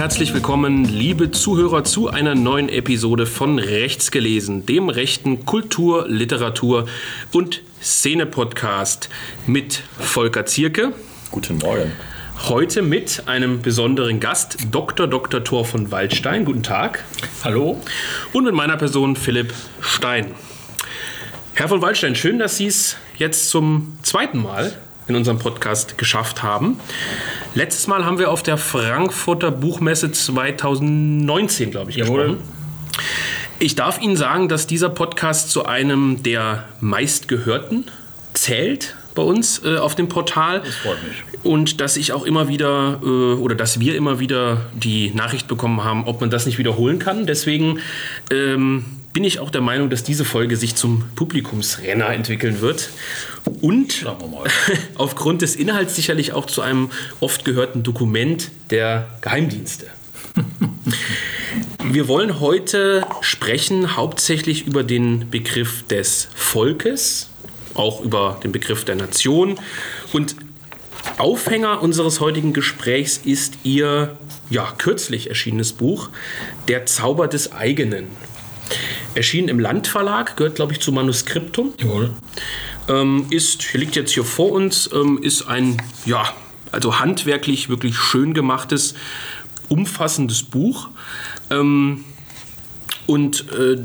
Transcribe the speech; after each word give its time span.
herzlich 0.00 0.32
willkommen, 0.32 0.86
liebe 0.86 1.30
Zuhörer, 1.30 1.84
zu 1.84 2.08
einer 2.08 2.34
neuen 2.34 2.70
Episode 2.70 3.26
von 3.26 3.58
Rechts 3.58 4.10
gelesen, 4.10 4.64
dem 4.64 4.88
rechten 4.88 5.44
Kultur-, 5.44 6.08
Literatur- 6.08 6.86
und 7.32 7.60
Szene-Podcast 7.82 9.10
mit 9.46 9.82
Volker 9.98 10.46
Zierke. 10.46 10.94
Guten 11.30 11.58
Morgen. 11.58 11.92
Heute 12.48 12.80
mit 12.80 13.24
einem 13.26 13.60
besonderen 13.60 14.20
Gast, 14.20 14.56
Dr. 14.70 15.06
Dr. 15.06 15.44
Thor 15.44 15.66
von 15.66 15.90
Waldstein. 15.90 16.46
Guten 16.46 16.62
Tag. 16.62 17.04
Hallo. 17.44 17.78
Und 18.32 18.44
mit 18.44 18.54
meiner 18.54 18.78
Person 18.78 19.16
Philipp 19.16 19.52
Stein. 19.82 20.28
Herr 21.52 21.68
von 21.68 21.82
Waldstein, 21.82 22.16
schön, 22.16 22.38
dass 22.38 22.56
Sie 22.56 22.68
es 22.68 22.96
jetzt 23.18 23.50
zum 23.50 23.98
zweiten 24.02 24.38
Mal 24.38 24.72
in 25.10 25.16
unserem 25.16 25.38
Podcast 25.38 25.98
geschafft 25.98 26.42
haben. 26.42 26.80
Letztes 27.54 27.86
Mal 27.86 28.04
haben 28.04 28.18
wir 28.18 28.30
auf 28.30 28.42
der 28.42 28.56
Frankfurter 28.56 29.50
Buchmesse 29.50 30.10
2019, 30.10 31.70
glaube 31.70 31.90
ich, 31.90 31.96
Jawohl. 31.96 32.28
gesprochen. 32.28 32.48
Ich 33.58 33.74
darf 33.74 34.00
Ihnen 34.00 34.16
sagen, 34.16 34.48
dass 34.48 34.66
dieser 34.66 34.88
Podcast 34.88 35.50
zu 35.50 35.66
einem 35.66 36.22
der 36.22 36.64
meistgehörten 36.80 37.84
zählt 38.32 38.96
bei 39.14 39.22
uns 39.22 39.62
äh, 39.64 39.76
auf 39.76 39.96
dem 39.96 40.08
Portal. 40.08 40.60
Das 40.60 40.76
freut 40.76 41.02
mich. 41.02 41.42
Und 41.42 41.80
dass 41.80 41.96
ich 41.96 42.12
auch 42.12 42.24
immer 42.24 42.48
wieder 42.48 43.00
äh, 43.02 43.06
oder 43.06 43.54
dass 43.54 43.80
wir 43.80 43.96
immer 43.96 44.20
wieder 44.20 44.62
die 44.74 45.10
Nachricht 45.10 45.48
bekommen 45.48 45.82
haben, 45.84 46.04
ob 46.06 46.20
man 46.20 46.30
das 46.30 46.46
nicht 46.46 46.58
wiederholen 46.58 46.98
kann. 46.98 47.26
Deswegen 47.26 47.80
ähm, 48.30 48.84
bin 49.12 49.24
ich 49.24 49.40
auch 49.40 49.50
der 49.50 49.60
Meinung, 49.60 49.90
dass 49.90 50.02
diese 50.02 50.24
Folge 50.24 50.56
sich 50.56 50.76
zum 50.76 51.04
Publikumsrenner 51.14 52.08
entwickeln 52.10 52.60
wird. 52.60 52.90
Und 53.60 54.04
wir 54.04 54.16
aufgrund 54.96 55.42
des 55.42 55.56
Inhalts 55.56 55.96
sicherlich 55.96 56.32
auch 56.32 56.46
zu 56.46 56.62
einem 56.62 56.90
oft 57.18 57.44
gehörten 57.44 57.82
Dokument 57.82 58.50
der 58.70 59.08
Geheimdienste. 59.20 59.86
Wir 61.84 62.06
wollen 62.06 62.38
heute 62.38 63.04
sprechen 63.20 63.96
hauptsächlich 63.96 64.66
über 64.66 64.84
den 64.84 65.28
Begriff 65.30 65.84
des 65.88 66.28
Volkes, 66.34 67.30
auch 67.74 68.00
über 68.02 68.38
den 68.44 68.52
Begriff 68.52 68.84
der 68.84 68.94
Nation. 68.94 69.58
Und 70.12 70.36
Aufhänger 71.18 71.82
unseres 71.82 72.20
heutigen 72.20 72.52
Gesprächs 72.52 73.20
ist 73.24 73.58
Ihr 73.64 74.16
ja, 74.50 74.72
kürzlich 74.78 75.28
erschienenes 75.28 75.72
Buch 75.72 76.10
Der 76.68 76.86
Zauber 76.86 77.28
des 77.28 77.52
eigenen. 77.52 78.08
Erschienen 79.14 79.48
im 79.48 79.58
Landverlag, 79.58 80.36
gehört 80.36 80.56
glaube 80.56 80.72
ich 80.72 80.80
zu 80.80 80.92
Manuskriptum 80.92 81.74
Jawohl. 81.78 82.10
ähm, 82.88 83.26
ist, 83.30 83.72
liegt 83.74 83.96
jetzt 83.96 84.12
hier 84.12 84.24
vor 84.24 84.52
uns, 84.52 84.90
ähm, 84.92 85.18
ist 85.22 85.42
ein, 85.48 85.80
ja, 86.06 86.24
also 86.72 87.00
handwerklich 87.00 87.68
wirklich 87.68 87.96
schön 87.96 88.34
gemachtes, 88.34 88.94
umfassendes 89.68 90.42
Buch. 90.42 90.88
Ähm, 91.50 92.04
und 93.06 93.46
äh, 93.52 93.76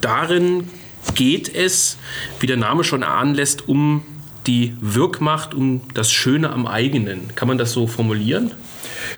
darin 0.00 0.70
geht 1.14 1.54
es, 1.54 1.96
wie 2.40 2.46
der 2.46 2.56
Name 2.56 2.82
schon 2.84 3.02
erahnen 3.02 3.34
lässt, 3.34 3.68
um 3.68 4.02
die 4.46 4.74
Wirkmacht, 4.80 5.54
um 5.54 5.82
das 5.94 6.12
Schöne 6.12 6.50
am 6.50 6.66
eigenen. 6.66 7.34
Kann 7.34 7.48
man 7.48 7.58
das 7.58 7.72
so 7.72 7.86
formulieren? 7.86 8.50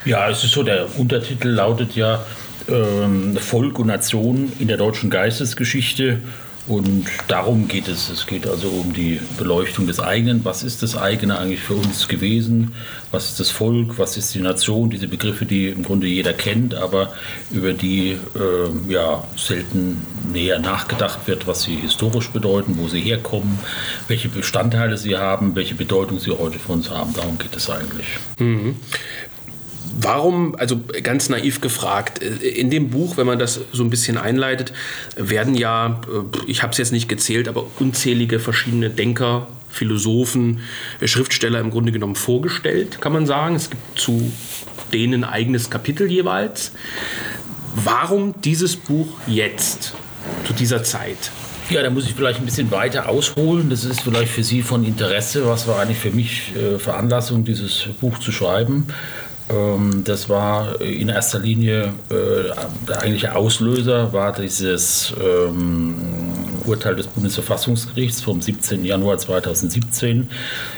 Ja, 0.04 0.28
es 0.28 0.44
ist 0.44 0.52
so, 0.52 0.62
der 0.62 0.98
Untertitel 0.98 1.48
lautet 1.48 1.96
ja 1.96 2.24
ähm, 2.68 3.36
Volk 3.36 3.78
und 3.78 3.88
Nation 3.88 4.52
in 4.58 4.68
der 4.68 4.76
deutschen 4.76 5.10
Geistesgeschichte. 5.10 6.20
Und 6.68 7.06
darum 7.28 7.68
geht 7.68 7.86
es. 7.86 8.08
Es 8.08 8.26
geht 8.26 8.44
also 8.44 8.68
um 8.68 8.92
die 8.92 9.20
Beleuchtung 9.38 9.86
des 9.86 10.00
eigenen. 10.00 10.44
Was 10.44 10.64
ist 10.64 10.82
das 10.82 10.96
eigene 10.96 11.38
eigentlich 11.38 11.60
für 11.60 11.74
uns 11.74 12.08
gewesen? 12.08 12.72
Was 13.12 13.26
ist 13.26 13.38
das 13.38 13.50
Volk? 13.50 13.98
Was 13.98 14.16
ist 14.16 14.34
die 14.34 14.40
Nation? 14.40 14.90
Diese 14.90 15.06
Begriffe, 15.06 15.46
die 15.46 15.68
im 15.68 15.84
Grunde 15.84 16.08
jeder 16.08 16.32
kennt, 16.32 16.74
aber 16.74 17.12
über 17.52 17.72
die 17.72 18.16
ähm, 18.34 18.90
ja, 18.90 19.22
selten 19.36 20.02
näher 20.32 20.58
nachgedacht 20.58 21.28
wird, 21.28 21.46
was 21.46 21.62
sie 21.62 21.76
historisch 21.76 22.30
bedeuten, 22.30 22.78
wo 22.78 22.88
sie 22.88 23.00
herkommen, 23.00 23.60
welche 24.08 24.28
Bestandteile 24.28 24.98
sie 24.98 25.16
haben, 25.16 25.54
welche 25.54 25.76
Bedeutung 25.76 26.18
sie 26.18 26.32
heute 26.32 26.58
für 26.58 26.72
uns 26.72 26.90
haben. 26.90 27.14
Darum 27.14 27.38
geht 27.38 27.54
es 27.54 27.70
eigentlich. 27.70 28.06
Warum, 29.98 30.56
also 30.56 30.80
ganz 31.02 31.28
naiv 31.28 31.60
gefragt, 31.60 32.22
äh, 32.22 32.48
in 32.48 32.70
dem 32.70 32.90
Buch, 32.90 33.16
wenn 33.16 33.26
man 33.26 33.38
das 33.38 33.60
so 33.72 33.82
ein 33.82 33.90
bisschen 33.90 34.18
einleitet, 34.18 34.72
werden 35.16 35.54
ja, 35.54 36.00
äh, 36.06 36.50
ich 36.50 36.62
habe 36.62 36.72
es 36.72 36.78
jetzt 36.78 36.92
nicht 36.92 37.08
gezählt, 37.08 37.48
aber 37.48 37.66
unzählige 37.78 38.38
verschiedene 38.38 38.90
Denker, 38.90 39.48
Philosophen, 39.70 40.60
äh, 41.00 41.08
Schriftsteller 41.08 41.60
im 41.60 41.70
Grunde 41.70 41.92
genommen 41.92 42.16
vorgestellt, 42.16 43.00
kann 43.00 43.12
man 43.12 43.26
sagen. 43.26 43.54
Es 43.54 43.70
gibt 43.70 43.98
zu 43.98 44.32
denen 44.92 45.24
ein 45.24 45.30
eigenes 45.30 45.70
Kapitel 45.70 46.10
jeweils. 46.10 46.72
Warum 47.74 48.40
dieses 48.42 48.76
Buch 48.76 49.08
jetzt, 49.26 49.94
zu 50.46 50.52
dieser 50.52 50.82
Zeit? 50.82 51.30
Ja, 51.68 51.82
da 51.82 51.90
muss 51.90 52.04
ich 52.04 52.14
vielleicht 52.14 52.38
ein 52.38 52.44
bisschen 52.44 52.70
weiter 52.70 53.08
ausholen. 53.08 53.70
Das 53.70 53.84
ist 53.84 54.00
vielleicht 54.00 54.30
für 54.30 54.44
Sie 54.44 54.62
von 54.62 54.84
Interesse. 54.84 55.46
Was 55.46 55.66
war 55.66 55.80
eigentlich 55.80 55.98
für 55.98 56.12
mich 56.12 56.52
Veranlassung, 56.78 57.44
dieses 57.44 57.88
Buch 58.00 58.18
zu 58.20 58.30
schreiben? 58.30 58.86
Ähm, 59.48 60.02
das 60.04 60.28
war 60.28 60.80
in 60.80 61.08
erster 61.08 61.38
Linie 61.38 61.92
äh, 62.10 62.50
der 62.88 63.02
eigentliche 63.02 63.34
Auslöser, 63.34 64.12
war 64.12 64.32
dieses 64.32 65.14
ähm, 65.22 65.94
Urteil 66.66 66.96
des 66.96 67.06
Bundesverfassungsgerichts 67.06 68.20
vom 68.22 68.42
17. 68.42 68.84
Januar 68.84 69.18
2017 69.18 70.28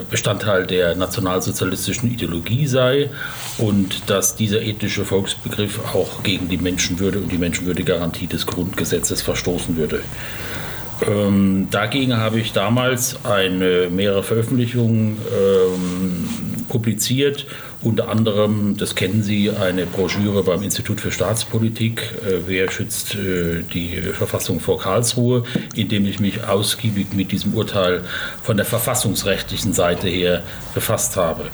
Bestandteil 0.09 0.65
der 0.67 0.95
nationalsozialistischen 0.95 2.11
Ideologie 2.11 2.67
sei 2.67 3.09
und 3.57 4.09
dass 4.09 4.35
dieser 4.35 4.61
ethnische 4.61 5.05
Volksbegriff 5.05 5.79
auch 5.93 6.23
gegen 6.23 6.49
die 6.49 6.57
Menschenwürde 6.57 7.19
und 7.19 7.31
die 7.31 7.37
Menschenwürdegarantie 7.37 8.27
des 8.27 8.45
Grundgesetzes 8.45 9.21
verstoßen 9.21 9.77
würde. 9.77 10.01
Ähm, 11.07 11.67
dagegen 11.71 12.17
habe 12.17 12.39
ich 12.39 12.53
damals 12.53 13.25
eine, 13.25 13.89
mehrere 13.89 14.23
Veröffentlichungen 14.23 15.17
ähm, 15.31 16.29
publiziert, 16.69 17.45
unter 17.83 18.09
anderem, 18.09 18.77
das 18.77 18.95
kennen 18.95 19.23
Sie, 19.23 19.51
eine 19.51 19.85
Broschüre 19.85 20.43
beim 20.43 20.63
Institut 20.63 21.01
für 21.01 21.11
Staatspolitik, 21.11 22.01
äh, 22.25 22.39
Wer 22.47 22.71
schützt 22.71 23.15
äh, 23.15 23.63
die 23.63 23.97
Verfassung 23.97 24.59
vor 24.59 24.79
Karlsruhe, 24.79 25.43
in 25.75 25.89
dem 25.89 26.05
ich 26.05 26.19
mich 26.19 26.43
ausgiebig 26.43 27.13
mit 27.13 27.31
diesem 27.31 27.53
Urteil 27.53 28.03
von 28.41 28.57
der 28.57 28.65
verfassungsrechtlichen 28.65 29.73
Seite 29.73 30.07
her 30.07 30.43
befasst 30.73 31.15
habe. 31.15 31.49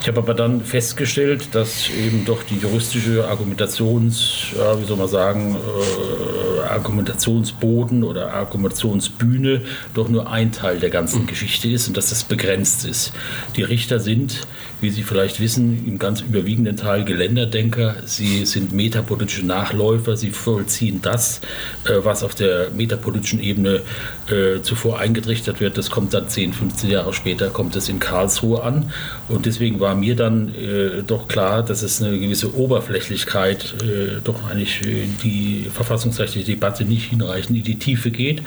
Ich 0.00 0.08
habe 0.08 0.18
aber 0.18 0.32
dann 0.32 0.62
festgestellt, 0.62 1.54
dass 1.54 1.90
eben 1.90 2.24
doch 2.24 2.42
die 2.42 2.56
juristische 2.56 3.28
Argumentations, 3.28 4.46
ja, 4.56 4.80
wie 4.80 4.84
soll 4.86 4.96
man 4.96 5.08
sagen, 5.08 5.56
äh, 5.56 6.60
Argumentationsboden 6.70 8.02
oder 8.04 8.32
Argumentationsbühne 8.32 9.62
doch 9.92 10.08
nur 10.08 10.30
ein 10.30 10.52
Teil 10.52 10.78
der 10.78 10.88
ganzen 10.88 11.26
Geschichte 11.26 11.68
ist 11.68 11.88
und 11.88 11.96
dass 11.98 12.08
das 12.08 12.24
begrenzt 12.24 12.86
ist. 12.86 13.12
Die 13.56 13.62
Richter 13.62 14.00
sind, 14.00 14.46
wie 14.80 14.88
Sie 14.88 15.02
vielleicht 15.02 15.40
wissen, 15.40 15.86
im 15.86 15.98
ganz 15.98 16.22
überwiegenden 16.22 16.76
Teil 16.76 17.04
Geländerdenker. 17.04 17.96
Sie 18.06 18.46
sind 18.46 18.72
metapolitische 18.72 19.44
Nachläufer. 19.44 20.16
Sie 20.16 20.30
vollziehen 20.30 21.00
das, 21.02 21.42
äh, 21.84 22.02
was 22.02 22.22
auf 22.22 22.34
der 22.34 22.70
metapolitischen 22.70 23.40
Ebene 23.40 23.82
äh, 24.30 24.62
zuvor 24.62 24.98
eingetrichtert 24.98 25.60
wird. 25.60 25.76
Das 25.76 25.90
kommt 25.90 26.14
dann 26.14 26.28
10, 26.28 26.54
15 26.54 26.88
Jahre 26.88 27.12
später, 27.12 27.50
kommt 27.50 27.76
es 27.76 27.88
in 27.90 27.98
Karlsruhe 27.98 28.62
an. 28.62 28.92
Und 29.28 29.44
deswegen 29.44 29.80
war 29.80 29.89
mir 29.94 30.16
dann 30.16 30.54
äh, 30.54 31.02
doch 31.06 31.28
klar, 31.28 31.62
dass 31.62 31.82
es 31.82 32.02
eine 32.02 32.18
gewisse 32.18 32.54
Oberflächlichkeit 32.54 33.74
äh, 33.82 34.20
doch 34.22 34.48
eigentlich 34.48 34.82
in 34.86 35.16
die 35.22 35.66
verfassungsrechtliche 35.72 36.46
Debatte 36.46 36.84
nicht 36.84 37.10
hinreichend 37.10 37.58
in 37.58 37.64
die 37.64 37.78
Tiefe 37.78 38.10
geht. 38.10 38.42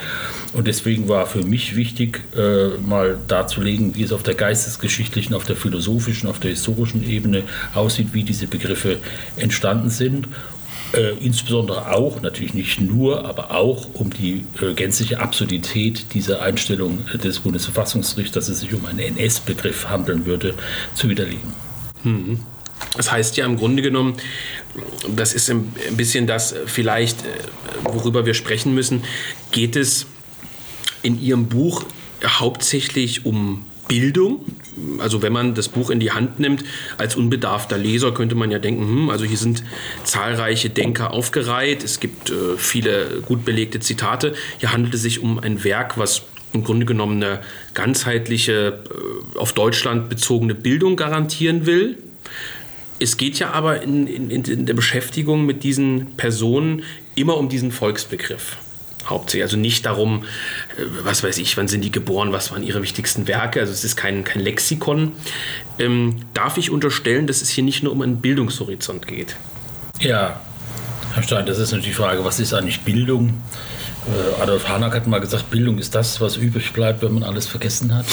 Und 0.54 0.68
deswegen 0.68 1.08
war 1.08 1.26
für 1.26 1.44
mich 1.44 1.76
wichtig, 1.76 2.22
äh, 2.36 2.78
mal 2.80 3.18
darzulegen, 3.28 3.96
wie 3.96 4.04
es 4.04 4.12
auf 4.12 4.24
der 4.24 4.36
geistesgeschichtlichen, 4.36 5.36
auf 5.36 5.46
der 5.46 5.56
philosophischen, 5.56 6.30
auf 6.30 6.40
der 6.40 6.52
historischen 6.52 7.08
Ebene 7.08 7.44
aussieht, 7.74 8.10
wie 8.14 8.24
diese 8.24 8.48
Begriffe 8.48 8.98
entstanden 9.36 9.90
sind. 9.90 10.28
Äh, 10.94 11.14
insbesondere 11.22 11.92
auch, 11.92 12.22
natürlich 12.22 12.54
nicht 12.54 12.80
nur, 12.80 13.26
aber 13.26 13.52
auch 13.52 13.88
um 13.96 14.12
die 14.12 14.46
äh, 14.62 14.74
gänzliche 14.76 15.20
Absurdität 15.20 16.14
dieser 16.14 16.44
Einstellung 16.44 17.04
des 17.16 17.40
Bundesverfassungsgerichts, 17.40 18.34
dass 18.34 18.48
es 18.48 18.60
sich 18.60 18.74
um 18.76 18.86
einen 18.86 19.00
NS-Begriff 19.00 19.90
handeln 19.90 20.28
würde, 20.28 20.54
zu 20.94 21.10
widerlegen. 21.10 21.52
Das 22.96 23.12
heißt 23.12 23.38
ja 23.38 23.46
im 23.46 23.58
Grunde 23.58 23.82
genommen, 23.82 24.18
das 25.16 25.34
ist 25.34 25.50
ein 25.50 25.74
bisschen 25.98 26.28
das 26.28 26.54
vielleicht, 26.68 27.24
äh, 27.24 27.30
worüber 27.86 28.28
wir 28.28 28.36
sprechen 28.36 28.76
müssen, 28.76 29.04
geht 29.52 29.76
es 29.76 30.06
in 31.02 31.20
Ihrem 31.20 31.48
Buch 31.48 31.86
hauptsächlich 32.24 33.26
um 33.26 33.66
Bildung 33.88 34.46
also 35.00 35.22
wenn 35.22 35.34
man 35.34 35.54
das 35.54 35.70
Buch 35.70 35.90
in 35.90 36.00
die 36.00 36.12
Hand 36.12 36.40
nimmt, 36.40 36.64
als 36.98 37.16
unbedarfter 37.16 37.78
Leser 37.78 38.14
könnte 38.14 38.36
man 38.36 38.52
ja 38.52 38.60
denken, 38.60 38.84
hm, 38.84 39.10
also 39.10 39.26
hier 39.26 39.38
sind 39.38 39.64
zahlreiche 40.04 40.70
Denker 40.70 41.12
aufgereiht, 41.12 41.84
es 41.84 42.00
gibt 42.00 42.30
äh, 42.30 42.58
viele 42.58 43.22
gut 43.26 43.46
belegte 43.46 43.80
Zitate. 43.80 44.34
Hier 44.60 44.72
handelt 44.72 44.94
es 44.94 45.02
sich 45.02 45.22
um 45.22 45.40
ein 45.40 45.64
Werk, 45.64 45.98
was 45.98 46.24
im 46.54 46.64
Grunde 46.64 46.86
genommen 46.86 47.24
eine 47.24 47.40
ganzheitliche, 47.74 48.80
äh, 48.90 49.38
auf 49.38 49.54
Deutschland 49.54 50.10
bezogene 50.10 50.56
Bildung 50.56 50.96
garantieren 50.96 51.66
will. 51.66 51.98
Es 53.00 53.18
geht 53.18 53.40
ja 53.40 53.52
aber 53.52 53.82
in, 53.82 54.08
in, 54.08 54.30
in 54.30 54.66
der 54.66 54.74
Beschäftigung 54.76 55.46
mit 55.46 55.64
diesen 55.64 56.16
Personen 56.16 56.84
immer 57.16 57.38
um 57.38 57.50
diesen 57.50 57.72
Volksbegriff 57.72 58.58
hauptsächlich. 59.06 59.44
Also 59.44 59.58
nicht 59.58 59.86
darum, 59.86 60.24
äh, 60.78 60.84
was 61.04 61.24
weiß 61.24 61.38
ich, 61.38 61.58
wann 61.58 61.68
sind 61.68 61.82
die 61.82 61.92
geboren, 61.92 62.32
was 62.32 62.52
waren 62.52 62.64
ihre 62.64 62.82
wichtigsten 62.82 63.28
Werke. 63.28 63.60
Also 63.60 63.74
es 63.74 63.84
ist 63.84 63.96
kein, 63.96 64.24
kein 64.24 64.42
Lexikon. 64.42 65.14
Ähm, 65.80 66.18
darf 66.34 66.58
ich 66.58 66.72
unterstellen, 66.72 67.28
dass 67.28 67.42
es 67.42 67.50
hier 67.50 67.64
nicht 67.64 67.84
nur 67.84 67.92
um 67.92 68.02
einen 68.02 68.22
Bildungshorizont 68.22 69.08
geht? 69.08 69.36
Ja, 70.00 70.42
Herr 71.14 71.24
Stein, 71.24 71.46
das 71.46 71.60
ist 71.60 71.72
natürlich 71.72 71.96
die 71.96 72.02
Frage, 72.02 72.26
was 72.26 72.40
ist 72.40 72.54
eigentlich 72.54 72.82
Bildung? 72.82 73.42
Äh, 74.08 74.42
Adolf 74.42 74.68
Hanak 74.68 74.96
hat 74.96 75.08
mal 75.08 75.20
gesagt, 75.20 75.50
Bildung 75.50 75.78
ist 75.78 75.96
das, 75.96 76.20
was 76.20 76.36
übrig 76.36 76.74
bleibt, 76.74 77.04
wenn 77.04 77.14
man 77.14 77.24
alles 77.24 77.48
vergessen 77.48 77.96
hat. 77.96 78.06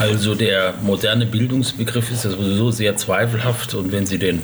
Also 0.00 0.34
der 0.34 0.74
moderne 0.82 1.26
Bildungsbegriff 1.26 2.10
ist 2.10 2.24
ja 2.24 2.30
sowieso 2.30 2.70
sehr 2.70 2.96
zweifelhaft 2.96 3.74
und 3.74 3.92
wenn 3.92 4.06
Sie 4.06 4.18
den 4.18 4.42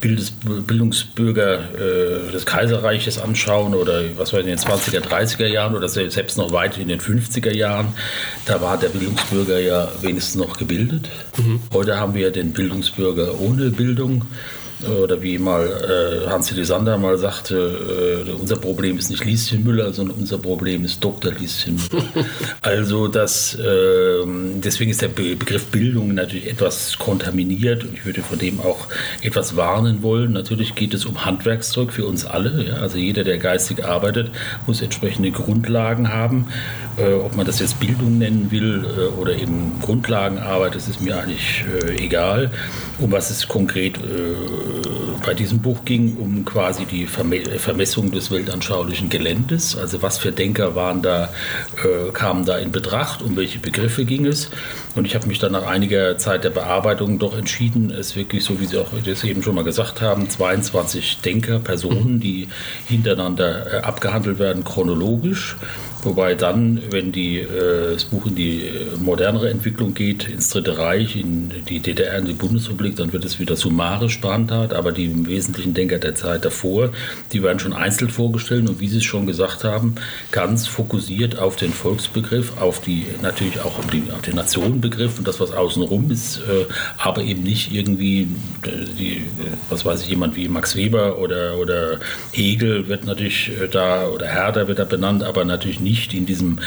Bildungsbürger 0.00 1.74
äh, 1.74 2.32
des 2.32 2.44
Kaiserreiches 2.44 3.18
anschauen 3.18 3.74
oder 3.74 4.02
was 4.16 4.32
war 4.32 4.40
in 4.40 4.46
den 4.46 4.58
20er, 4.58 5.00
30er 5.00 5.46
Jahren 5.46 5.74
oder 5.74 5.88
selbst 5.88 6.36
noch 6.36 6.52
weit 6.52 6.78
in 6.78 6.88
den 6.88 7.00
50er 7.00 7.52
Jahren, 7.52 7.94
da 8.46 8.60
war 8.60 8.78
der 8.78 8.88
Bildungsbürger 8.88 9.60
ja 9.60 9.88
wenigstens 10.02 10.34
noch 10.34 10.58
gebildet. 10.58 11.08
Mhm. 11.36 11.60
Heute 11.72 11.96
haben 11.96 12.14
wir 12.14 12.30
den 12.30 12.52
Bildungsbürger 12.52 13.40
ohne 13.40 13.70
Bildung 13.70 14.26
oder 14.88 15.22
wie 15.22 15.38
mal 15.38 15.66
äh, 15.66 16.28
Hans 16.28 16.48
Sander 16.54 16.98
mal 16.98 17.18
sagte, 17.18 18.26
äh, 18.26 18.30
unser 18.32 18.56
Problem 18.56 18.98
ist 18.98 19.10
nicht 19.10 19.24
Lieschen 19.24 19.64
Müller, 19.64 19.92
sondern 19.92 20.16
unser 20.18 20.38
Problem 20.38 20.84
ist 20.84 21.02
Dr. 21.02 21.32
Lieschen 21.32 21.76
Müller. 21.76 22.26
also 22.62 23.08
das, 23.08 23.54
äh, 23.54 24.24
deswegen 24.56 24.90
ist 24.90 25.02
der 25.02 25.08
Be 25.08 25.36
Begriff 25.36 25.66
Bildung 25.66 26.14
natürlich 26.14 26.48
etwas 26.48 26.98
kontaminiert 26.98 27.84
und 27.84 27.94
ich 27.94 28.06
würde 28.06 28.22
von 28.22 28.38
dem 28.38 28.60
auch 28.60 28.86
etwas 29.22 29.56
warnen 29.56 30.02
wollen. 30.02 30.32
Natürlich 30.32 30.74
geht 30.74 30.94
es 30.94 31.04
um 31.04 31.24
Handwerkszeug 31.24 31.92
für 31.92 32.06
uns 32.06 32.24
alle. 32.24 32.64
Ja? 32.64 32.74
Also 32.76 32.98
jeder, 32.98 33.24
der 33.24 33.38
geistig 33.38 33.84
arbeitet, 33.84 34.30
muss 34.66 34.80
entsprechende 34.82 35.30
Grundlagen 35.30 36.12
haben. 36.12 36.48
Äh, 36.96 37.14
ob 37.14 37.34
man 37.36 37.46
das 37.46 37.58
jetzt 37.58 37.80
Bildung 37.80 38.18
nennen 38.18 38.50
will 38.50 38.84
äh, 38.84 39.20
oder 39.20 39.36
eben 39.36 39.72
Grundlagenarbeit, 39.80 40.74
das 40.74 40.88
ist 40.88 41.00
mir 41.00 41.18
eigentlich 41.18 41.64
äh, 41.82 42.04
egal. 42.04 42.50
Um 42.98 43.10
was 43.10 43.30
es 43.30 43.48
konkret 43.48 43.98
bei 45.24 45.34
diesem 45.34 45.60
Buch 45.60 45.84
ging, 45.84 46.16
um 46.16 46.44
quasi 46.44 46.84
die 46.84 47.06
Vermessung 47.06 48.10
des 48.10 48.30
weltanschaulichen 48.30 49.08
Geländes. 49.08 49.76
Also 49.76 50.02
was 50.02 50.18
für 50.18 50.32
Denker 50.32 50.74
waren 50.74 51.02
da, 51.02 51.30
kamen 52.12 52.44
da 52.44 52.58
in 52.58 52.72
Betracht, 52.72 53.22
um 53.22 53.36
welche 53.36 53.58
Begriffe 53.58 54.04
ging 54.04 54.26
es. 54.26 54.50
Und 54.94 55.06
ich 55.06 55.14
habe 55.14 55.26
mich 55.26 55.38
dann 55.38 55.52
nach 55.52 55.66
einiger 55.66 56.18
Zeit 56.18 56.44
der 56.44 56.50
Bearbeitung 56.50 57.18
doch 57.18 57.36
entschieden, 57.36 57.90
es 57.90 58.16
wirklich, 58.16 58.44
so 58.44 58.60
wie 58.60 58.66
Sie 58.66 58.78
auch 58.78 58.88
das 59.04 59.24
eben 59.24 59.42
schon 59.42 59.54
mal 59.54 59.64
gesagt 59.64 60.00
haben, 60.00 60.28
22 60.28 61.18
Denker, 61.24 61.58
Personen, 61.58 62.20
die 62.20 62.48
hintereinander 62.86 63.84
abgehandelt 63.84 64.38
werden, 64.38 64.64
chronologisch 64.64 65.56
Wobei 66.04 66.34
dann, 66.34 66.80
wenn 66.90 67.12
die, 67.12 67.38
äh, 67.38 67.94
das 67.94 68.04
Buch 68.04 68.26
in 68.26 68.34
die 68.34 68.60
äh, 68.60 68.96
modernere 68.98 69.48
Entwicklung 69.48 69.94
geht, 69.94 70.28
ins 70.28 70.50
Dritte 70.50 70.76
Reich, 70.76 71.16
in 71.16 71.50
die 71.68 71.80
DDR, 71.80 72.18
in 72.18 72.26
die 72.26 72.34
Bundesrepublik, 72.34 72.96
dann 72.96 73.12
wird 73.12 73.24
es 73.24 73.38
wieder 73.38 73.56
summarisch 73.56 74.20
behandelt. 74.20 74.74
Aber 74.74 74.92
die 74.92 75.26
wesentlichen 75.26 75.72
Denker 75.72 75.98
der 75.98 76.14
Zeit 76.14 76.44
davor, 76.44 76.90
die 77.32 77.42
werden 77.42 77.58
schon 77.58 77.72
einzeln 77.72 78.10
vorgestellt 78.10 78.68
und 78.68 78.80
wie 78.80 78.88
Sie 78.88 78.98
es 78.98 79.04
schon 79.04 79.26
gesagt 79.26 79.64
haben, 79.64 79.94
ganz 80.30 80.66
fokussiert 80.66 81.38
auf 81.38 81.56
den 81.56 81.72
Volksbegriff, 81.72 82.60
auf 82.60 82.80
die 82.80 83.06
natürlich 83.22 83.60
auch 83.60 83.78
auf, 83.78 83.86
die, 83.86 84.02
auf 84.12 84.20
den 84.20 84.36
Nationenbegriff 84.36 85.18
und 85.18 85.26
das, 85.26 85.40
was 85.40 85.52
außenrum 85.52 86.10
ist, 86.10 86.38
äh, 86.38 86.66
aber 86.98 87.22
eben 87.22 87.42
nicht 87.42 87.72
irgendwie, 87.72 88.28
äh, 88.62 88.84
die, 88.98 89.24
was 89.70 89.84
weiß 89.84 90.02
ich, 90.02 90.08
jemand 90.08 90.36
wie 90.36 90.48
Max 90.48 90.76
Weber 90.76 91.18
oder, 91.18 91.56
oder 91.58 91.98
Hegel 92.32 92.88
wird 92.88 93.06
natürlich 93.06 93.52
da, 93.70 94.06
oder 94.08 94.26
Herder 94.26 94.68
wird 94.68 94.78
da 94.78 94.84
benannt, 94.84 95.22
aber 95.22 95.44
natürlich 95.44 95.80
nicht 95.80 95.93
nicht 95.94 96.12
in 96.12 96.26
diesem 96.26 96.58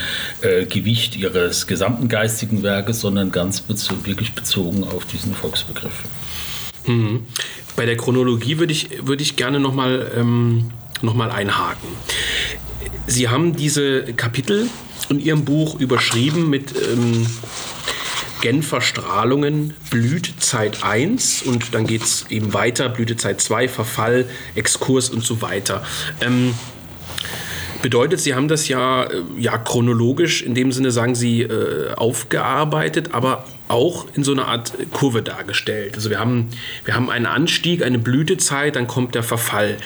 äh, 0.41 0.65
Gewicht 0.65 1.17
ihres 1.17 1.67
gesamten 1.67 2.07
geistigen 2.07 2.63
Werkes, 2.63 3.01
sondern 3.01 3.29
ganz 3.29 3.59
bezo 3.59 3.93
wirklich 4.05 4.31
bezogen 4.31 4.85
auf 4.85 5.03
diesen 5.05 5.35
Volksbegriff. 5.35 6.05
Mhm. 6.85 7.25
Bei 7.75 7.85
der 7.85 7.97
Chronologie 7.97 8.57
würde 8.57 8.71
ich, 8.71 9.05
würde 9.05 9.21
ich 9.23 9.35
gerne 9.35 9.59
nochmal 9.59 10.09
ähm, 10.15 10.71
noch 11.01 11.19
einhaken. 11.19 11.89
Sie 13.05 13.27
haben 13.27 13.53
diese 13.53 14.13
Kapitel 14.13 14.69
in 15.09 15.19
Ihrem 15.19 15.43
Buch 15.43 15.77
überschrieben 15.77 16.49
mit 16.49 16.73
ähm, 16.75 17.27
Genfer 18.41 18.79
Strahlungen, 18.79 19.73
Blütezeit 19.89 20.83
1 20.83 21.41
und 21.41 21.73
dann 21.73 21.85
geht 21.85 22.03
es 22.03 22.27
eben 22.29 22.53
weiter, 22.53 22.87
Blütezeit 22.87 23.41
2, 23.41 23.67
Verfall, 23.67 24.25
Exkurs 24.55 25.09
und 25.09 25.21
so 25.21 25.41
weiter. 25.41 25.83
Ähm, 26.21 26.53
Bedeutet, 27.81 28.19
Sie 28.19 28.33
haben 28.33 28.47
das 28.47 28.67
ja, 28.67 29.03
äh, 29.03 29.21
ja 29.37 29.57
chronologisch, 29.57 30.41
in 30.41 30.55
dem 30.55 30.71
Sinne 30.71 30.91
sagen 30.91 31.15
Sie, 31.15 31.43
äh, 31.43 31.93
aufgearbeitet, 31.93 33.09
aber 33.13 33.45
auch 33.67 34.05
in 34.15 34.23
so 34.23 34.31
einer 34.31 34.47
Art 34.47 34.73
Kurve 34.91 35.21
dargestellt. 35.21 35.95
Also 35.95 36.09
wir 36.09 36.19
haben, 36.19 36.47
wir 36.85 36.95
haben 36.95 37.09
einen 37.09 37.25
Anstieg, 37.25 37.83
eine 37.83 37.99
Blütezeit, 37.99 38.75
dann 38.75 38.87
kommt 38.87 39.13
der 39.13 39.23
Verfall. 39.23 39.77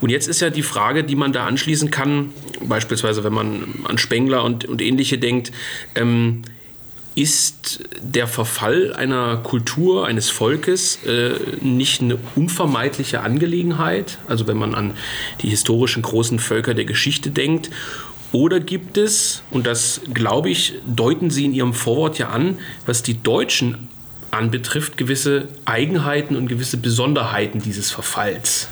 Und 0.00 0.10
jetzt 0.10 0.28
ist 0.28 0.40
ja 0.40 0.50
die 0.50 0.62
Frage, 0.62 1.04
die 1.04 1.16
man 1.16 1.32
da 1.32 1.46
anschließen 1.46 1.90
kann, 1.90 2.32
beispielsweise 2.60 3.24
wenn 3.24 3.32
man 3.32 3.74
an 3.84 3.98
Spengler 3.98 4.44
und, 4.44 4.64
und 4.66 4.80
ähnliche 4.80 5.18
denkt, 5.18 5.50
ähm, 5.96 6.42
ist 7.14 7.80
der 8.00 8.26
Verfall 8.26 8.92
einer 8.94 9.36
Kultur, 9.38 10.06
eines 10.06 10.30
Volkes 10.30 10.98
äh, 11.04 11.34
nicht 11.60 12.02
eine 12.02 12.18
unvermeidliche 12.34 13.20
Angelegenheit? 13.20 14.18
Also 14.26 14.46
wenn 14.46 14.56
man 14.56 14.74
an 14.74 14.94
die 15.40 15.48
historischen 15.48 16.02
großen 16.02 16.38
Völker 16.38 16.74
der 16.74 16.84
Geschichte 16.84 17.30
denkt. 17.30 17.70
Oder 18.32 18.58
gibt 18.58 18.98
es, 18.98 19.42
und 19.52 19.64
das 19.64 20.00
glaube 20.12 20.50
ich, 20.50 20.74
deuten 20.86 21.30
Sie 21.30 21.44
in 21.44 21.52
Ihrem 21.52 21.72
Vorwort 21.72 22.18
ja 22.18 22.30
an, 22.30 22.58
was 22.84 23.04
die 23.04 23.22
Deutschen 23.22 23.88
anbetrifft, 24.32 24.96
gewisse 24.96 25.46
Eigenheiten 25.64 26.34
und 26.34 26.48
gewisse 26.48 26.76
Besonderheiten 26.76 27.62
dieses 27.62 27.92
Verfalls? 27.92 28.68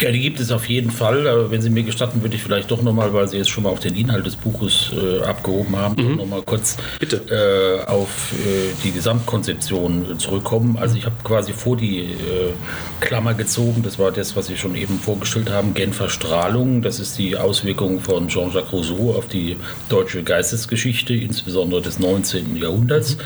Ja, 0.00 0.10
die 0.10 0.20
gibt 0.20 0.40
es 0.40 0.50
auf 0.50 0.68
jeden 0.68 0.90
Fall. 0.90 1.26
Aber 1.26 1.50
wenn 1.50 1.62
Sie 1.62 1.70
mir 1.70 1.82
gestatten, 1.82 2.22
würde 2.22 2.36
ich 2.36 2.42
vielleicht 2.42 2.70
doch 2.70 2.82
nochmal, 2.82 3.12
weil 3.12 3.28
Sie 3.28 3.36
jetzt 3.36 3.50
schon 3.50 3.64
mal 3.64 3.70
auf 3.70 3.80
den 3.80 3.94
Inhalt 3.94 4.26
des 4.26 4.36
Buches 4.36 4.90
äh, 4.92 5.22
abgehoben 5.22 5.76
haben, 5.76 6.02
mhm. 6.02 6.16
nochmal 6.16 6.42
kurz 6.42 6.76
äh, 7.00 7.84
auf 7.86 8.32
äh, 8.32 8.72
die 8.84 8.92
Gesamtkonzeption 8.92 10.18
zurückkommen. 10.18 10.76
Also 10.78 10.96
ich 10.96 11.04
habe 11.04 11.16
quasi 11.24 11.52
vor 11.52 11.76
die 11.76 12.00
äh, 12.00 12.52
Klammer 13.00 13.34
gezogen. 13.34 13.82
Das 13.82 13.98
war 13.98 14.12
das, 14.12 14.36
was 14.36 14.46
Sie 14.46 14.56
schon 14.56 14.74
eben 14.74 14.98
vorgestellt 14.98 15.50
haben, 15.50 15.74
Genfer 15.74 16.08
Strahlung. 16.08 16.82
Das 16.82 17.00
ist 17.00 17.18
die 17.18 17.36
Auswirkung 17.36 18.00
von 18.00 18.28
Jean-Jacques 18.28 18.72
Rousseau 18.72 19.14
auf 19.16 19.28
die 19.28 19.56
deutsche 19.88 20.22
Geistesgeschichte, 20.22 21.14
insbesondere 21.14 21.82
des 21.82 21.98
19. 21.98 22.56
Jahrhunderts. 22.56 23.16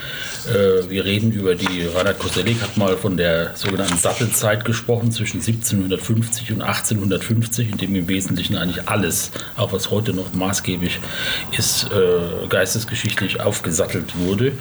Äh, 0.48 0.90
wir 0.90 1.04
reden 1.04 1.32
über 1.32 1.54
die, 1.54 1.86
Reinhard 1.94 2.18
Koselleck 2.18 2.60
hat 2.62 2.76
mal 2.76 2.96
von 2.96 3.16
der 3.16 3.52
sogenannten 3.54 3.96
Sattelzeit 3.96 4.64
gesprochen 4.64 5.12
zwischen 5.12 5.40
1750 5.40 6.45
und 6.52 6.62
1850, 6.62 7.70
in 7.70 7.78
dem 7.78 7.94
im 7.94 8.08
Wesentlichen 8.08 8.56
eigentlich 8.56 8.88
alles, 8.88 9.30
auch 9.56 9.72
was 9.72 9.90
heute 9.90 10.12
noch 10.12 10.32
maßgeblich 10.32 11.00
ist, 11.56 11.90
äh, 11.92 12.46
geistesgeschichtlich 12.48 13.40
aufgesattelt 13.40 14.16
wurde. 14.18 14.52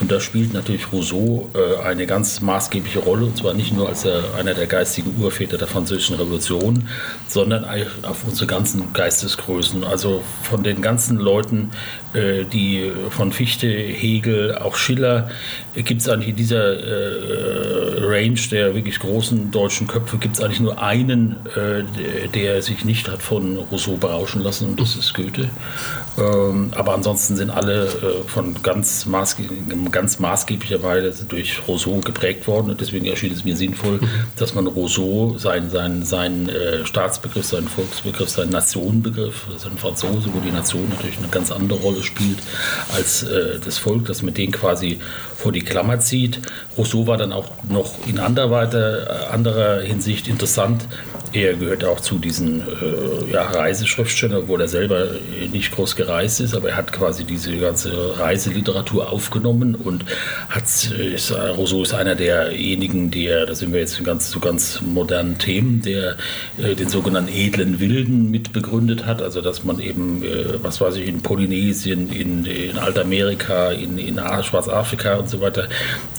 Und 0.00 0.10
da 0.10 0.20
spielt 0.20 0.52
natürlich 0.52 0.92
Rousseau 0.92 1.50
äh, 1.54 1.82
eine 1.82 2.06
ganz 2.06 2.40
maßgebliche 2.40 3.00
Rolle, 3.00 3.26
und 3.26 3.36
zwar 3.36 3.54
nicht 3.54 3.72
nur 3.72 3.88
als 3.88 4.04
er, 4.04 4.34
einer 4.38 4.54
der 4.54 4.66
geistigen 4.66 5.14
Urväter 5.20 5.58
der 5.58 5.68
Französischen 5.68 6.16
Revolution, 6.16 6.88
sondern 7.28 7.64
auf 8.02 8.24
unsere 8.26 8.46
ganzen 8.46 8.92
Geistesgrößen. 8.92 9.84
Also 9.84 10.22
von 10.42 10.62
den 10.62 10.82
ganzen 10.82 11.18
Leuten, 11.18 11.70
die 12.14 12.92
von 13.10 13.32
Fichte, 13.32 13.66
Hegel, 13.68 14.56
auch 14.58 14.76
Schiller, 14.76 15.28
äh, 15.74 15.82
gibt 15.82 16.00
es 16.00 16.08
eigentlich 16.08 16.30
in 16.30 16.36
dieser 16.36 16.74
äh, 16.74 18.04
Range 18.04 18.40
der 18.50 18.74
wirklich 18.74 18.98
großen 18.98 19.50
deutschen 19.50 19.86
Köpfe, 19.86 20.18
gibt 20.18 20.36
es 20.36 20.42
eigentlich 20.42 20.60
nur 20.60 20.80
einen, 20.82 21.36
äh, 21.56 22.28
der 22.28 22.62
sich 22.62 22.84
nicht 22.84 23.08
hat 23.08 23.22
von 23.22 23.56
Rousseau 23.56 23.96
berauschen 23.96 24.42
lassen, 24.42 24.70
und 24.70 24.80
das 24.80 24.96
ist 24.96 25.14
Goethe. 25.14 25.50
Ähm, 26.16 26.70
aber 26.76 26.94
ansonsten 26.94 27.36
sind 27.36 27.50
alle 27.50 27.86
äh, 27.86 28.28
von 28.28 28.54
ganz, 28.62 29.06
maßge 29.06 29.42
ganz 29.90 30.20
maßgeblicher 30.20 30.82
Weise 30.82 31.24
durch 31.24 31.60
Rousseau 31.66 32.00
geprägt 32.00 32.46
worden. 32.46 32.70
Und 32.70 32.80
deswegen 32.80 33.06
erschien 33.06 33.32
es 33.32 33.44
mir 33.44 33.56
sinnvoll, 33.56 33.98
mhm. 34.00 34.08
dass 34.36 34.54
man 34.54 34.66
Rousseau, 34.66 35.36
seinen 35.38 35.70
sein, 35.70 36.04
sein, 36.04 36.48
äh, 36.48 36.84
Staatsbegriff, 36.86 37.44
seinen 37.44 37.68
Volksbegriff, 37.68 38.28
seinen 38.28 38.50
Nationenbegriff, 38.50 39.46
sein 39.56 39.76
Franzose, 39.76 40.28
wo 40.32 40.38
die 40.40 40.52
Nation 40.52 40.88
natürlich 40.88 41.18
eine 41.18 41.28
ganz 41.28 41.50
andere 41.50 41.80
Rolle 41.80 42.03
spielt 42.04 42.38
als 42.94 43.22
äh, 43.22 43.58
das 43.64 43.78
Volk, 43.78 44.06
dass 44.06 44.22
man 44.22 44.34
den 44.34 44.52
quasi 44.52 45.00
vor 45.36 45.52
die 45.52 45.62
Klammer 45.62 46.00
zieht. 46.00 46.40
Rousseau 46.76 47.06
war 47.06 47.16
dann 47.16 47.32
auch 47.32 47.50
noch 47.68 48.06
in 48.06 48.18
anderer, 48.18 49.30
anderer 49.32 49.80
Hinsicht 49.80 50.28
interessant. 50.28 50.86
Er 51.34 51.54
gehört 51.54 51.84
auch 51.84 51.98
zu 51.98 52.18
diesen 52.18 52.60
äh, 52.60 53.32
ja, 53.32 53.42
Reiseschriftstellern, 53.42 54.44
obwohl 54.44 54.60
er 54.60 54.68
selber 54.68 55.08
nicht 55.50 55.72
groß 55.72 55.96
gereist 55.96 56.40
ist, 56.40 56.54
aber 56.54 56.68
er 56.68 56.76
hat 56.76 56.92
quasi 56.92 57.24
diese 57.24 57.56
ganze 57.56 58.20
Reiseliteratur 58.20 59.10
aufgenommen 59.10 59.74
und 59.74 60.04
hat, 60.48 60.62
ist, 60.62 61.32
Rousseau 61.32 61.82
ist 61.82 61.92
einer 61.92 62.14
derjenigen, 62.14 63.10
der, 63.10 63.46
da 63.46 63.54
sind 63.56 63.72
wir 63.72 63.80
jetzt 63.80 64.02
ganz, 64.04 64.30
zu 64.30 64.38
ganz 64.38 64.80
modernen 64.80 65.36
Themen, 65.36 65.82
der 65.82 66.16
äh, 66.56 66.76
den 66.76 66.88
sogenannten 66.88 67.32
edlen 67.34 67.80
Wilden 67.80 68.30
mitbegründet 68.30 69.04
hat, 69.04 69.20
also 69.20 69.40
dass 69.40 69.64
man 69.64 69.80
eben, 69.80 70.22
äh, 70.22 70.62
was 70.62 70.80
weiß 70.80 70.94
ich, 70.96 71.08
in 71.08 71.20
Polynesien, 71.20 72.12
in, 72.12 72.44
in 72.44 72.78
Altamerika, 72.78 73.72
in, 73.72 73.98
in 73.98 74.20
Schwarzafrika 74.42 75.16
und 75.16 75.28
so 75.28 75.40
weiter, 75.40 75.66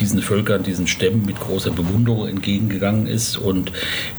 diesen 0.02 0.22
Völkern, 0.22 0.64
diesen 0.64 0.88
Stämmen 0.88 1.26
mit 1.26 1.40
großer 1.40 1.72
Bewunderung 1.72 2.28
entgegengegangen 2.28 3.08
ist 3.08 3.38
und 3.38 3.72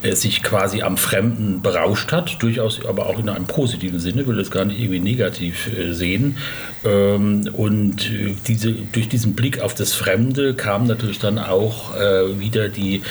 äh, 0.03 0.15
sich 0.15 0.43
quasi 0.43 0.86
am 0.87 0.97
Fremden 0.97 1.61
berauscht 1.63 2.13
hat, 2.13 2.43
durchaus 2.43 2.85
aber 2.87 3.07
auch 3.07 3.19
in 3.19 3.29
einem 3.29 3.47
positiven 3.47 3.99
Sinne, 3.99 4.27
will 4.27 4.37
das 4.37 4.51
gar 4.51 4.65
nicht 4.65 4.79
irgendwie 4.79 5.01
negativ 5.01 5.69
äh, 5.77 5.93
sehen. 5.93 6.39
Ähm, 6.85 7.51
und 7.53 8.11
äh, 8.11 8.35
diese, 8.47 8.73
durch 8.73 9.09
diesen 9.09 9.35
Blick 9.35 9.61
auf 9.61 9.75
das 9.75 9.95
Fremde 9.95 10.55
kam 10.55 10.87
natürlich 10.87 11.19
dann 11.19 11.39
auch 11.39 11.97
äh, 11.97 12.39
wieder 12.39 12.69
die 12.69 13.03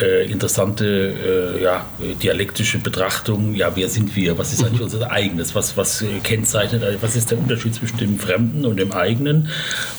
äh, 0.00 0.30
interessante 0.30 1.54
ja, 1.62 1.86
dialektische 2.22 2.78
Betrachtung, 2.78 3.54
ja, 3.54 3.74
wer 3.74 3.88
sind 3.88 4.14
wir, 4.14 4.38
was 4.38 4.52
ist 4.52 4.62
eigentlich 4.62 4.78
mhm. 4.78 4.84
unser 4.84 5.10
eigenes, 5.10 5.54
was, 5.54 5.76
was 5.76 6.04
kennzeichnet, 6.22 6.82
was 7.00 7.16
ist 7.16 7.30
der 7.30 7.38
Unterschied 7.38 7.74
zwischen 7.74 7.98
dem 7.98 8.18
Fremden 8.18 8.64
und 8.64 8.76
dem 8.76 8.92
eigenen. 8.92 9.48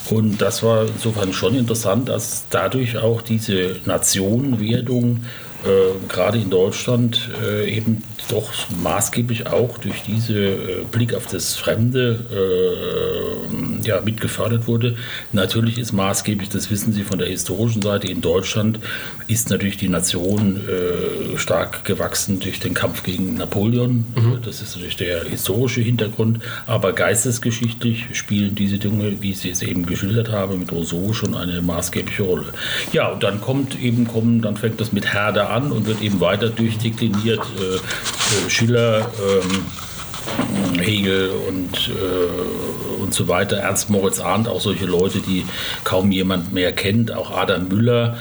Und 0.09 0.41
das 0.41 0.63
war 0.63 0.85
insofern 0.87 1.33
schon 1.33 1.55
interessant, 1.55 2.09
dass 2.09 2.45
dadurch 2.49 2.97
auch 2.97 3.21
diese 3.21 3.77
Nationenwerdung 3.85 5.21
äh, 5.63 6.07
gerade 6.07 6.37
in 6.37 6.49
Deutschland 6.49 7.29
äh, 7.43 7.69
eben 7.69 8.03
doch 8.29 8.51
maßgeblich 8.81 9.47
auch 9.47 9.77
durch 9.77 10.01
diesen 10.03 10.35
äh, 10.35 10.57
Blick 10.91 11.13
auf 11.13 11.27
das 11.27 11.55
Fremde 11.55 12.19
äh, 12.31 13.87
ja, 13.87 14.01
mitgefördert 14.01 14.67
wurde. 14.67 14.95
Natürlich 15.31 15.77
ist 15.77 15.91
maßgeblich, 15.91 16.49
das 16.49 16.71
wissen 16.71 16.93
Sie 16.93 17.03
von 17.03 17.19
der 17.19 17.27
historischen 17.27 17.81
Seite, 17.81 18.07
in 18.07 18.21
Deutschland 18.21 18.79
ist 19.27 19.49
natürlich 19.49 19.77
die 19.77 19.89
Nation 19.89 20.59
äh, 20.67 21.37
stark 21.37 21.85
gewachsen 21.85 22.39
durch 22.39 22.59
den 22.59 22.73
Kampf 22.73 23.03
gegen 23.03 23.35
Napoleon. 23.35 24.05
Mhm. 24.15 24.39
Das 24.43 24.61
ist 24.61 24.75
natürlich 24.75 24.97
der 24.97 25.23
historische 25.23 25.81
Hintergrund, 25.81 26.39
aber 26.67 26.93
geistesgeschichtlich 26.93 28.05
spielen 28.13 28.55
diese 28.55 28.77
Dinge, 28.77 29.21
wie 29.21 29.33
Sie 29.33 29.49
es 29.49 29.61
eben 29.61 29.85
geschildert 29.85 30.31
haben, 30.31 30.59
mit 30.59 30.71
Rousseau 30.71 31.13
schon 31.13 31.35
eine 31.35 31.61
maßgebliche 31.61 32.23
Rolle. 32.23 32.45
Ja, 32.91 33.09
und 33.09 33.23
dann 33.23 33.41
kommt 33.41 33.79
eben, 33.79 34.07
kommen, 34.07 34.41
dann 34.41 34.57
fängt 34.57 34.81
das 34.81 34.91
mit 34.91 35.13
Herder 35.13 35.49
an 35.49 35.54
und 35.63 35.87
wird 35.87 36.01
eben 36.01 36.19
weiter 36.19 36.49
durchdekliniert. 36.49 37.41
Äh, 37.59 37.79
äh, 38.25 38.49
Schiller, 38.49 39.07
ähm, 39.21 40.81
Hegel 40.81 41.31
und, 41.47 41.89
äh, 41.89 43.01
und 43.01 43.13
so 43.13 43.27
weiter, 43.27 43.57
Ernst 43.57 43.89
Moritz 43.89 44.19
Arndt, 44.19 44.47
auch 44.47 44.61
solche 44.61 44.85
Leute, 44.85 45.19
die 45.19 45.45
kaum 45.83 46.11
jemand 46.11 46.53
mehr 46.53 46.71
kennt, 46.71 47.11
auch 47.11 47.31
Adam 47.31 47.67
Müller, 47.67 48.17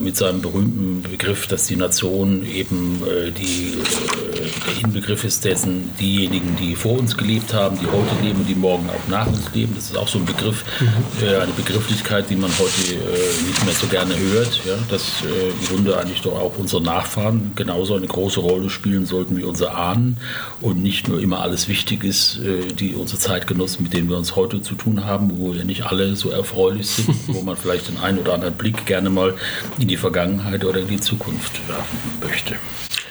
mit 0.00 0.16
seinem 0.16 0.42
berühmten 0.42 1.02
Begriff, 1.02 1.46
dass 1.46 1.66
die 1.66 1.76
Nation 1.76 2.44
eben 2.44 3.00
äh, 3.06 3.30
die, 3.30 3.72
äh, 3.72 4.48
der 4.66 4.84
Inbegriff 4.84 5.24
ist 5.24 5.44
dessen 5.44 5.90
diejenigen, 5.98 6.56
die 6.56 6.74
vor 6.74 6.98
uns 6.98 7.16
gelebt 7.16 7.54
haben, 7.54 7.78
die 7.78 7.86
heute 7.86 8.22
leben 8.22 8.40
und 8.40 8.48
die 8.48 8.54
morgen 8.54 8.88
auch 8.90 9.08
nach 9.08 9.26
uns 9.26 9.52
leben. 9.54 9.74
Das 9.74 9.86
ist 9.86 9.96
auch 9.96 10.08
so 10.08 10.18
ein 10.18 10.24
Begriff, 10.24 10.64
mhm. 10.80 11.28
eine 11.28 11.52
Begrifflichkeit, 11.52 12.28
die 12.30 12.36
man 12.36 12.50
heute 12.58 12.80
nicht 13.46 13.64
mehr 13.64 13.74
so 13.74 13.86
gerne 13.86 14.16
hört. 14.18 14.60
Ja? 14.66 14.74
Dass 14.90 15.22
im 15.22 15.66
Grunde 15.68 15.98
eigentlich 15.98 16.22
doch 16.22 16.38
auch 16.38 16.56
unsere 16.58 16.82
Nachfahren 16.82 17.52
genauso 17.54 17.94
eine 17.94 18.06
große 18.06 18.40
Rolle 18.40 18.70
spielen 18.70 19.06
sollten 19.06 19.36
wie 19.36 19.44
unsere 19.44 19.74
Ahnen 19.74 20.18
und 20.60 20.82
nicht 20.82 21.08
nur 21.08 21.20
immer 21.20 21.40
alles 21.40 21.68
wichtig 21.68 22.04
ist, 22.04 22.40
die 22.78 22.94
unsere 22.94 23.18
Zeitgenossen, 23.18 23.82
mit 23.82 23.94
denen 23.94 24.08
wir 24.08 24.16
uns 24.16 24.36
heute 24.36 24.62
zu 24.62 24.74
tun 24.74 25.04
haben, 25.04 25.38
wo 25.38 25.52
ja 25.52 25.64
nicht 25.64 25.84
alle 25.84 26.16
so 26.16 26.30
erfreulich 26.30 26.88
sind, 26.88 27.16
wo 27.28 27.42
man 27.42 27.56
vielleicht 27.56 27.88
den 27.88 27.98
einen 27.98 28.18
oder 28.18 28.34
anderen 28.34 28.54
Blick 28.54 28.86
gerne 28.86 29.10
mal 29.10 29.34
in 29.78 29.88
die 29.88 29.96
Vergangenheit 29.96 30.64
oder 30.64 30.80
in 30.80 30.88
die 30.88 31.00
Zukunft 31.00 31.66
werfen 31.68 31.98
möchte. 32.20 32.56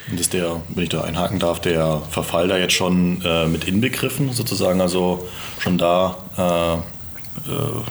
Und 0.10 0.20
ist 0.20 0.34
der, 0.34 0.62
wenn 0.70 0.84
ich 0.84 0.90
da 0.90 1.02
einhaken 1.02 1.40
darf, 1.40 1.60
der 1.60 2.02
Verfall 2.10 2.48
da 2.48 2.58
jetzt 2.58 2.74
schon 2.74 3.22
äh, 3.24 3.48
mit 3.48 3.68
inbegriffen, 3.68 4.34
sozusagen, 4.34 4.80
also 4.80 5.28
schon 5.60 5.78
da 5.78 6.18
äh, 6.38 6.74
äh, 7.50 7.82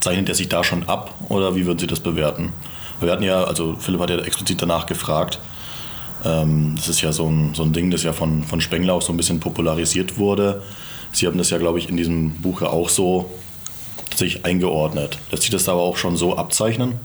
zeichnet 0.00 0.28
er 0.28 0.34
sich 0.34 0.48
da 0.48 0.64
schon 0.64 0.88
ab 0.88 1.14
oder 1.28 1.54
wie 1.54 1.66
würden 1.66 1.78
Sie 1.78 1.86
das 1.86 2.00
bewerten? 2.00 2.52
Wir 3.00 3.12
hatten 3.12 3.22
ja, 3.22 3.44
also 3.44 3.76
Philipp 3.76 4.00
hat 4.00 4.10
ja 4.10 4.18
explizit 4.18 4.62
danach 4.62 4.86
gefragt. 4.86 5.38
Ähm, 6.24 6.74
das 6.76 6.88
ist 6.88 7.02
ja 7.02 7.12
so 7.12 7.26
ein, 7.26 7.54
so 7.54 7.64
ein 7.64 7.72
Ding, 7.72 7.90
das 7.90 8.02
ja 8.02 8.12
von, 8.12 8.44
von 8.44 8.60
Spengler 8.60 8.94
auch 8.94 9.02
so 9.02 9.12
ein 9.12 9.16
bisschen 9.16 9.40
popularisiert 9.40 10.18
wurde. 10.18 10.62
Sie 11.12 11.26
haben 11.26 11.36
das 11.36 11.50
ja, 11.50 11.58
glaube 11.58 11.78
ich, 11.78 11.88
in 11.88 11.96
diesem 11.96 12.34
Buch 12.40 12.62
ja 12.62 12.68
auch 12.68 12.88
so 12.88 13.30
sich 14.16 14.44
eingeordnet. 14.44 15.18
Lässt 15.30 15.42
sich 15.42 15.50
das 15.50 15.68
aber 15.68 15.80
auch 15.80 15.96
schon 15.96 16.16
so 16.16 16.36
abzeichnen? 16.36 16.98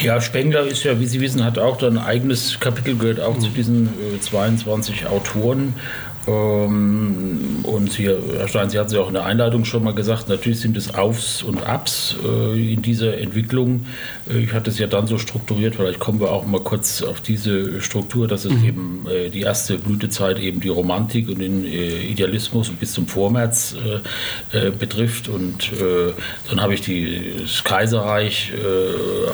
Ja, 0.00 0.20
Spengler 0.20 0.66
ist 0.66 0.84
ja, 0.84 1.00
wie 1.00 1.06
Sie 1.06 1.20
wissen, 1.20 1.44
hat 1.44 1.58
auch 1.58 1.82
ein 1.82 1.98
eigenes 1.98 2.60
Kapitel, 2.60 2.96
gehört 2.96 3.20
auch 3.20 3.36
mhm. 3.36 3.40
zu 3.40 3.48
diesen 3.48 3.86
äh, 4.14 4.20
22 4.20 5.06
Autoren. 5.06 5.74
Ähm, 6.28 7.60
und 7.62 7.92
Sie, 7.92 8.08
Herr 8.08 8.48
Stein, 8.48 8.70
Sie 8.70 8.78
hatten 8.78 8.88
es 8.88 8.94
ja 8.94 9.00
auch 9.00 9.08
in 9.08 9.14
der 9.14 9.24
Einleitung 9.24 9.64
schon 9.64 9.84
mal 9.84 9.94
gesagt, 9.94 10.28
natürlich 10.28 10.60
sind 10.60 10.76
es 10.76 10.94
Aufs 10.94 11.42
und 11.42 11.66
Abs 11.66 12.16
äh, 12.24 12.72
in 12.72 12.82
dieser 12.82 13.18
Entwicklung. 13.18 13.86
Äh, 14.28 14.40
ich 14.40 14.52
hatte 14.52 14.70
es 14.70 14.78
ja 14.78 14.86
dann 14.86 15.06
so 15.06 15.18
strukturiert, 15.18 15.76
vielleicht 15.76 15.98
kommen 15.98 16.20
wir 16.20 16.30
auch 16.30 16.46
mal 16.46 16.60
kurz 16.60 17.02
auf 17.02 17.20
diese 17.20 17.80
Struktur, 17.80 18.28
dass 18.28 18.44
es 18.44 18.52
mhm. 18.52 18.64
eben 18.64 19.06
äh, 19.08 19.30
die 19.30 19.40
erste 19.40 19.78
Blütezeit 19.78 20.38
eben 20.38 20.60
die 20.60 20.68
Romantik 20.68 21.28
und 21.28 21.40
den 21.40 21.64
Idealismus 21.64 22.70
bis 22.70 22.92
zum 22.92 23.06
Vormärz 23.06 23.74
betrifft. 24.78 25.28
Und 25.28 25.70
dann 26.48 26.60
habe 26.60 26.74
ich 26.74 26.80
die, 26.82 27.34
das 27.40 27.64
Kaiserreich 27.64 28.52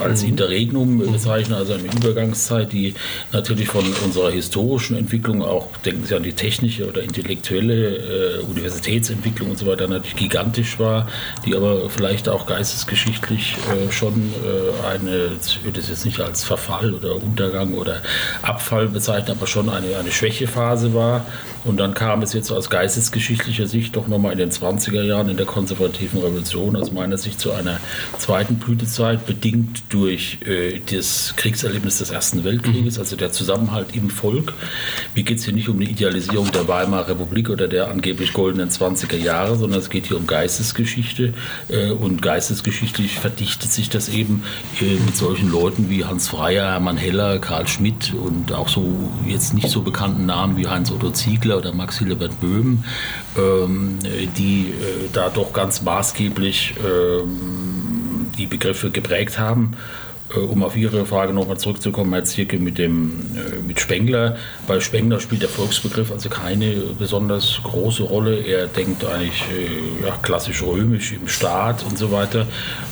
als 0.03 0.23
mhm. 0.23 0.29
Interregnum 0.31 0.97
mhm. 0.97 1.13
bezeichnet, 1.13 1.59
also 1.59 1.75
eine 1.75 1.85
Übergangszeit, 1.85 2.73
die 2.73 2.95
natürlich 3.33 3.69
von 3.69 3.85
unserer 4.05 4.31
historischen 4.31 4.97
Entwicklung 4.97 5.43
auch, 5.43 5.69
denken 5.79 6.05
Sie 6.07 6.15
an 6.15 6.23
die 6.23 6.33
technische 6.33 6.84
oder 6.89 7.03
intellektuelle 7.03 8.39
äh, 8.39 8.43
Universitätsentwicklung 8.43 9.51
und 9.51 9.59
so 9.59 9.67
weiter 9.67 9.89
natürlich 9.89 10.17
gigantisch 10.17 10.79
war, 10.79 11.09
die 11.45 11.55
aber 11.55 11.89
vielleicht 11.91 12.29
auch 12.29 12.47
geistesgeschichtlich 12.47 13.57
äh, 13.71 13.91
schon 13.93 14.33
äh, 14.45 14.87
eine, 14.87 15.31
ich 15.47 15.65
würde 15.65 15.81
es 15.81 15.89
jetzt 15.89 16.05
nicht 16.05 16.21
als 16.21 16.45
Verfall 16.45 16.95
oder 16.95 17.17
Untergang 17.17 17.75
oder 17.75 18.03
Abfall 18.43 18.89
bezeichnen, 18.89 19.37
aber 19.37 19.47
schon 19.47 19.69
eine, 19.69 19.97
eine 19.97 20.13
Schwächephase 20.13 20.95
war. 20.95 21.27
Und 21.65 21.79
dann 21.79 21.95
kam 21.95 22.21
es 22.21 22.35
jetzt 22.35 22.51
aus 22.53 22.69
geistesgeschichtlicher 22.69 23.67
Sicht 23.67 23.97
doch 23.97 24.07
nochmal 24.07 24.33
in 24.33 24.39
den 24.39 24.51
20er 24.51 25.03
Jahren 25.03 25.31
in 25.31 25.39
der 25.39 25.47
konservativen 25.47 26.21
Revolution 26.21 26.77
aus 26.77 26.93
meiner 26.93 27.17
Sicht 27.17 27.41
zu 27.41 27.53
einer 27.53 27.81
zweiten 28.19 28.57
Blütezeit, 28.57 29.27
bedingt 29.27 29.83
durch 29.89 30.39
äh, 30.47 30.81
das 30.81 31.35
Kriegserlebnis 31.37 31.99
des 31.99 32.11
Ersten 32.11 32.45
Weltkrieges, 32.45 32.97
mhm. 32.97 33.01
also 33.01 33.17
der 33.17 33.33
Zusammenhalt 33.33 33.95
im 33.95 34.11
Volk. 34.11 34.53
Mir 35.15 35.23
geht 35.25 35.39
es 35.39 35.45
hier 35.45 35.55
nicht 35.55 35.69
um 35.69 35.77
eine 35.77 35.89
Idealisierung 35.89 36.53
der 36.53 36.69
Weimarer 36.75 37.11
Republik 37.11 37.51
oder 37.51 37.69
der 37.69 37.89
angeblich 37.89 38.33
goldenen 38.33 38.69
20er 38.69 39.17
Jahre, 39.17 39.57
sondern 39.57 39.79
es 39.79 39.91
geht 39.91 40.07
hier 40.07 40.17
um 40.17 40.27
Geistesgeschichte. 40.27 41.33
Äh, 41.69 41.91
und 41.91 42.21
geistesgeschichtlich 42.21 43.19
verdichtet 43.21 43.73
sich 43.73 43.91
das 43.91 44.09
eben 44.09 44.43
äh, 44.81 44.97
mit 45.07 45.17
solchen 45.17 45.51
Leuten 45.51 45.89
wie 45.89 46.05
Hans 46.05 46.29
Freier, 46.29 46.73
Hermann 46.73 46.97
Heller, 46.97 47.39
Karl 47.39 47.69
Schmidt 47.69 48.13
und 48.13 48.53
auch 48.53 48.69
so 48.69 49.11
jetzt 49.27 49.55
nicht 49.55 49.69
so 49.69 49.83
bekannten 49.83 50.27
Namen 50.27 50.57
wie 50.57 50.67
Heinz 50.67 50.91
Otto 50.91 51.11
Ziegler 51.11 51.59
oder 51.59 51.73
Max 51.73 51.99
Hilbert 51.99 52.41
Böhm, 52.41 52.85
ähm, 53.39 53.99
die 54.37 54.71
äh, 54.71 55.09
da 55.13 55.29
doch 55.29 55.53
ganz 55.53 55.83
maßgeblich 55.83 56.75
ähm, 56.85 58.27
die 58.37 58.47
Begriffe 58.47 58.91
geprägt 58.91 59.39
haben. 59.39 59.77
Äh, 60.35 60.41
um 60.41 60.63
auf 60.63 60.77
Ihre 60.77 61.07
Frage 61.07 61.33
nochmal 61.33 61.59
zurückzukommen, 61.59 62.13
Herr 62.13 62.25
Zirke, 62.25 62.59
mit, 62.59 62.79
dem, 62.79 63.27
äh, 63.35 63.67
mit 63.67 63.81
Spengler. 63.81 64.37
Bei 64.67 64.81
Spengler 64.81 65.21
spielt 65.21 65.43
der 65.43 65.49
Volksbegriff 65.49 66.13
also 66.13 66.29
keine 66.29 66.75
besonders 66.99 67.61
große 67.63 68.03
Rolle. 68.03 68.41
Er 68.41 68.67
denkt 68.67 69.05
eigentlich 69.05 69.45
äh, 69.53 70.07
ja, 70.07 70.17
klassisch 70.23 70.63
römisch 70.63 71.13
im 71.13 71.29
Staat 71.29 71.85
und 71.85 71.99
so 71.99 72.13
weiter. 72.13 72.47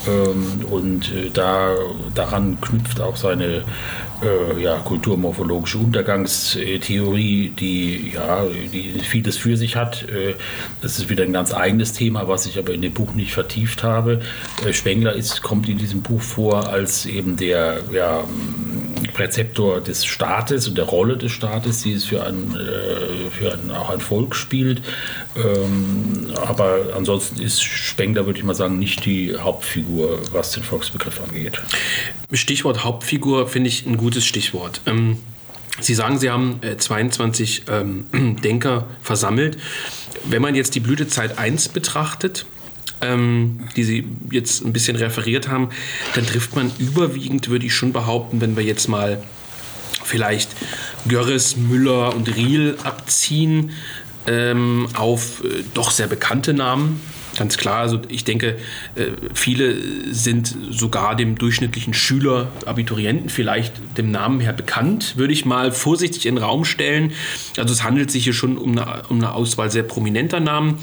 Ähm, 0.08 0.64
und 0.70 1.12
da, 1.34 1.74
daran 2.14 2.60
knüpft 2.60 3.00
auch 3.00 3.16
seine 3.16 3.64
äh, 4.22 4.60
ja, 4.60 4.78
kulturmorphologische 4.78 5.78
Untergangstheorie, 5.78 7.50
die 7.50 8.12
ja 8.14 8.44
die 8.44 9.00
vieles 9.00 9.36
für 9.36 9.56
sich 9.56 9.76
hat. 9.76 10.08
Äh, 10.08 10.34
das 10.80 10.98
ist 10.98 11.08
wieder 11.08 11.24
ein 11.24 11.32
ganz 11.32 11.52
eigenes 11.52 11.92
Thema, 11.92 12.28
was 12.28 12.46
ich 12.46 12.58
aber 12.58 12.72
in 12.72 12.82
dem 12.82 12.92
Buch 12.92 13.14
nicht 13.14 13.32
vertieft 13.32 13.82
habe. 13.82 14.20
Äh, 14.66 14.72
Spengler 14.72 15.14
ist, 15.14 15.42
kommt 15.42 15.68
in 15.68 15.78
diesem 15.78 16.02
Buch 16.02 16.22
vor 16.22 16.68
als 16.68 17.06
eben 17.06 17.36
der 17.36 17.80
ja, 17.92 18.24
Präzeptor 19.14 19.80
des 19.80 20.04
Staates 20.04 20.68
und 20.68 20.78
der 20.78 20.84
Rolle 20.84 21.16
des 21.16 21.32
Staates, 21.32 21.82
die 21.82 21.92
es 21.92 22.04
für 22.04 22.24
ein, 22.24 22.56
äh, 22.56 23.30
für 23.30 23.52
ein, 23.52 23.70
auch 23.70 23.90
ein 23.90 24.00
Volk 24.00 24.34
spielt. 24.34 24.82
Ähm, 25.36 26.32
aber 26.46 26.94
ansonsten 26.96 27.40
ist 27.40 27.62
Spengler, 27.62 28.26
würde 28.26 28.38
ich 28.38 28.44
mal 28.44 28.54
sagen, 28.54 28.78
nicht 28.78 29.04
die 29.04 29.36
Hauptfigur, 29.36 30.20
was 30.32 30.52
den 30.52 30.62
Volksbegriff 30.62 31.20
angeht. 31.20 31.60
Stichwort 32.32 32.84
Hauptfigur 32.84 33.48
finde 33.48 33.68
ich 33.68 33.86
ein 33.86 33.96
gutes 33.96 34.24
Stichwort. 34.24 34.80
Ähm, 34.86 35.18
Sie 35.80 35.94
sagen, 35.94 36.18
Sie 36.18 36.30
haben 36.30 36.60
22 36.76 37.68
äh, 37.68 37.80
ähm, 37.80 38.04
Denker 38.44 38.86
versammelt. 39.00 39.58
Wenn 40.24 40.42
man 40.42 40.54
jetzt 40.54 40.74
die 40.74 40.80
Blütezeit 40.80 41.38
1 41.38 41.70
betrachtet, 41.70 42.46
ähm, 43.02 43.60
die 43.76 43.84
Sie 43.84 44.04
jetzt 44.30 44.64
ein 44.64 44.72
bisschen 44.72 44.96
referiert 44.96 45.48
haben, 45.48 45.68
dann 46.14 46.26
trifft 46.26 46.56
man 46.56 46.70
überwiegend, 46.78 47.48
würde 47.48 47.66
ich 47.66 47.74
schon 47.74 47.92
behaupten, 47.92 48.40
wenn 48.40 48.56
wir 48.56 48.64
jetzt 48.64 48.88
mal 48.88 49.22
vielleicht 50.04 50.50
Görres, 51.06 51.56
Müller 51.56 52.14
und 52.14 52.34
Riel 52.34 52.76
abziehen, 52.84 53.72
ähm, 54.26 54.88
auf 54.94 55.42
äh, 55.44 55.64
doch 55.74 55.90
sehr 55.90 56.06
bekannte 56.06 56.54
Namen. 56.54 57.00
Ganz 57.36 57.56
klar, 57.56 57.78
also 57.78 58.00
ich 58.08 58.24
denke, 58.24 58.58
äh, 58.94 59.06
viele 59.32 60.12
sind 60.12 60.54
sogar 60.70 61.16
dem 61.16 61.38
durchschnittlichen 61.38 61.94
Schüler, 61.94 62.52
Abiturienten 62.66 63.30
vielleicht 63.30 63.72
dem 63.96 64.10
Namen 64.10 64.40
her 64.40 64.52
bekannt, 64.52 65.16
würde 65.16 65.32
ich 65.32 65.46
mal 65.46 65.72
vorsichtig 65.72 66.26
in 66.26 66.34
den 66.34 66.44
Raum 66.44 66.66
stellen. 66.66 67.12
Also 67.56 67.72
es 67.72 67.82
handelt 67.82 68.10
sich 68.10 68.24
hier 68.24 68.34
schon 68.34 68.58
um 68.58 68.72
eine, 68.72 69.04
um 69.08 69.16
eine 69.16 69.32
Auswahl 69.32 69.70
sehr 69.70 69.82
prominenter 69.82 70.40
Namen. 70.40 70.78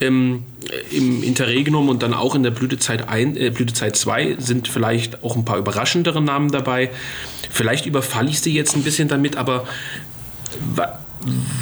Ähm, 0.00 0.44
Im 0.90 1.22
Interregnum 1.22 1.90
und 1.90 2.02
dann 2.02 2.14
auch 2.14 2.34
in 2.34 2.42
der 2.42 2.52
Blütezeit, 2.52 3.08
ein, 3.08 3.36
äh, 3.36 3.50
Blütezeit 3.50 3.94
2 3.94 4.36
sind 4.38 4.68
vielleicht 4.68 5.22
auch 5.22 5.36
ein 5.36 5.44
paar 5.44 5.58
überraschendere 5.58 6.22
Namen 6.22 6.50
dabei. 6.50 6.90
Vielleicht 7.50 7.84
überfalle 7.84 8.30
ich 8.30 8.40
Sie 8.40 8.54
jetzt 8.54 8.74
ein 8.76 8.82
bisschen 8.82 9.08
damit, 9.08 9.36
aber 9.36 9.66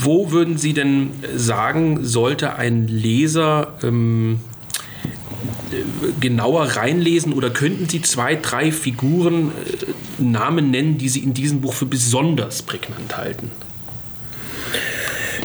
wo 0.01 0.31
würden 0.31 0.59
Sie 0.59 0.73
denn 0.73 1.11
sagen, 1.37 2.05
sollte 2.05 2.55
ein 2.57 2.89
Leser 2.89 3.75
ähm, 3.83 4.41
genauer 6.21 6.65
reinlesen 6.65 7.33
oder 7.33 7.51
könnten 7.51 7.89
Sie 7.89 8.03
zwei, 8.03 8.37
drei 8.37 8.73
Figuren 8.73 9.49
äh, 9.49 10.23
Namen 10.23 10.71
nennen, 10.71 10.99
die 10.99 11.09
Sie 11.09 11.21
in 11.21 11.35
diesem 11.35 11.61
Buch 11.61 11.75
für 11.75 11.87
besonders 11.87 12.63
prägnant 12.63 13.17
halten? 13.17 13.51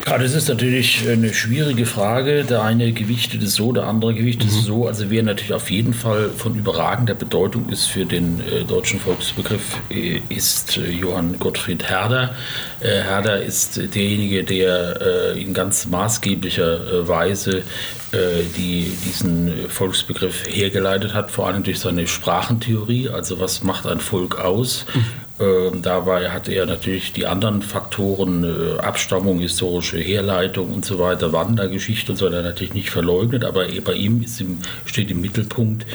Ja, 0.07 0.19
das 0.19 0.35
ist 0.35 0.49
natürlich 0.49 1.09
eine 1.09 1.33
schwierige 1.33 1.87
Frage. 1.87 2.43
Der 2.43 2.61
eine 2.61 2.91
gewichtet 2.93 3.41
es 3.41 3.55
so, 3.55 3.71
der 3.71 3.87
andere 3.87 4.13
gewichtet 4.13 4.51
mhm. 4.51 4.57
es 4.59 4.63
so. 4.65 4.87
Also 4.87 5.09
wer 5.09 5.23
natürlich 5.23 5.53
auf 5.53 5.71
jeden 5.71 5.95
Fall 5.95 6.29
von 6.29 6.55
überragender 6.55 7.15
Bedeutung 7.15 7.69
ist 7.69 7.87
für 7.87 8.05
den 8.05 8.39
äh, 8.41 8.65
deutschen 8.65 8.99
Volksbegriff, 8.99 9.79
äh, 9.89 10.21
ist 10.29 10.77
äh, 10.77 10.91
Johann 10.91 11.39
Gottfried 11.39 11.89
Herder. 11.89 12.35
Äh, 12.81 13.01
Herder 13.01 13.41
ist 13.41 13.77
derjenige, 13.95 14.43
der 14.43 15.01
äh, 15.35 15.41
in 15.41 15.55
ganz 15.55 15.87
maßgeblicher 15.87 17.01
äh, 17.01 17.07
Weise 17.07 17.63
die 18.55 18.95
diesen 19.05 19.67
Volksbegriff 19.67 20.45
hergeleitet 20.47 21.13
hat, 21.13 21.31
vor 21.31 21.47
allem 21.47 21.63
durch 21.63 21.79
seine 21.79 22.07
Sprachentheorie, 22.07 23.09
also 23.09 23.41
was 23.41 23.61
macht 23.61 23.85
ein 23.85 23.99
Volk 23.99 24.39
aus. 24.39 24.85
Ähm, 25.37 25.81
dabei 25.81 26.29
hat 26.29 26.47
er 26.47 26.65
natürlich 26.65 27.11
die 27.11 27.25
anderen 27.25 27.61
Faktoren, 27.61 28.45
äh, 28.45 28.79
Abstammung, 28.79 29.39
historische 29.39 29.97
Herleitung 29.97 30.71
und 30.71 30.85
so 30.85 30.97
weiter, 30.97 31.33
Wandergeschichte 31.33 32.13
und 32.13 32.17
so 32.17 32.27
weiter 32.27 32.41
natürlich 32.41 32.73
nicht 32.73 32.89
verleugnet, 32.89 33.43
aber 33.43 33.65
bei 33.83 33.93
ihm 33.93 34.25
im, 34.39 34.59
steht 34.85 35.11
im 35.11 35.19
Mittelpunkt 35.19 35.85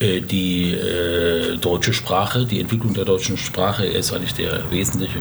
äh, 0.00 0.22
die 0.22 0.72
äh, 0.72 1.58
deutsche 1.58 1.92
Sprache, 1.92 2.46
die 2.46 2.58
Entwicklung 2.58 2.94
der 2.94 3.04
deutschen 3.04 3.36
Sprache. 3.36 3.84
Er 3.84 3.98
ist 3.98 4.14
eigentlich 4.14 4.32
der 4.32 4.62
wesentliche, 4.70 5.18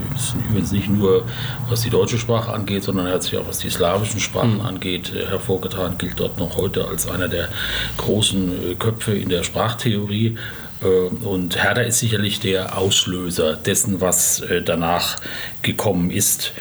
übrigens 0.49 0.71
nicht 0.71 0.89
nur 0.89 1.25
was 1.69 1.81
die 1.81 1.89
deutsche 1.89 2.17
Sprache 2.17 2.53
angeht, 2.53 2.83
sondern 2.83 3.07
er 3.07 3.15
hat 3.15 3.23
sich 3.23 3.37
auch 3.37 3.47
was 3.47 3.57
die 3.59 3.69
slawischen 3.69 4.21
Sprachen 4.21 4.59
mhm. 4.59 4.61
angeht 4.61 5.11
hervorgetan, 5.13 5.97
gilt 5.97 6.17
dort 6.21 6.39
noch 6.39 6.55
heute 6.55 6.87
als 6.87 7.09
einer 7.09 7.27
der 7.27 7.49
großen 7.97 8.79
Köpfe 8.79 9.17
in 9.17 9.27
der 9.27 9.43
Sprachtheorie. 9.43 10.37
Äh, 10.81 10.87
und 10.87 11.61
Herder 11.61 11.85
ist 11.85 11.99
sicherlich 11.99 12.39
der 12.39 12.77
Auslöser 12.77 13.55
dessen, 13.55 14.01
was 14.01 14.41
äh, 14.41 14.61
danach 14.61 15.17
gekommen 15.61 16.09
ist 16.09 16.53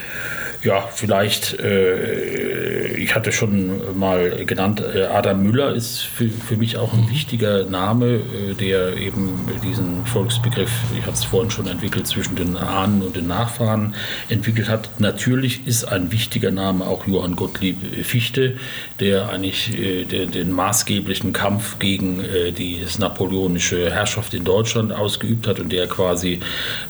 ja, 0.64 0.88
vielleicht, 0.88 1.60
äh, 1.60 2.96
ich 2.96 3.14
hatte 3.14 3.32
schon 3.32 3.98
mal 3.98 4.44
genannt, 4.46 4.82
äh, 4.82 5.04
Adam 5.04 5.42
Müller 5.42 5.74
ist 5.74 6.00
für, 6.00 6.28
für 6.28 6.56
mich 6.56 6.78
auch 6.78 6.94
ein 6.94 7.08
wichtiger 7.10 7.64
Name, 7.64 8.06
äh, 8.16 8.54
der 8.54 8.96
eben 8.96 9.46
diesen 9.62 10.06
Volksbegriff, 10.06 10.70
ich 10.98 11.02
habe 11.02 11.12
es 11.12 11.24
vorhin 11.24 11.50
schon 11.50 11.66
entwickelt, 11.66 12.06
zwischen 12.06 12.36
den 12.36 12.56
Ahnen 12.56 13.02
und 13.02 13.14
den 13.14 13.26
Nachfahren 13.26 13.94
entwickelt 14.28 14.68
hat. 14.68 14.88
Natürlich 14.98 15.66
ist 15.66 15.84
ein 15.84 16.10
wichtiger 16.12 16.50
Name 16.50 16.86
auch 16.86 17.06
Johann 17.06 17.36
Gottlieb 17.36 17.76
Fichte, 18.04 18.56
der 19.00 19.28
eigentlich 19.28 19.78
äh, 19.78 20.04
der, 20.04 20.26
den 20.26 20.50
maßgeblichen 20.52 21.34
Kampf 21.34 21.78
gegen 21.78 22.20
äh, 22.20 22.52
die 22.52 22.84
napoleonische 22.98 23.90
Herrschaft 23.90 24.32
in 24.32 24.44
Deutschland 24.44 24.92
ausgeübt 24.92 25.46
hat 25.46 25.60
und 25.60 25.70
der 25.72 25.86
quasi 25.88 26.40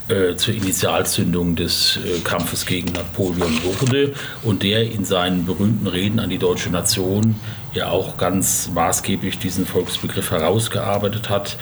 äh, 0.09 0.37
zur 0.37 0.55
Initialzündung 0.55 1.57
des 1.57 1.99
Kampfes 2.23 2.67
gegen 2.67 2.93
Napoleon 2.93 3.64
wurde 3.65 4.13
und 4.43 4.63
der 4.63 4.91
in 4.91 5.05
seinen 5.05 5.47
berühmten 5.47 5.87
Reden 5.87 6.19
an 6.21 6.31
die 6.31 6.39
deutsche 6.39 6.71
Nation 6.71 7.37
ja 7.73 7.91
auch 7.91 8.17
ganz 8.17 8.71
maßgeblich 8.73 9.39
diesen 9.39 9.67
Volksbegriff 9.67 10.31
herausgearbeitet 10.31 11.29
hat. 11.31 11.57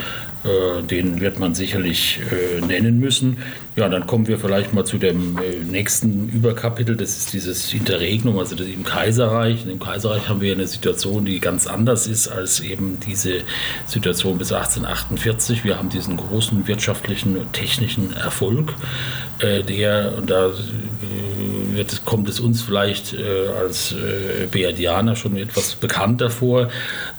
Äh, 0.45 0.83
den 0.83 1.21
wird 1.21 1.38
man 1.38 1.55
sicherlich 1.55 2.21
äh, 2.33 2.61
nennen 2.67 2.99
müssen. 2.99 3.38
Ja, 3.77 3.88
dann 3.88 4.09
kommen 4.09 4.27
wir 4.27 4.41
vielleicht 4.41 4.75
mal 4.75 4.85
zu 4.85 4.99
dem 4.99 5.38
äh, 5.38 5.62
nächsten 5.62 6.29
Überkapitel. 6.29 6.97
Das 6.97 7.17
ist 7.17 7.33
dieses 7.33 7.73
Interregnum, 7.73 8.37
also 8.41 8.57
das 8.57 8.67
im 8.67 8.83
Kaiserreich. 8.83 9.65
Im 9.67 9.79
Kaiserreich 9.79 10.29
haben 10.29 10.41
wir 10.41 10.53
eine 10.53 10.67
Situation, 10.67 11.25
die 11.25 11.38
ganz 11.38 11.69
anders 11.69 12.09
ist 12.09 12.27
als 12.27 12.59
eben 12.59 12.99
diese 13.07 13.43
Situation 13.87 14.37
bis 14.38 14.53
1848. 14.53 15.62
Wir 15.62 15.79
haben 15.79 15.91
diesen 15.91 16.17
großen 16.17 16.67
wirtschaftlichen, 16.67 17.37
technischen 17.53 18.12
Erfolg, 18.12 18.75
der, 19.41 20.15
und 20.19 20.31
da 20.31 20.51
wird, 21.75 22.05
kommt 22.05 22.29
es 22.29 22.41
uns 22.41 22.63
vielleicht 22.63 23.15
als 23.59 23.95
Beadianer 24.51 25.17
schon 25.17 25.37
etwas 25.37 25.75
bekannter 25.75 26.31
vor, 26.31 26.69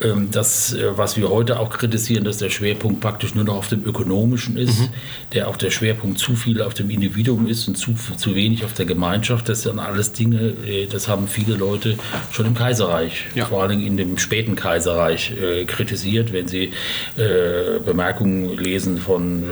ähm, 0.01 0.31
dass, 0.31 0.75
was 0.95 1.17
wir 1.17 1.29
heute 1.29 1.59
auch 1.59 1.69
kritisieren, 1.69 2.23
dass 2.23 2.37
der 2.37 2.49
Schwerpunkt 2.49 3.01
praktisch 3.01 3.35
nur 3.35 3.43
noch 3.43 3.55
auf 3.55 3.67
dem 3.67 3.85
Ökonomischen 3.85 4.57
ist, 4.57 4.79
mhm. 4.79 4.89
der 5.33 5.47
auch 5.47 5.57
der 5.57 5.71
Schwerpunkt 5.71 6.17
zu 6.19 6.35
viel 6.35 6.61
auf 6.61 6.73
dem 6.73 6.89
Individuum 6.89 7.47
ist 7.47 7.67
und 7.67 7.75
zu, 7.75 7.95
zu 8.17 8.35
wenig 8.35 8.65
auf 8.65 8.73
der 8.73 8.85
Gemeinschaft. 8.85 9.49
Das 9.49 9.63
sind 9.63 9.79
alles 9.79 10.11
Dinge, 10.11 10.53
äh, 10.65 10.87
das 10.87 11.07
haben 11.07 11.27
viele 11.27 11.55
Leute 11.55 11.97
schon 12.31 12.45
im 12.45 12.53
Kaiserreich, 12.53 13.25
ja. 13.35 13.45
vor 13.45 13.63
allem 13.63 13.79
in 13.85 13.97
dem 13.97 14.17
späten 14.17 14.55
Kaiserreich, 14.55 15.33
äh, 15.41 15.65
kritisiert, 15.65 16.33
wenn 16.33 16.47
sie 16.47 16.71
äh, 17.17 17.79
Bemerkungen 17.85 18.57
lesen 18.57 18.97
von, 18.97 19.43
äh, 19.43 19.47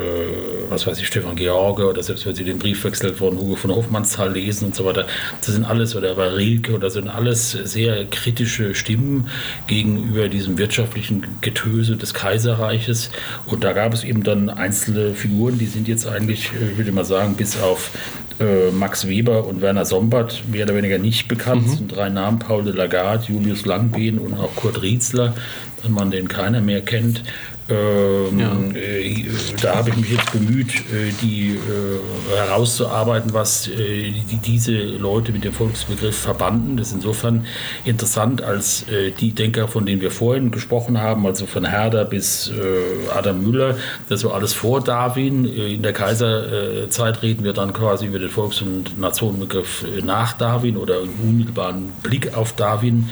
was 0.70 0.86
weiß 0.88 1.00
ich, 1.00 1.08
Stefan 1.08 1.36
George 1.36 1.88
oder 1.88 2.04
selbst 2.04 2.26
wenn 2.26 2.36
sie 2.36 2.44
den 2.44 2.60
Briefwechsel 2.60 3.14
von 3.14 3.38
Hugo 3.38 3.56
von 3.56 3.72
Hofmannsthal 3.72 4.32
lesen 4.32 4.66
und 4.66 4.76
so 4.76 4.86
weiter. 4.86 4.91
Das 4.94 5.54
sind 5.54 5.66
alles, 5.66 5.96
oder 5.96 6.16
bei 6.16 6.28
Rilke, 6.28 6.74
oder 6.74 6.90
sind 6.90 7.08
alles 7.08 7.52
sehr 7.52 8.06
kritische 8.06 8.76
Stimmen 8.76 9.28
gegenüber 9.68 10.30
diesem 10.30 10.58
wirtschaftlichen 10.58 11.26
Getöse 11.42 11.96
des 11.98 12.14
Kaiserreiches. 12.14 13.12
Und 13.46 13.64
da 13.64 13.74
gab 13.74 13.94
es 13.94 14.04
eben 14.04 14.24
dann 14.24 14.50
einzelne 14.50 15.14
Figuren, 15.14 15.58
die 15.58 15.66
sind 15.66 15.88
jetzt 15.88 16.08
eigentlich, 16.08 16.52
äh, 16.54 16.78
würde 16.78 16.92
mal 16.92 17.06
sagen, 17.06 17.36
bis 17.36 17.60
auf 17.60 17.92
äh, 18.40 18.72
Max 18.72 19.08
Weber 19.08 19.46
und 19.46 19.62
Werner 19.62 19.86
Sombart 19.86 20.44
mehr 20.52 20.66
oder 20.66 20.76
weniger 20.76 20.98
nicht 20.98 21.28
bekannt. 21.28 21.64
Mhm. 21.64 21.68
Das 21.70 21.78
sind 21.78 21.96
drei 21.96 22.10
Namen, 22.10 22.40
Paul 22.40 22.64
de 22.64 22.74
Lagarde, 22.74 23.26
Julius 23.28 23.66
Langbehn 23.66 24.18
und 24.18 24.34
auch 24.34 24.56
Kurt 24.56 24.82
Rietzler, 24.82 25.36
ein 25.84 25.92
Mann, 25.92 26.12
den 26.12 26.28
keiner 26.28 26.62
mehr 26.62 26.82
kennt. 26.82 27.24
Ähm, 27.72 28.40
ja. 28.40 28.52
äh, 28.78 29.26
da 29.62 29.76
habe 29.78 29.92
ich 29.92 29.98
mich 29.98 30.12
jetzt 30.12 30.32
bemüht, 30.34 30.74
äh, 30.92 31.12
die 31.22 31.52
äh, 31.52 32.36
herauszuarbeiten, 32.36 33.34
was 33.34 33.68
äh, 33.70 34.12
die, 34.12 34.38
diese 34.44 34.74
Leute 34.74 35.32
mit 35.32 35.46
dem 35.46 35.54
Volksbegriff 35.54 36.18
verbanden. 36.18 36.76
Das 36.76 36.90
ist 36.90 36.96
insofern 36.96 37.46
interessant, 37.86 38.42
als 38.42 38.88
äh, 38.90 39.12
die 39.12 39.32
Denker, 39.32 39.70
von 39.70 39.86
denen 39.86 40.02
wir 40.02 40.12
vorhin 40.12 40.52
gesprochen 40.52 41.00
haben, 41.00 41.26
also 41.26 41.46
von 41.46 41.64
Herder 41.64 42.04
bis 42.04 42.50
äh, 42.50 43.10
Adam 43.16 43.42
Müller, 43.42 43.78
das 44.10 44.26
war 44.26 44.34
alles 44.34 44.54
vor 44.54 44.84
Darwin. 44.84 45.46
in 45.46 45.82
der 45.82 45.94
Kaiserzeit 45.94 47.22
reden 47.22 47.44
wir 47.46 47.54
dann 47.54 47.72
quasi 47.72 48.06
über 48.06 48.20
den 48.20 48.30
Volks- 48.30 48.62
und 48.62 49.00
Nationenbegriff 49.00 49.86
nach 50.04 50.34
Darwin 50.34 50.76
oder 50.76 51.02
im 51.02 51.12
unmittelbaren 51.24 51.92
Blick 52.04 52.36
auf 52.36 52.54
Darwin. 52.54 53.10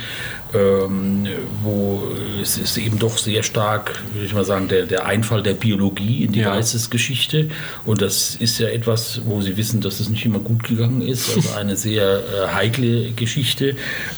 Ähm, 0.54 1.28
wo 1.62 2.02
es 2.42 2.58
ist 2.58 2.78
eben 2.78 2.98
doch 2.98 3.18
sehr 3.18 3.44
stark, 3.44 4.02
würde 4.14 4.26
ich 4.26 4.34
mal 4.34 4.46
sagen, 4.46 4.68
der, 4.68 4.86
der 4.86 5.06
Einfall 5.06 5.44
der 5.44 5.54
Biologie 5.54 6.24
in 6.24 6.32
die 6.32 6.40
ja. 6.40 6.54
Geistesgeschichte. 6.54 7.50
Und 7.86 8.02
das 8.02 8.36
ist 8.36 8.60
ja 8.60 8.70
etwas, 8.70 9.22
wo 9.26 9.42
Sie 9.42 9.58
wissen, 9.58 9.82
dass 9.82 10.00
es 10.00 10.10
nicht 10.10 10.26
immer 10.26 10.40
gut 10.40 10.64
gegangen 10.64 11.02
ist. 11.02 11.36
Also 11.36 11.54
eine 11.58 11.76
sehr 11.76 12.20
äh, 12.20 12.48
heikle 12.54 13.12
Geschichte, 13.12 13.76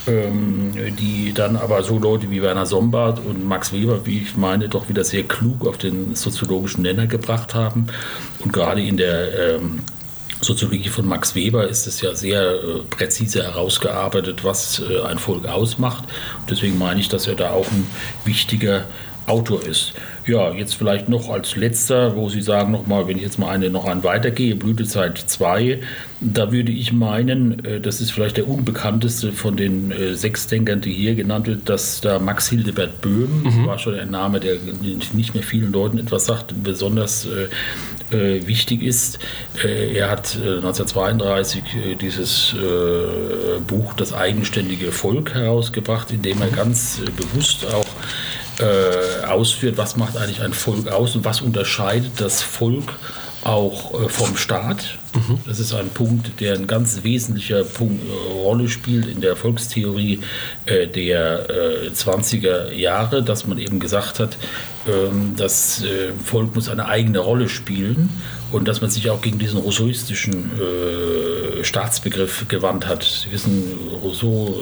ähm, 0.08 0.72
die 1.00 1.34
dann 1.34 1.56
aber 1.56 1.84
so 1.84 1.98
Leute 1.98 2.30
wie 2.30 2.42
Werner 2.42 2.66
Sombart 2.66 3.20
und 3.26 3.46
Max 3.46 3.74
Weber, 3.74 4.06
wie 4.06 4.20
ich 4.20 4.38
meine, 4.38 4.70
doch 4.70 4.88
wieder 4.88 5.04
sehr 5.04 5.24
klug 5.24 5.68
auf 5.68 5.78
den 5.78 6.16
soziologischen 6.16 6.84
Nenner 6.84 7.08
gebracht 7.08 7.56
haben. 7.56 7.88
Und 8.40 8.54
gerade 8.54 8.82
in 8.82 8.98
der 8.98 9.56
ähm, 9.56 9.80
Soziologie 10.42 10.90
von 10.90 11.08
Max 11.08 11.36
Weber 11.36 11.68
ist 11.68 11.86
es 11.88 12.02
ja 12.02 12.16
sehr 12.16 12.42
äh, 12.42 12.80
präzise 12.90 13.44
herausgearbeitet, 13.44 14.44
was 14.44 14.80
äh, 14.80 15.02
ein 15.04 15.20
Volk 15.20 15.48
ausmacht. 15.48 16.04
Und 16.40 16.50
deswegen 16.50 16.78
meine 16.78 17.00
ich, 17.00 17.10
dass 17.10 17.28
er 17.28 17.36
da 17.36 17.52
auch 17.52 17.70
ein 17.72 17.88
wichtiger 18.26 18.86
Autor 19.28 19.64
ist. 19.64 19.94
Ja, 20.28 20.52
jetzt 20.54 20.76
vielleicht 20.76 21.10
noch 21.10 21.30
als 21.30 21.56
letzter, 21.56 22.16
wo 22.16 22.30
Sie 22.30 22.42
sagen 22.42 22.72
nochmal, 22.72 23.08
wenn 23.08 23.18
ich 23.18 23.24
jetzt 23.24 23.40
mal 23.40 23.50
eine 23.50 23.70
noch 23.70 23.86
an 23.86 24.04
weitergehe, 24.04 24.56
Blütezeit 24.56 25.18
2, 25.18 25.80
da 26.20 26.52
würde 26.52 26.72
ich 26.72 26.94
meinen, 26.94 27.66
äh, 27.66 27.80
das 27.80 28.02
ist 28.02 28.12
vielleicht 28.12 28.38
der 28.38 28.48
unbekannteste 28.48 29.32
von 29.32 29.58
den 29.58 29.92
äh, 29.92 30.14
sechs 30.14 30.48
Denkern, 30.48 30.82
die 30.82 30.94
hier 30.94 31.16
genannt 31.16 31.48
wird, 31.48 31.68
dass 31.68 32.02
da 32.02 32.20
Max 32.20 32.50
Hildebert 32.50 33.02
Böhm, 33.02 33.44
mhm. 33.44 33.66
war 33.66 33.80
schon 33.80 33.96
ein 33.96 34.12
Name, 34.12 34.40
der 34.40 34.58
nicht 35.14 35.34
mehr 35.34 35.44
vielen 35.44 35.72
Leuten 35.72 35.98
etwas 35.98 36.26
sagt, 36.26 36.54
besonders 36.64 37.26
äh, 37.26 37.48
äh, 38.12 38.46
wichtig 38.46 38.84
ist. 38.84 39.20
Äh, 39.64 39.96
er 39.98 40.10
hat 40.10 40.36
1932 40.36 41.64
äh, 41.64 41.96
dieses 41.96 42.56
Buch 43.68 43.94
Das 43.94 44.14
eigenständige 44.14 44.92
Volk 44.92 45.34
herausgebracht, 45.34 46.12
in 46.12 46.22
dem 46.22 46.42
er 46.42 46.50
ganz 46.50 47.02
bewusst 47.16 47.66
auch 47.74 47.86
äh, 48.62 49.26
ausführt, 49.26 49.78
was 49.78 49.98
macht 49.98 50.18
eigentlich 50.18 50.42
ein 50.42 50.54
Volk 50.54 50.88
aus 50.88 51.16
und 51.16 51.26
was 51.26 51.42
unterscheidet 51.42 52.14
das 52.18 52.42
Volk 52.42 52.94
auch 53.44 53.94
äh, 54.00 54.10
vom 54.10 54.38
Staat. 54.38 54.98
Mhm. 55.16 55.40
Das 55.48 55.60
ist 55.60 55.74
ein 55.74 55.90
Punkt, 55.90 56.40
der 56.40 56.54
ein 56.54 56.68
ganz 56.68 57.04
wesentlicher 57.04 57.64
Punkt, 57.64 58.04
äh, 58.04 58.32
Rolle 58.34 58.70
spielt 58.70 59.08
in 59.08 59.22
der 59.22 59.36
Volkstheorie 59.36 60.20
äh, 60.66 60.88
der 60.88 61.90
20er 61.94 62.70
äh, 62.70 62.80
Jahre, 62.80 63.24
dass 63.24 63.48
man 63.48 63.58
eben 63.58 63.80
gesagt 63.80 64.20
hat, 64.20 64.38
ähm, 64.88 65.34
das 65.36 65.84
äh, 65.84 66.12
Volk 66.24 66.56
muss 66.56 66.70
eine 66.70 66.86
eigene 66.86 67.20
Rolle 67.20 67.50
spielen 67.50 68.10
und 68.52 68.68
dass 68.68 68.82
man 68.82 68.90
sich 68.90 69.10
auch 69.10 69.22
gegen 69.22 69.40
diesen 69.40 69.60
rousseauistischen 69.60 70.52
Staatsbegriff 71.62 72.50
gewandt 72.50 72.86
hat. 72.86 73.04
Sie 73.04 73.32
wissen, 73.32 73.80
Rousseau 74.04 74.60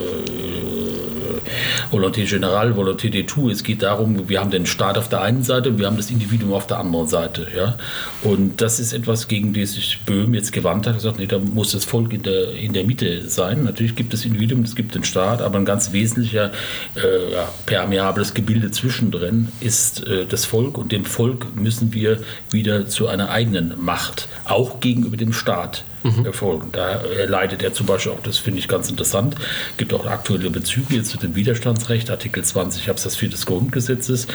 Volonté 1.92 2.26
Générale, 2.26 2.76
Volonté 2.76 3.10
des 3.10 3.26
Tout. 3.26 3.50
Es 3.50 3.64
geht 3.64 3.82
darum, 3.82 4.30
wir 4.30 4.40
haben 4.40 4.52
den 4.52 4.66
Staat 4.66 4.98
auf 4.98 5.10
der 5.10 5.22
einen 5.22 5.44
Seite 5.44 5.70
und 5.70 5.80
wir 5.80 5.88
haben 5.88 5.98
das 5.98 6.10
Individuum 6.10 6.54
auf 6.54 6.68
der 6.68 6.80
anderen 6.80 7.08
Seite. 7.08 7.48
Ja? 7.56 7.76
Und 8.24 8.62
das 8.62 8.80
ist 8.80 8.94
etwas, 8.94 9.28
gegen 9.28 9.54
das 9.54 9.74
sich 9.74 10.00
Böhm 10.06 10.34
jetzt 10.34 10.52
gewandt 10.52 10.88
hat. 10.88 10.96
Er 10.96 11.00
sagt, 11.00 11.20
nee, 11.20 11.28
da 11.28 11.40
muss 11.40 11.72
das 11.72 11.86
Volk 11.86 12.14
in 12.14 12.24
der, 12.24 12.54
in 12.54 12.74
der 12.74 12.84
Mitte 12.84 13.30
sein. 13.30 13.64
Natürlich 13.64 13.96
gibt 13.96 14.14
es 14.14 14.26
Individuum, 14.26 14.64
es 14.64 14.76
gibt 14.76 14.96
den 14.96 15.04
Staat, 15.04 15.42
aber 15.42 15.58
ein 15.58 15.66
ganz 15.66 15.92
wesentlicher 15.92 16.52
äh, 16.96 17.34
ja, 17.34 17.50
permeables 17.66 18.34
Gebilde 18.34 18.72
zwischendrin 18.72 19.50
ist 19.60 20.06
äh, 20.08 20.26
das 20.26 20.46
Volk 20.46 20.78
und 20.78 20.92
dem 20.92 21.06
Volk 21.06 21.56
müssen 21.56 21.94
wir 21.94 22.20
wieder 22.52 22.88
zu 22.88 23.08
einer 23.08 23.30
eigenen 23.30 23.74
Macht, 23.84 24.28
auch 24.46 24.80
gegenüber 24.80 25.18
dem 25.18 25.34
Staat 25.34 25.84
mhm. 26.04 26.26
erfolgen. 26.26 26.70
Da 26.72 27.02
leitet 27.28 27.64
er 27.64 27.74
zum 27.74 27.86
Beispiel 27.86 28.12
auch, 28.12 28.22
das 28.22 28.38
finde 28.38 28.60
ich 28.60 28.68
ganz 28.68 28.90
interessant, 28.90 29.36
gibt 29.78 29.94
auch 29.94 30.06
aktuelle 30.06 30.50
Bezüge 30.50 31.04
zu 31.04 31.18
dem 31.18 31.36
Widerstandsrecht, 31.36 32.10
Artikel 32.10 32.44
20 32.44 32.90
Absatz 32.90 33.16
4 33.16 33.30
des 33.30 33.46
Grundgesetzes. 33.46 34.28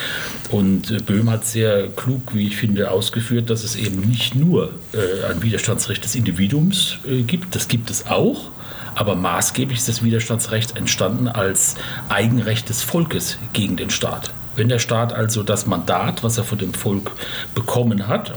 Und 0.51 0.91
äh, 0.91 0.99
Böhm 0.99 1.31
hat 1.31 1.45
sehr 1.47 1.89
klug, 1.89 2.35
wie 2.35 2.47
ich 2.47 2.57
finde, 2.57 2.91
ausgeführt, 2.91 3.51
dass 3.51 3.65
es 3.65 3.77
eben 3.77 4.01
nicht 4.01 4.35
nur 4.35 4.73
äh, 4.93 5.31
ein 5.31 5.43
Widerstandsrecht 5.43 6.05
des 6.05 6.15
Individuums 6.15 6.99
äh, 7.09 7.23
gibt, 7.23 7.55
das 7.55 7.69
gibt 7.69 7.91
es 7.91 8.07
auch. 8.07 8.51
Aber 8.97 9.17
maßgeblich 9.17 9.79
ist 9.79 9.89
das 9.89 10.05
Widerstandsrecht 10.05 10.77
entstanden 10.77 11.27
als 11.27 11.75
Eigenrecht 12.09 12.69
des 12.69 12.83
Volkes 12.83 13.39
gegen 13.53 13.77
den 13.77 13.91
Staat. 13.91 14.31
Wenn 14.57 14.69
der 14.69 14.79
Staat 14.79 15.13
also 15.13 15.43
das 15.43 15.67
Mandat, 15.67 16.23
was 16.23 16.39
er 16.39 16.45
von 16.45 16.59
dem 16.59 16.75
Volk 16.75 17.11
bekommen 17.55 18.07
hat, 18.07 18.33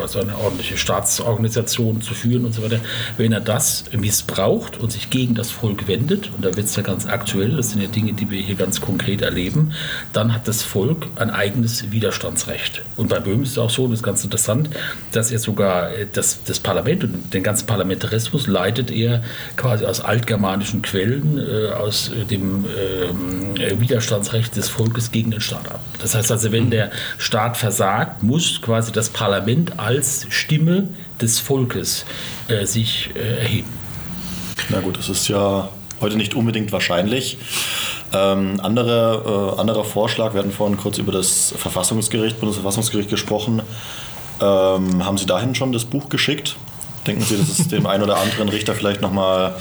also 0.00 0.20
eine 0.20 0.38
ordentliche 0.38 0.76
Staatsorganisation 0.76 2.00
zu 2.00 2.14
führen 2.14 2.44
und 2.44 2.52
so 2.52 2.62
weiter, 2.62 2.78
wenn 3.16 3.32
er 3.32 3.40
das 3.40 3.84
missbraucht 3.92 4.78
und 4.78 4.92
sich 4.92 5.10
gegen 5.10 5.34
das 5.34 5.50
Volk 5.50 5.88
wendet, 5.88 6.30
und 6.34 6.44
da 6.44 6.56
wird 6.56 6.66
es 6.66 6.76
ja 6.76 6.82
ganz 6.82 7.06
aktuell, 7.06 7.56
das 7.56 7.70
sind 7.70 7.82
ja 7.82 7.88
Dinge, 7.88 8.12
die 8.12 8.30
wir 8.30 8.40
hier 8.40 8.54
ganz 8.54 8.80
konkret 8.80 9.22
erleben, 9.22 9.72
dann 10.12 10.32
hat 10.32 10.46
das 10.46 10.62
Volk 10.62 11.06
ein 11.16 11.30
eigenes 11.30 11.90
Widerstandsrecht. 11.90 12.82
Und 12.96 13.08
bei 13.08 13.18
Böhm 13.18 13.42
ist 13.42 13.52
es 13.52 13.58
auch 13.58 13.70
so, 13.70 13.88
das 13.88 14.00
ist 14.00 14.04
ganz 14.04 14.22
interessant, 14.22 14.70
dass 15.12 15.30
er 15.30 15.38
sogar 15.38 15.90
das, 16.12 16.44
das 16.44 16.60
Parlament 16.60 17.04
und 17.04 17.34
den 17.34 17.42
ganzen 17.42 17.66
Parlamentarismus 17.66 18.46
leitet 18.46 18.90
er 18.90 19.22
quasi 19.56 19.84
aus 19.84 20.00
altgermanischen 20.00 20.82
Quellen, 20.82 21.38
äh, 21.38 21.72
aus 21.72 22.12
dem 22.30 22.64
äh, 22.64 23.80
Widerstandsrecht 23.80 24.56
des 24.56 24.68
Volkes 24.68 25.10
gegen 25.10 25.32
den 25.32 25.40
Staat 25.40 25.55
Staat. 25.60 25.80
Das 26.00 26.14
heißt 26.14 26.30
also, 26.30 26.52
wenn 26.52 26.70
der 26.70 26.90
Staat 27.18 27.56
versagt, 27.56 28.22
muss 28.22 28.60
quasi 28.60 28.92
das 28.92 29.08
Parlament 29.08 29.78
als 29.78 30.26
Stimme 30.30 30.88
des 31.20 31.38
Volkes 31.38 32.04
äh, 32.48 32.66
sich 32.66 33.10
äh, 33.14 33.38
erheben. 33.42 33.68
Na 34.68 34.80
gut, 34.80 34.98
das 34.98 35.08
ist 35.08 35.28
ja 35.28 35.68
heute 36.00 36.16
nicht 36.16 36.34
unbedingt 36.34 36.72
wahrscheinlich. 36.72 37.38
Ähm, 38.12 38.60
andere, 38.62 39.54
äh, 39.56 39.60
anderer 39.60 39.84
Vorschlag, 39.84 40.34
wir 40.34 40.40
hatten 40.40 40.52
vorhin 40.52 40.76
kurz 40.76 40.98
über 40.98 41.12
das 41.12 41.54
Verfassungsgericht, 41.56 42.38
Bundesverfassungsgericht 42.40 43.10
gesprochen. 43.10 43.62
Ähm, 44.40 45.04
haben 45.04 45.18
Sie 45.18 45.26
dahin 45.26 45.54
schon 45.54 45.72
das 45.72 45.84
Buch 45.84 46.08
geschickt? 46.08 46.56
Denken 47.06 47.22
Sie, 47.22 47.36
dass 47.36 47.58
es 47.58 47.68
dem 47.68 47.86
einen 47.86 48.02
oder 48.02 48.18
anderen 48.18 48.48
Richter 48.48 48.74
vielleicht 48.74 49.00
nochmal 49.00 49.54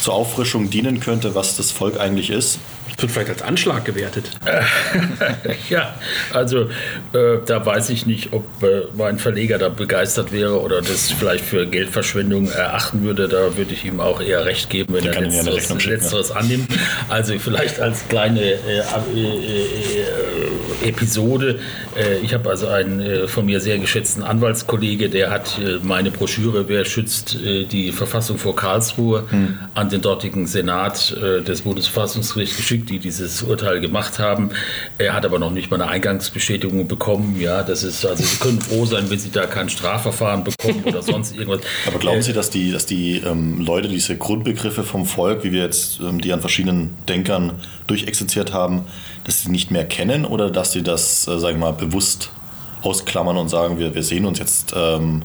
zur 0.00 0.14
Auffrischung 0.14 0.70
dienen 0.70 1.00
könnte, 1.00 1.34
was 1.34 1.56
das 1.56 1.70
Volk 1.70 1.98
eigentlich 1.98 2.30
ist? 2.30 2.58
Wird 2.98 3.10
vielleicht 3.10 3.30
als 3.30 3.42
Anschlag 3.42 3.84
gewertet. 3.84 4.30
ja, 5.68 5.94
also 6.32 6.68
äh, 7.12 7.38
da 7.44 7.64
weiß 7.64 7.90
ich 7.90 8.06
nicht, 8.06 8.32
ob 8.32 8.44
äh, 8.62 8.82
mein 8.96 9.18
Verleger 9.18 9.58
da 9.58 9.68
begeistert 9.68 10.32
wäre 10.32 10.60
oder 10.60 10.80
das 10.80 11.10
vielleicht 11.10 11.44
für 11.44 11.66
Geldverschwendung 11.66 12.50
erachten 12.50 13.02
würde. 13.02 13.28
Da 13.28 13.56
würde 13.56 13.72
ich 13.72 13.84
ihm 13.84 14.00
auch 14.00 14.20
eher 14.20 14.44
recht 14.44 14.70
geben, 14.70 14.94
wenn 14.94 15.06
er 15.06 15.20
letzteres, 15.20 15.66
schicken, 15.66 15.90
letzteres 15.90 16.28
ja. 16.30 16.36
annimmt. 16.36 16.68
Also 17.08 17.38
vielleicht 17.38 17.80
als 17.80 18.06
kleine 18.08 18.40
äh, 18.40 18.78
äh, 18.78 18.80
äh 18.80 20.88
Episode. 20.88 21.58
Äh, 21.96 22.18
ich 22.18 22.34
habe 22.34 22.50
also 22.50 22.68
einen 22.68 23.26
von 23.26 23.46
mir 23.46 23.60
sehr 23.60 23.78
geschätzten 23.78 24.22
Anwaltskollege, 24.22 25.08
der 25.08 25.30
hat 25.30 25.58
meine 25.82 26.10
Broschüre 26.10 26.68
Wer 26.68 26.84
schützt 26.84 27.38
die 27.42 27.92
Verfassung 27.92 28.38
vor 28.38 28.54
Karlsruhe 28.54 29.24
hm. 29.30 29.58
an 29.74 29.88
den 29.88 30.00
dortigen 30.00 30.46
Senat 30.46 31.16
des 31.46 31.62
Bundesverfassungsgerichts 31.62 32.56
geschickt 32.56 32.83
die 32.84 32.98
dieses 32.98 33.42
Urteil 33.42 33.80
gemacht 33.80 34.18
haben. 34.18 34.50
Er 34.98 35.14
hat 35.14 35.24
aber 35.24 35.38
noch 35.38 35.50
nicht 35.50 35.70
mal 35.70 35.80
eine 35.80 35.90
Eingangsbestätigung 35.90 36.86
bekommen. 36.86 37.40
Ja, 37.40 37.62
das 37.62 37.82
ist, 37.82 38.04
also 38.04 38.22
Sie 38.22 38.36
können 38.36 38.60
froh 38.60 38.84
sein, 38.84 39.10
wenn 39.10 39.18
Sie 39.18 39.30
da 39.30 39.46
kein 39.46 39.68
Strafverfahren 39.68 40.44
bekommen 40.44 40.84
oder 40.84 41.02
sonst 41.02 41.36
irgendwas. 41.36 41.60
Aber 41.86 41.98
glauben 41.98 42.22
Sie, 42.22 42.32
dass 42.32 42.50
die, 42.50 42.72
dass 42.72 42.86
die 42.86 43.18
ähm, 43.18 43.60
Leute 43.60 43.88
diese 43.88 44.16
Grundbegriffe 44.16 44.82
vom 44.82 45.06
Volk, 45.06 45.44
wie 45.44 45.52
wir 45.52 45.62
jetzt 45.62 46.00
ähm, 46.00 46.20
die 46.20 46.32
an 46.32 46.40
verschiedenen 46.40 46.96
Denkern 47.08 47.52
durchexerziert 47.86 48.52
haben, 48.52 48.84
dass 49.24 49.42
sie 49.42 49.50
nicht 49.50 49.70
mehr 49.70 49.84
kennen 49.84 50.24
oder 50.24 50.50
dass 50.50 50.72
sie 50.72 50.82
das, 50.82 51.26
äh, 51.26 51.38
sage 51.38 51.54
ich 51.54 51.60
mal, 51.60 51.72
bewusst 51.72 52.30
ausklammern 52.82 53.36
und 53.36 53.48
sagen, 53.48 53.78
wir, 53.78 53.94
wir 53.94 54.02
sehen 54.02 54.26
uns 54.26 54.38
jetzt, 54.38 54.74
ähm, 54.76 55.22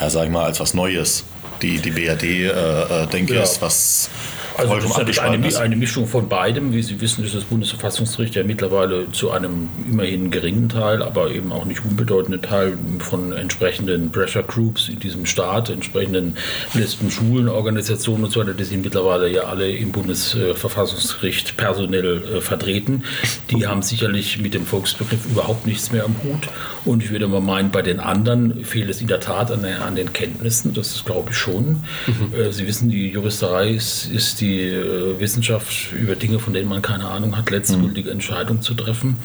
ja, 0.00 0.10
sage 0.10 0.26
ich 0.26 0.32
mal, 0.32 0.44
als 0.44 0.60
was 0.60 0.74
Neues? 0.74 1.24
Die, 1.62 1.78
die 1.78 1.90
BRD-Denke 1.90 3.32
äh, 3.32 3.36
äh, 3.36 3.38
ja. 3.38 3.42
ist 3.42 3.60
was 3.60 4.10
also 4.58 4.74
das 4.74 5.08
ist 5.08 5.18
eine, 5.20 5.56
eine, 5.56 5.76
Mischung 5.76 6.06
von 6.06 6.28
beidem. 6.28 6.72
Wie 6.72 6.82
Sie 6.82 7.00
wissen, 7.00 7.24
ist 7.24 7.34
das 7.34 7.44
Bundesverfassungsgericht 7.44 8.34
ja 8.34 8.42
mittlerweile 8.42 9.10
zu 9.12 9.30
einem 9.30 9.68
immerhin 9.88 10.30
geringen 10.30 10.68
Teil, 10.68 11.02
aber 11.02 11.30
eben 11.30 11.52
auch 11.52 11.64
nicht 11.64 11.84
unbedeutenden 11.84 12.42
Teil 12.42 12.76
von 12.98 13.32
entsprechenden 13.32 14.10
Pressure 14.10 14.42
Groups 14.42 14.88
in 14.88 14.98
diesem 14.98 15.26
Staat, 15.26 15.70
entsprechenden 15.70 16.36
letzten 16.74 17.10
Schulen, 17.10 17.48
Organisationen 17.48 18.24
und 18.24 18.32
so 18.32 18.40
weiter, 18.40 18.54
die 18.54 18.64
sind 18.64 18.82
mittlerweile 18.82 19.30
ja 19.30 19.42
alle 19.42 19.70
im 19.70 19.92
Bundesverfassungsgericht 19.92 21.56
personell 21.56 22.22
äh, 22.24 22.40
vertreten. 22.40 23.04
Die 23.50 23.66
haben 23.66 23.82
sicherlich 23.82 24.38
mit 24.38 24.54
dem 24.54 24.66
Volksbegriff 24.66 25.24
überhaupt 25.26 25.66
nichts 25.66 25.92
mehr 25.92 26.04
am 26.04 26.16
Hut. 26.24 26.48
Und 26.84 27.02
ich 27.02 27.10
würde 27.10 27.28
mal 27.28 27.40
meinen, 27.40 27.70
bei 27.70 27.82
den 27.82 28.00
anderen 28.00 28.64
fehlt 28.64 28.90
es 28.90 29.00
in 29.00 29.06
der 29.06 29.20
Tat 29.20 29.52
an, 29.52 29.64
an 29.64 29.94
den 29.94 30.12
Kenntnissen. 30.12 30.74
Das 30.74 31.04
glaube 31.04 31.30
ich 31.30 31.36
schon. 31.36 31.84
Mhm. 32.06 32.34
Äh, 32.34 32.52
Sie 32.52 32.66
wissen, 32.66 32.88
die 32.88 33.10
Juristerei 33.10 33.70
ist, 33.70 34.06
ist 34.06 34.40
die 34.40 34.47
die 34.48 34.60
äh, 34.60 35.20
Wissenschaft 35.20 35.92
über 35.92 36.16
Dinge, 36.16 36.38
von 36.38 36.52
denen 36.52 36.68
man 36.68 36.82
keine 36.82 37.06
Ahnung 37.06 37.36
hat, 37.36 37.50
letztgültige 37.50 38.10
Entscheidungen 38.10 38.62
zu 38.62 38.74
treffen. 38.74 39.16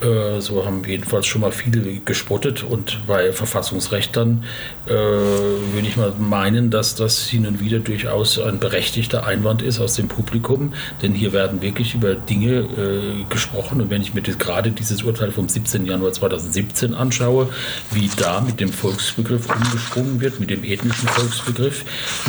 Äh, 0.00 0.40
so 0.40 0.64
haben 0.64 0.82
jedenfalls 0.86 1.26
schon 1.26 1.40
mal 1.40 1.52
viele 1.52 2.00
gespottet 2.00 2.62
und 2.62 3.00
bei 3.06 3.32
Verfassungsrechtlern 3.32 4.44
äh, 4.86 4.90
würde 4.90 5.86
ich 5.88 5.96
mal 5.96 6.12
meinen, 6.18 6.70
dass 6.70 6.94
das 6.94 7.26
hin 7.26 7.46
und 7.46 7.60
wieder 7.60 7.80
durchaus 7.80 8.38
ein 8.38 8.60
berechtigter 8.60 9.26
Einwand 9.26 9.62
ist 9.62 9.80
aus 9.80 9.94
dem 9.94 10.08
Publikum, 10.08 10.72
denn 11.02 11.12
hier 11.12 11.32
werden 11.32 11.60
wirklich 11.60 11.94
über 11.94 12.14
Dinge 12.14 12.60
äh, 12.60 13.24
gesprochen 13.28 13.80
und 13.80 13.90
wenn 13.90 14.02
ich 14.02 14.14
mir 14.14 14.22
das, 14.22 14.38
gerade 14.38 14.70
dieses 14.70 15.02
Urteil 15.02 15.32
vom 15.32 15.48
17. 15.48 15.86
Januar 15.86 16.12
2017 16.12 16.94
anschaue, 16.94 17.48
wie 17.90 18.08
da 18.16 18.40
mit 18.40 18.60
dem 18.60 18.72
Volksbegriff 18.72 19.48
umgesprungen 19.52 20.20
wird, 20.20 20.38
mit 20.38 20.50
dem 20.50 20.62
ethnischen 20.62 21.08
Volksbegriff, 21.08 21.84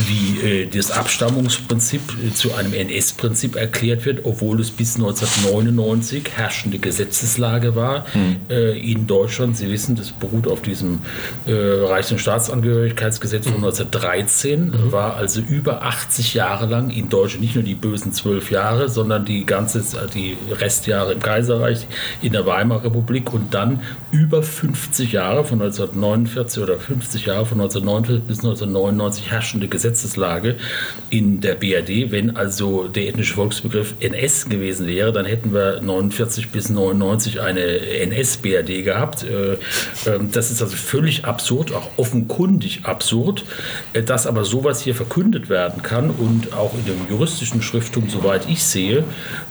wie 0.07 0.39
äh, 0.47 0.65
das 0.67 0.91
Abstammungsprinzip 0.91 2.01
äh, 2.25 2.33
zu 2.39 2.53
einem 2.53 2.73
NS-Prinzip 2.73 3.55
erklärt 3.55 4.05
wird, 4.05 4.21
obwohl 4.23 4.59
es 4.59 4.71
bis 4.71 4.95
1999 4.95 6.31
herrschende 6.35 6.79
Gesetzeslage 6.79 7.75
war 7.75 8.05
hm. 8.13 8.37
äh, 8.49 8.79
in 8.79 9.05
Deutschland. 9.07 9.57
Sie 9.57 9.69
wissen, 9.69 9.95
das 9.95 10.11
beruht 10.11 10.47
auf 10.47 10.61
diesem 10.61 10.99
äh, 11.45 11.51
Reichs- 11.51 12.11
und 12.11 12.19
Staatsangehörigkeitsgesetz 12.19 13.45
von 13.45 13.55
1913, 13.55 14.69
mhm. 14.69 14.91
war 14.91 15.15
also 15.15 15.41
über 15.41 15.83
80 15.83 16.33
Jahre 16.33 16.65
lang 16.65 16.89
in 16.89 17.09
Deutschland 17.09 17.41
nicht 17.41 17.55
nur 17.55 17.63
die 17.63 17.75
bösen 17.75 18.13
zwölf 18.13 18.51
Jahre, 18.51 18.89
sondern 18.89 19.25
die 19.25 19.45
ganze 19.45 19.83
die 20.13 20.37
Restjahre 20.51 21.13
im 21.13 21.21
Kaiserreich, 21.21 21.87
in 22.21 22.33
der 22.33 22.45
Weimarer 22.45 22.85
Republik 22.85 23.33
und 23.33 23.53
dann 23.53 23.81
über 24.11 24.43
50 24.43 25.11
Jahre 25.11 25.43
von 25.43 25.61
1949 25.61 26.63
oder 26.63 26.77
50 26.77 27.25
Jahre 27.25 27.45
von 27.45 27.59
1949 27.59 28.27
bis 28.27 28.39
1999 28.39 29.31
herrschende 29.31 29.67
Gesetzeslage 29.67 30.55
in 31.09 31.41
der 31.41 31.55
BRD. 31.55 32.11
Wenn 32.11 32.28
also 32.35 32.87
der 32.87 33.07
ethnische 33.07 33.33
Volksbegriff 33.33 33.95
NS 33.99 34.49
gewesen 34.49 34.87
wäre, 34.87 35.11
dann 35.11 35.25
hätten 35.25 35.53
wir 35.53 35.81
49 35.81 36.49
bis 36.49 36.69
99 36.69 37.41
eine 37.41 37.61
NS-BRD 37.61 38.83
gehabt. 38.83 39.23
Äh, 39.23 39.57
ähm, 40.05 40.31
das 40.31 40.51
ist 40.51 40.61
also 40.61 40.75
völlig 40.75 41.25
absurd, 41.25 41.73
auch 41.73 41.89
offenkundig 41.97 42.85
absurd, 42.85 43.45
äh, 43.93 44.03
dass 44.03 44.27
aber 44.27 44.45
sowas 44.45 44.81
hier 44.81 44.95
verkündet 44.95 45.49
werden 45.49 45.83
kann 45.83 46.09
und 46.09 46.53
auch 46.53 46.73
in 46.73 46.85
dem 46.85 47.09
juristischen 47.09 47.61
Schrifttum, 47.61 48.09
soweit 48.09 48.49
ich 48.49 48.63
sehe, 48.63 49.03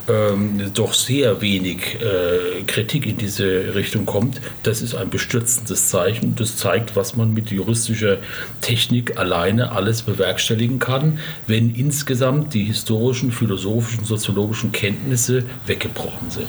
ähm, 0.08 0.70
doch 0.74 0.94
sehr 0.94 1.40
wenig 1.40 1.98
äh, 2.00 2.62
Kritik 2.66 3.06
in 3.06 3.16
diese 3.16 3.74
Richtung 3.74 4.06
kommt. 4.06 4.40
Das 4.62 4.82
ist 4.82 4.94
ein 4.94 5.10
bestürzendes 5.10 5.88
Zeichen. 5.88 6.34
Das 6.36 6.56
zeigt, 6.56 6.96
was 6.96 7.16
man 7.16 7.32
mit 7.32 7.50
juristischer 7.50 8.18
Technik 8.60 9.18
alleine 9.18 9.72
alles 9.72 10.02
bewerkstelligen 10.02 10.78
kann, 10.78 11.18
wenn 11.46 11.74
insgesamt 11.74 12.54
die 12.54 12.67
historischen, 12.68 13.32
philosophischen, 13.32 14.04
soziologischen 14.04 14.72
Kenntnisse 14.72 15.44
weggebrochen 15.66 16.30
sind. 16.30 16.46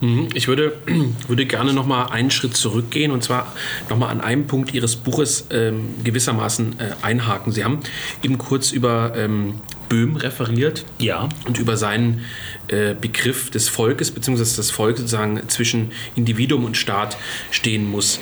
Mhm. 0.00 0.28
Ich 0.34 0.48
würde, 0.48 0.72
würde 1.28 1.46
gerne 1.46 1.72
noch 1.72 1.86
mal 1.86 2.06
einen 2.06 2.30
Schritt 2.30 2.56
zurückgehen 2.56 3.12
und 3.12 3.22
zwar 3.22 3.52
noch 3.88 3.96
mal 3.96 4.08
an 4.08 4.20
einem 4.20 4.46
Punkt 4.46 4.74
Ihres 4.74 4.96
Buches 4.96 5.46
ähm, 5.50 5.94
gewissermaßen 6.04 6.80
äh, 6.80 6.90
einhaken. 7.02 7.52
Sie 7.52 7.64
haben 7.64 7.80
eben 8.22 8.38
kurz 8.38 8.72
über 8.72 9.12
ähm, 9.16 9.54
Böhm 9.88 10.16
referiert 10.16 10.84
ja. 10.98 11.28
und 11.46 11.58
über 11.58 11.76
seinen 11.76 12.22
äh, 12.68 12.94
Begriff 12.94 13.50
des 13.50 13.68
Volkes, 13.68 14.10
beziehungsweise 14.10 14.56
das 14.56 14.70
Volk 14.70 14.98
sozusagen 14.98 15.40
zwischen 15.48 15.92
Individuum 16.16 16.64
und 16.64 16.76
Staat 16.76 17.16
stehen 17.50 17.90
muss. 17.90 18.20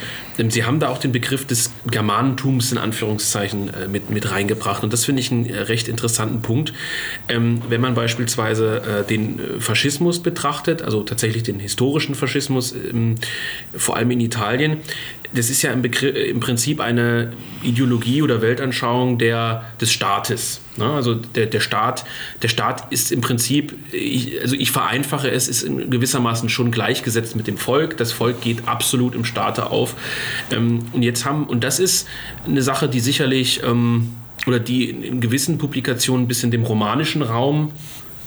Sie 0.48 0.64
haben 0.64 0.80
da 0.80 0.88
auch 0.88 0.98
den 0.98 1.12
Begriff 1.12 1.46
des 1.46 1.72
Germanentums 1.86 2.70
in 2.70 2.78
Anführungszeichen 2.78 3.72
äh, 3.72 3.88
mit, 3.88 4.10
mit 4.10 4.30
reingebracht. 4.30 4.84
Und 4.84 4.92
das 4.92 5.04
finde 5.04 5.20
ich 5.20 5.32
einen 5.32 5.46
äh, 5.46 5.58
recht 5.60 5.88
interessanten 5.88 6.42
Punkt. 6.42 6.72
Ähm, 7.28 7.62
wenn 7.68 7.80
man 7.80 7.94
beispielsweise 7.94 8.82
äh, 8.82 9.04
den 9.06 9.40
Faschismus 9.60 10.22
betrachtet, 10.22 10.82
also 10.82 11.02
tatsächlich 11.02 11.42
den 11.42 11.58
historischen 11.58 12.14
Faschismus, 12.14 12.72
ähm, 12.72 13.16
vor 13.74 13.96
allem 13.96 14.10
in 14.10 14.20
Italien, 14.20 14.78
das 15.32 15.50
ist 15.50 15.62
ja 15.62 15.72
im, 15.72 15.82
Begriff, 15.82 16.14
im 16.14 16.40
Prinzip 16.40 16.80
eine 16.80 17.32
Ideologie 17.62 18.22
oder 18.22 18.42
Weltanschauung 18.42 19.18
der, 19.18 19.64
des 19.80 19.90
Staates. 19.90 20.60
Ne? 20.78 20.90
Also 20.90 21.14
der, 21.14 21.46
der, 21.46 21.60
Staat, 21.60 22.04
der 22.42 22.48
Staat 22.48 22.92
ist 22.92 23.12
im 23.12 23.20
Prinzip, 23.20 23.74
ich, 23.92 24.40
also 24.40 24.54
ich 24.56 24.70
vereinfache 24.70 25.30
es, 25.30 25.48
ist 25.48 25.66
gewissermaßen 25.66 26.48
schon 26.48 26.70
gleichgesetzt 26.70 27.36
mit 27.36 27.46
dem 27.46 27.58
Volk. 27.58 27.96
Das 27.96 28.12
Volk 28.12 28.40
geht 28.40 28.68
absolut 28.68 29.14
im 29.14 29.24
Staate 29.24 29.70
auf. 29.70 29.94
Ähm, 30.50 30.80
und 30.92 31.02
jetzt 31.02 31.24
haben, 31.24 31.44
und 31.44 31.64
das 31.64 31.78
ist 31.78 32.08
eine 32.46 32.62
Sache, 32.62 32.88
die 32.88 33.00
sicherlich 33.00 33.62
ähm, 33.62 34.12
oder 34.46 34.60
die 34.60 34.90
in 34.90 35.20
gewissen 35.20 35.58
Publikationen 35.58 36.24
ein 36.24 36.28
bisschen 36.28 36.50
dem 36.50 36.62
romanischen 36.62 37.22
Raum 37.22 37.72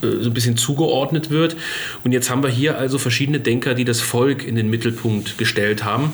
äh, 0.01 0.21
so 0.21 0.29
ein 0.29 0.33
bisschen 0.33 0.57
zugeordnet 0.57 1.29
wird. 1.29 1.55
Und 2.03 2.11
jetzt 2.11 2.29
haben 2.29 2.43
wir 2.43 2.49
hier 2.49 2.77
also 2.77 2.97
verschiedene 2.97 3.39
Denker, 3.39 3.73
die 3.73 3.85
das 3.85 4.01
Volk 4.01 4.45
in 4.45 4.55
den 4.55 4.69
Mittelpunkt 4.69 5.37
gestellt 5.37 5.83
haben. 5.83 6.13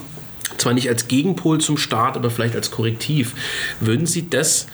Zwar 0.57 0.73
nicht 0.73 0.89
als 0.89 1.07
Gegenpol 1.07 1.59
zum 1.59 1.77
Staat, 1.77 2.15
aber 2.15 2.29
vielleicht 2.29 2.55
als 2.55 2.71
Korrektiv. 2.71 3.33
Würden 3.79 4.05
Sie 4.05 4.29
das 4.29 4.67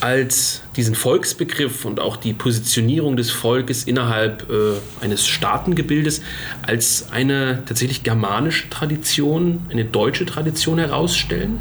als 0.00 0.62
diesen 0.76 0.94
Volksbegriff 0.94 1.84
und 1.84 2.00
auch 2.00 2.16
die 2.16 2.32
Positionierung 2.32 3.16
des 3.16 3.30
Volkes 3.30 3.84
innerhalb 3.84 4.48
äh, 4.50 4.74
eines 5.04 5.26
Staatengebildes 5.26 6.22
als 6.62 7.10
eine 7.10 7.62
tatsächlich 7.66 8.02
germanische 8.02 8.70
Tradition, 8.70 9.66
eine 9.70 9.84
deutsche 9.84 10.26
Tradition 10.26 10.78
herausstellen? 10.78 11.58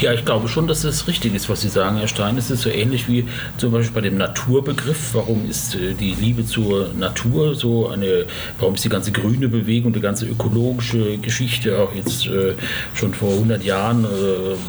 Ja, 0.00 0.12
ich 0.12 0.24
glaube 0.24 0.48
schon, 0.48 0.68
dass 0.68 0.82
das 0.82 1.08
richtig 1.08 1.34
ist, 1.34 1.48
was 1.48 1.62
Sie 1.62 1.68
sagen, 1.68 1.96
Herr 1.96 2.08
Stein. 2.08 2.38
Es 2.38 2.50
ist 2.50 2.62
so 2.62 2.70
ähnlich 2.70 3.08
wie 3.08 3.26
zum 3.56 3.72
Beispiel 3.72 3.94
bei 3.94 4.00
dem 4.00 4.16
Naturbegriff. 4.16 5.14
Warum 5.14 5.48
ist 5.48 5.74
äh, 5.74 5.94
die 5.94 6.14
Liebe 6.14 6.46
zur 6.46 6.92
Natur 6.94 7.54
so 7.54 7.88
eine, 7.88 8.26
warum 8.60 8.74
ist 8.74 8.84
die 8.84 8.90
ganze 8.90 9.10
grüne 9.10 9.48
Bewegung, 9.48 9.92
die 9.92 10.00
ganze 10.00 10.26
ökologische 10.26 11.18
Geschichte 11.18 11.78
auch 11.80 11.94
jetzt 11.94 12.26
äh, 12.26 12.54
schon 12.94 13.12
vor 13.12 13.32
100 13.32 13.64
Jahren, 13.64 14.04
äh, 14.04 14.08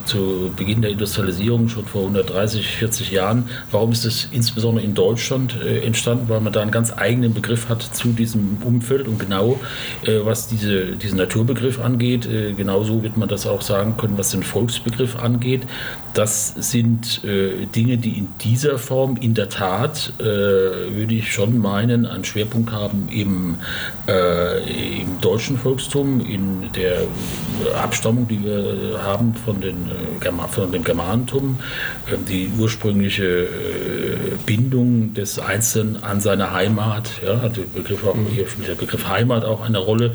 zu 0.05 0.51
Beginn 0.55 0.81
der 0.81 0.91
Industrialisierung, 0.91 1.69
schon 1.69 1.85
vor 1.85 2.01
130, 2.01 2.65
40 2.65 3.11
Jahren, 3.11 3.49
warum 3.71 3.91
ist 3.91 4.05
das 4.05 4.29
insbesondere 4.31 4.83
in 4.83 4.93
Deutschland 4.93 5.55
entstanden? 5.61 6.29
Weil 6.29 6.41
man 6.41 6.53
da 6.53 6.61
einen 6.61 6.71
ganz 6.71 6.93
eigenen 6.95 7.33
Begriff 7.33 7.69
hat 7.69 7.81
zu 7.81 8.09
diesem 8.09 8.57
Umfeld 8.63 9.07
und 9.07 9.19
genau 9.19 9.59
was 10.05 10.47
diese, 10.47 10.95
diesen 10.95 11.17
Naturbegriff 11.17 11.79
angeht, 11.79 12.27
genauso 12.57 13.03
wird 13.03 13.17
man 13.17 13.27
das 13.27 13.45
auch 13.45 13.61
sagen 13.61 13.97
können, 13.97 14.17
was 14.17 14.31
den 14.31 14.43
Volksbegriff 14.43 15.08
Begriff 15.09 15.23
angeht. 15.23 15.61
Das 16.13 16.53
sind 16.57 17.23
äh, 17.23 17.65
Dinge, 17.67 17.97
die 17.97 18.17
in 18.17 18.27
dieser 18.41 18.77
Form 18.77 19.15
in 19.17 19.35
der 19.35 19.49
Tat, 19.49 20.13
äh, 20.19 20.23
würde 20.23 21.13
ich 21.13 21.31
schon 21.31 21.59
meinen, 21.59 22.05
einen 22.05 22.23
Schwerpunkt 22.23 22.71
haben 22.71 23.07
im, 23.11 23.55
äh, 24.07 25.01
im 25.01 25.21
deutschen 25.21 25.57
Volkstum, 25.57 26.19
in 26.19 26.71
der 26.75 27.03
Abstammung, 27.81 28.27
die 28.27 28.43
wir 28.43 28.99
haben 29.03 29.33
von, 29.33 29.61
den, 29.61 29.89
äh, 30.21 30.47
von 30.49 30.71
dem 30.71 30.83
Germanentum, 30.83 31.59
ähm, 32.11 32.25
die 32.27 32.49
ursprüngliche 32.57 33.43
äh, 33.43 33.47
Bindung 34.45 35.13
des 35.13 35.39
Einzelnen 35.39 36.03
an 36.03 36.21
seine 36.21 36.51
Heimat. 36.51 37.11
Ja, 37.23 37.35
der, 37.49 37.61
Begriff 37.73 38.03
auch, 38.03 38.15
hier 38.33 38.47
spielt 38.47 38.67
der 38.67 38.75
Begriff 38.75 39.07
Heimat 39.07 39.45
auch 39.45 39.61
eine 39.61 39.77
Rolle. 39.77 40.13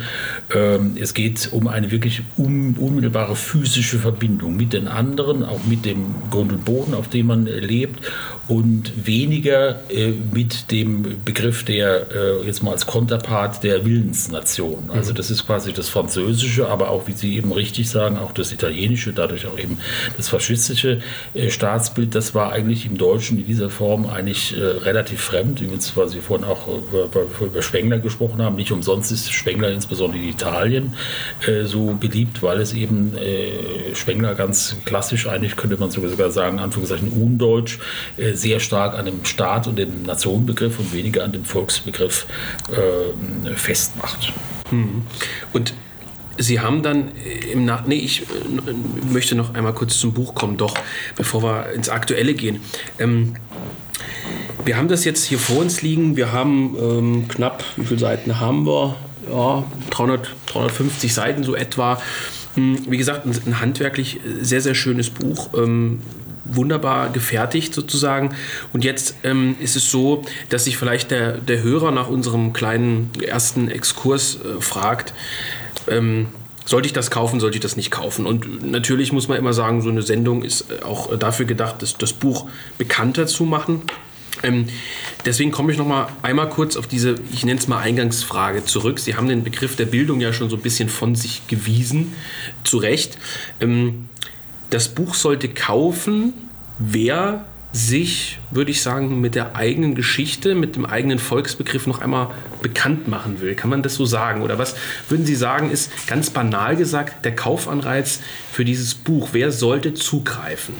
Ähm, 0.54 0.96
es 1.00 1.14
geht 1.14 1.50
um 1.52 1.68
eine 1.68 1.90
wirklich 1.90 2.22
unmittelbare 2.36 3.36
physische 3.36 3.98
Verbindung 3.98 4.56
mit 4.56 4.73
den 4.74 4.88
anderen, 4.88 5.44
auch 5.44 5.64
mit 5.64 5.84
dem 5.84 6.14
Grund 6.30 6.52
und 6.52 6.64
Boden, 6.64 6.94
auf 6.94 7.08
dem 7.08 7.26
man 7.26 7.46
lebt 7.46 8.00
und 8.46 9.06
weniger 9.06 9.80
äh, 9.90 10.12
mit 10.32 10.70
dem 10.70 11.24
Begriff 11.24 11.64
der, 11.64 12.10
äh, 12.14 12.46
jetzt 12.46 12.62
mal 12.62 12.72
als 12.72 12.86
Konterpart 12.86 13.62
der 13.62 13.86
Willensnation. 13.86 14.90
Also 14.92 15.12
mhm. 15.12 15.16
das 15.16 15.30
ist 15.30 15.46
quasi 15.46 15.72
das 15.72 15.88
Französische, 15.88 16.68
aber 16.68 16.90
auch, 16.90 17.06
wie 17.06 17.12
Sie 17.12 17.36
eben 17.36 17.52
richtig 17.52 17.88
sagen, 17.88 18.18
auch 18.18 18.32
das 18.32 18.52
Italienische, 18.52 19.12
dadurch 19.12 19.46
auch 19.46 19.58
eben 19.58 19.78
das 20.16 20.28
faschistische 20.28 21.00
äh, 21.32 21.50
Staatsbild, 21.50 22.14
das 22.14 22.34
war 22.34 22.52
eigentlich 22.52 22.84
im 22.84 22.98
Deutschen 22.98 23.38
in 23.38 23.46
dieser 23.46 23.70
Form 23.70 24.06
eigentlich 24.06 24.56
äh, 24.56 24.62
relativ 24.62 25.20
fremd. 25.20 25.60
Übrigens, 25.60 25.96
weil 25.96 26.08
Sie 26.08 26.20
vorhin 26.20 26.46
auch 26.46 26.66
über, 26.68 27.08
über 27.40 27.62
Spengler 27.62 27.98
gesprochen 27.98 28.42
haben, 28.42 28.56
nicht 28.56 28.72
umsonst 28.72 29.10
ist 29.10 29.32
Spengler 29.32 29.70
insbesondere 29.70 30.22
in 30.22 30.28
Italien 30.28 30.94
äh, 31.46 31.64
so 31.64 31.96
beliebt, 31.98 32.42
weil 32.42 32.60
es 32.60 32.74
eben 32.74 33.16
äh, 33.16 33.94
Spengler 33.94 34.34
ganz 34.34 34.63
klassisch 34.84 35.26
eigentlich, 35.26 35.56
könnte 35.56 35.76
man 35.76 35.90
sogar 35.90 36.30
sagen, 36.30 36.58
Anführungszeichen 36.58 37.08
undeutsch, 37.08 37.78
sehr 38.32 38.60
stark 38.60 38.94
an 38.98 39.06
dem 39.06 39.24
Staat 39.24 39.66
und 39.66 39.76
dem 39.76 40.02
Nationenbegriff 40.02 40.78
und 40.78 40.92
weniger 40.92 41.24
an 41.24 41.32
dem 41.32 41.44
Volksbegriff 41.44 42.26
äh, 42.70 43.54
festmacht. 43.54 44.32
Mhm. 44.70 45.02
Und 45.52 45.74
Sie 46.36 46.58
haben 46.60 46.82
dann 46.82 47.12
im 47.52 47.64
Nach... 47.64 47.86
Nee, 47.86 47.96
ich 47.96 48.22
äh, 48.22 48.24
möchte 49.12 49.34
noch 49.34 49.54
einmal 49.54 49.72
kurz 49.72 49.98
zum 49.98 50.12
Buch 50.12 50.34
kommen, 50.34 50.56
doch, 50.56 50.76
bevor 51.16 51.42
wir 51.42 51.72
ins 51.72 51.88
Aktuelle 51.88 52.34
gehen. 52.34 52.60
Ähm, 52.98 53.34
wir 54.64 54.76
haben 54.76 54.88
das 54.88 55.04
jetzt 55.04 55.24
hier 55.24 55.38
vor 55.38 55.58
uns 55.58 55.82
liegen. 55.82 56.16
Wir 56.16 56.32
haben 56.32 56.76
ähm, 56.80 57.28
knapp, 57.28 57.64
wie 57.76 57.86
viele 57.86 58.00
Seiten 58.00 58.40
haben 58.40 58.66
wir? 58.66 58.96
Ja, 59.30 59.64
300, 59.90 60.34
350 60.46 61.14
Seiten 61.14 61.44
so 61.44 61.54
etwa. 61.54 62.00
Hm, 62.54 62.78
wie 62.90 62.96
gesagt, 62.96 63.26
ein, 63.26 63.60
handwerklich 63.60 64.20
sehr, 64.40 64.60
sehr 64.60 64.74
schönes 64.74 65.10
Buch. 65.10 65.50
Ähm, 65.54 66.00
wunderbar 66.44 67.10
gefertigt 67.10 67.74
sozusagen. 67.74 68.34
Und 68.72 68.84
jetzt 68.84 69.14
ähm, 69.24 69.56
ist 69.60 69.76
es 69.76 69.90
so, 69.90 70.22
dass 70.50 70.64
sich 70.64 70.76
vielleicht 70.76 71.10
der, 71.10 71.38
der 71.38 71.62
Hörer 71.62 71.90
nach 71.90 72.08
unserem 72.08 72.52
kleinen 72.52 73.10
ersten 73.26 73.70
Exkurs 73.70 74.36
äh, 74.36 74.60
fragt, 74.60 75.14
ähm, 75.88 76.26
sollte 76.66 76.86
ich 76.86 76.92
das 76.92 77.10
kaufen, 77.10 77.40
sollte 77.40 77.56
ich 77.56 77.62
das 77.62 77.76
nicht 77.76 77.90
kaufen? 77.90 78.26
Und 78.26 78.64
natürlich 78.70 79.12
muss 79.12 79.28
man 79.28 79.38
immer 79.38 79.52
sagen, 79.52 79.82
so 79.82 79.90
eine 79.90 80.02
Sendung 80.02 80.42
ist 80.42 80.82
auch 80.82 81.14
dafür 81.16 81.44
gedacht, 81.44 81.76
das, 81.80 81.98
das 81.98 82.12
Buch 82.12 82.48
bekannter 82.78 83.26
zu 83.26 83.44
machen. 83.44 83.82
Ähm, 84.42 84.66
deswegen 85.24 85.50
komme 85.50 85.72
ich 85.72 85.78
noch 85.78 85.86
mal 85.86 86.08
einmal 86.22 86.48
kurz 86.48 86.76
auf 86.76 86.86
diese, 86.86 87.16
ich 87.32 87.44
nenne 87.44 87.60
es 87.60 87.68
mal 87.68 87.78
Eingangsfrage 87.78 88.64
zurück. 88.64 88.98
Sie 88.98 89.16
haben 89.16 89.28
den 89.28 89.44
Begriff 89.44 89.76
der 89.76 89.86
Bildung 89.86 90.20
ja 90.20 90.32
schon 90.32 90.50
so 90.50 90.56
ein 90.56 90.62
bisschen 90.62 90.88
von 90.88 91.14
sich 91.14 91.46
gewiesen, 91.46 92.12
zu 92.64 92.78
Recht. 92.78 93.18
Ähm, 93.60 94.08
das 94.70 94.88
Buch 94.88 95.14
sollte 95.14 95.48
kaufen, 95.48 96.32
wer 96.78 97.44
sich, 97.74 98.38
würde 98.52 98.70
ich 98.70 98.82
sagen, 98.82 99.20
mit 99.20 99.34
der 99.34 99.56
eigenen 99.56 99.96
Geschichte, 99.96 100.54
mit 100.54 100.76
dem 100.76 100.86
eigenen 100.86 101.18
Volksbegriff 101.18 101.88
noch 101.88 102.00
einmal 102.00 102.30
bekannt 102.62 103.08
machen 103.08 103.40
will. 103.40 103.56
Kann 103.56 103.68
man 103.68 103.82
das 103.82 103.96
so 103.96 104.04
sagen? 104.06 104.42
Oder 104.42 104.58
was 104.58 104.76
würden 105.08 105.26
Sie 105.26 105.34
sagen, 105.34 105.70
ist 105.70 105.90
ganz 106.06 106.30
banal 106.30 106.76
gesagt 106.76 107.24
der 107.24 107.34
Kaufanreiz 107.34 108.20
für 108.52 108.64
dieses 108.64 108.94
Buch? 108.94 109.30
Wer 109.32 109.50
sollte 109.50 109.92
zugreifen? 109.92 110.74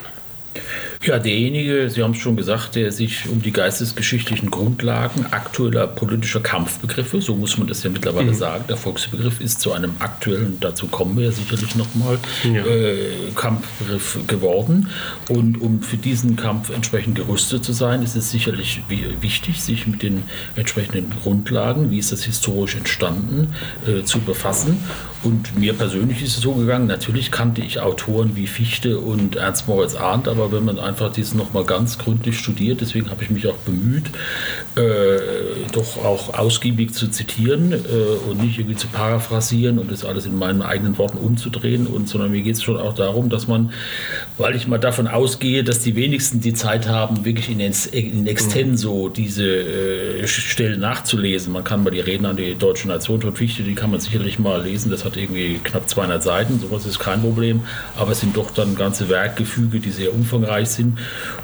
Ja, 1.07 1.19
derjenige, 1.19 1.91
Sie 1.91 2.03
haben 2.03 2.13
es 2.13 2.19
schon 2.19 2.35
gesagt, 2.35 2.77
der 2.77 2.91
sich 2.91 3.29
um 3.29 3.43
die 3.43 3.53
geistesgeschichtlichen 3.53 4.51
Grundlagen 4.51 5.27
aktueller 5.33 5.87
politischer 5.87 6.41
Kampfbegriffe, 6.41 7.21
so 7.21 7.37
muss 7.37 7.59
man 7.59 7.67
das 7.67 7.83
ja 7.83 7.91
mittlerweile 7.91 8.33
mhm. 8.33 8.37
sagen, 8.37 8.65
der 8.71 8.79
Volksbegriff 8.79 9.41
ist 9.43 9.61
zu 9.61 9.73
einem 9.73 9.93
aktuellen, 9.99 10.57
dazu 10.61 10.87
kommen 10.87 11.19
wir 11.19 11.27
ja 11.27 11.33
sicherlich 11.33 11.77
nochmal, 11.77 12.19
ja. 12.45 12.65
äh, 12.65 13.11
Kampfbegriff 13.35 14.19
geworden. 14.27 14.89
Und 15.29 15.61
um 15.61 15.83
für 15.83 15.99
diesen 15.99 16.37
Kampf 16.37 16.71
entsprechend 16.71 17.17
gerüstet 17.17 17.65
zu 17.65 17.75
sein, 17.75 18.03
ist 18.03 18.17
es 18.17 18.31
sicherlich 18.31 18.83
wichtig, 19.21 19.61
sich 19.61 19.87
mit 19.87 20.03
den 20.03 20.23
entsprechenden 20.57 21.13
Grundlagen, 21.23 21.91
wie 21.91 21.99
ist 21.99 22.13
das 22.13 22.25
historisch 22.25 22.77
entstanden, 22.77 23.55
äh, 23.87 24.05
zu 24.05 24.21
befassen. 24.21 24.79
Und 25.23 25.59
mir 25.59 25.73
persönlich 25.73 26.23
ist 26.23 26.37
es 26.37 26.43
so 26.43 26.53
gegangen, 26.53 26.87
natürlich 26.87 27.31
kannte 27.31 27.63
ich 27.63 27.81
Autoren 27.81 28.37
wie 28.37 28.47
Fichte 28.47 28.99
und 28.99 29.37
Ernst 29.37 29.67
Moritz 29.69 29.95
Arndt, 29.95 30.29
aber 30.29 30.53
wenn 30.53 30.65
man 30.65 30.79
einfach 30.95 31.13
diesen 31.13 31.39
nochmal 31.39 31.65
ganz 31.65 31.99
gründlich 31.99 32.39
studiert, 32.39 32.81
deswegen 32.81 33.11
habe 33.11 33.21
ich 33.25 33.31
mich 33.31 33.49
auch 33.49 33.57
bemüht, 33.57 34.05
äh, 34.77 35.19
doch 35.73 35.97
auch 36.05 36.39
ausgiebig 36.39 36.95
zu 36.95 37.09
zitieren 37.09 37.73
äh, 37.73 37.77
und 38.31 38.41
nicht 38.41 38.61
irgendwie 38.61 38.77
zu 38.77 38.87
paraphrasieren 38.87 39.81
und 39.81 39.91
das 39.91 40.05
alles 40.05 40.25
in 40.25 40.39
meinen 40.39 40.63
eigenen 40.63 40.97
Worten 40.97 41.19
umzudrehen, 41.19 41.89
und, 41.89 42.09
sondern 42.09 42.31
mir 42.31 42.43
geht 42.43 42.55
es 42.55 42.63
schon 42.63 42.77
auch 42.77 42.93
darum, 42.93 43.29
dass 43.29 43.49
man, 43.49 43.73
weil 44.39 44.55
ich 44.55 44.69
mal 44.69 44.79
davon 44.79 45.09
ausgehe, 45.09 45.65
dass 45.65 45.81
die 45.81 45.97
wenigsten 45.97 46.41
die 46.41 46.55
Zeit 46.55 46.87
haben, 46.87 47.25
wirklich 47.25 47.51
in, 47.51 47.59
in 47.59 48.27
Extenso 48.29 49.09
diese 49.09 49.45
äh, 49.45 50.29
Stellen 50.29 50.79
nachzulesen. 50.79 51.53
Man 51.53 51.65
kann 51.65 51.83
mal 51.83 51.91
die 51.91 52.01
Reden 52.01 52.25
an 52.25 52.37
die 52.37 52.55
deutsche 52.55 52.87
Nation 52.87 53.21
von 53.21 53.35
Fichte, 53.35 53.65
die 53.65 53.75
kann 53.75 53.91
man 53.91 53.99
sicherlich 53.99 54.39
mal 54.39 54.63
lesen, 54.63 54.93
das 54.93 55.05
hat 55.05 55.17
irgendwie 55.17 55.59
knapp 55.65 55.89
200 55.89 56.23
Seiten, 56.23 56.61
sowas 56.61 56.87
ist 56.87 57.01
kein 57.01 57.21
Problem, 57.21 57.63
aber 57.97 58.13
es 58.13 58.21
sind 58.21 58.37
doch 58.37 58.53
dann 58.53 58.77
ganze 58.77 59.09
Werkgefüge, 59.09 59.81
die 59.81 59.91
sehr 59.91 60.15
umfangreich 60.15 60.69
sind 60.69 60.84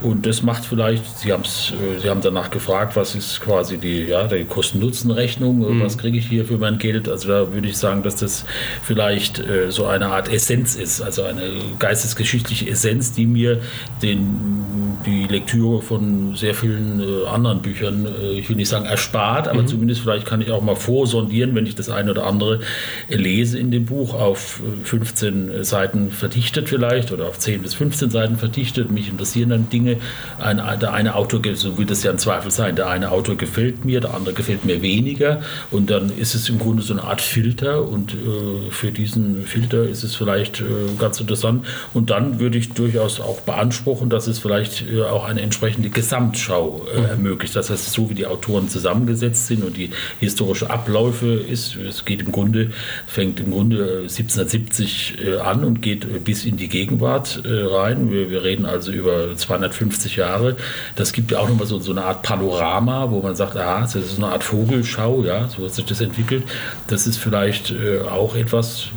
und 0.02 0.26
das 0.26 0.42
macht 0.42 0.64
vielleicht, 0.64 1.18
Sie, 1.18 1.32
haben's, 1.32 1.72
äh, 1.72 2.00
Sie 2.00 2.08
haben 2.08 2.20
danach 2.20 2.50
gefragt, 2.50 2.96
was 2.96 3.14
ist 3.14 3.40
quasi 3.40 3.78
die, 3.78 4.04
ja, 4.04 4.26
die 4.26 4.44
Kosten-Nutzen-Rechnung, 4.44 5.58
mhm. 5.58 5.82
was 5.82 5.98
kriege 5.98 6.18
ich 6.18 6.26
hier 6.26 6.44
für 6.44 6.58
mein 6.58 6.78
Geld, 6.78 7.08
also 7.08 7.28
da 7.28 7.52
würde 7.52 7.68
ich 7.68 7.76
sagen, 7.76 8.02
dass 8.02 8.16
das 8.16 8.44
vielleicht 8.82 9.38
äh, 9.38 9.70
so 9.70 9.86
eine 9.86 10.06
Art 10.06 10.32
Essenz 10.32 10.76
ist, 10.76 11.00
also 11.00 11.22
eine 11.24 11.50
geistesgeschichtliche 11.78 12.68
Essenz, 12.68 13.12
die 13.12 13.26
mir 13.26 13.60
den, 14.02 14.79
die 15.06 15.26
Lektüre 15.26 15.82
von 15.82 16.34
sehr 16.36 16.54
vielen 16.54 17.00
äh, 17.00 17.26
anderen 17.26 17.62
Büchern, 17.62 18.06
äh, 18.06 18.32
ich 18.32 18.48
will 18.48 18.56
nicht 18.56 18.68
sagen 18.68 18.84
erspart, 18.84 19.48
aber 19.48 19.62
mhm. 19.62 19.66
zumindest 19.66 20.00
vielleicht 20.00 20.26
kann 20.26 20.40
ich 20.40 20.50
auch 20.50 20.62
mal 20.62 20.76
vorsondieren, 20.76 21.54
wenn 21.54 21.66
ich 21.66 21.74
das 21.74 21.88
eine 21.88 22.10
oder 22.10 22.26
andere 22.26 22.60
lese 23.08 23.58
in 23.58 23.70
dem 23.70 23.84
Buch 23.84 24.14
auf 24.14 24.60
15 24.84 25.64
Seiten 25.64 26.10
verdichtet 26.10 26.68
vielleicht 26.68 27.12
oder 27.12 27.28
auf 27.28 27.38
10 27.38 27.62
bis 27.62 27.74
15 27.74 28.10
Seiten 28.10 28.36
verdichtet. 28.36 28.90
Mich 28.90 29.08
interessieren 29.08 29.50
dann 29.50 29.68
Dinge. 29.70 29.96
Ein, 30.38 30.60
der 30.80 30.92
eine 30.92 31.14
Autor, 31.14 31.40
so 31.54 31.78
wird 31.78 31.90
es 31.90 32.02
ja 32.02 32.10
im 32.10 32.18
Zweifel 32.18 32.50
sein, 32.50 32.76
der 32.76 32.88
eine 32.88 33.10
Autor 33.10 33.36
gefällt 33.36 33.84
mir, 33.84 34.00
der 34.00 34.14
andere 34.14 34.34
gefällt 34.34 34.64
mir 34.64 34.82
weniger 34.82 35.40
und 35.70 35.90
dann 35.90 36.10
ist 36.16 36.34
es 36.34 36.48
im 36.48 36.58
Grunde 36.58 36.82
so 36.82 36.92
eine 36.92 37.04
Art 37.04 37.20
Filter 37.20 37.88
und 37.88 38.12
äh, 38.12 38.70
für 38.70 38.90
diesen 38.90 39.44
Filter 39.44 39.84
ist 39.84 40.04
es 40.04 40.14
vielleicht 40.14 40.60
äh, 40.60 40.64
ganz 40.98 41.20
interessant 41.20 41.64
und 41.94 42.10
dann 42.10 42.40
würde 42.40 42.58
ich 42.58 42.72
durchaus 42.72 43.20
auch 43.20 43.40
beanspruchen, 43.40 44.10
dass 44.10 44.26
es 44.26 44.38
vielleicht 44.38 44.82
äh, 44.82 44.89
auch 44.98 45.24
eine 45.24 45.40
entsprechende 45.40 45.90
Gesamtschau 45.90 46.86
äh, 46.94 46.98
mhm. 46.98 47.04
ermöglicht. 47.06 47.56
Das 47.56 47.70
heißt, 47.70 47.92
so 47.92 48.10
wie 48.10 48.14
die 48.14 48.26
Autoren 48.26 48.68
zusammengesetzt 48.68 49.46
sind 49.46 49.64
und 49.64 49.76
die 49.76 49.90
historische 50.18 50.70
Abläufe 50.70 51.34
ist, 51.34 51.76
es 51.76 52.04
geht 52.04 52.20
im 52.20 52.32
Grunde, 52.32 52.70
fängt 53.06 53.40
im 53.40 53.50
Grunde 53.50 54.00
1770 54.02 55.18
äh, 55.24 55.38
an 55.38 55.64
und 55.64 55.82
geht 55.82 56.04
äh, 56.04 56.18
bis 56.18 56.44
in 56.44 56.56
die 56.56 56.68
Gegenwart 56.68 57.42
äh, 57.44 57.62
rein. 57.62 58.10
Wir, 58.10 58.30
wir 58.30 58.42
reden 58.42 58.66
also 58.66 58.92
über 58.92 59.36
250 59.36 60.16
Jahre. 60.16 60.56
Das 60.96 61.12
gibt 61.12 61.30
ja 61.30 61.38
auch 61.38 61.48
nochmal 61.48 61.66
so, 61.66 61.78
so 61.78 61.92
eine 61.92 62.04
Art 62.04 62.22
Panorama, 62.22 63.10
wo 63.10 63.20
man 63.20 63.36
sagt, 63.36 63.56
aha, 63.56 63.82
das 63.82 63.94
ist 63.94 64.18
eine 64.18 64.28
Art 64.28 64.44
Vogelschau, 64.44 65.24
ja, 65.24 65.48
so 65.48 65.64
hat 65.64 65.74
sich 65.74 65.84
das 65.84 66.00
entwickelt. 66.00 66.44
Das 66.86 67.06
ist 67.06 67.18
vielleicht 67.18 67.74
auch 68.10 68.34
etwas, 68.34 68.88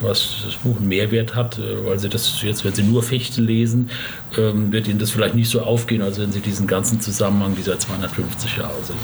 was 0.00 0.42
das 0.44 0.54
Buch 0.56 0.78
einen 0.78 0.88
Mehrwert 0.88 1.34
hat, 1.34 1.60
weil 1.84 1.98
Sie 1.98 2.08
das 2.08 2.42
jetzt, 2.42 2.64
wenn 2.64 2.72
Sie 2.72 2.82
nur 2.82 3.02
Fechte 3.02 3.40
lesen, 3.40 3.90
ähm, 4.38 4.72
wird 4.72 4.88
Ihnen 4.88 4.98
das 4.98 5.10
vielleicht 5.10 5.34
nicht 5.34 5.41
so 5.48 5.60
aufgehen, 5.60 6.02
als 6.02 6.18
wenn 6.18 6.32
Sie 6.32 6.40
diesen 6.40 6.66
ganzen 6.66 7.00
Zusammenhang 7.00 7.54
dieser 7.56 7.78
250 7.78 8.56
Jahre 8.56 8.82
sehen. 8.82 8.96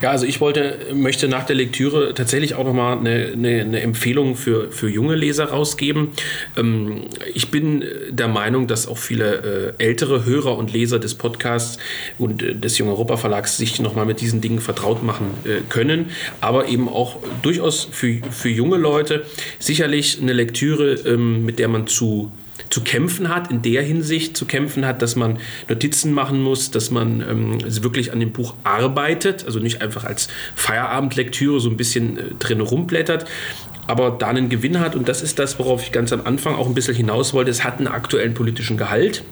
Ja, 0.00 0.10
also 0.10 0.26
ich 0.26 0.40
wollte, 0.40 0.78
möchte 0.94 1.28
nach 1.28 1.44
der 1.44 1.56
Lektüre 1.56 2.14
tatsächlich 2.14 2.54
auch 2.54 2.64
nochmal 2.64 2.98
eine, 2.98 3.32
eine, 3.32 3.60
eine 3.60 3.80
Empfehlung 3.80 4.36
für, 4.36 4.70
für 4.70 4.88
junge 4.88 5.14
Leser 5.14 5.46
rausgeben. 5.46 6.08
Ähm, 6.56 7.02
ich 7.34 7.50
bin 7.50 7.84
der 8.10 8.28
Meinung, 8.28 8.66
dass 8.66 8.86
auch 8.86 8.98
viele 8.98 9.74
äh, 9.78 9.84
ältere 9.84 10.24
Hörer 10.24 10.56
und 10.56 10.72
Leser 10.72 10.98
des 10.98 11.14
Podcasts 11.14 11.78
und 12.18 12.42
äh, 12.42 12.54
des 12.54 12.78
Jung 12.78 12.88
Europa 12.88 13.16
Verlags 13.16 13.56
sich 13.56 13.80
nochmal 13.80 14.06
mit 14.06 14.20
diesen 14.20 14.40
Dingen 14.40 14.60
vertraut 14.60 15.02
machen 15.02 15.26
äh, 15.44 15.60
können, 15.68 16.10
aber 16.40 16.68
eben 16.68 16.88
auch 16.88 17.16
durchaus 17.42 17.88
für, 17.90 18.20
für 18.30 18.48
junge 18.48 18.76
Leute 18.76 19.24
sicherlich 19.58 20.20
eine 20.20 20.32
Lektüre, 20.32 20.94
ähm, 20.94 21.44
mit 21.44 21.58
der 21.58 21.68
man 21.68 21.86
zu 21.86 22.30
zu 22.72 22.80
kämpfen 22.80 23.28
hat, 23.28 23.50
in 23.50 23.60
der 23.60 23.82
Hinsicht 23.82 24.34
zu 24.34 24.46
kämpfen 24.46 24.86
hat, 24.86 25.02
dass 25.02 25.14
man 25.14 25.38
Notizen 25.68 26.12
machen 26.12 26.40
muss, 26.40 26.70
dass 26.70 26.90
man 26.90 27.20
ähm, 27.20 27.58
wirklich 27.82 28.12
an 28.12 28.20
dem 28.20 28.32
Buch 28.32 28.54
arbeitet, 28.64 29.44
also 29.44 29.58
nicht 29.58 29.82
einfach 29.82 30.04
als 30.04 30.28
Feierabendlektüre 30.54 31.60
so 31.60 31.68
ein 31.68 31.76
bisschen 31.76 32.16
äh, 32.16 32.22
drin 32.38 32.62
rumblättert, 32.62 33.26
aber 33.86 34.10
da 34.12 34.28
einen 34.28 34.48
Gewinn 34.48 34.80
hat. 34.80 34.96
Und 34.96 35.06
das 35.06 35.22
ist 35.22 35.38
das, 35.38 35.58
worauf 35.58 35.82
ich 35.82 35.92
ganz 35.92 36.14
am 36.14 36.22
Anfang 36.24 36.54
auch 36.54 36.66
ein 36.66 36.72
bisschen 36.72 36.94
hinaus 36.94 37.34
wollte. 37.34 37.50
Es 37.50 37.62
hat 37.62 37.78
einen 37.78 37.88
aktuellen 37.88 38.32
politischen 38.32 38.78
Gehalt. 38.78 39.22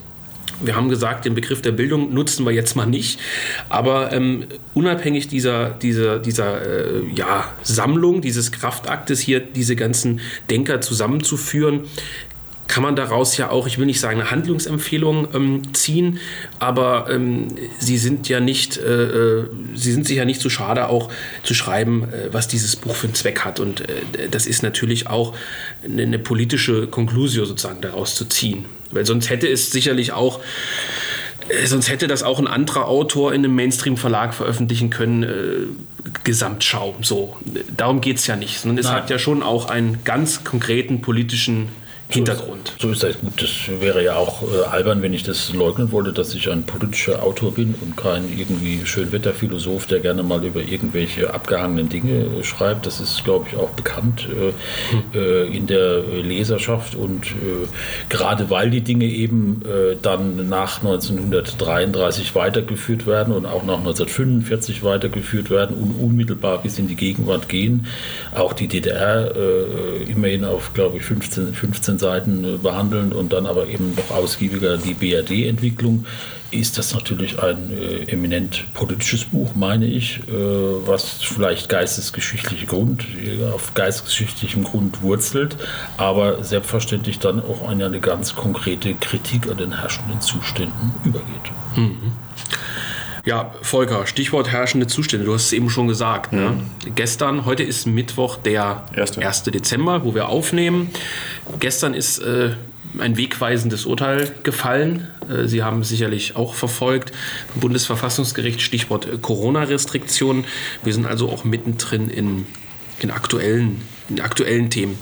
Wir 0.63 0.77
haben 0.77 0.91
gesagt, 0.91 1.25
den 1.25 1.35
Begriff 1.35 1.63
der 1.63 1.73
Bildung 1.73 2.13
nutzen 2.13 2.45
wir 2.45 2.53
jetzt 2.53 2.77
mal 2.77 2.85
nicht. 2.85 3.19
Aber 3.71 4.13
ähm, 4.13 4.45
unabhängig 4.75 5.29
dieser, 5.29 5.71
dieser, 5.71 6.19
dieser 6.19 6.61
äh, 6.61 7.03
ja, 7.15 7.51
Sammlung, 7.63 8.21
dieses 8.21 8.53
Kraftaktes 8.53 9.21
hier, 9.21 9.41
diese 9.41 9.77
ganzen 9.77 10.21
Denker 10.51 10.83
zusammenzuführen, 10.83 11.85
kann 12.71 12.85
man 12.85 12.95
daraus 12.95 13.37
ja 13.37 13.51
auch, 13.51 13.67
ich 13.67 13.79
will 13.79 13.87
nicht 13.87 13.99
sagen 13.99 14.21
eine 14.21 14.31
Handlungsempfehlung 14.31 15.35
ähm, 15.35 15.75
ziehen, 15.75 16.21
aber 16.61 17.09
ähm, 17.11 17.49
sie 17.81 17.99
sind 17.99 18.29
ja 18.29 18.39
nicht, 18.39 18.77
äh, 18.77 19.41
äh, 19.41 19.47
sie 19.75 19.91
sind 19.91 20.07
sich 20.07 20.17
ja 20.17 20.25
nicht 20.25 20.41
zu 20.41 20.45
so 20.45 20.51
schade 20.51 20.89
auch 20.89 21.11
zu 21.43 21.53
schreiben, 21.53 22.05
äh, 22.05 22.33
was 22.33 22.47
dieses 22.47 22.77
Buch 22.77 22.95
für 22.95 23.09
einen 23.09 23.15
Zweck 23.15 23.41
hat. 23.41 23.59
Und 23.59 23.81
äh, 23.81 24.29
das 24.31 24.47
ist 24.47 24.63
natürlich 24.63 25.09
auch 25.09 25.35
eine, 25.83 26.03
eine 26.03 26.21
politische 26.21 26.87
Konklusio 26.87 27.45
sozusagen 27.45 27.81
daraus 27.81 28.15
zu 28.15 28.25
ziehen. 28.27 28.67
Weil 28.93 29.05
sonst 29.05 29.31
hätte 29.31 29.49
es 29.49 29.73
sicherlich 29.73 30.13
auch 30.13 30.41
äh, 31.49 31.67
sonst 31.67 31.91
hätte 31.91 32.07
das 32.07 32.23
auch 32.23 32.39
ein 32.39 32.47
anderer 32.47 32.87
Autor 32.87 33.35
in 33.35 33.45
einem 33.45 33.57
Mainstream-Verlag 33.57 34.33
veröffentlichen 34.33 34.91
können. 34.91 35.25
Äh, 35.25 35.29
Gesamtschau. 36.23 36.95
So. 37.03 37.37
Darum 37.77 38.01
geht 38.01 38.19
es 38.19 38.29
ja 38.29 38.37
nicht. 38.37 38.61
Sondern 38.61 38.79
es 38.79 38.87
Nein. 38.87 38.95
hat 38.95 39.11
ja 39.11 39.19
schon 39.19 39.43
auch 39.43 39.69
einen 39.69 40.05
ganz 40.05 40.45
konkreten 40.45 41.01
politischen 41.01 41.69
Hintergrund. 42.15 42.75
So 42.79 42.91
ist, 42.91 43.01
so 43.01 43.07
ist 43.09 43.17
das 43.17 43.21
gut. 43.21 43.43
Das 43.43 43.81
wäre 43.81 44.03
ja 44.03 44.17
auch 44.17 44.43
äh, 44.43 44.65
albern, 44.71 45.03
wenn 45.03 45.13
ich 45.13 45.23
das 45.23 45.53
leugnen 45.53 45.93
wollte, 45.93 46.13
dass 46.13 46.35
ich 46.35 46.51
ein 46.51 46.65
politischer 46.65 47.23
Autor 47.23 47.53
bin 47.53 47.75
und 47.81 47.97
kein 47.97 48.25
irgendwie 48.37 48.85
Schönwetterphilosoph, 48.85 49.87
der 49.87 50.01
gerne 50.01 50.23
mal 50.23 50.45
über 50.45 50.61
irgendwelche 50.61 51.33
abgehangenen 51.33 51.89
Dinge 51.89 52.25
äh, 52.25 52.45
schreibt. 52.45 52.87
Das 52.87 53.01
ist, 53.01 53.25
glaube 53.25 53.47
ich, 53.51 53.57
auch 53.57 53.71
bekannt 53.71 54.29
äh, 54.29 54.53
hm. 55.15 55.53
in 55.53 55.67
der 55.67 56.01
Leserschaft 56.01 56.95
und 56.95 57.27
äh, 57.27 57.69
gerade 58.09 58.51
weil 58.51 58.71
die 58.71 58.81
Dinge 58.81 59.07
eben 59.07 59.63
äh, 59.65 59.97
dann 60.01 60.49
nach 60.49 60.79
1933 60.79 62.35
weitergeführt 62.35 63.07
werden 63.07 63.35
und 63.35 63.47
auch 63.47 63.65
nach 63.65 63.79
1945 63.79 64.83
weitergeführt 64.83 65.51
werden 65.51 65.77
und 65.77 65.93
unmittelbar 65.93 66.63
bis 66.63 66.79
in 66.79 66.89
die 66.89 66.97
Gegenwart 66.97 67.49
gehen, 67.49 67.87
auch 68.35 68.53
die 68.53 68.69
DDR 68.69 69.35
äh, 69.37 70.11
immerhin 70.11 70.45
auf, 70.45 70.75
glaube 70.75 70.97
ich, 70.99 71.05
15, 71.05 71.55
15 71.55 71.99
Seiten 72.01 72.61
behandeln 72.63 73.13
und 73.13 73.33
dann 73.33 73.47
aber 73.47 73.69
eben 73.69 73.95
noch 73.95 74.11
ausgiebiger 74.11 74.77
die 74.77 74.95
BRD-Entwicklung 74.95 76.07
ist 76.51 76.79
das 76.79 76.95
natürlich 76.95 77.41
ein 77.41 77.71
äh, 77.71 78.11
eminent 78.11 78.65
politisches 78.75 79.25
Buch, 79.25 79.55
meine 79.55 79.87
ich, 79.87 80.19
äh, 80.29 80.33
was 80.33 81.23
vielleicht 81.23 81.69
geistesgeschichtliche 81.69 82.67
Grund, 82.67 83.07
auf 83.55 83.75
geistesgeschichtlichem 83.75 84.65
Grund 84.65 85.03
wurzelt, 85.03 85.57
aber 85.97 86.43
selbstverständlich 86.43 87.19
dann 87.19 87.41
auch 87.41 87.71
in 87.71 87.83
eine 87.83 88.01
ganz 88.01 88.35
konkrete 88.35 88.95
Kritik 88.95 89.49
an 89.49 89.59
den 89.59 89.79
herrschenden 89.79 90.21
Zuständen 90.21 90.93
übergeht. 91.05 91.53
Mhm. 91.77 92.13
Ja, 93.27 93.55
Volker, 93.63 94.07
Stichwort 94.07 94.51
herrschende 94.51 94.87
Zustände. 94.87 95.27
Du 95.27 95.35
hast 95.35 95.47
es 95.47 95.53
eben 95.53 95.69
schon 95.69 95.89
gesagt. 95.89 96.33
Ne? 96.33 96.51
Mhm. 96.51 96.95
Gestern, 96.95 97.45
heute 97.45 97.63
ist 97.63 97.87
Mittwoch, 97.87 98.37
der 98.37 98.85
1. 98.95 99.43
Dezember, 99.45 100.05
wo 100.05 100.15
wir 100.15 100.29
aufnehmen. 100.29 100.91
Gestern 101.59 101.93
ist 101.93 102.19
äh, 102.21 102.53
ein 102.99 103.17
wegweisendes 103.17 103.85
Urteil 103.85 104.33
gefallen. 104.43 105.09
Äh, 105.29 105.47
Sie 105.49 105.63
haben 105.63 105.83
es 105.83 105.91
sicherlich 105.91 106.37
auch 106.37 106.55
verfolgt. 106.55 107.13
Bundesverfassungsgericht, 107.57 108.63
Stichwort 108.63 109.07
äh, 109.07 109.19
Corona-Restriktionen. 109.21 110.47
Wir 110.83 110.95
sind 110.95 111.07
also 111.07 111.29
auch 111.29 111.45
mittendrin 111.45 112.09
in, 112.09 112.47
in 113.01 113.11
aktuellen 113.11 113.83
in 114.09 114.21
aktuellen 114.21 114.71
Themen. 114.71 114.99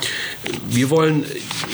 Wir 0.69 0.91
wollen 0.91 1.25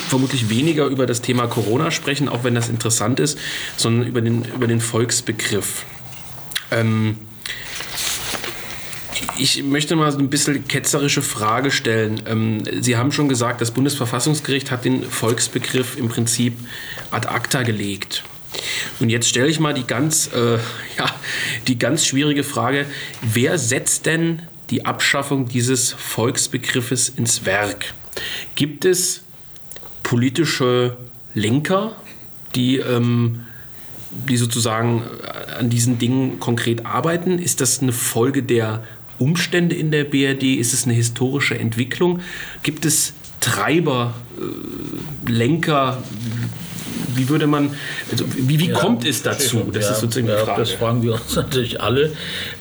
vermutlich 0.08 0.50
weniger 0.50 0.86
über 0.86 1.04
das 1.04 1.20
Thema 1.20 1.48
Corona 1.48 1.90
sprechen, 1.90 2.28
auch 2.28 2.44
wenn 2.44 2.54
das 2.54 2.68
interessant 2.68 3.18
ist, 3.18 3.36
sondern 3.76 4.06
über 4.06 4.20
den, 4.20 4.44
über 4.54 4.68
den 4.68 4.80
Volksbegriff. 4.80 5.84
Ähm, 6.74 7.16
ich 9.38 9.62
möchte 9.62 9.96
mal 9.96 10.10
so 10.12 10.18
ein 10.18 10.30
bisschen 10.30 10.66
ketzerische 10.68 11.22
Frage 11.22 11.70
stellen. 11.70 12.22
Ähm, 12.26 12.62
Sie 12.80 12.96
haben 12.96 13.12
schon 13.12 13.28
gesagt, 13.28 13.60
das 13.60 13.72
Bundesverfassungsgericht 13.72 14.70
hat 14.70 14.84
den 14.84 15.04
Volksbegriff 15.04 15.96
im 15.96 16.08
Prinzip 16.08 16.54
ad 17.10 17.28
acta 17.28 17.62
gelegt. 17.62 18.24
Und 19.00 19.10
jetzt 19.10 19.28
stelle 19.28 19.48
ich 19.48 19.58
mal 19.58 19.74
die 19.74 19.86
ganz, 19.86 20.30
äh, 20.32 20.54
ja, 20.98 21.06
die 21.66 21.78
ganz 21.78 22.06
schwierige 22.06 22.44
Frage, 22.44 22.86
wer 23.22 23.58
setzt 23.58 24.06
denn 24.06 24.42
die 24.70 24.86
Abschaffung 24.86 25.48
dieses 25.48 25.92
Volksbegriffes 25.92 27.08
ins 27.08 27.44
Werk? 27.44 27.94
Gibt 28.54 28.84
es 28.84 29.22
politische 30.02 30.96
Lenker, 31.34 31.96
die 32.54 32.76
ähm, 32.76 33.44
die 34.28 34.36
sozusagen 34.36 35.02
äh, 35.02 35.58
an 35.60 35.70
diesen 35.70 35.98
Dingen 35.98 36.40
konkret 36.40 36.86
arbeiten? 36.86 37.38
Ist 37.38 37.60
das 37.60 37.82
eine 37.82 37.92
Folge 37.92 38.42
der 38.42 38.82
Umstände 39.18 39.74
in 39.74 39.90
der 39.90 40.04
BRD? 40.04 40.58
Ist 40.58 40.72
es 40.72 40.84
eine 40.84 40.94
historische 40.94 41.58
Entwicklung? 41.58 42.20
Gibt 42.62 42.84
es 42.84 43.14
Treiber, 43.40 44.14
äh, 44.38 45.30
Lenker? 45.30 46.02
Wie 47.16 47.28
würde 47.28 47.46
man, 47.46 47.70
also 48.10 48.24
wie, 48.36 48.58
wie 48.58 48.70
ja, 48.70 48.74
kommt 48.74 49.06
es 49.06 49.22
dazu? 49.22 49.70
Das 49.72 49.84
ja, 49.84 49.92
ist 49.92 50.00
sozusagen 50.00 50.26
die 50.26 50.44
Frage. 50.44 50.60
Das 50.60 50.70
fragen 50.72 51.02
wir 51.02 51.14
uns 51.14 51.36
natürlich 51.36 51.80
alle. 51.80 52.12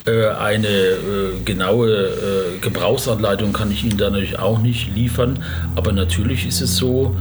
Äh, 0.06 0.28
eine 0.28 0.68
äh, 0.68 1.40
genaue 1.44 2.58
Gebrauchsanleitung 2.62 3.52
kann 3.54 3.72
ich 3.72 3.84
Ihnen 3.84 3.98
da 3.98 4.10
natürlich 4.10 4.38
auch 4.38 4.60
nicht 4.60 4.94
liefern. 4.94 5.44
Aber 5.76 5.92
natürlich 5.92 6.48
ist 6.48 6.62
es 6.62 6.76
so, 6.76 7.16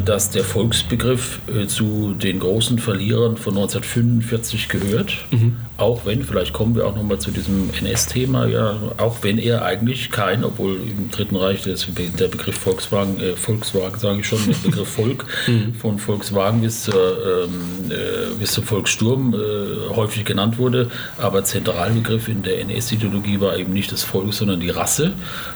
dass 0.00 0.30
der 0.30 0.44
Volksbegriff 0.44 1.40
äh, 1.48 1.66
zu 1.66 2.14
den 2.14 2.40
großen 2.40 2.78
Verlierern 2.78 3.36
von 3.36 3.54
1945 3.54 4.68
gehört. 4.68 5.16
Mhm. 5.30 5.56
Auch 5.78 6.04
wenn, 6.04 6.22
vielleicht 6.22 6.52
kommen 6.52 6.76
wir 6.76 6.86
auch 6.86 6.94
nochmal 6.94 7.18
zu 7.18 7.30
diesem 7.30 7.70
NS-Thema, 7.72 8.46
ja, 8.46 8.76
auch 8.98 9.18
wenn 9.22 9.38
er 9.38 9.64
eigentlich 9.64 10.10
kein, 10.10 10.44
obwohl 10.44 10.76
im 10.76 11.10
Dritten 11.10 11.34
Reich 11.34 11.62
der, 11.62 11.76
der 11.76 12.28
Begriff 12.28 12.58
Volkswagen, 12.58 13.18
äh, 13.18 13.36
Volkswagen 13.36 13.98
sage 13.98 14.20
ich 14.20 14.28
schon, 14.28 14.38
der 14.46 14.68
Begriff 14.68 14.88
Volk 14.96 15.24
mhm. 15.46 15.74
von 15.74 15.98
Volkswagen 15.98 16.60
bis, 16.60 16.84
zur, 16.84 17.44
ähm, 17.44 17.90
äh, 17.90 18.34
bis 18.38 18.52
zum 18.52 18.64
Volkssturm 18.64 19.34
äh, 19.34 19.94
häufig 19.96 20.26
genannt 20.26 20.58
wurde, 20.58 20.90
aber 21.16 21.42
Zentralbegriff 21.42 22.28
in 22.28 22.42
der 22.42 22.60
NS-Ideologie 22.60 23.40
war 23.40 23.56
eben 23.56 23.72
nicht 23.72 23.92
das 23.92 24.02
Volk, 24.02 24.34
sondern 24.34 24.60
die 24.60 24.70
Rasse. 24.70 25.12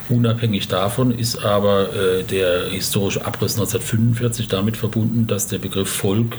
Unabhängig 0.08 0.66
davon 0.68 1.10
ist 1.10 1.44
aber 1.44 1.94
äh, 1.94 2.22
der 2.22 2.70
historische 2.70 3.24
Abriss 3.24 3.52
1945 3.52 4.48
damit 4.48 4.78
verbunden, 4.78 5.26
dass 5.26 5.46
der 5.46 5.58
Begriff 5.58 5.90
Volk 5.90 6.36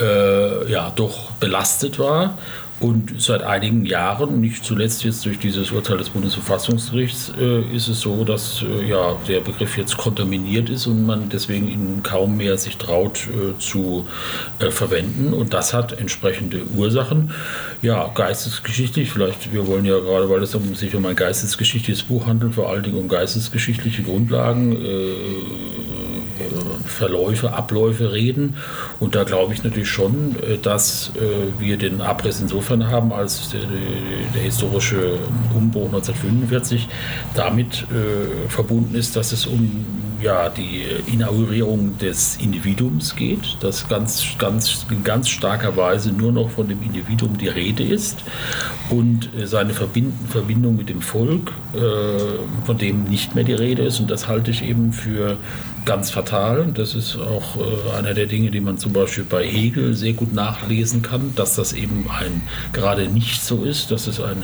äh, 0.00 0.70
ja 0.70 0.92
doch 0.94 1.32
belastet 1.32 1.98
war 1.98 2.36
und 2.78 3.14
seit 3.22 3.42
einigen 3.42 3.86
Jahren, 3.86 4.40
nicht 4.40 4.62
zuletzt 4.62 5.02
jetzt 5.02 5.24
durch 5.24 5.38
dieses 5.38 5.72
Urteil 5.72 5.96
des 5.96 6.10
Bundesverfassungsgerichts, 6.10 7.32
äh, 7.40 7.62
ist 7.74 7.88
es 7.88 8.00
so, 8.00 8.22
dass 8.24 8.62
äh, 8.62 8.86
ja, 8.86 9.16
der 9.26 9.40
Begriff 9.40 9.78
jetzt 9.78 9.96
kontaminiert 9.96 10.68
ist 10.68 10.86
und 10.86 11.06
man 11.06 11.30
deswegen 11.30 11.68
ihn 11.68 12.02
kaum 12.02 12.36
mehr 12.36 12.58
sich 12.58 12.76
traut 12.76 13.28
äh, 13.28 13.58
zu 13.58 14.04
verwenden. 14.70 15.32
Und 15.32 15.54
das 15.54 15.72
hat 15.72 15.98
entsprechende 15.98 16.66
Ursachen. 16.76 17.30
Ja, 17.80 18.10
geistesgeschichtlich, 18.14 19.10
vielleicht, 19.10 19.52
wir 19.52 19.66
wollen 19.66 19.84
ja 19.86 19.98
gerade, 19.98 20.28
weil 20.28 20.42
es 20.42 20.52
sich 20.74 20.94
um 20.94 21.06
ein 21.06 21.16
geistesgeschichtliches 21.16 22.02
Buch 22.02 22.26
handelt, 22.26 22.54
vor 22.54 22.70
allen 22.70 22.82
Dingen 22.82 22.98
um 22.98 23.08
geistesgeschichtliche 23.08 24.02
Grundlagen 24.02 24.76
Verläufe, 26.86 27.52
Abläufe 27.52 28.12
reden. 28.12 28.56
Und 29.00 29.14
da 29.14 29.24
glaube 29.24 29.54
ich 29.54 29.62
natürlich 29.64 29.88
schon, 29.88 30.36
äh, 30.42 30.58
dass 30.58 31.12
äh, 31.16 31.60
wir 31.60 31.76
den 31.76 32.00
Abriss 32.00 32.40
insofern 32.40 32.88
haben, 32.88 33.12
als 33.12 33.50
der 34.34 34.42
historische 34.42 35.18
Umbruch 35.54 35.86
1945 35.86 36.88
damit 37.34 37.84
äh, 37.84 38.48
verbunden 38.48 38.94
ist, 38.94 39.16
dass 39.16 39.32
es 39.32 39.46
um 39.46 39.86
ja, 40.22 40.48
die 40.48 40.84
Inaugurierung 41.12 41.98
des 41.98 42.36
Individuums 42.36 43.16
geht, 43.16 43.58
dass 43.60 43.86
ganz, 43.88 44.24
ganz, 44.38 44.86
in 44.90 45.04
ganz 45.04 45.28
starker 45.28 45.76
Weise 45.76 46.10
nur 46.10 46.32
noch 46.32 46.50
von 46.50 46.68
dem 46.68 46.82
Individuum 46.82 47.36
die 47.36 47.48
Rede 47.48 47.84
ist 47.84 48.18
und 48.88 49.28
seine 49.44 49.74
Verbindung 49.74 50.76
mit 50.76 50.88
dem 50.88 51.02
Volk, 51.02 51.52
von 52.64 52.78
dem 52.78 53.04
nicht 53.04 53.34
mehr 53.34 53.44
die 53.44 53.52
Rede 53.52 53.82
ist. 53.82 54.00
Und 54.00 54.10
das 54.10 54.26
halte 54.26 54.50
ich 54.50 54.64
eben 54.64 54.94
für 54.94 55.36
ganz 55.86 56.10
fatal. 56.10 56.72
Das 56.74 56.94
ist 56.94 57.16
auch 57.16 57.56
äh, 57.56 57.96
einer 57.96 58.12
der 58.12 58.26
Dinge, 58.26 58.50
die 58.50 58.60
man 58.60 58.76
zum 58.76 58.92
Beispiel 58.92 59.24
bei 59.24 59.46
Hegel 59.46 59.94
sehr 59.94 60.12
gut 60.12 60.34
nachlesen 60.34 61.00
kann, 61.00 61.32
dass 61.36 61.54
das 61.54 61.72
eben 61.72 62.06
ein 62.10 62.42
gerade 62.72 63.08
nicht 63.08 63.42
so 63.42 63.64
ist. 63.64 63.90
Das 63.90 64.06
ist 64.06 64.20
ein, 64.20 64.42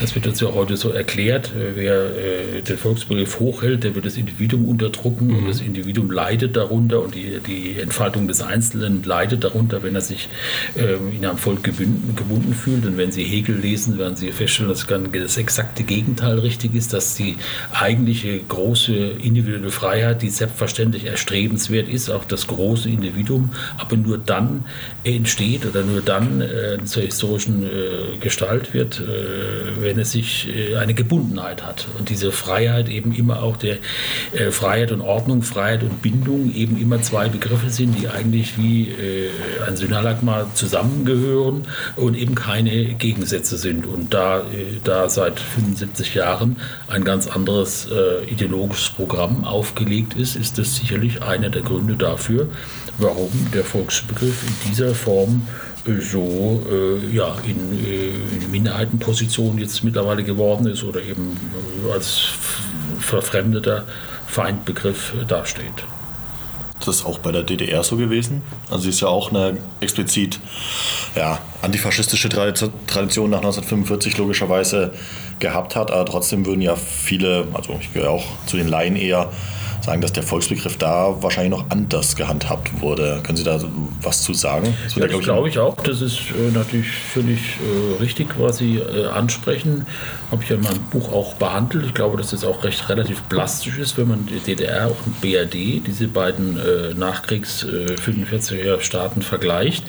das 0.00 0.14
wird 0.14 0.26
uns 0.26 0.40
ja 0.40 0.54
heute 0.54 0.76
so 0.76 0.90
erklärt. 0.90 1.52
Wer 1.74 2.16
äh, 2.16 2.62
den 2.62 2.78
Volksbegriff 2.78 3.40
hochhält, 3.40 3.84
der 3.84 3.94
wird 3.94 4.06
das 4.06 4.16
Individuum 4.16 4.66
unterdrücken 4.66 5.26
mhm. 5.26 5.38
und 5.38 5.48
das 5.48 5.60
Individuum 5.60 6.10
leidet 6.10 6.56
darunter 6.56 7.02
und 7.02 7.14
die, 7.14 7.40
die 7.46 7.78
Entfaltung 7.80 8.28
des 8.28 8.40
Einzelnen 8.40 9.02
leidet 9.02 9.44
darunter, 9.44 9.82
wenn 9.82 9.94
er 9.94 10.00
sich 10.00 10.28
ähm, 10.76 11.12
in 11.14 11.26
einem 11.26 11.38
Volk 11.38 11.64
gebunden, 11.64 12.14
gebunden 12.14 12.54
fühlt. 12.54 12.86
Und 12.86 12.96
wenn 12.96 13.10
Sie 13.10 13.24
Hegel 13.24 13.56
lesen, 13.56 13.98
werden 13.98 14.16
Sie 14.16 14.30
feststellen, 14.30 14.70
dass 14.70 14.86
das 14.86 15.36
exakte 15.36 15.82
Gegenteil 15.82 16.38
richtig 16.38 16.74
ist, 16.74 16.92
dass 16.92 17.16
die 17.16 17.36
eigentliche 17.72 18.38
große 18.38 18.94
individuelle 18.94 19.70
Freiheit, 19.70 20.22
die 20.22 20.30
selbstverständlich 20.30 20.75
selbstverständlich 20.76 21.06
erstrebenswert 21.06 21.88
ist, 21.88 22.10
auch 22.10 22.24
das 22.24 22.46
große 22.46 22.88
Individuum, 22.88 23.50
aber 23.78 23.96
nur 23.96 24.18
dann 24.18 24.64
entsteht 25.04 25.64
oder 25.66 25.82
nur 25.82 26.00
dann 26.02 26.40
äh, 26.40 26.78
zur 26.84 27.02
historischen 27.02 27.64
äh, 27.64 28.18
Gestalt 28.20 28.74
wird, 28.74 29.00
äh, 29.00 29.82
wenn 29.82 29.98
es 29.98 30.12
sich 30.12 30.48
äh, 30.54 30.76
eine 30.76 30.94
Gebundenheit 30.94 31.64
hat. 31.64 31.86
Und 31.98 32.10
diese 32.10 32.30
Freiheit 32.32 32.88
eben 32.88 33.12
immer 33.14 33.42
auch 33.42 33.56
der 33.56 33.78
äh, 34.32 34.50
Freiheit 34.50 34.92
und 34.92 35.00
Ordnung, 35.00 35.42
Freiheit 35.42 35.82
und 35.82 36.02
Bindung 36.02 36.54
eben 36.54 36.80
immer 36.80 37.00
zwei 37.00 37.28
Begriffe 37.28 37.70
sind, 37.70 37.98
die 37.98 38.08
eigentlich 38.08 38.58
wie 38.58 38.88
äh, 38.88 39.30
ein 39.66 39.76
Synalagma 39.76 40.46
zusammengehören 40.54 41.66
und 41.96 42.16
eben 42.16 42.34
keine 42.34 42.94
Gegensätze 42.94 43.56
sind. 43.56 43.86
Und 43.86 44.12
da, 44.12 44.42
da 44.84 45.08
seit 45.08 45.40
75 45.40 46.14
Jahren 46.14 46.56
ein 46.88 47.04
ganz 47.04 47.26
anderes 47.26 47.88
ideologisches 48.28 48.90
Programm 48.90 49.44
aufgelegt 49.44 50.14
ist, 50.14 50.36
ist 50.36 50.58
es 50.58 50.65
ist 50.66 50.76
sicherlich 50.76 51.22
einer 51.22 51.48
der 51.48 51.62
Gründe 51.62 51.94
dafür, 51.94 52.48
warum 52.98 53.30
der 53.54 53.64
Volksbegriff 53.64 54.42
in 54.42 54.70
dieser 54.70 54.94
Form 54.94 55.46
äh, 55.86 56.00
so 56.00 56.64
äh, 56.70 57.14
ja, 57.14 57.36
in, 57.44 57.84
äh, 57.84 58.08
in, 58.36 58.50
Minderheitenposition 58.50 59.58
jetzt 59.58 59.84
mittlerweile 59.84 60.24
geworden 60.24 60.66
ist 60.66 60.82
oder 60.82 61.00
eben 61.02 61.36
äh, 61.86 61.92
als 61.92 62.20
verfremdeter 62.98 63.84
Feindbegriff 64.26 65.14
dasteht. 65.28 65.84
Das 66.80 66.96
ist 66.96 67.06
auch 67.06 67.18
bei 67.18 67.32
der 67.32 67.42
DDR 67.42 67.82
so 67.82 67.96
gewesen. 67.96 68.42
Also 68.68 68.84
sie 68.84 68.90
ist 68.90 69.00
ja 69.00 69.08
auch 69.08 69.30
eine 69.30 69.56
explizit 69.80 70.40
ja, 71.14 71.38
antifaschistische 71.62 72.28
Tradition 72.28 73.30
nach 73.30 73.38
1945 73.38 74.18
logischerweise 74.18 74.92
gehabt 75.38 75.74
hat, 75.74 75.90
aber 75.90 76.04
trotzdem 76.04 76.44
würden 76.44 76.60
ja 76.60 76.76
viele, 76.76 77.48
also 77.54 77.78
ich 77.80 77.92
gehöre 77.92 78.10
auch 78.10 78.24
zu 78.46 78.56
den 78.56 78.68
Laien 78.68 78.96
eher, 78.96 79.30
sagen, 79.86 80.00
dass 80.00 80.12
der 80.12 80.22
Volksbegriff 80.22 80.76
da 80.76 81.22
wahrscheinlich 81.22 81.52
noch 81.52 81.70
anders 81.70 82.16
gehandhabt 82.16 82.80
wurde. 82.80 83.20
Können 83.22 83.36
Sie 83.36 83.44
da 83.44 83.60
was 84.02 84.22
zu 84.22 84.34
sagen? 84.34 84.76
Das, 84.84 84.96
ja, 84.96 85.06
das 85.06 85.20
glaube 85.20 85.48
ich 85.48 85.58
auch. 85.58 85.76
Das 85.76 86.02
ist 86.02 86.18
äh, 86.30 86.50
natürlich 86.52 86.90
völlig 86.90 87.38
äh, 87.38 88.02
richtig, 88.02 88.28
was 88.38 88.58
Sie 88.58 88.78
äh, 88.78 89.06
ansprechen. 89.06 89.86
Habe 90.30 90.42
ich 90.42 90.50
ja 90.50 90.56
in 90.56 90.62
meinem 90.62 90.82
Buch 90.90 91.12
auch 91.12 91.34
behandelt. 91.34 91.86
Ich 91.86 91.94
glaube, 91.94 92.16
dass 92.16 92.30
das 92.30 92.44
auch 92.44 92.64
recht 92.64 92.88
relativ 92.88 93.26
plastisch 93.28 93.78
ist, 93.78 93.96
wenn 93.96 94.08
man 94.08 94.26
die 94.26 94.40
DDR 94.40 94.90
und 94.90 95.20
BRD, 95.20 95.86
diese 95.86 96.08
beiden 96.08 96.58
äh, 96.58 96.94
Nachkriegs 96.94 97.64
45er 97.64 98.80
Staaten 98.80 99.22
vergleicht. 99.22 99.84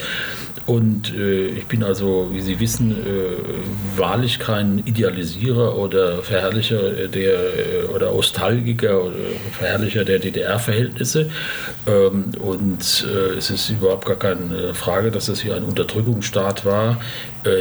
Und 0.68 1.16
äh, 1.16 1.48
ich 1.48 1.66
bin 1.68 1.82
also, 1.82 2.28
wie 2.34 2.42
Sie 2.42 2.60
wissen, 2.60 2.92
äh, 2.92 3.98
wahrlich 3.98 4.38
kein 4.38 4.80
Idealisierer 4.80 5.78
oder 5.78 6.22
Verherrlicher 6.24 7.08
der 7.08 7.34
äh, 7.36 7.86
oder 7.96 8.12
Nostalgiker 8.12 9.02
oder 9.06 9.16
Verherrlicher 9.58 10.04
der 10.04 10.20
DDR-Verhältnisse. 10.20 11.30
Ähm, 11.88 12.32
und 12.40 13.08
äh, 13.08 13.38
es 13.38 13.50
ist 13.50 13.70
überhaupt 13.70 14.06
gar 14.06 14.18
keine 14.18 14.74
Frage, 14.74 15.10
dass 15.10 15.30
es 15.30 15.42
hier 15.42 15.56
ein 15.56 15.64
Unterdrückungsstaat 15.64 16.66
war, 16.66 17.00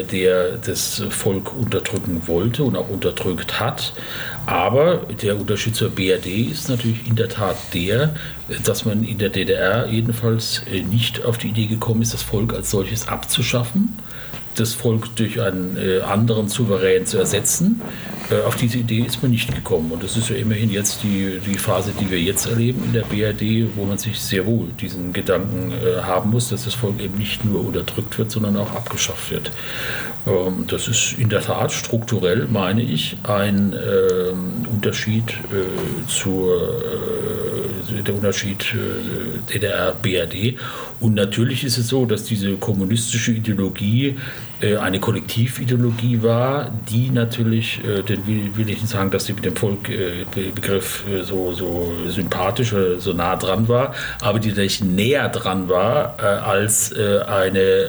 der 0.02 0.58
das 0.58 1.02
Volk 1.10 1.56
unterdrücken 1.56 2.22
wollte 2.26 2.64
und 2.64 2.76
auch 2.76 2.88
unterdrückt 2.88 3.60
hat. 3.60 3.92
Aber 4.46 5.06
der 5.22 5.38
Unterschied 5.38 5.74
zur 5.74 5.90
BRD 5.90 6.50
ist 6.50 6.68
natürlich 6.68 7.06
in 7.06 7.16
der 7.16 7.28
Tat 7.28 7.56
der, 7.74 8.14
dass 8.64 8.84
man 8.84 9.02
in 9.02 9.18
der 9.18 9.30
DDR 9.30 9.86
jedenfalls 9.88 10.62
äh, 10.70 10.82
nicht 10.82 11.24
auf 11.24 11.38
die 11.38 11.48
Idee 11.48 11.66
gekommen 11.66 12.02
ist, 12.02 12.14
das 12.14 12.22
Volk 12.22 12.54
als 12.54 12.70
solches 12.70 13.08
abzuschaffen, 13.08 13.96
das 14.56 14.74
Volk 14.74 15.14
durch 15.16 15.40
einen 15.40 15.76
äh, 15.76 16.00
anderen 16.00 16.48
Souverän 16.48 17.06
zu 17.06 17.18
ersetzen. 17.18 17.80
Äh, 18.30 18.42
auf 18.42 18.56
diese 18.56 18.78
Idee 18.78 19.00
ist 19.00 19.22
man 19.22 19.30
nicht 19.30 19.54
gekommen. 19.54 19.92
Und 19.92 20.02
das 20.02 20.16
ist 20.16 20.30
ja 20.30 20.36
immerhin 20.36 20.70
jetzt 20.70 21.02
die, 21.02 21.38
die 21.44 21.58
Phase, 21.58 21.92
die 21.98 22.10
wir 22.10 22.20
jetzt 22.20 22.46
erleben 22.46 22.82
in 22.84 22.92
der 22.92 23.02
BRD, 23.02 23.76
wo 23.76 23.84
man 23.84 23.98
sich 23.98 24.18
sehr 24.18 24.46
wohl 24.46 24.68
diesen 24.80 25.12
Gedanken 25.12 25.72
äh, 25.72 26.02
haben 26.02 26.30
muss, 26.30 26.48
dass 26.48 26.64
das 26.64 26.74
Volk 26.74 27.00
eben 27.00 27.18
nicht 27.18 27.44
nur 27.44 27.64
unterdrückt 27.64 28.18
wird, 28.18 28.30
sondern 28.30 28.56
auch 28.56 28.74
abgeschafft 28.74 29.30
wird. 29.30 29.50
Ähm, 30.26 30.64
das 30.66 30.88
ist 30.88 31.14
in 31.18 31.28
der 31.28 31.42
Tat 31.42 31.72
strukturell, 31.72 32.48
meine 32.50 32.82
ich, 32.82 33.16
ein 33.22 33.72
ähm, 33.72 34.66
Unterschied 34.72 35.30
äh, 35.52 36.08
zur 36.08 36.82
der 38.06 38.14
Unterschied 38.14 38.74
DDR-BRD. 39.52 40.58
Und 41.00 41.14
natürlich 41.14 41.64
ist 41.64 41.78
es 41.78 41.88
so, 41.88 42.04
dass 42.04 42.24
diese 42.24 42.56
kommunistische 42.56 43.32
Ideologie 43.32 44.08
äh, 44.08 44.14
eine 44.60 45.00
Kollektivideologie 45.00 46.22
war, 46.22 46.70
die 46.88 47.10
natürlich, 47.10 47.80
äh, 47.84 48.02
den 48.02 48.26
will, 48.26 48.56
will 48.56 48.70
ich 48.70 48.80
nicht 48.80 48.88
sagen, 48.88 49.10
dass 49.10 49.26
sie 49.26 49.34
mit 49.34 49.44
dem 49.44 49.54
Volkbegriff 49.54 51.04
äh, 51.08 51.22
so, 51.24 51.52
so 51.52 51.92
sympathisch 52.08 52.72
oder 52.72 52.98
so 52.98 53.12
nah 53.12 53.36
dran 53.36 53.68
war, 53.68 53.94
aber 54.22 54.38
die 54.38 54.48
natürlich 54.48 54.82
näher 54.82 55.28
dran 55.28 55.68
war 55.68 56.18
als 56.18 56.92
eine 56.94 57.88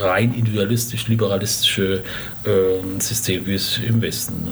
rein 0.00 0.34
individualistisch-liberalistische 0.34 2.02
ähm, 2.46 3.00
System, 3.00 3.46
wie 3.46 3.54
es 3.54 3.78
im 3.78 4.00
Westen 4.00 4.48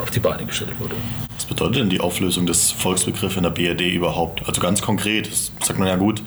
auf 0.00 0.10
die 0.10 0.20
Beine 0.20 0.44
gestellt 0.44 0.70
wurde. 0.78 0.94
Was 1.34 1.46
bedeutet 1.46 1.76
denn 1.76 1.90
die 1.90 2.00
Auflösung 2.00 2.46
des 2.46 2.70
Volksbegriffs 2.72 3.36
in 3.36 3.42
der 3.42 3.50
BRD 3.50 3.82
überhaupt? 3.92 4.46
Also 4.46 4.60
ganz 4.60 4.82
konkret, 4.82 5.30
das 5.30 5.52
sagt 5.62 5.78
man 5.78 5.88
ja 5.88 5.96
gut, 5.96 6.22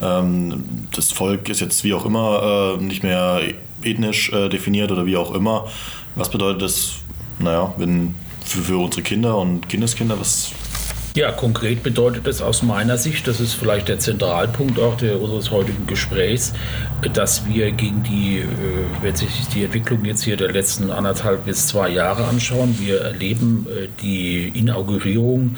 das 0.00 1.12
Volk 1.12 1.48
ist 1.48 1.60
jetzt 1.60 1.84
wie 1.84 1.94
auch 1.94 2.04
immer 2.04 2.76
äh, 2.78 2.82
nicht 2.82 3.02
mehr 3.02 3.40
ethnisch 3.82 4.32
äh, 4.32 4.48
definiert 4.48 4.92
oder 4.92 5.06
wie 5.06 5.16
auch 5.16 5.34
immer. 5.34 5.68
Was 6.14 6.30
bedeutet 6.30 6.62
das, 6.62 6.96
naja, 7.38 7.74
wenn 7.78 8.14
für, 8.44 8.60
für 8.60 8.78
unsere 8.78 9.02
Kinder 9.02 9.36
und 9.38 9.68
Kindeskinder, 9.68 10.18
was, 10.18 10.52
ja, 11.16 11.32
konkret 11.32 11.82
bedeutet 11.82 12.26
das 12.26 12.42
aus 12.42 12.62
meiner 12.62 12.98
Sicht, 12.98 13.26
das 13.26 13.40
ist 13.40 13.54
vielleicht 13.54 13.88
der 13.88 13.98
Zentralpunkt 13.98 14.78
auch 14.78 14.98
der, 14.98 15.18
unseres 15.18 15.50
heutigen 15.50 15.86
Gesprächs, 15.86 16.52
dass 17.14 17.46
wir 17.48 17.72
gegen 17.72 18.02
die, 18.02 18.40
äh, 18.40 18.44
wenn 19.00 19.16
sich 19.16 19.30
die 19.54 19.64
Entwicklung 19.64 20.04
jetzt 20.04 20.24
hier 20.24 20.36
der 20.36 20.52
letzten 20.52 20.90
anderthalb 20.90 21.46
bis 21.46 21.68
zwei 21.68 21.88
Jahre 21.88 22.26
anschauen, 22.26 22.78
wir 22.78 23.00
erleben 23.00 23.66
die 24.02 24.48
Inaugurierung 24.48 25.56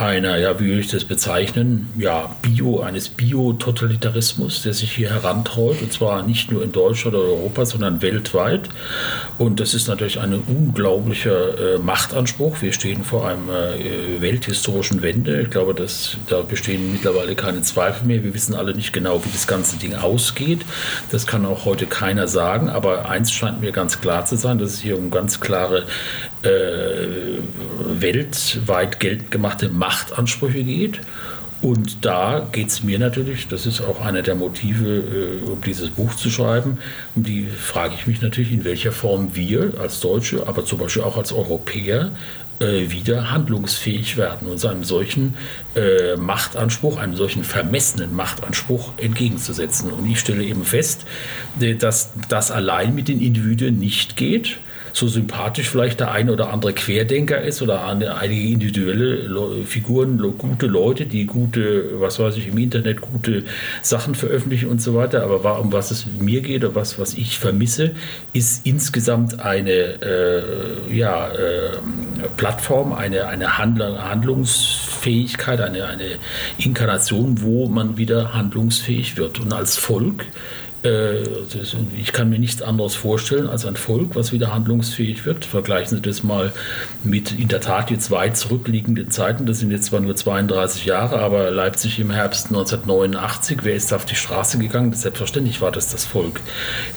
einer, 0.00 0.38
ja, 0.38 0.58
wie 0.58 0.66
würde 0.66 0.80
ich 0.80 0.88
das 0.88 1.04
bezeichnen, 1.04 1.90
ja, 1.98 2.34
Bio, 2.40 2.80
eines 2.80 3.10
Bio-Totalitarismus, 3.10 4.62
der 4.62 4.72
sich 4.72 4.92
hier 4.92 5.10
herantreut, 5.10 5.82
und 5.82 5.92
zwar 5.92 6.22
nicht 6.22 6.50
nur 6.50 6.64
in 6.64 6.72
Deutschland 6.72 7.16
oder 7.16 7.26
Europa, 7.26 7.66
sondern 7.66 8.00
weltweit. 8.00 8.68
Und 9.36 9.60
das 9.60 9.74
ist 9.74 9.88
natürlich 9.88 10.18
ein 10.18 10.32
unglaublicher 10.34 11.74
äh, 11.74 11.78
Machtanspruch. 11.78 12.62
Wir 12.62 12.72
stehen 12.72 13.04
vor 13.04 13.28
einem 13.28 13.50
äh, 13.50 14.20
welthistorischen 14.22 15.02
Wende. 15.02 15.42
Ich 15.42 15.50
glaube, 15.50 15.74
dass, 15.74 16.16
da 16.28 16.40
bestehen 16.40 16.92
mittlerweile 16.92 17.34
keine 17.34 17.60
Zweifel 17.60 18.06
mehr. 18.06 18.24
Wir 18.24 18.32
wissen 18.32 18.54
alle 18.54 18.74
nicht 18.74 18.92
genau, 18.92 19.22
wie 19.24 19.30
das 19.30 19.46
ganze 19.46 19.76
Ding 19.76 19.94
ausgeht. 19.94 20.60
Das 21.10 21.26
kann 21.26 21.44
auch 21.44 21.66
heute 21.66 21.86
keiner 21.86 22.26
sagen. 22.26 22.70
Aber 22.70 23.08
eins 23.08 23.32
scheint 23.32 23.60
mir 23.60 23.72
ganz 23.72 24.00
klar 24.00 24.24
zu 24.24 24.36
sein, 24.36 24.58
dass 24.58 24.70
es 24.70 24.80
hier 24.80 24.96
um 24.96 25.10
ganz 25.10 25.40
klare 25.40 25.84
weltweit 28.00 29.00
geltend 29.00 29.30
gemachte 29.30 29.68
Machtansprüche 29.68 30.64
geht. 30.64 31.00
Und 31.62 32.06
da 32.06 32.48
geht 32.52 32.68
es 32.68 32.82
mir 32.82 32.98
natürlich, 32.98 33.46
das 33.48 33.66
ist 33.66 33.82
auch 33.82 34.00
einer 34.00 34.22
der 34.22 34.34
Motive, 34.34 35.42
äh, 35.44 35.50
um 35.50 35.60
dieses 35.60 35.90
Buch 35.90 36.14
zu 36.14 36.30
schreiben, 36.30 36.78
um 37.14 37.22
die 37.22 37.46
frage 37.48 37.94
ich 37.94 38.06
mich 38.06 38.22
natürlich, 38.22 38.50
in 38.50 38.64
welcher 38.64 38.92
Form 38.92 39.36
wir 39.36 39.74
als 39.78 40.00
Deutsche, 40.00 40.46
aber 40.48 40.64
zum 40.64 40.78
Beispiel 40.78 41.02
auch 41.02 41.18
als 41.18 41.34
Europäer 41.34 42.12
äh, 42.60 42.90
wieder 42.90 43.30
handlungsfähig 43.30 44.16
werden 44.16 44.48
und 44.48 44.64
einem 44.64 44.84
solchen 44.84 45.34
äh, 45.76 46.16
Machtanspruch, 46.16 46.98
einem 46.98 47.14
solchen 47.14 47.44
vermessenen 47.44 48.16
Machtanspruch 48.16 48.92
entgegenzusetzen. 48.96 49.92
Und 49.92 50.10
ich 50.10 50.18
stelle 50.18 50.42
eben 50.42 50.64
fest, 50.64 51.04
äh, 51.60 51.74
dass 51.74 52.12
das 52.30 52.50
allein 52.50 52.94
mit 52.94 53.08
den 53.08 53.20
Individuen 53.20 53.78
nicht 53.78 54.16
geht 54.16 54.56
so 54.92 55.08
sympathisch 55.08 55.68
vielleicht 55.68 56.00
der 56.00 56.12
eine 56.12 56.32
oder 56.32 56.52
andere 56.52 56.72
Querdenker 56.72 57.40
ist 57.40 57.62
oder 57.62 57.86
eine, 57.86 58.16
einige 58.16 58.48
individuelle 58.48 59.64
Figuren, 59.64 60.18
gute 60.38 60.66
Leute, 60.66 61.06
die 61.06 61.26
gute, 61.26 62.00
was 62.00 62.18
weiß 62.18 62.36
ich, 62.36 62.48
im 62.48 62.58
Internet 62.58 63.00
gute 63.00 63.44
Sachen 63.82 64.14
veröffentlichen 64.14 64.68
und 64.68 64.82
so 64.82 64.94
weiter. 64.94 65.22
Aber 65.22 65.60
um 65.60 65.72
was 65.72 65.90
es 65.90 66.06
mir 66.18 66.40
geht 66.40 66.64
oder 66.64 66.74
was, 66.74 66.98
was 66.98 67.14
ich 67.14 67.38
vermisse, 67.38 67.92
ist 68.32 68.66
insgesamt 68.66 69.40
eine 69.40 69.70
äh, 69.70 70.96
ja, 70.96 71.28
äh, 71.28 71.70
Plattform, 72.36 72.92
eine, 72.92 73.26
eine 73.26 73.58
Handlungsfähigkeit, 73.58 75.60
eine, 75.60 75.86
eine 75.86 76.16
Inkarnation, 76.58 77.42
wo 77.42 77.68
man 77.68 77.96
wieder 77.96 78.34
handlungsfähig 78.34 79.16
wird. 79.16 79.40
Und 79.40 79.52
als 79.52 79.76
Volk 79.76 80.24
ich 80.82 82.12
kann 82.12 82.30
mir 82.30 82.38
nichts 82.38 82.62
anderes 82.62 82.94
vorstellen 82.94 83.48
als 83.48 83.66
ein 83.66 83.76
Volk, 83.76 84.14
was 84.14 84.32
wieder 84.32 84.54
handlungsfähig 84.54 85.26
wird. 85.26 85.44
Vergleichen 85.44 85.98
Sie 85.98 86.02
das 86.02 86.22
mal 86.22 86.52
mit 87.04 87.32
in 87.32 87.48
der 87.48 87.60
Tat 87.60 87.90
jetzt 87.90 88.10
weit 88.10 88.38
zurückliegenden 88.38 89.10
Zeiten. 89.10 89.44
Das 89.44 89.58
sind 89.58 89.70
jetzt 89.72 89.86
zwar 89.86 90.00
nur 90.00 90.16
32 90.16 90.86
Jahre, 90.86 91.18
aber 91.18 91.50
Leipzig 91.50 91.98
im 91.98 92.10
Herbst 92.10 92.46
1989, 92.46 93.58
wer 93.62 93.74
ist 93.74 93.92
auf 93.92 94.06
die 94.06 94.14
Straße 94.14 94.58
gegangen? 94.58 94.94
Selbstverständlich 94.94 95.60
war 95.60 95.70
das 95.70 95.90
das 95.90 96.06
Volk. 96.06 96.40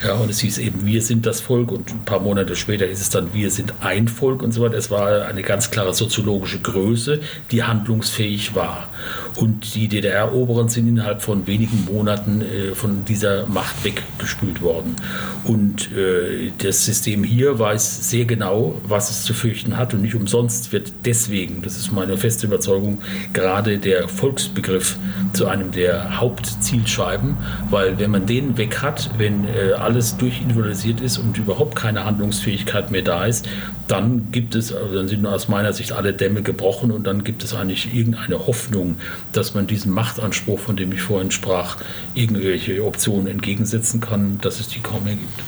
Ja, 0.02 0.14
und 0.14 0.30
es 0.30 0.40
hieß 0.40 0.60
eben, 0.60 0.86
wir 0.86 1.02
sind 1.02 1.26
das 1.26 1.42
Volk 1.42 1.70
und 1.70 1.92
ein 1.92 2.06
paar 2.06 2.22
Monate 2.22 2.56
später 2.56 2.88
ist 2.88 3.02
es 3.02 3.10
dann, 3.10 3.34
wir 3.34 3.52
sind 3.52 3.74
ein 3.82 4.08
Volk 4.08 4.44
und 4.44 4.54
so 4.54 4.62
weiter. 4.62 4.78
Es 4.78 4.92
war 4.92 5.26
eine 5.26 5.42
ganz 5.42 5.72
klare 5.72 5.94
soziologische 5.94 6.60
Größe, 6.60 7.20
die 7.52 7.64
handlungsfähig 7.64 8.56
war. 8.56 8.88
Und 9.36 9.76
die 9.76 9.88
DDR-Oberen 9.88 10.70
sind 10.70 10.88
innerhalb 10.88 11.22
von 11.22 11.48
wenigen 11.48 11.86
Monaten 11.92 12.42
äh, 12.42 12.76
von 12.76 13.06
dieser 13.06 13.48
Macht 13.48 13.84
weggespült 13.84 14.62
worden. 14.62 14.96
Und 15.44 15.92
äh, 15.92 16.52
das 16.58 16.86
System 16.86 17.24
hier 17.24 17.60
weiß 17.60 18.10
sehr 18.10 18.26
genau, 18.26 18.80
was 18.88 19.10
es 19.10 19.24
zu 19.24 19.34
fürchten 19.34 19.78
hat. 19.78 19.94
Und 19.94 20.02
nicht 20.02 20.16
umsonst 20.16 20.72
wird 20.72 20.92
deswegen, 21.06 21.62
das 21.62 21.78
ist 21.78 21.92
meine 21.92 22.18
feste 22.18 22.48
Überzeugung, 22.48 23.00
gerade 23.34 23.78
der 23.78 24.08
Volksbegriff 24.08 24.98
zu 25.34 25.48
einem 25.48 25.72
der 25.72 26.20
Hauptzielscheiben. 26.20 27.38
Weil 27.70 28.00
wenn 28.00 28.12
man 28.12 28.26
den 28.26 28.58
weg 28.58 28.82
hat, 28.82 29.10
wenn 29.18 29.46
äh, 29.46 29.74
alles 29.74 30.18
durchindividualisiert 30.18 31.02
ist 31.02 31.18
und 31.18 31.38
überhaupt 31.38 31.76
keine 31.76 32.06
Handlungsfähigkeit 32.06 32.92
mehr 32.92 33.02
da 33.02 33.26
ist, 33.26 33.48
dann 33.88 34.32
gibt 34.32 34.56
es, 34.56 34.74
also 34.74 34.96
dann 34.96 35.08
sind 35.08 35.26
aus 35.26 35.50
meiner 35.50 35.74
Sicht 35.74 35.92
alle 35.92 36.14
Dämme 36.14 36.42
gebrochen 36.42 36.92
und 36.92 37.06
dann 37.06 37.24
gibt 37.24 37.44
es 37.44 37.54
eigentlich 37.54 37.94
irgendeine 37.94 38.48
Hoffnung, 38.48 38.93
dass 39.32 39.54
man 39.54 39.68
diesem 39.68 39.94
Machtanspruch, 39.94 40.60
von 40.60 40.76
dem 40.76 40.92
ich 40.92 41.02
vorhin 41.02 41.32
sprach, 41.32 41.78
irgendwelche 42.14 42.84
Optionen 42.84 43.28
entgegensetzen 43.28 44.02
kann, 44.02 44.40
dass 44.42 44.60
es 44.60 44.68
die 44.68 44.80
kaum 44.80 45.06
mehr 45.06 45.16
gibt. 45.16 45.44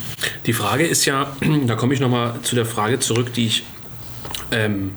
Die 0.46 0.54
Frage 0.54 0.86
ist 0.86 1.06
ja, 1.06 1.36
da 1.68 1.76
komme 1.76 1.94
ich 1.94 2.00
nochmal 2.00 2.36
zu 2.44 2.56
der 2.56 2.66
Frage 2.66 3.00
zurück, 3.00 3.34
die 3.34 3.48
ich 3.48 3.64
ähm, 4.52 4.92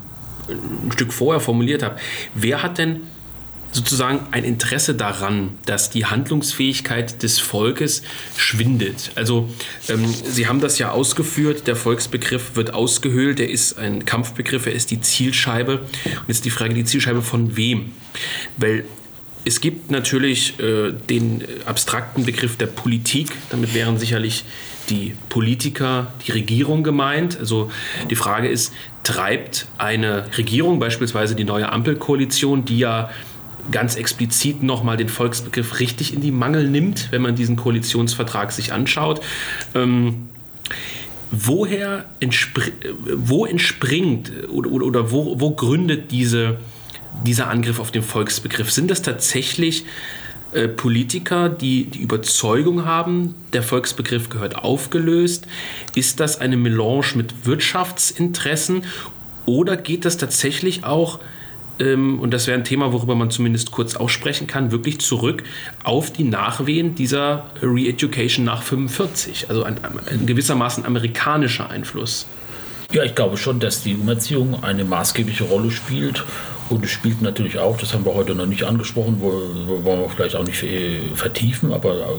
ein 0.49 0.92
Stück 0.92 1.12
vorher 1.12 1.40
formuliert 1.40 1.82
habe. 1.82 1.96
Wer 2.34 2.62
hat 2.62 2.78
denn 2.78 3.03
sozusagen 3.78 4.26
ein 4.32 4.42
Interesse 4.42 4.94
daran, 4.94 5.50
dass 5.64 5.88
die 5.88 6.04
Handlungsfähigkeit 6.04 7.22
des 7.22 7.38
Volkes 7.38 8.02
schwindet. 8.36 9.12
Also 9.14 9.48
ähm, 9.88 10.04
Sie 10.06 10.48
haben 10.48 10.60
das 10.60 10.78
ja 10.78 10.90
ausgeführt, 10.90 11.68
der 11.68 11.76
Volksbegriff 11.76 12.56
wird 12.56 12.74
ausgehöhlt, 12.74 13.38
er 13.38 13.48
ist 13.48 13.78
ein 13.78 14.04
Kampfbegriff, 14.04 14.66
er 14.66 14.72
ist 14.72 14.90
die 14.90 15.00
Zielscheibe. 15.00 15.78
Und 15.78 16.24
jetzt 16.26 16.44
die 16.44 16.50
Frage, 16.50 16.74
die 16.74 16.84
Zielscheibe 16.84 17.22
von 17.22 17.56
wem? 17.56 17.92
Weil 18.56 18.84
es 19.44 19.60
gibt 19.60 19.92
natürlich 19.92 20.58
äh, 20.58 20.90
den 20.92 21.44
abstrakten 21.64 22.24
Begriff 22.24 22.56
der 22.56 22.66
Politik, 22.66 23.28
damit 23.50 23.74
wären 23.74 23.96
sicherlich 23.96 24.44
die 24.90 25.14
Politiker, 25.28 26.12
die 26.26 26.32
Regierung 26.32 26.82
gemeint. 26.82 27.38
Also 27.38 27.70
die 28.10 28.16
Frage 28.16 28.48
ist, 28.48 28.74
treibt 29.04 29.68
eine 29.78 30.24
Regierung, 30.36 30.80
beispielsweise 30.80 31.36
die 31.36 31.44
neue 31.44 31.70
Ampelkoalition, 31.70 32.64
die 32.64 32.78
ja 32.78 33.10
ganz 33.70 33.96
explizit 33.96 34.62
nochmal 34.62 34.96
den 34.96 35.08
Volksbegriff 35.08 35.80
richtig 35.80 36.14
in 36.14 36.20
die 36.20 36.30
Mangel 36.30 36.68
nimmt, 36.68 37.08
wenn 37.10 37.22
man 37.22 37.34
diesen 37.34 37.56
Koalitionsvertrag 37.56 38.52
sich 38.52 38.72
anschaut. 38.72 39.20
Ähm, 39.74 40.28
woher 41.30 42.06
entspr 42.20 42.70
wo 43.16 43.46
entspringt 43.46 44.32
oder, 44.48 44.70
oder, 44.70 44.86
oder 44.86 45.12
wo, 45.12 45.40
wo 45.40 45.50
gründet 45.50 46.10
diese, 46.10 46.58
dieser 47.26 47.48
Angriff 47.48 47.80
auf 47.80 47.90
den 47.90 48.02
Volksbegriff? 48.02 48.70
Sind 48.70 48.90
das 48.90 49.02
tatsächlich 49.02 49.84
äh, 50.52 50.68
Politiker, 50.68 51.48
die 51.48 51.84
die 51.84 52.00
Überzeugung 52.00 52.86
haben, 52.86 53.34
der 53.52 53.62
Volksbegriff 53.62 54.30
gehört 54.30 54.56
aufgelöst? 54.56 55.46
Ist 55.94 56.20
das 56.20 56.40
eine 56.40 56.56
Melange 56.56 57.14
mit 57.14 57.46
Wirtschaftsinteressen 57.46 58.84
oder 59.44 59.76
geht 59.76 60.04
das 60.04 60.16
tatsächlich 60.16 60.84
auch 60.84 61.20
ähm, 61.80 62.20
und 62.20 62.32
das 62.32 62.46
wäre 62.46 62.58
ein 62.58 62.64
Thema, 62.64 62.92
worüber 62.92 63.14
man 63.14 63.30
zumindest 63.30 63.70
kurz 63.70 63.96
aussprechen 63.96 64.46
kann, 64.46 64.70
wirklich 64.70 65.00
zurück 65.00 65.44
auf 65.84 66.12
die 66.12 66.24
Nachwehen 66.24 66.94
dieser 66.94 67.50
Re-Education 67.62 68.44
nach 68.44 68.62
45, 68.62 69.48
also 69.48 69.62
ein, 69.62 69.76
ein 70.10 70.26
gewissermaßen 70.26 70.84
amerikanischer 70.84 71.70
Einfluss. 71.70 72.26
Ja, 72.90 73.04
ich 73.04 73.14
glaube 73.14 73.36
schon, 73.36 73.60
dass 73.60 73.82
die 73.82 73.94
Umerziehung 73.94 74.62
eine 74.62 74.84
maßgebliche 74.84 75.44
Rolle 75.44 75.70
spielt 75.70 76.24
und 76.70 76.84
es 76.84 76.90
spielt 76.90 77.22
natürlich 77.22 77.58
auch, 77.58 77.76
das 77.76 77.94
haben 77.94 78.04
wir 78.04 78.14
heute 78.14 78.34
noch 78.34 78.46
nicht 78.46 78.64
angesprochen, 78.64 79.20
wollen 79.20 80.00
wir 80.00 80.10
vielleicht 80.10 80.36
auch 80.36 80.44
nicht 80.44 80.64
vertiefen, 81.14 81.72
aber 81.72 82.18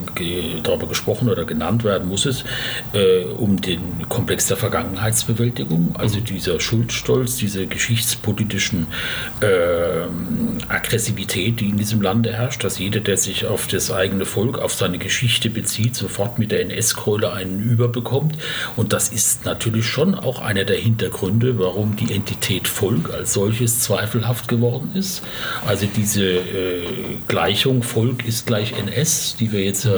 darüber 0.63 0.87
gesprochen 0.87 1.29
oder 1.29 1.45
genannt 1.45 1.83
werden 1.83 2.07
muss 2.07 2.25
es, 2.25 2.43
äh, 2.93 3.25
um 3.25 3.61
den 3.61 4.07
Komplex 4.09 4.47
der 4.47 4.57
Vergangenheitsbewältigung, 4.57 5.95
also 5.97 6.19
mhm. 6.19 6.25
dieser 6.25 6.59
Schuldstolz, 6.59 7.37
diese 7.37 7.67
geschichtspolitischen 7.67 8.87
äh, 9.41 10.67
Aggressivität, 10.67 11.59
die 11.59 11.69
in 11.69 11.77
diesem 11.77 12.01
Lande 12.01 12.33
herrscht, 12.33 12.63
dass 12.63 12.79
jeder, 12.79 12.99
der 12.99 13.17
sich 13.17 13.45
auf 13.45 13.67
das 13.67 13.91
eigene 13.91 14.25
Volk, 14.25 14.59
auf 14.59 14.73
seine 14.73 14.97
Geschichte 14.97 15.49
bezieht, 15.49 15.95
sofort 15.95 16.39
mit 16.39 16.51
der 16.51 16.61
NS-Keule 16.61 17.31
einen 17.31 17.59
überbekommt. 17.59 18.35
Und 18.75 18.93
das 18.93 19.09
ist 19.09 19.45
natürlich 19.45 19.85
schon 19.85 20.15
auch 20.15 20.41
einer 20.41 20.65
der 20.65 20.77
Hintergründe, 20.77 21.59
warum 21.59 21.95
die 21.95 22.13
Entität 22.13 22.67
Volk 22.67 23.11
als 23.11 23.33
solches 23.33 23.81
zweifelhaft 23.81 24.38
zweifelhaft 24.39 24.47
geworden 24.47 24.91
ist. 24.93 25.21
Also 25.65 25.87
diese 25.95 26.23
äh, 26.23 26.83
Gleichung 27.27 27.83
Volk 27.83 28.25
ist 28.25 28.45
gleich 28.45 28.73
NS, 28.77 29.35
die 29.39 29.51
wir 29.51 29.63
jetzt 29.63 29.85
äh, 29.85 29.89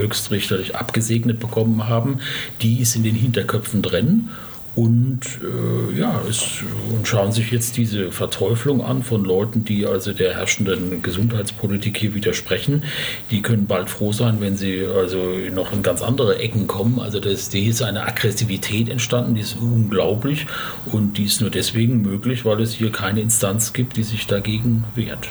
höchstrichterlich 0.00 0.76
abgesegnet 0.76 1.40
bekommen 1.40 1.88
haben, 1.88 2.20
die 2.62 2.80
ist 2.80 2.96
in 2.96 3.02
den 3.02 3.14
Hinterköpfen 3.14 3.82
drin. 3.82 4.28
Und 4.76 5.20
äh, 5.42 5.98
ja, 5.98 6.20
es, 6.28 6.62
und 6.94 7.08
schauen 7.08 7.32
sich 7.32 7.50
jetzt 7.50 7.78
diese 7.78 8.12
Verteuflung 8.12 8.84
an 8.84 9.02
von 9.02 9.24
Leuten, 9.24 9.64
die 9.64 9.86
also 9.86 10.12
der 10.12 10.34
herrschenden 10.34 11.02
Gesundheitspolitik 11.02 11.96
hier 11.96 12.14
widersprechen. 12.14 12.84
Die 13.30 13.40
können 13.40 13.66
bald 13.66 13.88
froh 13.88 14.12
sein, 14.12 14.36
wenn 14.40 14.58
sie 14.58 14.84
also 14.86 15.32
noch 15.50 15.72
in 15.72 15.82
ganz 15.82 16.02
andere 16.02 16.38
Ecken 16.40 16.66
kommen. 16.66 17.00
Also 17.00 17.20
das, 17.20 17.50
hier 17.50 17.70
ist 17.70 17.82
eine 17.82 18.06
Aggressivität 18.06 18.90
entstanden, 18.90 19.34
die 19.34 19.40
ist 19.40 19.56
unglaublich 19.58 20.46
und 20.84 21.16
die 21.16 21.24
ist 21.24 21.40
nur 21.40 21.48
deswegen 21.48 22.02
möglich, 22.02 22.44
weil 22.44 22.60
es 22.60 22.74
hier 22.74 22.92
keine 22.92 23.22
Instanz 23.22 23.72
gibt, 23.72 23.96
die 23.96 24.02
sich 24.02 24.26
dagegen 24.26 24.84
wehrt. 24.94 25.26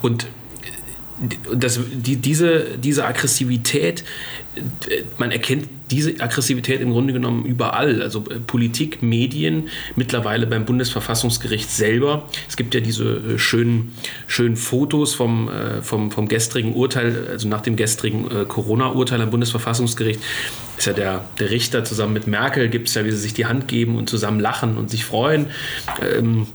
Und 0.00 0.26
das, 1.54 1.80
die, 1.92 2.16
diese, 2.16 2.78
diese 2.78 3.04
Aggressivität, 3.04 4.04
man 5.18 5.30
erkennt 5.30 5.68
diese 5.90 6.20
Aggressivität 6.20 6.80
im 6.80 6.90
Grunde 6.90 7.12
genommen 7.12 7.44
überall. 7.44 8.02
Also 8.02 8.24
äh, 8.30 8.38
Politik, 8.40 9.02
Medien, 9.02 9.68
mittlerweile 9.96 10.46
beim 10.46 10.64
Bundesverfassungsgericht 10.64 11.70
selber. 11.70 12.28
Es 12.48 12.56
gibt 12.56 12.74
ja 12.74 12.80
diese 12.80 13.04
äh, 13.04 13.38
schönen, 13.38 13.94
schönen 14.26 14.56
Fotos 14.56 15.14
vom, 15.14 15.48
äh, 15.48 15.82
vom, 15.82 16.10
vom 16.10 16.28
gestrigen 16.28 16.74
Urteil, 16.74 17.28
also 17.30 17.48
nach 17.48 17.62
dem 17.62 17.76
gestrigen 17.76 18.28
Corona-Urteil 18.48 19.20
am 19.22 19.30
Bundesverfassungsgericht. 19.30 20.20
Ist 20.76 20.86
ja 20.86 20.92
der, 20.92 21.24
der 21.38 21.50
Richter 21.50 21.84
zusammen 21.84 22.12
mit 22.12 22.26
Merkel, 22.26 22.68
gibt 22.68 22.88
es 22.88 22.94
ja, 22.94 23.04
wie 23.04 23.10
sie 23.10 23.16
sich 23.16 23.34
die 23.34 23.46
Hand 23.46 23.68
geben 23.68 23.96
und 23.96 24.08
zusammen 24.08 24.40
lachen 24.40 24.76
und 24.76 24.90
sich 24.90 25.04
freuen. 25.04 25.46
Ähm, 26.00 26.46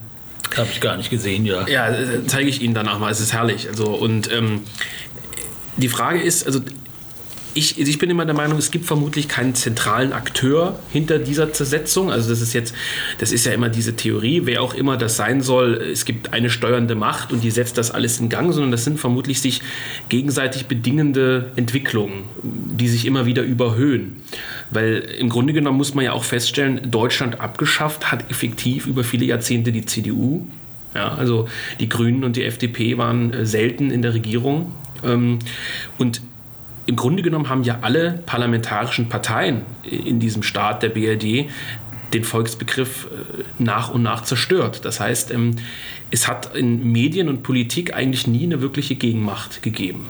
habe 0.57 0.69
ich 0.71 0.81
gar 0.81 0.97
nicht 0.97 1.09
gesehen, 1.09 1.45
ja. 1.45 1.67
Ja, 1.67 1.93
zeige 2.27 2.49
ich 2.49 2.61
Ihnen 2.61 2.73
danach 2.73 2.99
mal. 2.99 3.11
Es 3.11 3.19
ist 3.19 3.33
herrlich. 3.33 3.67
Also, 3.67 3.85
und 3.91 4.31
ähm, 4.31 4.61
die 5.77 5.89
Frage 5.89 6.21
ist, 6.21 6.45
also 6.45 6.61
ich, 7.55 7.79
ich 7.79 7.97
bin 7.99 8.09
immer 8.09 8.25
der 8.25 8.35
Meinung, 8.35 8.57
es 8.57 8.71
gibt 8.71 8.85
vermutlich 8.85 9.27
keinen 9.27 9.55
zentralen 9.55 10.13
Akteur 10.13 10.79
hinter 10.91 11.19
dieser 11.19 11.53
Zersetzung. 11.53 12.11
Also 12.11 12.29
das 12.29 12.41
ist 12.41 12.53
jetzt, 12.53 12.73
das 13.19 13.31
ist 13.31 13.45
ja 13.45 13.51
immer 13.51 13.69
diese 13.69 13.95
Theorie, 13.95 14.41
wer 14.45 14.61
auch 14.61 14.73
immer 14.73 14.97
das 14.97 15.17
sein 15.17 15.41
soll, 15.41 15.75
es 15.75 16.05
gibt 16.05 16.33
eine 16.33 16.49
steuernde 16.49 16.95
Macht 16.95 17.31
und 17.31 17.43
die 17.43 17.51
setzt 17.51 17.77
das 17.77 17.91
alles 17.91 18.19
in 18.19 18.29
Gang, 18.29 18.53
sondern 18.53 18.71
das 18.71 18.83
sind 18.83 18.99
vermutlich 18.99 19.41
sich 19.41 19.61
gegenseitig 20.09 20.65
bedingende 20.65 21.51
Entwicklungen, 21.55 22.23
die 22.41 22.87
sich 22.87 23.05
immer 23.05 23.25
wieder 23.25 23.43
überhöhen. 23.43 24.17
Weil 24.71 24.97
im 25.19 25.29
Grunde 25.29 25.53
genommen 25.53 25.77
muss 25.77 25.93
man 25.93 26.05
ja 26.05 26.13
auch 26.13 26.23
feststellen, 26.23 26.89
Deutschland 26.89 27.39
abgeschafft 27.39 28.11
hat 28.11 28.29
effektiv 28.31 28.87
über 28.87 29.03
viele 29.03 29.25
Jahrzehnte 29.25 29.71
die 29.71 29.85
CDU. 29.85 30.47
Ja, 30.95 31.15
also 31.15 31.47
die 31.79 31.89
Grünen 31.89 32.23
und 32.23 32.35
die 32.35 32.43
FDP 32.43 32.97
waren 32.99 33.33
äh, 33.33 33.45
selten 33.47 33.89
in 33.89 34.03
der 34.03 34.13
Regierung. 34.13 34.73
Ähm, 35.03 35.39
und 35.97 36.21
im 36.85 36.95
Grunde 36.95 37.23
genommen 37.23 37.49
haben 37.49 37.63
ja 37.63 37.79
alle 37.81 38.19
parlamentarischen 38.25 39.09
Parteien 39.09 39.61
in 39.83 40.19
diesem 40.19 40.43
Staat 40.43 40.83
der 40.83 40.89
BRD 40.89 41.49
den 42.13 42.23
Volksbegriff 42.23 43.05
äh, 43.05 43.43
nach 43.57 43.89
und 43.89 44.03
nach 44.03 44.23
zerstört. 44.23 44.85
Das 44.85 44.99
heißt, 44.99 45.31
ähm, 45.31 45.55
es 46.11 46.27
hat 46.27 46.55
in 46.55 46.91
Medien 46.91 47.27
und 47.27 47.43
Politik 47.43 47.95
eigentlich 47.95 48.27
nie 48.27 48.43
eine 48.43 48.61
wirkliche 48.61 48.95
Gegenmacht 48.95 49.63
gegeben. 49.63 50.05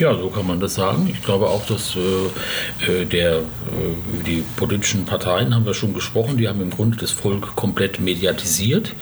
Ja, 0.00 0.14
so 0.14 0.30
kann 0.30 0.46
man 0.46 0.60
das 0.60 0.76
sagen. 0.76 1.10
Ich 1.12 1.22
glaube 1.22 1.46
auch, 1.50 1.66
dass 1.66 1.94
äh, 1.94 3.02
äh 3.02 3.04
der, 3.04 3.36
äh, 3.36 3.42
die 4.26 4.42
politischen 4.56 5.04
Parteien, 5.04 5.54
haben 5.54 5.66
wir 5.66 5.74
schon 5.74 5.92
gesprochen, 5.92 6.38
die 6.38 6.48
haben 6.48 6.62
im 6.62 6.70
Grunde 6.70 6.96
das 6.96 7.10
Volk 7.10 7.54
komplett 7.54 8.00
mediatisiert. 8.00 8.94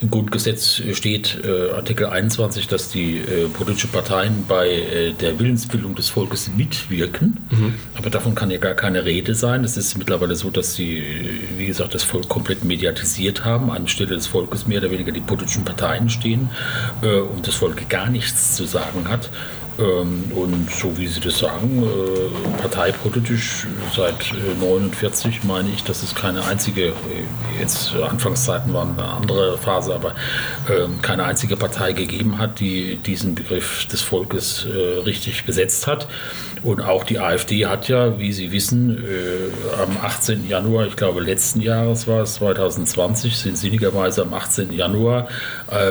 Im 0.00 0.12
Grundgesetz 0.12 0.80
steht 0.92 1.40
äh, 1.44 1.72
Artikel 1.72 2.06
21, 2.06 2.68
dass 2.68 2.88
die 2.88 3.18
äh, 3.18 3.48
politischen 3.48 3.90
Parteien 3.90 4.44
bei 4.46 4.68
äh, 4.68 5.12
der 5.12 5.40
Willensbildung 5.40 5.96
des 5.96 6.08
Volkes 6.08 6.48
mitwirken. 6.56 7.40
Mhm. 7.50 7.74
Aber 7.96 8.10
davon 8.10 8.36
kann 8.36 8.52
ja 8.52 8.58
gar 8.58 8.74
keine 8.74 9.04
Rede 9.04 9.34
sein. 9.34 9.64
Es 9.64 9.76
ist 9.76 9.98
mittlerweile 9.98 10.36
so, 10.36 10.50
dass 10.50 10.76
sie, 10.76 11.02
wie 11.58 11.66
gesagt, 11.66 11.96
das 11.96 12.04
Volk 12.04 12.28
komplett 12.28 12.62
mediatisiert 12.62 13.44
haben. 13.44 13.72
Anstelle 13.72 14.14
des 14.14 14.28
Volkes 14.28 14.68
mehr 14.68 14.78
oder 14.78 14.92
weniger 14.92 15.10
die 15.10 15.20
politischen 15.20 15.64
Parteien 15.64 16.08
stehen 16.08 16.50
und 17.02 17.46
das 17.46 17.56
Volk 17.56 17.88
gar 17.88 18.08
nichts 18.08 18.54
zu 18.54 18.66
sagen 18.66 19.08
hat. 19.08 19.30
Ähm, 19.78 20.24
und 20.34 20.70
so 20.70 20.96
wie 20.96 21.06
Sie 21.06 21.20
das 21.20 21.38
sagen, 21.38 21.82
äh, 21.82 22.60
parteipolitisch 22.60 23.66
seit 23.94 24.32
1949 24.32 25.40
äh, 25.42 25.46
meine 25.46 25.68
ich, 25.70 25.82
dass 25.82 26.02
es 26.02 26.14
keine 26.14 26.44
einzige, 26.44 26.88
äh, 26.88 26.94
jetzt 27.58 27.94
Anfangszeiten 27.94 28.72
waren 28.72 28.96
eine 28.96 29.08
andere 29.08 29.58
Phase, 29.58 29.94
aber 29.94 30.14
ähm, 30.70 31.02
keine 31.02 31.24
einzige 31.24 31.56
Partei 31.56 31.92
gegeben 31.92 32.38
hat, 32.38 32.60
die 32.60 32.96
diesen 32.96 33.34
Begriff 33.34 33.86
des 33.86 34.02
Volkes 34.02 34.66
richtig 35.04 35.44
besetzt 35.44 35.86
hat. 35.86 36.08
Und 36.64 36.80
auch 36.80 37.04
die 37.04 37.18
AfD 37.18 37.66
hat 37.66 37.88
ja, 37.88 38.18
wie 38.18 38.32
Sie 38.32 38.50
wissen, 38.50 39.04
am 39.80 39.98
18. 40.02 40.48
Januar, 40.48 40.86
ich 40.86 40.96
glaube 40.96 41.20
letzten 41.20 41.60
Jahres 41.60 42.06
war 42.06 42.22
es, 42.22 42.34
2020, 42.34 43.36
sind 43.36 43.58
sinnigerweise 43.58 44.22
am 44.22 44.32
18. 44.32 44.72
Januar 44.72 45.28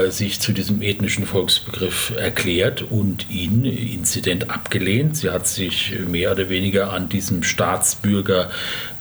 sich 0.09 0.41
zu 0.41 0.51
diesem 0.51 0.81
ethnischen 0.81 1.27
Volksbegriff 1.27 2.13
erklärt 2.17 2.81
und 2.81 3.29
ihn 3.29 3.65
Inzident 3.65 4.49
abgelehnt. 4.49 5.15
Sie 5.15 5.29
hat 5.29 5.45
sich 5.47 5.93
mehr 6.07 6.31
oder 6.31 6.49
weniger 6.49 6.91
an 6.91 7.07
diesem 7.07 7.43
Staatsbürger 7.43 8.49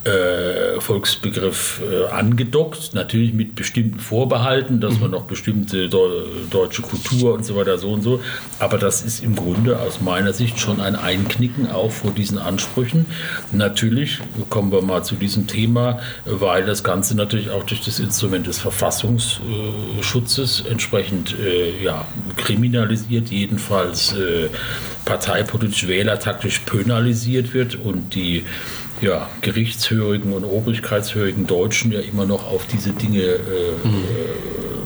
äh, 0.04 0.80
Volksbegriff 0.80 1.80
äh, 1.80 2.10
angedockt, 2.10 2.92
natürlich 2.92 3.34
mit 3.34 3.54
bestimmten 3.54 4.00
Vorbehalten, 4.00 4.80
dass 4.80 4.98
man 4.98 5.12
noch 5.12 5.24
bestimmte 5.24 5.88
deutsche 5.88 6.82
Kultur 6.82 7.34
und 7.34 7.44
so 7.44 7.54
weiter 7.54 7.78
so 7.78 7.92
und 7.92 8.02
so, 8.02 8.20
aber 8.58 8.78
das 8.78 9.02
ist 9.02 9.22
im 9.22 9.36
Grunde 9.36 9.78
aus 9.78 10.00
meiner 10.00 10.32
Sicht 10.32 10.58
schon 10.58 10.80
ein 10.80 10.96
Einknicken 10.96 11.70
auch 11.70 11.92
vor 11.92 12.10
diesen 12.10 12.38
Ansprüchen. 12.38 13.06
Natürlich 13.52 14.18
kommen 14.50 14.72
wir 14.72 14.82
mal 14.82 15.04
zu 15.04 15.14
diesem 15.14 15.46
Thema, 15.46 16.00
weil 16.24 16.64
das 16.64 16.82
Ganze 16.82 17.16
natürlich 17.16 17.50
auch 17.50 17.62
durch 17.62 17.82
das 17.82 18.00
Instrument 18.00 18.46
des 18.46 18.58
Verfassungsschutzes 18.58 20.64
entsprechend 20.68 21.36
äh, 21.38 21.80
ja, 21.82 22.06
kriminalisiert, 22.36 23.28
jedenfalls 23.28 24.14
parteipolitisch 25.04 25.86
wählertaktisch 25.86 26.60
penalisiert 26.60 27.54
wird 27.54 27.76
und 27.76 28.14
die 28.14 28.44
ja, 29.02 29.28
gerichtshörigen 29.40 30.32
und 30.32 30.44
obrigkeitshörigen 30.44 31.46
Deutschen 31.46 31.92
ja 31.92 32.00
immer 32.00 32.24
noch 32.24 32.50
auf 32.50 32.66
diese 32.66 32.92
Dinge 32.92 33.20
äh, 33.20 33.86
mhm 33.86 34.04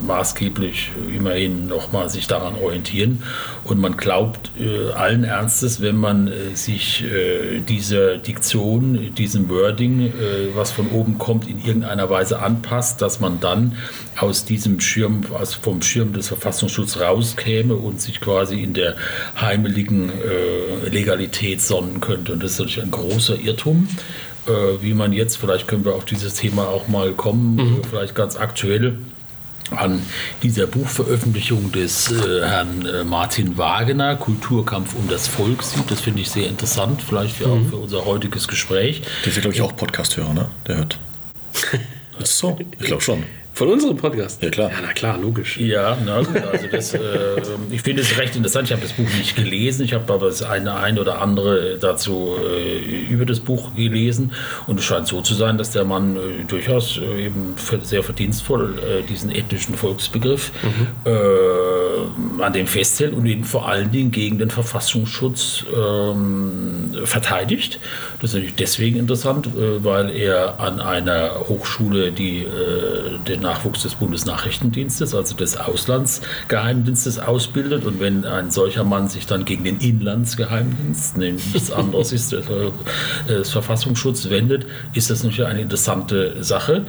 maßgeblich 0.06 0.90
immerhin 1.14 1.66
nochmal 1.66 2.08
sich 2.08 2.26
daran 2.26 2.54
orientieren. 2.54 3.22
Und 3.64 3.80
man 3.80 3.96
glaubt 3.96 4.50
äh, 4.58 4.92
allen 4.92 5.24
Ernstes, 5.24 5.80
wenn 5.80 5.96
man 5.96 6.28
äh, 6.28 6.54
sich 6.54 7.04
äh, 7.04 7.60
dieser 7.60 8.18
Diktion, 8.18 9.14
diesem 9.14 9.48
Wording, 9.48 10.06
äh, 10.06 10.12
was 10.54 10.70
von 10.70 10.90
oben 10.90 11.18
kommt, 11.18 11.48
in 11.48 11.58
irgendeiner 11.58 12.08
Weise 12.08 12.40
anpasst, 12.40 13.02
dass 13.02 13.20
man 13.20 13.40
dann 13.40 13.76
aus 14.18 14.44
diesem 14.44 14.80
Schirm, 14.80 15.22
also 15.38 15.58
vom 15.60 15.82
Schirm 15.82 16.12
des 16.12 16.28
Verfassungsschutzes 16.28 17.00
rauskäme 17.00 17.74
und 17.74 18.00
sich 18.00 18.20
quasi 18.20 18.62
in 18.62 18.72
der 18.72 18.96
heimeligen 19.40 20.10
äh, 20.10 20.88
Legalität 20.88 21.60
sonnen 21.60 22.00
könnte. 22.00 22.32
Und 22.32 22.42
das 22.42 22.52
ist 22.52 22.58
natürlich 22.60 22.82
ein 22.82 22.90
großer 22.90 23.38
Irrtum 23.38 23.88
äh, 24.46 24.82
wie 24.82 24.94
man 24.94 25.12
jetzt, 25.12 25.36
vielleicht 25.36 25.68
können 25.68 25.84
wir 25.84 25.94
auf 25.94 26.04
dieses 26.04 26.34
Thema 26.34 26.68
auch 26.68 26.88
mal 26.88 27.12
kommen, 27.12 27.56
mhm. 27.56 27.82
vielleicht 27.88 28.14
ganz 28.14 28.36
aktuell, 28.36 28.98
an 29.72 30.02
dieser 30.42 30.66
Buchveröffentlichung 30.66 31.72
des 31.72 32.10
äh, 32.10 32.42
Herrn 32.42 32.86
äh, 32.86 33.04
Martin 33.04 33.58
Wagner, 33.58 34.16
Kulturkampf 34.16 34.94
um 34.94 35.08
das 35.08 35.28
Volk, 35.28 35.62
sieht. 35.62 35.90
Das 35.90 36.00
finde 36.00 36.22
ich 36.22 36.30
sehr 36.30 36.48
interessant, 36.48 37.02
vielleicht 37.02 37.36
für, 37.36 37.48
mhm. 37.48 37.66
auch 37.66 37.70
für 37.70 37.76
unser 37.76 38.04
heutiges 38.04 38.48
Gespräch. 38.48 39.02
Der 39.22 39.28
ist 39.28 39.36
ja, 39.36 39.40
glaube 39.40 39.54
ich, 39.54 39.62
auch 39.62 39.74
Podcast-Hörer, 39.76 40.34
ne? 40.34 40.48
Der 40.66 40.76
hört. 40.76 40.98
ist 42.18 42.28
es 42.30 42.38
so? 42.38 42.58
Ich 42.78 42.86
glaube 42.86 43.02
schon. 43.02 43.24
Von 43.56 43.68
unserem 43.68 43.96
Podcast? 43.96 44.42
Ja, 44.42 44.50
klar. 44.50 44.70
Ja, 44.70 44.76
na 44.82 44.92
klar, 44.92 45.16
logisch. 45.16 45.56
Ja, 45.56 45.96
na 46.04 46.20
gut, 46.20 46.44
also 46.44 46.66
das, 46.70 46.92
äh, 46.92 47.00
ich 47.70 47.80
finde 47.80 48.02
es 48.02 48.18
recht 48.18 48.36
interessant. 48.36 48.68
Ich 48.68 48.72
habe 48.72 48.82
das 48.82 48.92
Buch 48.92 49.08
nicht 49.16 49.34
gelesen, 49.34 49.86
ich 49.86 49.94
habe 49.94 50.12
aber 50.12 50.26
das 50.26 50.42
eine, 50.42 50.76
eine 50.76 51.00
oder 51.00 51.22
andere 51.22 51.78
dazu 51.80 52.34
äh, 52.38 53.06
über 53.10 53.24
das 53.24 53.40
Buch 53.40 53.74
gelesen. 53.74 54.32
Und 54.66 54.78
es 54.78 54.84
scheint 54.84 55.06
so 55.06 55.22
zu 55.22 55.32
sein, 55.32 55.56
dass 55.56 55.70
der 55.70 55.86
Mann 55.86 56.16
äh, 56.16 56.44
durchaus 56.46 56.98
äh, 56.98 57.24
eben 57.24 57.54
sehr 57.82 58.02
verdienstvoll 58.02 58.78
äh, 58.78 59.02
diesen 59.04 59.30
ethnischen 59.30 59.74
Volksbegriff 59.74 60.52
mhm. 60.62 61.10
Äh, 61.10 62.42
an 62.42 62.52
dem 62.52 62.66
festhält 62.66 63.14
und 63.14 63.24
ihn 63.24 63.44
vor 63.44 63.68
allen 63.68 63.90
Dingen 63.90 64.10
gegen 64.10 64.38
den 64.38 64.50
Verfassungsschutz 64.50 65.64
ähm, 65.74 66.94
verteidigt. 67.04 67.80
Das 68.20 68.30
ist 68.30 68.34
natürlich 68.34 68.54
deswegen 68.56 68.98
interessant, 68.98 69.48
weil 69.54 70.10
er 70.10 70.60
an 70.60 70.80
einer 70.80 71.48
Hochschule, 71.48 72.12
die 72.12 72.46
den 73.26 73.45
Nachwuchs 73.46 73.82
des 73.82 73.94
Bundesnachrichtendienstes, 73.94 75.14
also 75.14 75.36
des 75.36 75.56
Auslandsgeheimdienstes, 75.56 77.20
ausbildet. 77.20 77.84
Und 77.84 78.00
wenn 78.00 78.24
ein 78.24 78.50
solcher 78.50 78.82
Mann 78.82 79.08
sich 79.08 79.26
dann 79.26 79.44
gegen 79.44 79.62
den 79.62 79.78
Inlandsgeheimdienst, 79.78 81.16
nichts 81.16 81.70
anderes 81.70 82.12
ist, 82.12 82.32
äh, 82.32 82.42
das 83.28 83.50
Verfassungsschutz 83.50 84.30
wendet, 84.30 84.66
ist 84.94 85.10
das 85.10 85.22
natürlich 85.22 85.46
eine 85.46 85.60
interessante 85.60 86.42
Sache. 86.42 86.84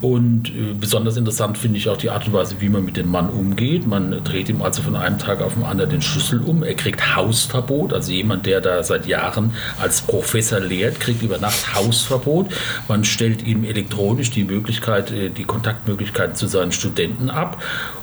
Und 0.00 0.50
äh, 0.50 0.74
besonders 0.78 1.16
interessant 1.16 1.58
finde 1.58 1.78
ich 1.78 1.88
auch 1.88 1.96
die 1.96 2.10
Art 2.10 2.26
und 2.26 2.32
Weise, 2.32 2.56
wie 2.60 2.68
man 2.68 2.84
mit 2.84 2.96
dem 2.96 3.10
Mann 3.10 3.30
umgeht. 3.30 3.86
Man 3.86 4.22
dreht 4.22 4.48
ihm 4.48 4.62
also 4.62 4.82
von 4.82 4.96
einem 4.96 5.18
Tag 5.18 5.40
auf 5.40 5.54
den 5.54 5.64
anderen 5.64 5.90
den 5.90 6.02
Schlüssel 6.02 6.40
um. 6.40 6.62
Er 6.62 6.74
kriegt 6.74 7.16
Hausverbot. 7.16 7.92
Also 7.92 8.12
jemand, 8.12 8.46
der 8.46 8.60
da 8.60 8.82
seit 8.82 9.06
Jahren 9.06 9.52
als 9.80 10.02
Professor 10.02 10.60
lehrt, 10.60 11.00
kriegt 11.00 11.22
über 11.22 11.38
Nacht 11.38 11.74
Hausverbot. 11.74 12.52
Man 12.86 13.04
stellt 13.04 13.46
ihm 13.46 13.64
elektronisch 13.64 14.30
die 14.30 14.44
Möglichkeit, 14.44 15.10
äh, 15.10 15.30
die 15.30 15.44
Kontaktmöglichkeiten 15.44 16.36
zu 16.36 16.46
seinen 16.46 16.72
Studenten 16.72 17.30
ab. 17.30 17.60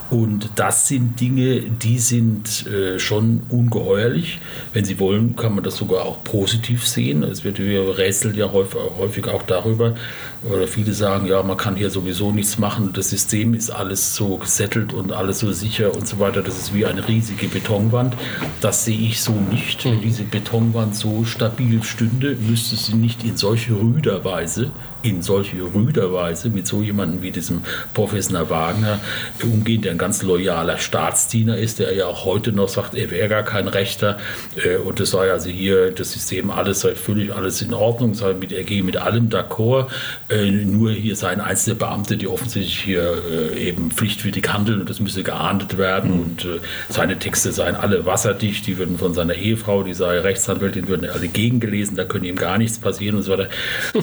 Und 0.09 0.51
das 0.55 0.87
sind 0.87 1.19
Dinge, 1.19 1.61
die 1.61 1.97
sind 1.97 2.67
äh, 2.67 2.99
schon 2.99 3.41
ungeheuerlich. 3.49 4.39
Wenn 4.71 4.85
Sie 4.85 4.99
wollen, 4.99 5.35
kann 5.35 5.55
man 5.55 5.63
das 5.63 5.77
sogar 5.77 6.05
auch 6.05 6.23
positiv 6.23 6.87
sehen. 6.87 7.23
Es 7.23 7.43
wird 7.43 7.57
wir 7.57 7.97
rätseln 7.97 8.35
ja 8.35 8.51
häufig, 8.51 8.79
häufig 8.99 9.27
auch 9.27 9.41
darüber, 9.43 9.95
oder 10.43 10.67
viele 10.67 10.93
sagen, 10.93 11.25
ja, 11.25 11.41
man 11.41 11.57
kann 11.57 11.75
hier 11.75 11.89
sowieso 11.89 12.31
nichts 12.31 12.59
machen. 12.59 12.91
Das 12.93 13.09
System 13.09 13.55
ist 13.55 13.71
alles 13.71 14.15
so 14.15 14.37
gesettelt 14.37 14.93
und 14.93 15.11
alles 15.11 15.39
so 15.39 15.51
sicher 15.51 15.95
und 15.95 16.07
so 16.07 16.19
weiter. 16.19 16.43
Das 16.43 16.57
ist 16.57 16.73
wie 16.73 16.85
eine 16.85 17.07
riesige 17.07 17.47
Betonwand. 17.47 18.15
Das 18.61 18.85
sehe 18.85 18.99
ich 18.99 19.21
so 19.21 19.31
nicht. 19.31 19.85
Wenn 19.85 20.01
diese 20.01 20.23
Betonwand 20.23 20.95
so 20.95 21.25
stabil 21.25 21.81
stünde, 21.83 22.35
müsste 22.35 22.75
sie 22.75 22.95
nicht 22.95 23.23
in 23.23 23.37
solche 23.37 23.73
rüder 23.73 24.23
Weise 24.23 24.69
in 25.05 25.21
solche 25.21 25.57
rüder 25.61 26.11
Weise 26.13 26.49
mit 26.49 26.65
so 26.67 26.81
jemandem 26.81 27.21
wie 27.21 27.31
diesem 27.31 27.61
Professor 27.93 28.49
Wagner 28.49 28.99
umgehen, 29.43 29.83
der 29.83 29.91
ein 29.91 29.97
ganz 29.97 30.23
loyaler 30.23 30.79
Staatsdiener 30.79 31.57
ist, 31.57 31.79
der 31.79 31.93
ja 31.93 32.07
auch 32.07 32.25
heute 32.25 32.51
noch 32.51 32.69
sagt, 32.69 32.95
er 32.95 33.11
wäre 33.11 33.29
gar 33.29 33.43
kein 33.43 33.67
Rechter 33.67 34.17
äh, 34.55 34.77
und 34.77 34.99
es 34.99 35.11
sei 35.11 35.31
also 35.31 35.49
hier 35.49 35.91
das 35.91 36.11
System 36.13 36.49
alles 36.49 36.81
sei 36.81 36.95
völlig 36.95 37.33
alles 37.33 37.61
in 37.61 37.73
Ordnung, 37.73 38.15
sei 38.15 38.33
mit, 38.33 38.51
er 38.51 38.63
gehe 38.63 38.83
mit 38.83 38.97
allem 38.97 39.29
d'accord, 39.29 39.87
äh, 40.29 40.49
nur 40.49 40.91
hier 40.91 41.15
seien 41.15 41.41
einzelne 41.41 41.75
Beamte, 41.75 42.17
die 42.17 42.27
offensichtlich 42.27 42.79
hier 42.79 43.13
äh, 43.29 43.69
eben 43.69 43.91
pflichtwidrig 43.91 44.51
handeln 44.51 44.81
und 44.81 44.89
das 44.89 44.99
müsse 44.99 45.23
geahndet 45.23 45.77
werden 45.77 46.11
mhm. 46.11 46.19
und 46.21 46.47
seine 46.89 47.17
Texte 47.19 47.51
seien 47.51 47.75
alle 47.75 48.05
wasserdicht, 48.05 48.67
die 48.67 48.77
würden 48.77 48.97
von 48.97 49.13
seiner 49.13 49.35
Ehefrau, 49.35 49.83
die 49.83 49.93
sei 49.93 50.19
Rechtsanwältin, 50.19 50.87
würden 50.87 51.09
alle 51.09 51.27
gegengelesen, 51.27 51.95
da 51.95 52.05
könnte 52.05 52.27
ihm 52.27 52.35
gar 52.35 52.57
nichts 52.57 52.79
passieren 52.79 53.17
und 53.17 53.23
so 53.23 53.31
weiter. 53.31 53.49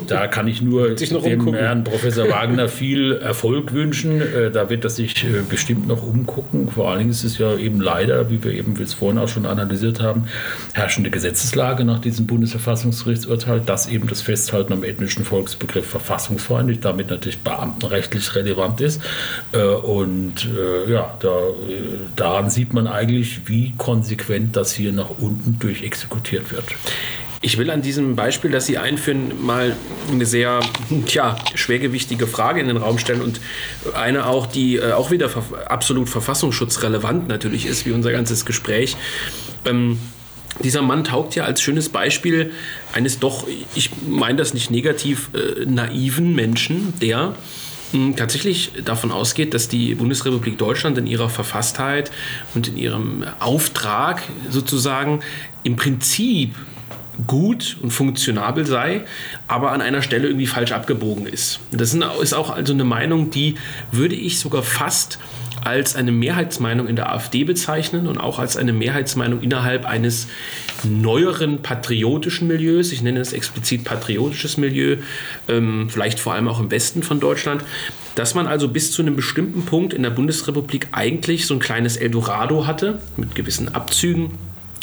Da 0.06 0.26
kann 0.32 0.48
ich 0.48 0.62
nur 0.62 0.94
dem 0.94 1.16
umgucken. 1.16 1.54
Herrn 1.54 1.84
Professor 1.84 2.28
Wagner 2.30 2.68
viel 2.68 3.12
Erfolg 3.12 3.72
wünschen. 3.72 4.20
Äh, 4.20 4.50
da 4.50 4.70
wird 4.70 4.84
er 4.84 4.90
sich 4.90 5.24
äh, 5.24 5.42
bestimmt 5.48 5.86
noch 5.88 6.02
umgucken. 6.02 6.70
Vor 6.70 6.88
allen 6.88 6.98
Dingen 6.98 7.10
ist 7.10 7.24
es 7.24 7.38
ja 7.38 7.56
eben 7.56 7.80
leider, 7.80 8.30
wie 8.30 8.42
wir 8.42 8.52
eben 8.52 8.74
jetzt 8.78 8.94
vorhin 8.94 9.18
auch 9.18 9.28
schon 9.28 9.46
analysiert 9.46 10.00
haben, 10.00 10.24
herrschende 10.72 11.10
Gesetzeslage 11.10 11.84
nach 11.84 12.00
diesem 12.00 12.26
Bundesverfassungsgerichtsurteil, 12.26 13.60
dass 13.60 13.88
eben 13.88 14.08
das 14.08 14.22
Festhalten 14.22 14.72
am 14.72 14.84
ethnischen 14.84 15.24
Volksbegriff 15.24 15.86
verfassungsfreundlich, 16.12 16.80
damit 16.80 17.10
natürlich 17.10 17.40
beamtenrechtlich 17.40 18.34
relevant 18.34 18.80
ist. 18.80 19.00
Äh, 19.52 19.62
und 19.62 20.48
ja, 20.88 21.16
da, 21.20 21.38
daran 22.16 22.50
sieht 22.50 22.72
man 22.72 22.86
eigentlich, 22.86 23.48
wie 23.48 23.74
konsequent 23.78 24.56
das 24.56 24.72
hier 24.72 24.92
nach 24.92 25.10
unten 25.20 25.58
durchexekutiert 25.58 26.52
wird. 26.52 26.64
Ich 27.44 27.58
will 27.58 27.70
an 27.70 27.82
diesem 27.82 28.14
Beispiel, 28.14 28.52
das 28.52 28.66
Sie 28.66 28.78
einführen, 28.78 29.44
mal 29.44 29.74
eine 30.10 30.26
sehr 30.26 30.60
tja, 31.06 31.36
schwergewichtige 31.56 32.28
Frage 32.28 32.60
in 32.60 32.68
den 32.68 32.76
Raum 32.76 32.98
stellen 32.98 33.20
und 33.20 33.40
eine 33.94 34.26
auch, 34.26 34.46
die 34.46 34.76
äh, 34.76 34.92
auch 34.92 35.10
wieder 35.10 35.28
absolut 35.66 36.08
verfassungsschutzrelevant 36.08 37.26
natürlich 37.26 37.66
ist, 37.66 37.84
wie 37.84 37.90
unser 37.90 38.12
ganzes 38.12 38.46
Gespräch. 38.46 38.96
Ähm, 39.64 39.98
dieser 40.62 40.82
Mann 40.82 41.04
taugt 41.04 41.34
ja 41.34 41.44
als 41.44 41.62
schönes 41.62 41.88
Beispiel 41.88 42.52
eines 42.92 43.18
doch, 43.18 43.46
ich 43.74 43.90
meine 44.08 44.36
das 44.36 44.54
nicht 44.54 44.70
negativ, 44.70 45.30
äh, 45.34 45.64
naiven 45.64 46.34
Menschen, 46.34 46.92
der 47.00 47.34
hm, 47.92 48.16
tatsächlich 48.16 48.72
davon 48.84 49.12
ausgeht, 49.12 49.54
dass 49.54 49.68
die 49.68 49.94
Bundesrepublik 49.94 50.58
Deutschland 50.58 50.98
in 50.98 51.06
ihrer 51.06 51.28
Verfasstheit 51.28 52.10
und 52.54 52.68
in 52.68 52.76
ihrem 52.76 53.24
Auftrag 53.38 54.22
sozusagen 54.50 55.20
im 55.62 55.76
Prinzip 55.76 56.54
gut 57.26 57.76
und 57.82 57.90
funktionabel 57.90 58.66
sei, 58.66 59.04
aber 59.46 59.72
an 59.72 59.80
einer 59.80 60.02
Stelle 60.02 60.28
irgendwie 60.28 60.46
falsch 60.46 60.72
abgebogen 60.72 61.26
ist. 61.26 61.60
Das 61.70 61.94
ist 61.94 62.32
auch 62.34 62.50
also 62.50 62.72
eine 62.72 62.84
Meinung, 62.84 63.30
die 63.30 63.56
würde 63.90 64.14
ich 64.14 64.38
sogar 64.38 64.62
fast 64.62 65.18
als 65.64 65.96
eine 65.96 66.12
Mehrheitsmeinung 66.12 66.86
in 66.88 66.96
der 66.96 67.12
AfD 67.12 67.44
bezeichnen 67.44 68.06
und 68.06 68.18
auch 68.18 68.38
als 68.38 68.56
eine 68.56 68.72
Mehrheitsmeinung 68.72 69.40
innerhalb 69.42 69.84
eines 69.84 70.28
neueren 70.84 71.62
patriotischen 71.62 72.48
Milieus. 72.48 72.92
Ich 72.92 73.02
nenne 73.02 73.20
es 73.20 73.32
explizit 73.32 73.84
patriotisches 73.84 74.56
Milieu, 74.56 74.96
ähm, 75.48 75.88
vielleicht 75.90 76.20
vor 76.20 76.34
allem 76.34 76.48
auch 76.48 76.60
im 76.60 76.70
Westen 76.70 77.02
von 77.02 77.20
Deutschland, 77.20 77.64
dass 78.14 78.34
man 78.34 78.46
also 78.46 78.68
bis 78.68 78.92
zu 78.92 79.02
einem 79.02 79.16
bestimmten 79.16 79.64
Punkt 79.64 79.94
in 79.94 80.02
der 80.02 80.10
Bundesrepublik 80.10 80.88
eigentlich 80.92 81.46
so 81.46 81.54
ein 81.54 81.60
kleines 81.60 81.96
Eldorado 81.96 82.66
hatte 82.66 83.00
mit 83.16 83.34
gewissen 83.34 83.74
Abzügen 83.74 84.32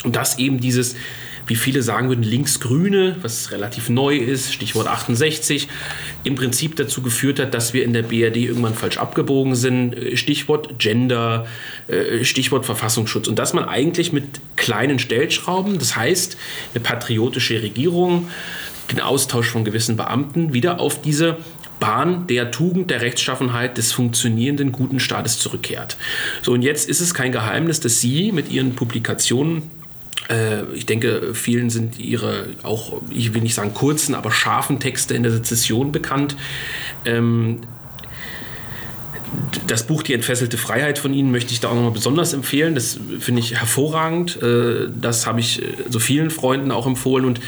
und 0.04 0.16
dass 0.16 0.40
eben 0.40 0.60
dieses 0.60 0.96
wie 1.50 1.56
viele 1.56 1.82
sagen 1.82 2.10
würden, 2.10 2.24
linksgrüne, 2.24 3.18
was 3.22 3.52
relativ 3.52 3.90
neu 3.90 4.16
ist, 4.16 4.54
Stichwort 4.54 4.88
68, 4.88 5.68
im 6.24 6.36
Prinzip 6.36 6.76
dazu 6.76 7.02
geführt 7.02 7.40
hat, 7.40 7.54
dass 7.54 7.74
wir 7.74 7.84
in 7.84 7.94
der 7.94 8.04
BRD 8.04 8.38
irgendwann 8.38 8.76
falsch 8.76 8.98
abgebogen 8.98 9.56
sind. 9.56 9.96
Stichwort 10.14 10.78
Gender, 10.78 11.48
äh, 11.88 12.24
Stichwort 12.24 12.66
Verfassungsschutz. 12.66 13.28
Und 13.28 13.40
dass 13.40 13.54
man 13.54 13.66
eigentlich 13.66 14.14
mit 14.14 14.40
kleinen 14.56 15.00
Stellschrauben, 15.00 15.80
das 15.80 15.96
heißt 15.96 16.38
eine 16.74 16.84
patriotische 16.84 17.62
Regierung, 17.62 18.28
den 18.92 19.02
Austausch 19.02 19.50
von 19.50 19.66
gewissen 19.66 19.98
Beamten 19.98 20.54
wieder 20.54 20.80
auf 20.80 21.02
diese 21.02 21.38
Bahn 21.80 22.28
der 22.28 22.52
Tugend, 22.52 22.92
der 22.92 23.02
Rechtschaffenheit 23.02 23.78
des 23.78 23.92
funktionierenden 23.92 24.72
guten 24.72 25.00
Staates 25.00 25.40
zurückkehrt. 25.40 25.98
So, 26.42 26.54
und 26.54 26.62
jetzt 26.62 26.90
ist 26.90 27.00
es 27.00 27.14
kein 27.14 27.32
Geheimnis, 27.32 27.80
dass 27.80 28.02
Sie 28.02 28.32
mit 28.32 28.52
Ihren 28.52 28.76
Publikationen 28.76 29.60
äh, 29.60 29.79
ich 30.74 30.86
denke, 30.86 31.34
vielen 31.34 31.70
sind 31.70 32.00
ihre 32.00 32.48
auch, 32.64 33.02
ich 33.10 33.34
will 33.34 33.42
nicht 33.42 33.56
sagen 33.56 33.74
kurzen, 33.74 34.14
aber 34.16 34.32
scharfen 34.32 34.80
Texte 34.80 35.14
in 35.14 35.24
der 35.24 35.32
Sezession 35.32 35.92
bekannt. 35.92 36.36
Ähm, 37.06 37.62
das 39.68 39.84
Buch 39.84 40.04
Die 40.04 40.14
entfesselte 40.14 40.58
Freiheit 40.58 41.00
von 41.00 41.14
Ihnen 41.14 41.32
möchte 41.32 41.54
ich 41.54 41.60
da 41.60 41.70
auch 41.70 41.76
nochmal 41.76 41.92
besonders 41.92 42.34
empfehlen. 42.34 42.76
Das 42.76 43.00
finde 43.20 43.42
ich 43.42 43.56
hervorragend. 43.56 44.42
Äh, 44.42 44.88
das 45.00 45.28
habe 45.28 45.40
ich 45.40 45.62
so 45.90 46.00
vielen 46.00 46.30
Freunden 46.30 46.72
auch 46.72 46.88
empfohlen. 46.88 47.26
Und 47.26 47.40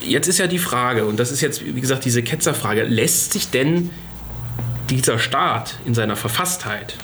jetzt 0.00 0.28
ist 0.28 0.38
ja 0.38 0.46
die 0.46 0.58
Frage, 0.58 1.06
und 1.06 1.18
das 1.18 1.30
ist 1.30 1.40
jetzt, 1.40 1.64
wie 1.64 1.80
gesagt, 1.80 2.04
diese 2.04 2.22
Ketzerfrage, 2.22 2.84
lässt 2.84 3.32
sich 3.32 3.50
denn 3.50 3.90
dieser 4.90 5.18
Staat 5.18 5.78
in 5.86 5.94
seiner 5.94 6.16
Verfasstheit 6.16 6.96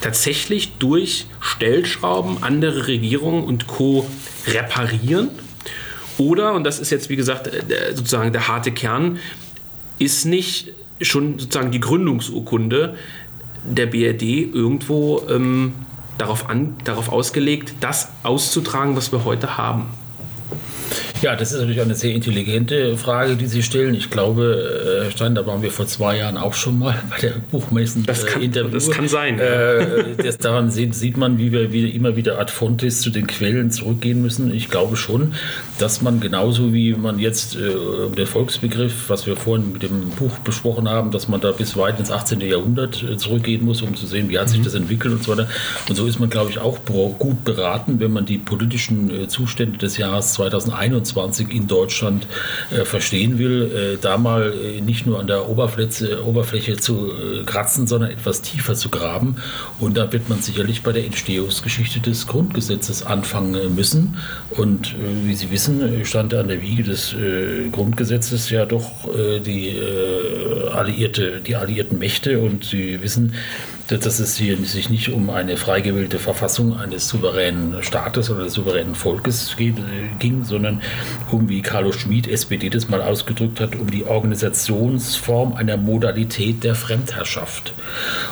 tatsächlich 0.00 0.72
durch 0.78 1.26
Stellschrauben 1.40 2.42
andere 2.42 2.86
Regierungen 2.86 3.44
und 3.44 3.66
Co. 3.66 4.06
reparieren? 4.46 5.30
Oder, 6.18 6.54
und 6.54 6.64
das 6.64 6.78
ist 6.78 6.90
jetzt, 6.90 7.10
wie 7.10 7.16
gesagt, 7.16 7.50
sozusagen 7.94 8.32
der 8.32 8.48
harte 8.48 8.72
Kern, 8.72 9.18
ist 9.98 10.24
nicht 10.24 10.72
schon 11.00 11.38
sozusagen 11.38 11.70
die 11.70 11.80
Gründungsurkunde 11.80 12.96
der 13.64 13.86
BRD 13.86 14.22
irgendwo 14.22 15.26
ähm, 15.28 15.74
darauf, 16.18 16.48
an, 16.48 16.76
darauf 16.84 17.10
ausgelegt, 17.10 17.74
das 17.80 18.08
auszutragen, 18.22 18.96
was 18.96 19.12
wir 19.12 19.24
heute 19.24 19.56
haben? 19.56 19.86
Ja, 21.22 21.34
das 21.34 21.52
ist 21.52 21.60
natürlich 21.60 21.80
eine 21.80 21.94
sehr 21.94 22.14
intelligente 22.14 22.96
Frage, 22.98 23.36
die 23.36 23.46
Sie 23.46 23.62
stellen. 23.62 23.94
Ich 23.94 24.10
glaube, 24.10 25.00
Herr 25.02 25.10
Stein, 25.10 25.34
da 25.34 25.46
waren 25.46 25.62
wir 25.62 25.70
vor 25.70 25.86
zwei 25.86 26.18
Jahren 26.18 26.36
auch 26.36 26.52
schon 26.52 26.78
mal 26.78 27.02
bei 27.08 27.18
der 27.20 27.32
Buchmessen 27.50 28.04
das 28.04 28.26
kann, 28.26 28.42
Interview. 28.42 28.70
Das 28.70 28.90
kann 28.90 29.08
sein. 29.08 29.38
Äh, 29.38 30.14
das, 30.22 30.36
daran 30.36 30.70
sieht, 30.70 30.94
sieht, 30.94 31.16
man, 31.16 31.38
wie 31.38 31.52
wir 31.52 31.72
wieder, 31.72 31.92
immer 31.92 32.16
wieder 32.16 32.38
ad 32.38 32.52
fontes 32.52 33.00
zu 33.00 33.08
den 33.08 33.26
Quellen 33.26 33.70
zurückgehen 33.70 34.20
müssen. 34.20 34.52
Ich 34.52 34.68
glaube 34.68 34.96
schon, 34.96 35.32
dass 35.78 36.02
man 36.02 36.20
genauso 36.20 36.74
wie 36.74 36.92
man 36.92 37.18
jetzt 37.18 37.56
äh, 37.56 37.70
den 38.14 38.26
Volksbegriff, 38.26 39.08
was 39.08 39.26
wir 39.26 39.36
vorhin 39.36 39.72
mit 39.72 39.82
dem 39.84 40.10
Buch 40.10 40.36
besprochen 40.38 40.88
haben, 40.88 41.12
dass 41.12 41.28
man 41.28 41.40
da 41.40 41.52
bis 41.52 41.78
weit 41.78 41.98
ins 41.98 42.10
18. 42.10 42.42
Jahrhundert 42.42 43.02
äh, 43.02 43.16
zurückgehen 43.16 43.64
muss, 43.64 43.80
um 43.80 43.96
zu 43.96 44.06
sehen, 44.06 44.28
wie 44.28 44.38
hat 44.38 44.50
sich 44.50 44.58
mhm. 44.58 44.64
das 44.64 44.74
entwickelt 44.74 45.14
und 45.14 45.22
so 45.22 45.32
weiter. 45.32 45.48
Und 45.88 45.94
so 45.96 46.06
ist 46.06 46.20
man, 46.20 46.28
glaube 46.28 46.50
ich, 46.50 46.58
auch 46.58 46.78
gut 46.84 47.44
beraten, 47.44 48.00
wenn 48.00 48.12
man 48.12 48.26
die 48.26 48.36
politischen 48.36 49.10
äh, 49.10 49.28
Zustände 49.28 49.78
des 49.78 49.96
Jahres 49.96 50.34
2021 50.34 51.05
2021 51.06 51.54
in 51.54 51.66
Deutschland 51.66 52.26
äh, 52.70 52.84
verstehen 52.84 53.38
will, 53.38 53.96
äh, 53.96 53.98
da 54.00 54.18
mal 54.18 54.52
äh, 54.52 54.80
nicht 54.80 55.06
nur 55.06 55.20
an 55.20 55.26
der 55.26 55.48
Oberfläche, 55.48 56.24
Oberfläche 56.24 56.76
zu 56.76 57.10
äh, 57.10 57.44
kratzen, 57.44 57.86
sondern 57.86 58.10
etwas 58.10 58.42
tiefer 58.42 58.74
zu 58.74 58.88
graben. 58.88 59.36
Und 59.78 59.96
da 59.96 60.12
wird 60.12 60.28
man 60.28 60.42
sicherlich 60.42 60.82
bei 60.82 60.92
der 60.92 61.04
Entstehungsgeschichte 61.04 62.00
des 62.00 62.26
Grundgesetzes 62.26 63.04
anfangen 63.04 63.74
müssen. 63.74 64.16
Und 64.50 64.88
äh, 64.88 65.26
wie 65.26 65.34
Sie 65.34 65.50
wissen, 65.50 66.04
stand 66.04 66.34
an 66.34 66.48
der 66.48 66.62
Wiege 66.62 66.82
des 66.82 67.14
äh, 67.14 67.68
Grundgesetzes 67.70 68.50
ja 68.50 68.66
doch 68.66 68.86
die, 69.44 69.76
alliierte, 70.72 71.40
die 71.40 71.56
alliierten 71.56 71.98
Mächte. 71.98 72.40
Und 72.40 72.64
Sie 72.64 73.02
wissen, 73.02 73.34
dass 73.88 74.18
es 74.18 74.36
hier 74.36 74.56
sich 74.64 74.90
nicht 74.90 75.10
um 75.10 75.30
eine 75.30 75.56
frei 75.56 75.80
gewählte 75.80 76.18
Verfassung 76.18 76.76
eines 76.76 77.08
souveränen 77.08 77.82
Staates 77.82 78.30
oder 78.30 78.44
des 78.44 78.54
souveränen 78.54 78.94
Volkes 78.94 79.56
ging, 80.18 80.44
sondern 80.44 80.82
um, 81.30 81.48
wie 81.48 81.62
Carlo 81.62 81.92
Schmid, 81.92 82.26
SPD, 82.26 82.68
das 82.68 82.88
mal 82.88 83.00
ausgedrückt 83.00 83.60
hat, 83.60 83.76
um 83.76 83.90
die 83.90 84.04
Organisationsform 84.04 85.54
einer 85.54 85.76
Modalität 85.76 86.64
der 86.64 86.74
Fremdherrschaft. 86.74 87.74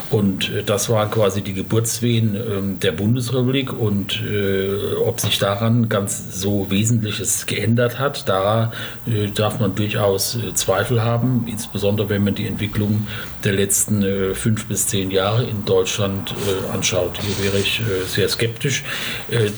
Und 0.09 0.51
äh, 0.51 0.63
das 0.63 0.89
waren 0.89 1.09
quasi 1.09 1.41
die 1.41 1.53
Geburtswehen 1.53 2.35
ähm, 2.35 2.79
der 2.81 2.91
Bundesrepublik 2.91 3.71
und 3.71 4.21
äh, 4.23 4.95
ob 5.05 5.19
sich 5.19 5.39
daran 5.39 5.87
ganz 5.87 6.39
so 6.39 6.69
Wesentliches 6.69 7.45
geändert 7.45 7.97
hat, 7.97 8.27
da 8.27 8.71
äh, 9.07 9.29
darf 9.29 9.59
man 9.59 9.75
durchaus 9.75 10.37
Zweifel 10.53 11.01
haben, 11.01 11.45
insbesondere 11.47 12.09
wenn 12.09 12.23
man 12.23 12.35
die 12.35 12.45
Entwicklung 12.45 13.07
der 13.45 13.53
letzten 13.53 14.35
fünf 14.35 14.65
bis 14.65 14.87
zehn 14.87 15.11
Jahre 15.11 15.43
in 15.43 15.65
Deutschland 15.65 16.33
anschaut. 16.73 17.19
Hier 17.21 17.45
wäre 17.45 17.59
ich 17.59 17.81
sehr 18.07 18.27
skeptisch 18.27 18.83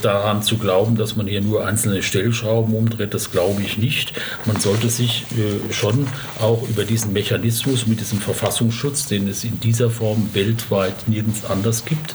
daran 0.01 0.43
zu 0.43 0.57
glauben, 0.57 0.97
dass 0.97 1.15
man 1.15 1.27
hier 1.27 1.41
nur 1.41 1.65
einzelne 1.65 2.03
Stellschrauben 2.03 2.75
umdreht. 2.75 3.13
Das 3.13 3.31
glaube 3.31 3.61
ich 3.61 3.77
nicht. 3.77 4.11
Man 4.45 4.59
sollte 4.59 4.89
sich 4.89 5.25
schon 5.71 6.07
auch 6.39 6.67
über 6.69 6.83
diesen 6.83 7.13
Mechanismus 7.13 7.87
mit 7.87 7.99
diesem 7.99 8.19
Verfassungsschutz, 8.19 9.07
den 9.07 9.27
es 9.27 9.43
in 9.43 9.59
dieser 9.59 9.89
Form 9.89 10.29
weltweit 10.33 11.07
nirgends 11.07 11.45
anders 11.45 11.85
gibt, 11.85 12.13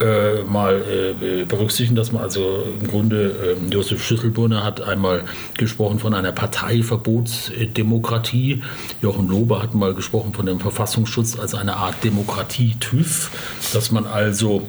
äh, 0.00 0.42
mal 0.42 0.82
äh, 0.82 1.44
berücksichtigen, 1.44 1.94
dass 1.94 2.10
man 2.12 2.22
also 2.22 2.64
im 2.80 2.88
Grunde, 2.88 3.56
äh, 3.60 3.72
Josef 3.72 4.02
Schüsselbrunner 4.04 4.64
hat 4.64 4.80
einmal 4.80 5.24
gesprochen 5.56 5.98
von 5.98 6.14
einer 6.14 6.32
Parteiverbotsdemokratie. 6.32 8.62
Jochen 9.00 9.28
Lober 9.28 9.62
hat 9.62 9.74
mal 9.74 9.94
gesprochen 9.94 10.34
von 10.34 10.46
dem 10.46 10.58
Verfassungsschutz 10.60 11.11
als 11.38 11.54
eine 11.54 11.76
Art 11.76 12.02
Demokratie-TÜV, 12.04 13.30
dass 13.72 13.90
man 13.90 14.06
also 14.06 14.66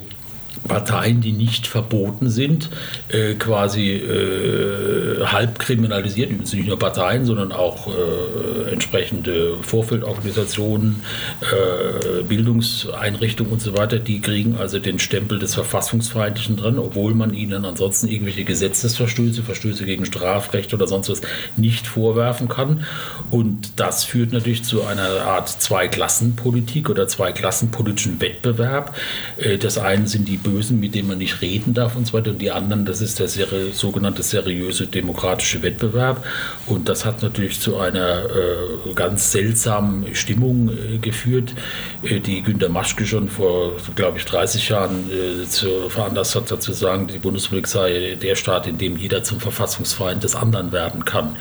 Parteien, 0.67 1.21
die 1.21 1.31
nicht 1.31 1.67
verboten 1.67 2.29
sind, 2.29 2.69
äh, 3.09 3.33
quasi 3.35 3.91
äh, 3.91 5.25
halb 5.25 5.59
kriminalisiert. 5.59 6.29
Übrigens 6.29 6.53
nicht 6.53 6.67
nur 6.67 6.79
Parteien, 6.79 7.25
sondern 7.25 7.51
auch 7.51 7.87
äh, 7.87 8.71
entsprechende 8.71 9.57
Vorfeldorganisationen, 9.61 11.01
äh, 11.41 12.23
Bildungseinrichtungen 12.23 13.51
und 13.51 13.61
so 13.61 13.77
weiter. 13.77 13.99
Die 13.99 14.21
kriegen 14.21 14.55
also 14.57 14.79
den 14.79 14.99
Stempel 14.99 15.39
des 15.39 15.53
Verfassungsfeindlichen 15.53 16.55
dran, 16.55 16.79
obwohl 16.79 17.13
man 17.13 17.33
ihnen 17.33 17.65
ansonsten 17.65 18.07
irgendwelche 18.07 18.43
Gesetzesverstöße, 18.43 19.43
Verstöße 19.43 19.85
gegen 19.85 20.05
Strafrecht 20.05 20.73
oder 20.73 20.87
sonst 20.87 21.09
was 21.09 21.21
nicht 21.57 21.87
vorwerfen 21.87 22.47
kann. 22.47 22.85
Und 23.31 23.79
das 23.79 24.03
führt 24.03 24.31
natürlich 24.31 24.63
zu 24.63 24.83
einer 24.83 25.23
Art 25.25 25.49
Zweiklassenpolitik 25.49 26.89
oder 26.89 27.07
zweiklassenpolitischen 27.07 28.21
Wettbewerb. 28.21 28.95
Äh, 29.37 29.57
das 29.57 29.77
eine 29.77 30.07
sind 30.07 30.27
die 30.27 30.37
Bösen, 30.53 30.79
mit 30.79 30.93
denen 30.95 31.07
man 31.07 31.17
nicht 31.17 31.41
reden 31.41 31.73
darf 31.73 31.95
und 31.95 32.07
so 32.07 32.13
weiter. 32.13 32.31
Und 32.31 32.41
die 32.41 32.51
anderen, 32.51 32.85
das 32.85 33.01
ist 33.01 33.19
der 33.19 33.27
seri 33.27 33.71
sogenannte 33.73 34.23
seriöse 34.23 34.87
demokratische 34.87 35.63
Wettbewerb. 35.63 36.23
Und 36.67 36.89
das 36.89 37.05
hat 37.05 37.23
natürlich 37.23 37.59
zu 37.59 37.77
einer 37.77 38.25
äh, 38.25 38.93
ganz 38.93 39.31
seltsamen 39.31 40.13
Stimmung 40.15 40.69
äh, 40.69 40.97
geführt, 40.99 41.53
äh, 42.03 42.19
die 42.19 42.41
Günter 42.41 42.69
Maschke 42.69 43.05
schon 43.05 43.29
vor, 43.29 43.73
glaube 43.95 44.17
ich, 44.17 44.25
30 44.25 44.69
Jahren 44.69 45.09
äh, 45.09 45.47
zu, 45.47 45.89
veranlasst 45.89 46.35
hat, 46.35 46.51
dazu 46.51 46.71
sagen, 46.71 47.07
die 47.07 47.19
Bundesrepublik 47.19 47.67
sei 47.67 48.17
der 48.21 48.35
Staat, 48.35 48.67
in 48.67 48.77
dem 48.77 48.97
jeder 48.97 49.23
zum 49.23 49.39
Verfassungsfeind 49.39 50.23
des 50.23 50.35
anderen 50.35 50.71
werden 50.71 51.05
kann. 51.05 51.35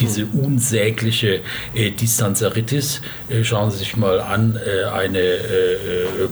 Diese 0.00 0.26
unsägliche 0.26 1.40
äh, 1.74 1.90
Distanzeritis, 1.90 3.00
äh, 3.28 3.44
schauen 3.44 3.70
Sie 3.70 3.78
sich 3.78 3.96
mal 3.96 4.20
an, 4.20 4.58
eine 4.92 5.38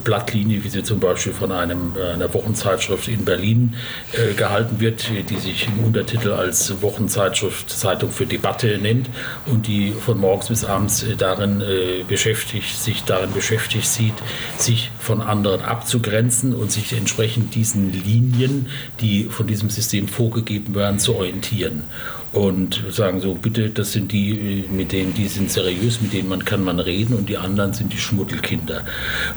Blattlinie, 0.03 0.63
wie 0.63 0.69
sie 0.69 0.83
zum 0.83 0.99
Beispiel 0.99 1.33
von 1.33 1.51
einem 1.51 1.93
einer 2.25 2.33
Wochenzeitschrift 2.33 3.07
in 3.07 3.25
Berlin 3.25 3.75
äh, 4.13 4.33
gehalten 4.33 4.79
wird, 4.79 5.09
die 5.29 5.37
sich 5.37 5.67
im 5.67 5.83
Untertitel 5.83 6.31
als 6.31 6.81
Wochenzeitschrift 6.81 7.69
Zeitung 7.69 8.11
für 8.11 8.25
Debatte 8.25 8.77
nennt 8.77 9.09
und 9.45 9.67
die 9.67 9.91
von 9.91 10.17
morgens 10.17 10.47
bis 10.47 10.65
abends 10.65 11.03
äh, 11.03 11.15
darin 11.15 11.61
äh, 11.61 12.03
beschäftigt, 12.07 12.75
sich 12.75 13.03
darin 13.03 13.31
beschäftigt 13.33 13.87
sieht, 13.87 14.15
sich 14.57 14.91
von 14.99 15.21
anderen 15.21 15.61
abzugrenzen 15.61 16.53
und 16.53 16.71
sich 16.71 16.93
entsprechend 16.93 17.55
diesen 17.55 17.91
Linien, 17.91 18.67
die 18.99 19.25
von 19.25 19.47
diesem 19.47 19.69
System 19.69 20.07
vorgegeben 20.07 20.75
werden, 20.75 20.99
zu 20.99 21.15
orientieren 21.15 21.83
und 22.35 22.83
sagen 22.91 23.21
so, 23.21 23.33
bitte, 23.33 23.69
das 23.69 23.93
sind 23.93 24.11
die, 24.11 24.65
mit 24.69 24.91
denen, 24.91 25.13
die 25.13 25.27
sind 25.27 25.49
seriös, 25.49 26.01
mit 26.01 26.11
denen 26.11 26.27
man 26.27 26.43
kann 26.43 26.63
man 26.63 26.81
reden 26.81 27.15
und 27.15 27.29
die 27.29 27.37
anderen 27.37 27.73
sind 27.73 27.93
die 27.93 27.97
Schmuddelkinder. 27.97 28.83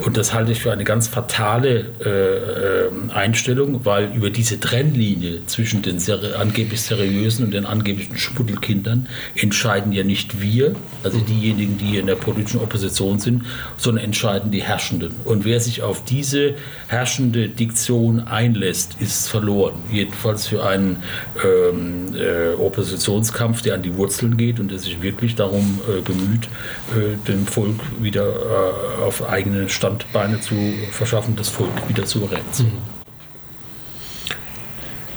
Und 0.01 0.16
das 0.16 0.34
halte 0.34 0.51
ich 0.51 0.61
für 0.61 0.72
eine 0.72 0.82
ganz 0.82 1.07
fatale 1.07 2.91
äh, 3.11 3.12
Einstellung, 3.12 3.84
weil 3.84 4.12
über 4.14 4.30
diese 4.30 4.59
Trennlinie 4.59 5.47
zwischen 5.47 5.82
den 5.82 6.01
seri 6.01 6.34
angeblich 6.34 6.80
seriösen 6.80 7.45
und 7.45 7.55
den 7.55 7.66
angeblichen 7.66 8.18
Schmuddelkindern 8.18 9.07
entscheiden 9.36 9.93
ja 9.93 10.03
nicht 10.03 10.41
wir, 10.41 10.74
also 11.05 11.18
diejenigen, 11.20 11.78
die 11.78 11.99
in 11.99 12.07
der 12.07 12.16
politischen 12.16 12.61
Opposition 12.61 13.20
sind, 13.20 13.45
sondern 13.76 14.05
entscheiden 14.05 14.51
die 14.51 14.62
Herrschenden. 14.62 15.12
Und 15.24 15.45
wer 15.45 15.61
sich 15.61 15.82
auf 15.82 16.05
diese 16.05 16.55
herrschende 16.89 17.49
Diktion 17.49 18.20
einlässt, 18.20 18.97
ist 18.99 19.28
verloren. 19.28 19.76
Jedenfalls 19.93 20.49
für 20.49 20.64
einen 20.64 21.03
ähm, 21.45 22.14
äh, 22.16 22.55
Opposition 22.55 22.88
Oppositionskampf, 22.89 23.62
der 23.62 23.74
an 23.74 23.82
die 23.82 23.95
Wurzeln 23.95 24.36
geht 24.36 24.61
und 24.61 24.70
der 24.70 24.78
sich 24.78 25.03
wirklich 25.03 25.34
darum 25.34 25.80
äh, 25.89 26.01
bemüht, 26.01 26.49
äh, 26.97 27.16
dem 27.26 27.47
Volk 27.47 27.76
wieder 28.01 28.26
äh, 28.26 29.03
auf 29.03 29.28
eigene 29.28 29.68
Standbeine 29.68 30.41
zu 30.41 30.55
verschaffen, 30.91 31.36
das 31.36 31.49
Volk 31.49 31.70
wieder 31.89 32.05
zu. 32.07 32.18
Mhm. 32.18 32.72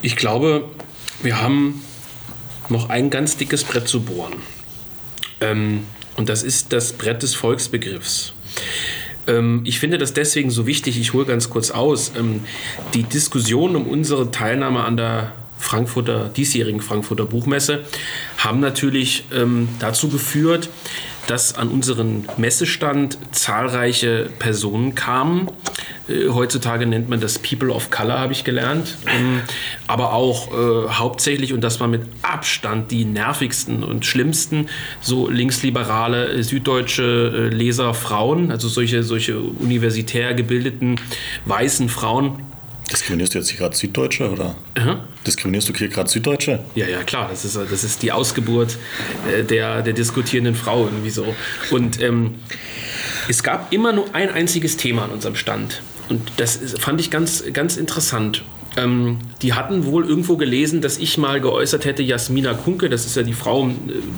Ich 0.01 0.15
glaube, 0.15 0.65
wir 1.21 1.41
haben 1.41 1.81
noch 2.69 2.89
ein 2.89 3.09
ganz 3.09 3.37
dickes 3.37 3.63
Brett 3.63 3.87
zu 3.87 4.01
bohren. 4.01 4.33
Ähm, 5.39 5.85
und 6.17 6.29
das 6.29 6.43
ist 6.43 6.73
das 6.73 6.93
Brett 6.93 7.23
des 7.23 7.35
Volksbegriffs. 7.35 8.33
Ähm, 9.27 9.61
ich 9.65 9.79
finde 9.79 9.97
das 9.97 10.13
deswegen 10.13 10.49
so 10.49 10.65
wichtig, 10.65 10.99
ich 10.99 11.13
hole 11.13 11.25
ganz 11.25 11.49
kurz 11.49 11.71
aus. 11.71 12.11
Ähm, 12.17 12.41
die 12.93 13.03
Diskussion 13.03 13.75
um 13.75 13.87
unsere 13.87 14.31
Teilnahme 14.31 14.83
an 14.83 14.97
der 14.97 15.33
Frankfurter, 15.61 16.29
diesjährigen 16.35 16.81
Frankfurter 16.81 17.25
Buchmesse 17.25 17.85
haben 18.37 18.59
natürlich 18.59 19.25
ähm, 19.33 19.69
dazu 19.79 20.09
geführt, 20.09 20.69
dass 21.27 21.55
an 21.55 21.69
unseren 21.69 22.25
Messestand 22.37 23.17
zahlreiche 23.31 24.29
Personen 24.39 24.95
kamen. 24.95 25.49
Äh, 26.09 26.29
heutzutage 26.29 26.85
nennt 26.85 27.09
man 27.09 27.19
das 27.19 27.39
People 27.39 27.71
of 27.71 27.91
Color, 27.91 28.19
habe 28.19 28.33
ich 28.33 28.43
gelernt. 28.43 28.97
Ähm, 29.07 29.41
aber 29.87 30.13
auch 30.13 30.51
äh, 30.51 30.89
hauptsächlich, 30.89 31.53
und 31.53 31.61
das 31.61 31.79
war 31.79 31.87
mit 31.87 32.01
Abstand 32.23 32.91
die 32.91 33.05
nervigsten 33.05 33.83
und 33.83 34.05
schlimmsten, 34.05 34.67
so 34.99 35.29
linksliberale 35.29 36.33
äh, 36.33 36.43
süddeutsche 36.43 37.49
äh, 37.51 37.55
Leser 37.55 37.93
Frauen, 37.93 38.51
also 38.51 38.67
solche, 38.67 39.03
solche 39.03 39.39
universitär 39.39 40.33
gebildeten 40.33 40.99
weißen 41.45 41.87
Frauen 41.87 42.50
Diskriminierst 42.91 43.33
du 43.33 43.39
jetzt 43.39 43.49
hier 43.49 43.59
gerade 43.59 43.75
Süddeutsche 43.75 44.29
oder? 44.29 44.55
Mhm. 44.77 45.01
Diskriminierst 45.25 45.69
du 45.69 45.73
hier 45.73 45.87
gerade 45.87 46.09
Süddeutsche? 46.09 46.59
Ja, 46.75 46.87
ja, 46.87 47.03
klar. 47.03 47.29
Das 47.29 47.45
ist, 47.45 47.55
das 47.55 47.83
ist 47.83 48.01
die 48.03 48.11
Ausgeburt 48.11 48.77
äh, 49.31 49.43
der, 49.43 49.81
der 49.81 49.93
diskutierenden 49.93 50.55
Frau 50.55 50.85
irgendwie 50.85 51.09
so. 51.09 51.33
Und 51.69 52.01
ähm, 52.01 52.35
es 53.29 53.43
gab 53.43 53.71
immer 53.71 53.93
nur 53.93 54.13
ein 54.13 54.29
einziges 54.29 54.77
Thema 54.77 55.05
an 55.05 55.11
unserem 55.11 55.35
Stand. 55.35 55.81
Und 56.09 56.33
das 56.37 56.59
fand 56.79 56.99
ich 56.99 57.09
ganz, 57.09 57.43
ganz 57.53 57.77
interessant. 57.77 58.43
Ähm, 58.77 59.19
die 59.41 59.53
hatten 59.53 59.85
wohl 59.85 60.05
irgendwo 60.05 60.37
gelesen, 60.37 60.81
dass 60.81 60.97
ich 60.97 61.17
mal 61.17 61.41
geäußert 61.41 61.83
hätte, 61.83 62.03
Jasmina 62.03 62.53
Kunke, 62.53 62.89
das 62.89 63.05
ist 63.05 63.15
ja 63.15 63.23
die 63.23 63.33
Frau, 63.33 63.69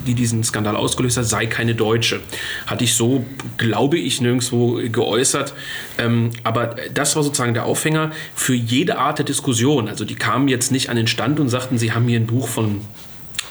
die 0.06 0.14
diesen 0.14 0.44
Skandal 0.44 0.76
ausgelöst 0.76 1.18
hat, 1.18 1.26
sei 1.26 1.48
keine 1.48 1.74
Deutsche. 1.74 2.20
Hatte 2.68 2.84
ich 2.84 2.94
so, 2.94 3.26
glaube 3.58 3.98
ich, 3.98 4.22
nirgendwo 4.22 4.80
geäußert. 4.92 5.54
Ähm, 5.98 6.30
aber 6.44 6.76
das 6.94 7.16
war 7.16 7.24
sozusagen 7.24 7.54
der 7.54 7.66
Aufhänger 7.66 8.12
für 8.36 8.54
jede 8.54 9.00
Art 9.00 9.18
der 9.18 9.26
Diskussion. 9.26 9.88
Also 9.88 10.06
die 10.06 10.16
kamen 10.16 10.48
jetzt 10.48 10.72
nicht 10.72 10.90
an 10.90 10.98
den 10.98 11.08
Stand 11.08 11.40
und 11.40 11.50
sagten, 11.50 11.78
sie 11.78 11.94
haben 11.94 12.08
hier 12.08 12.20
ein 12.20 12.28
Buch 12.28 12.48
von 12.48 12.82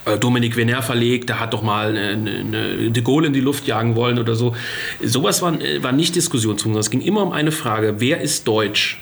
äh, 0.04 0.18
Dominik 0.18 0.56
Venner 0.56 0.82
verlegt, 0.82 1.28
der 1.28 1.40
hat 1.40 1.52
doch 1.52 1.62
mal 1.62 1.96
eine, 1.96 2.30
eine 2.30 2.90
De 2.90 3.02
Gaulle 3.02 3.26
in 3.26 3.32
die 3.32 3.40
Luft 3.40 3.66
jagen 3.66 3.96
wollen 3.96 4.18
oder 4.20 4.36
so. 4.36 4.54
Sowas 5.02 5.42
war, 5.42 5.58
war 5.80 5.92
nicht 5.92 6.14
Diskussionsgrund. 6.14 6.76
Es 6.76 6.90
ging 6.90 7.00
immer 7.00 7.22
um 7.22 7.32
eine 7.32 7.50
Frage, 7.50 7.96
wer 7.98 8.20
ist 8.20 8.46
deutsch? 8.46 9.00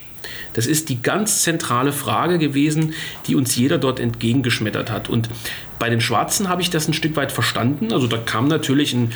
Das 0.60 0.66
ist 0.66 0.90
die 0.90 1.00
ganz 1.00 1.40
zentrale 1.40 1.90
Frage 1.90 2.38
gewesen, 2.38 2.92
die 3.26 3.34
uns 3.34 3.56
jeder 3.56 3.78
dort 3.78 3.98
entgegengeschmettert 3.98 4.90
hat. 4.90 5.08
Und 5.08 5.30
bei 5.78 5.88
den 5.88 6.02
Schwarzen 6.02 6.50
habe 6.50 6.60
ich 6.60 6.68
das 6.68 6.86
ein 6.86 6.92
Stück 6.92 7.16
weit 7.16 7.32
verstanden. 7.32 7.94
Also 7.94 8.06
da 8.06 8.18
kam 8.18 8.46
natürlich 8.46 8.92
ein 8.92 9.10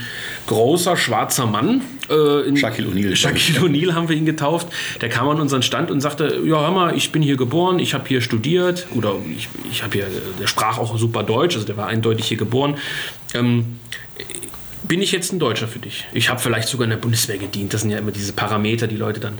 großer 0.46 0.96
schwarzer 0.96 1.44
Mann. 1.44 1.82
Äh, 2.08 2.56
Shaquille 2.56 2.88
O'Neal. 2.88 3.14
Shaquille 3.14 3.60
O'Neal 3.60 3.92
haben 3.92 4.08
wir 4.08 4.16
ihn 4.16 4.24
getauft. 4.24 4.68
Der 5.02 5.10
kam 5.10 5.28
an 5.28 5.38
unseren 5.38 5.60
Stand 5.60 5.90
und 5.90 6.00
sagte, 6.00 6.40
ja 6.46 6.62
hör 6.62 6.70
mal, 6.70 6.96
ich 6.96 7.12
bin 7.12 7.20
hier 7.20 7.36
geboren, 7.36 7.78
ich 7.78 7.92
habe 7.92 8.08
hier 8.08 8.22
studiert. 8.22 8.86
Oder 8.94 9.16
ich, 9.36 9.50
ich 9.70 9.82
habe 9.82 9.92
hier, 9.92 10.06
der 10.40 10.46
sprach 10.46 10.78
auch 10.78 10.96
super 10.96 11.24
Deutsch, 11.24 11.56
also 11.56 11.66
der 11.66 11.76
war 11.76 11.88
eindeutig 11.88 12.26
hier 12.26 12.38
geboren. 12.38 12.78
Ähm, 13.34 13.78
bin 14.88 15.02
ich 15.02 15.12
jetzt 15.12 15.30
ein 15.30 15.38
Deutscher 15.38 15.68
für 15.68 15.78
dich? 15.78 16.06
Ich 16.14 16.30
habe 16.30 16.40
vielleicht 16.40 16.68
sogar 16.68 16.84
in 16.84 16.90
der 16.90 16.96
Bundeswehr 16.96 17.36
gedient. 17.36 17.74
Das 17.74 17.82
sind 17.82 17.90
ja 17.90 17.98
immer 17.98 18.12
diese 18.12 18.32
Parameter, 18.32 18.86
die 18.86 18.96
Leute 18.96 19.20
dann. 19.20 19.34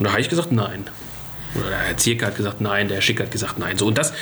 Und 0.00 0.04
da 0.04 0.10
habe 0.10 0.20
ich 0.20 0.28
gesagt, 0.28 0.50
nein. 0.50 0.84
Herr 1.54 1.96
Zierke 1.96 2.26
hat 2.26 2.36
gesagt 2.36 2.60
nein, 2.60 2.88
der 2.88 2.96
Herr 2.96 3.02
Schick 3.02 3.20
hat 3.20 3.30
gesagt 3.30 3.58
nein. 3.58 3.78
So, 3.78 3.86
und 3.86 3.98
das 3.98 4.12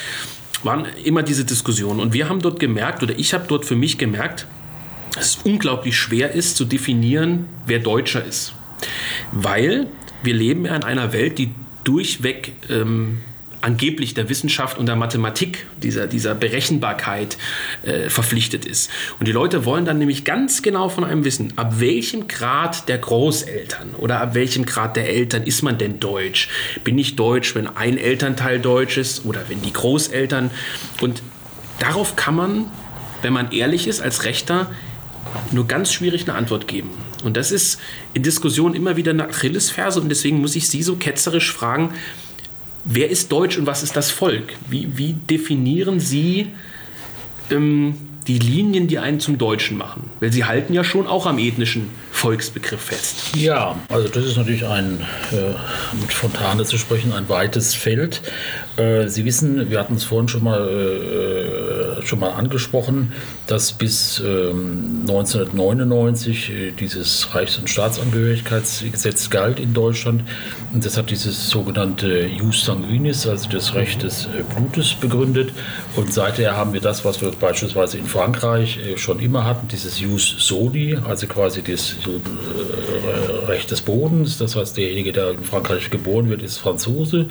waren 0.62 0.86
immer 1.04 1.22
diese 1.22 1.44
Diskussionen. 1.44 2.00
Und 2.00 2.12
wir 2.12 2.28
haben 2.28 2.40
dort 2.40 2.60
gemerkt, 2.60 3.02
oder 3.02 3.18
ich 3.18 3.34
habe 3.34 3.44
dort 3.48 3.64
für 3.64 3.76
mich 3.76 3.98
gemerkt, 3.98 4.46
dass 5.14 5.36
es 5.36 5.38
unglaublich 5.44 5.96
schwer 5.96 6.32
ist 6.32 6.56
zu 6.56 6.64
definieren, 6.64 7.46
wer 7.66 7.78
Deutscher 7.78 8.24
ist. 8.24 8.54
Weil 9.32 9.86
wir 10.22 10.34
leben 10.34 10.64
ja 10.64 10.76
in 10.76 10.84
einer 10.84 11.12
Welt, 11.12 11.38
die 11.38 11.54
durchweg 11.84 12.52
ähm, 12.70 13.20
angeblich 13.62 14.14
der 14.14 14.28
Wissenschaft 14.28 14.76
und 14.76 14.86
der 14.86 14.96
Mathematik, 14.96 15.66
dieser, 15.82 16.06
dieser 16.06 16.34
Berechenbarkeit 16.34 17.38
äh, 17.84 18.10
verpflichtet 18.10 18.64
ist. 18.64 18.90
Und 19.18 19.28
die 19.28 19.32
Leute 19.32 19.64
wollen 19.64 19.84
dann 19.84 19.98
nämlich 19.98 20.24
ganz 20.24 20.62
genau 20.62 20.88
von 20.88 21.04
einem 21.04 21.24
wissen, 21.24 21.52
ab 21.56 21.80
welchem 21.80 22.28
Grad 22.28 22.88
der 22.88 22.98
Großeltern 22.98 23.94
oder 23.94 24.20
ab 24.20 24.34
welchem 24.34 24.66
Grad 24.66 24.96
der 24.96 25.08
Eltern 25.08 25.44
ist 25.44 25.62
man 25.62 25.78
denn 25.78 26.00
deutsch? 26.00 26.48
Bin 26.84 26.98
ich 26.98 27.16
deutsch, 27.16 27.54
wenn 27.54 27.66
ein 27.66 27.98
Elternteil 27.98 28.58
deutsch 28.58 28.98
ist 28.98 29.24
oder 29.24 29.48
wenn 29.48 29.62
die 29.62 29.72
Großeltern? 29.72 30.50
Und 31.00 31.22
darauf 31.78 32.16
kann 32.16 32.34
man, 32.34 32.66
wenn 33.22 33.32
man 33.32 33.52
ehrlich 33.52 33.86
ist, 33.86 34.00
als 34.00 34.24
Rechter 34.24 34.70
nur 35.52 35.66
ganz 35.66 35.92
schwierig 35.92 36.28
eine 36.28 36.34
Antwort 36.36 36.66
geben. 36.68 36.90
Und 37.24 37.36
das 37.36 37.52
ist 37.52 37.78
in 38.14 38.22
Diskussionen 38.22 38.74
immer 38.74 38.96
wieder 38.96 39.12
eine 39.12 39.28
Achillesferse 39.28 40.00
und 40.00 40.08
deswegen 40.08 40.40
muss 40.40 40.56
ich 40.56 40.68
Sie 40.68 40.82
so 40.82 40.96
ketzerisch 40.96 41.52
fragen, 41.52 41.94
Wer 42.84 43.10
ist 43.10 43.30
Deutsch 43.30 43.58
und 43.58 43.66
was 43.66 43.82
ist 43.82 43.96
das 43.96 44.10
Volk? 44.10 44.54
Wie, 44.68 44.96
wie 44.96 45.12
definieren 45.12 46.00
Sie 46.00 46.48
ähm, 47.50 47.96
die 48.26 48.38
Linien, 48.38 48.88
die 48.88 48.98
einen 48.98 49.20
zum 49.20 49.38
Deutschen 49.38 49.78
machen? 49.78 50.10
Weil 50.20 50.32
Sie 50.32 50.44
halten 50.44 50.74
ja 50.74 50.82
schon 50.82 51.06
auch 51.06 51.26
am 51.26 51.38
ethnischen 51.38 51.90
Volksbegriff 52.10 52.80
fest. 52.80 53.36
Ja, 53.36 53.76
also 53.88 54.08
das 54.08 54.24
ist 54.24 54.36
natürlich 54.36 54.66
ein, 54.66 55.00
äh, 55.32 55.54
mit 56.00 56.12
Fontane 56.12 56.64
zu 56.64 56.76
sprechen, 56.76 57.12
ein 57.12 57.28
weites 57.28 57.74
Feld. 57.74 58.20
Äh, 58.76 59.08
Sie 59.08 59.24
wissen, 59.24 59.70
wir 59.70 59.78
hatten 59.78 59.94
es 59.96 60.04
vorhin 60.04 60.28
schon 60.28 60.44
mal, 60.44 60.66
äh, 60.66 62.02
schon 62.06 62.20
mal 62.20 62.30
angesprochen, 62.30 63.12
dass 63.46 63.72
bis 63.72 64.18
1999 64.20 66.50
ähm, 66.50 66.56
äh, 66.56 66.70
dieses 66.72 67.34
Reichs- 67.34 67.58
und 67.58 67.68
Staatsangehörigkeitsgesetz 67.68 69.28
galt 69.28 69.60
in 69.60 69.74
Deutschland. 69.74 70.22
Und 70.72 70.86
das 70.86 70.96
hat 70.96 71.10
dieses 71.10 71.50
sogenannte 71.50 72.24
Jus 72.26 72.64
sanguinis, 72.64 73.26
also 73.26 73.50
das 73.50 73.74
Recht 73.74 74.04
des 74.04 74.26
äh, 74.26 74.42
Blutes, 74.56 74.94
begründet. 74.94 75.52
Und 75.96 76.12
seither 76.12 76.56
haben 76.56 76.72
wir 76.72 76.80
das, 76.80 77.04
was 77.04 77.20
wir 77.20 77.32
beispielsweise 77.32 77.98
in 77.98 78.06
Frankreich 78.06 78.78
äh, 78.78 78.96
schon 78.96 79.18
immer 79.20 79.44
hatten, 79.44 79.66
dieses 79.68 80.00
Jus 80.00 80.36
soli, 80.38 80.96
also 80.96 81.26
quasi 81.26 81.62
das 81.62 81.96
Recht 83.46 83.70
des 83.70 83.82
Bodens. 83.82 84.38
Das 84.38 84.56
heißt, 84.56 84.78
derjenige, 84.78 85.12
der 85.12 85.32
in 85.32 85.44
Frankreich 85.44 85.90
geboren 85.90 86.30
wird, 86.30 86.40
ist 86.42 86.56
Franzose. 86.58 87.26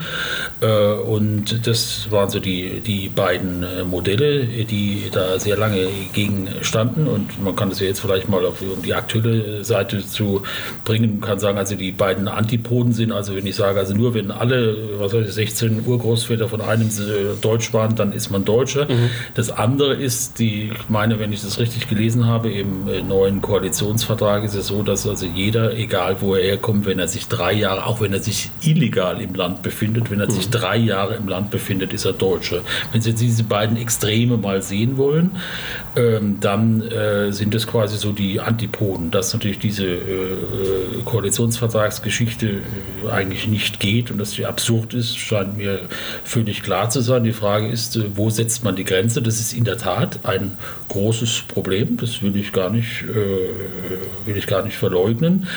Und 0.59 1.30
und 1.31 1.65
das 1.65 2.11
waren 2.11 2.29
so 2.29 2.39
die, 2.39 2.81
die 2.81 3.09
beiden 3.09 3.63
äh, 3.63 3.83
Modelle, 3.83 4.45
die 4.45 5.03
da 5.11 5.39
sehr 5.39 5.57
lange 5.57 5.87
gegen 6.13 6.49
standen. 6.61 7.07
Und 7.07 7.41
man 7.41 7.55
kann 7.55 7.69
das 7.69 7.79
ja 7.79 7.87
jetzt 7.87 8.01
vielleicht 8.01 8.27
mal 8.27 8.45
auf 8.45 8.61
die 8.83 8.93
aktuelle 8.93 9.63
Seite 9.63 10.05
zu 10.05 10.43
bringen. 10.83 11.19
Man 11.19 11.29
kann 11.29 11.39
sagen, 11.39 11.57
also 11.57 11.75
die 11.75 11.91
beiden 11.91 12.27
Antipoden 12.27 12.91
sind, 12.93 13.11
also 13.11 13.35
wenn 13.35 13.45
ich 13.45 13.55
sage, 13.55 13.79
also 13.79 13.93
nur 13.93 14.13
wenn 14.13 14.29
alle, 14.29 14.99
was 14.99 15.13
weiß 15.13 15.27
ich, 15.29 15.33
16 15.33 15.85
Urgroßväter 15.85 16.49
von 16.49 16.61
einem 16.61 16.87
äh, 16.87 17.35
Deutsch 17.41 17.73
waren, 17.73 17.95
dann 17.95 18.11
ist 18.11 18.29
man 18.29 18.43
Deutscher. 18.43 18.85
Mhm. 18.85 19.09
Das 19.33 19.49
andere 19.49 19.93
ist, 19.93 20.39
die, 20.39 20.71
ich 20.73 20.89
meine, 20.89 21.19
wenn 21.19 21.31
ich 21.31 21.41
das 21.41 21.59
richtig 21.59 21.87
gelesen 21.87 22.25
habe, 22.25 22.51
im 22.51 22.87
äh, 22.87 23.01
neuen 23.01 23.41
Koalitionsvertrag 23.41 24.43
ist 24.43 24.55
es 24.55 24.67
so, 24.67 24.83
dass 24.83 25.07
also 25.07 25.25
jeder, 25.25 25.77
egal 25.77 26.17
wo 26.19 26.35
er 26.35 26.43
herkommt, 26.43 26.85
wenn 26.85 26.99
er 26.99 27.07
sich 27.07 27.27
drei 27.27 27.53
Jahre, 27.53 27.85
auch 27.85 28.01
wenn 28.01 28.13
er 28.13 28.21
sich 28.21 28.49
illegal 28.61 29.21
im 29.21 29.33
Land 29.33 29.63
befindet, 29.63 30.11
wenn 30.11 30.19
er 30.19 30.27
mhm. 30.27 30.31
sich 30.31 30.49
drei 30.49 30.77
Jahre 30.77 31.20
im 31.21 31.27
Land 31.27 31.51
befindet, 31.51 31.93
ist 31.93 32.05
er 32.05 32.13
Deutsche. 32.13 32.61
Wenn 32.91 33.01
Sie 33.01 33.11
jetzt 33.11 33.21
diese 33.21 33.43
beiden 33.43 33.77
Extreme 33.77 34.37
mal 34.37 34.61
sehen 34.61 34.97
wollen, 34.97 35.31
ähm, 35.95 36.37
dann 36.39 36.81
äh, 36.81 37.31
sind 37.31 37.53
es 37.53 37.67
quasi 37.67 37.97
so 37.97 38.11
die 38.11 38.39
Antipoden, 38.39 39.11
dass 39.11 39.33
natürlich 39.33 39.59
diese 39.59 39.85
äh, 39.85 40.37
Koalitionsvertragsgeschichte 41.05 42.47
äh, 42.47 43.11
eigentlich 43.11 43.47
nicht 43.47 43.79
geht 43.79 44.09
und 44.11 44.17
dass 44.17 44.31
sie 44.31 44.45
absurd 44.45 44.93
ist, 44.93 45.17
scheint 45.17 45.57
mir 45.57 45.81
völlig 46.23 46.63
klar 46.63 46.89
zu 46.89 47.01
sein. 47.01 47.23
Die 47.23 47.33
Frage 47.33 47.67
ist, 47.67 47.95
äh, 47.97 48.03
wo 48.15 48.29
setzt 48.29 48.63
man 48.63 48.75
die 48.75 48.85
Grenze? 48.85 49.21
Das 49.21 49.39
ist 49.39 49.53
in 49.53 49.65
der 49.65 49.77
Tat 49.77 50.19
ein 50.23 50.53
großes 50.87 51.43
Problem, 51.47 51.97
das 51.97 52.21
will 52.21 52.35
ich 52.35 52.53
gar 52.53 52.69
nicht, 52.69 53.03
äh, 53.03 54.27
will 54.27 54.37
ich 54.37 54.47
gar 54.47 54.63
nicht 54.63 54.77
verleugnen. 54.77 55.47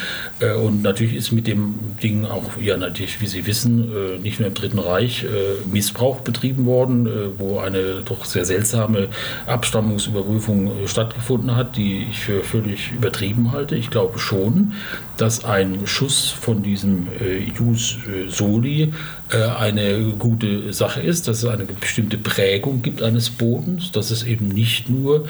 Äh, 0.40 0.54
und 0.54 0.82
natürlich 0.82 1.14
ist 1.14 1.32
mit 1.32 1.46
dem 1.46 1.74
Ding 2.02 2.24
auch, 2.24 2.60
ja 2.60 2.76
natürlich, 2.76 3.20
wie 3.20 3.26
Sie 3.26 3.46
wissen, 3.46 4.20
nicht 4.22 4.40
nur 4.40 4.48
im 4.48 4.54
Dritten 4.54 4.78
Reich 4.78 5.24
Missbrauch 5.70 6.20
betrieben 6.20 6.66
worden, 6.66 7.08
wo 7.38 7.58
eine 7.58 8.02
doch 8.04 8.24
sehr 8.24 8.44
seltsame 8.44 9.08
Abstammungsüberprüfung 9.46 10.86
stattgefunden 10.86 11.56
hat, 11.56 11.76
die 11.76 12.06
ich 12.10 12.20
für 12.20 12.42
völlig 12.42 12.92
übertrieben 12.92 13.52
halte. 13.52 13.76
Ich 13.76 13.90
glaube 13.90 14.18
schon, 14.18 14.72
dass 15.16 15.44
ein 15.44 15.86
Schuss 15.86 16.28
von 16.28 16.62
diesem 16.62 17.08
Jus 17.56 17.98
Soli 18.28 18.92
eine 19.30 20.12
gute 20.18 20.72
Sache 20.72 21.00
ist, 21.00 21.28
dass 21.28 21.42
es 21.42 21.44
eine 21.48 21.64
bestimmte 21.64 22.18
Prägung 22.18 22.82
gibt 22.82 23.02
eines 23.02 23.30
Bodens, 23.30 23.92
dass 23.92 24.10
es 24.10 24.22
eben 24.22 24.48
nicht 24.48 24.88
nur 24.90 25.26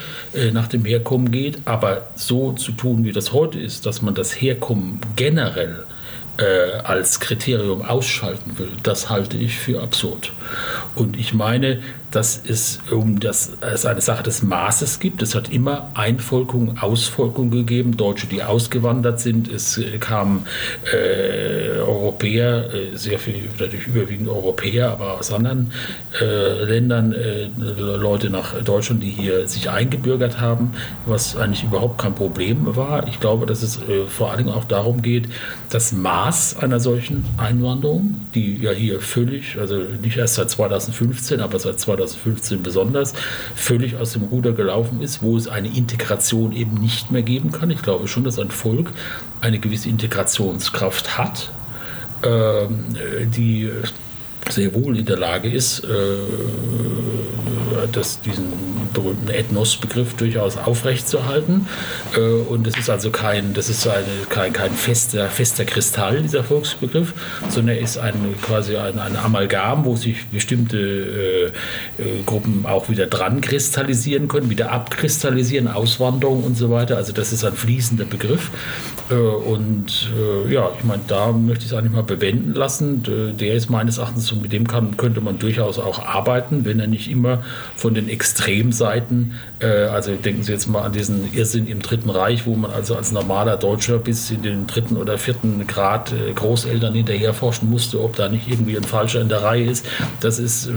nach 0.52 0.68
dem 0.68 0.84
Herkommen 0.84 1.30
geht, 1.30 1.58
aber 1.64 2.08
so 2.16 2.52
zu 2.52 2.72
tun, 2.72 3.04
wie 3.04 3.12
das 3.12 3.32
heute 3.32 3.58
ist, 3.58 3.86
dass 3.86 4.02
man 4.02 4.14
das 4.14 4.40
Herkommen 4.40 5.00
generell 5.16 5.84
äh, 6.38 6.78
als 6.82 7.20
Kriterium 7.20 7.82
ausschalten 7.82 8.58
will, 8.58 8.70
das 8.82 9.10
halte 9.10 9.36
ich 9.36 9.58
für 9.58 9.82
absurd. 9.82 10.32
Und 10.94 11.18
ich 11.18 11.34
meine, 11.34 11.80
dass 12.14 12.40
es 12.46 12.80
um 12.90 13.18
das 13.20 13.52
es 13.60 13.86
eine 13.86 14.00
Sache 14.00 14.22
des 14.22 14.42
Maßes 14.42 15.00
gibt. 15.00 15.22
Es 15.22 15.34
hat 15.34 15.50
immer 15.50 15.90
Einvolkung, 15.94 16.78
Ausvolkung 16.78 17.50
gegeben, 17.50 17.96
Deutsche, 17.96 18.26
die 18.26 18.42
ausgewandert 18.42 19.20
sind. 19.20 19.48
Es 19.48 19.80
kamen 20.00 20.46
äh, 20.92 21.80
Europäer, 21.80 22.72
äh, 22.72 22.96
sehr 22.96 23.18
viel, 23.18 23.48
natürlich 23.58 23.86
überwiegend 23.86 24.28
Europäer, 24.28 24.90
aber 24.90 25.18
aus 25.18 25.32
anderen 25.32 25.72
äh, 26.20 26.64
Ländern, 26.64 27.12
äh, 27.12 27.48
Leute 27.56 28.30
nach 28.30 28.54
Deutschland, 28.62 29.02
die 29.02 29.10
hier 29.10 29.48
sich 29.48 29.70
eingebürgert 29.70 30.40
haben, 30.40 30.72
was 31.06 31.36
eigentlich 31.36 31.64
überhaupt 31.64 31.98
kein 31.98 32.14
Problem 32.14 32.76
war. 32.76 33.08
Ich 33.08 33.20
glaube, 33.20 33.46
dass 33.46 33.62
es 33.62 33.76
äh, 33.76 34.06
vor 34.08 34.30
allen 34.30 34.44
Dingen 34.44 34.56
auch 34.56 34.64
darum 34.64 35.02
geht, 35.02 35.28
das 35.70 35.92
Maß 35.92 36.58
einer 36.58 36.80
solchen 36.80 37.24
Einwanderung, 37.38 38.26
die 38.34 38.58
ja 38.62 38.70
hier 38.70 39.00
völlig, 39.00 39.56
also 39.58 39.78
nicht 40.02 40.16
erst 40.16 40.34
seit 40.34 40.50
2015, 40.50 41.40
aber 41.40 41.58
seit 41.58 41.80
2015 41.80 42.03
besonders, 42.62 43.14
völlig 43.54 43.96
aus 43.96 44.12
dem 44.12 44.22
Ruder 44.24 44.52
gelaufen 44.52 45.00
ist, 45.00 45.22
wo 45.22 45.36
es 45.36 45.48
eine 45.48 45.68
Integration 45.68 46.52
eben 46.52 46.74
nicht 46.74 47.10
mehr 47.10 47.22
geben 47.22 47.52
kann. 47.52 47.70
Ich 47.70 47.82
glaube 47.82 48.08
schon, 48.08 48.24
dass 48.24 48.38
ein 48.38 48.50
Volk 48.50 48.90
eine 49.40 49.58
gewisse 49.58 49.88
Integrationskraft 49.88 51.18
hat, 51.18 51.50
ähm, 52.22 52.84
die 53.36 53.70
sehr 54.50 54.74
wohl 54.74 54.98
in 54.98 55.06
der 55.06 55.18
Lage 55.18 55.50
ist, 55.50 55.84
äh, 55.84 55.88
das, 57.92 58.20
diesen 58.20 58.73
berühmten 58.94 59.28
Ethnos-Begriff 59.28 60.14
durchaus 60.14 60.56
aufrechtzuerhalten. 60.56 61.66
Äh, 62.16 62.20
und 62.20 62.66
es 62.66 62.78
ist 62.78 62.88
also 62.88 63.10
kein, 63.10 63.52
das 63.52 63.68
ist 63.68 63.86
eine, 63.86 64.04
kein, 64.30 64.52
kein 64.52 64.70
fester, 64.70 65.28
fester 65.28 65.64
Kristall, 65.64 66.22
dieser 66.22 66.44
Volksbegriff, 66.44 67.12
sondern 67.50 67.76
er 67.76 67.82
ist 67.82 67.98
ein, 67.98 68.14
quasi 68.40 68.76
ein, 68.76 68.98
ein 68.98 69.16
Amalgam, 69.16 69.84
wo 69.84 69.96
sich 69.96 70.26
bestimmte 70.28 70.78
äh, 70.78 72.02
äh, 72.02 72.22
Gruppen 72.24 72.64
auch 72.66 72.88
wieder 72.88 73.06
dran 73.06 73.40
kristallisieren 73.40 74.28
können, 74.28 74.48
wieder 74.48 74.72
abkristallisieren, 74.72 75.68
Auswanderung 75.68 76.44
und 76.44 76.56
so 76.56 76.70
weiter. 76.70 76.96
Also 76.96 77.12
das 77.12 77.32
ist 77.32 77.44
ein 77.44 77.54
fließender 77.54 78.06
Begriff. 78.06 78.50
Äh, 79.10 79.14
und 79.14 80.10
ja, 80.48 80.70
ich 80.78 80.84
meine, 80.84 81.02
da 81.06 81.32
möchte 81.32 81.64
ich 81.64 81.72
es 81.72 81.76
eigentlich 81.76 81.92
mal 81.92 82.02
bewenden 82.02 82.54
lassen. 82.54 83.02
Der 83.38 83.54
ist 83.54 83.70
meines 83.70 83.98
Erachtens, 83.98 84.30
und 84.32 84.42
mit 84.42 84.52
dem 84.52 84.66
kann, 84.66 84.96
könnte 84.96 85.20
man 85.20 85.38
durchaus 85.38 85.78
auch 85.78 86.04
arbeiten, 86.04 86.64
wenn 86.64 86.78
er 86.80 86.86
nicht 86.86 87.10
immer 87.10 87.42
von 87.76 87.94
den 87.94 88.08
Extremseiten, 88.08 88.83
äh, 89.60 89.66
also 89.66 90.14
denken 90.14 90.42
Sie 90.42 90.52
jetzt 90.52 90.66
mal 90.66 90.82
an 90.82 90.92
diesen 90.92 91.32
Irrsinn 91.34 91.66
im 91.66 91.80
Dritten 91.80 92.10
Reich, 92.10 92.46
wo 92.46 92.54
man 92.54 92.70
also 92.70 92.96
als 92.96 93.12
normaler 93.12 93.56
Deutscher 93.56 93.98
bis 93.98 94.30
in 94.30 94.42
den 94.42 94.66
dritten 94.66 94.96
oder 94.96 95.18
vierten 95.18 95.66
Grad 95.66 96.12
äh, 96.12 96.32
Großeltern 96.32 96.94
hinterherforschen 96.94 97.70
musste, 97.70 98.02
ob 98.02 98.16
da 98.16 98.28
nicht 98.28 98.48
irgendwie 98.48 98.76
ein 98.76 98.84
Falscher 98.84 99.20
in 99.20 99.28
der 99.28 99.42
Reihe 99.42 99.64
ist. 99.64 99.86
Das 100.20 100.38
ist 100.38 100.66
äh, 100.66 100.70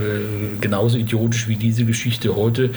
genauso 0.62 0.98
idiotisch 0.98 1.48
wie 1.48 1.56
diese 1.56 1.86
Geschichte 1.86 2.36
heute, 2.36 2.72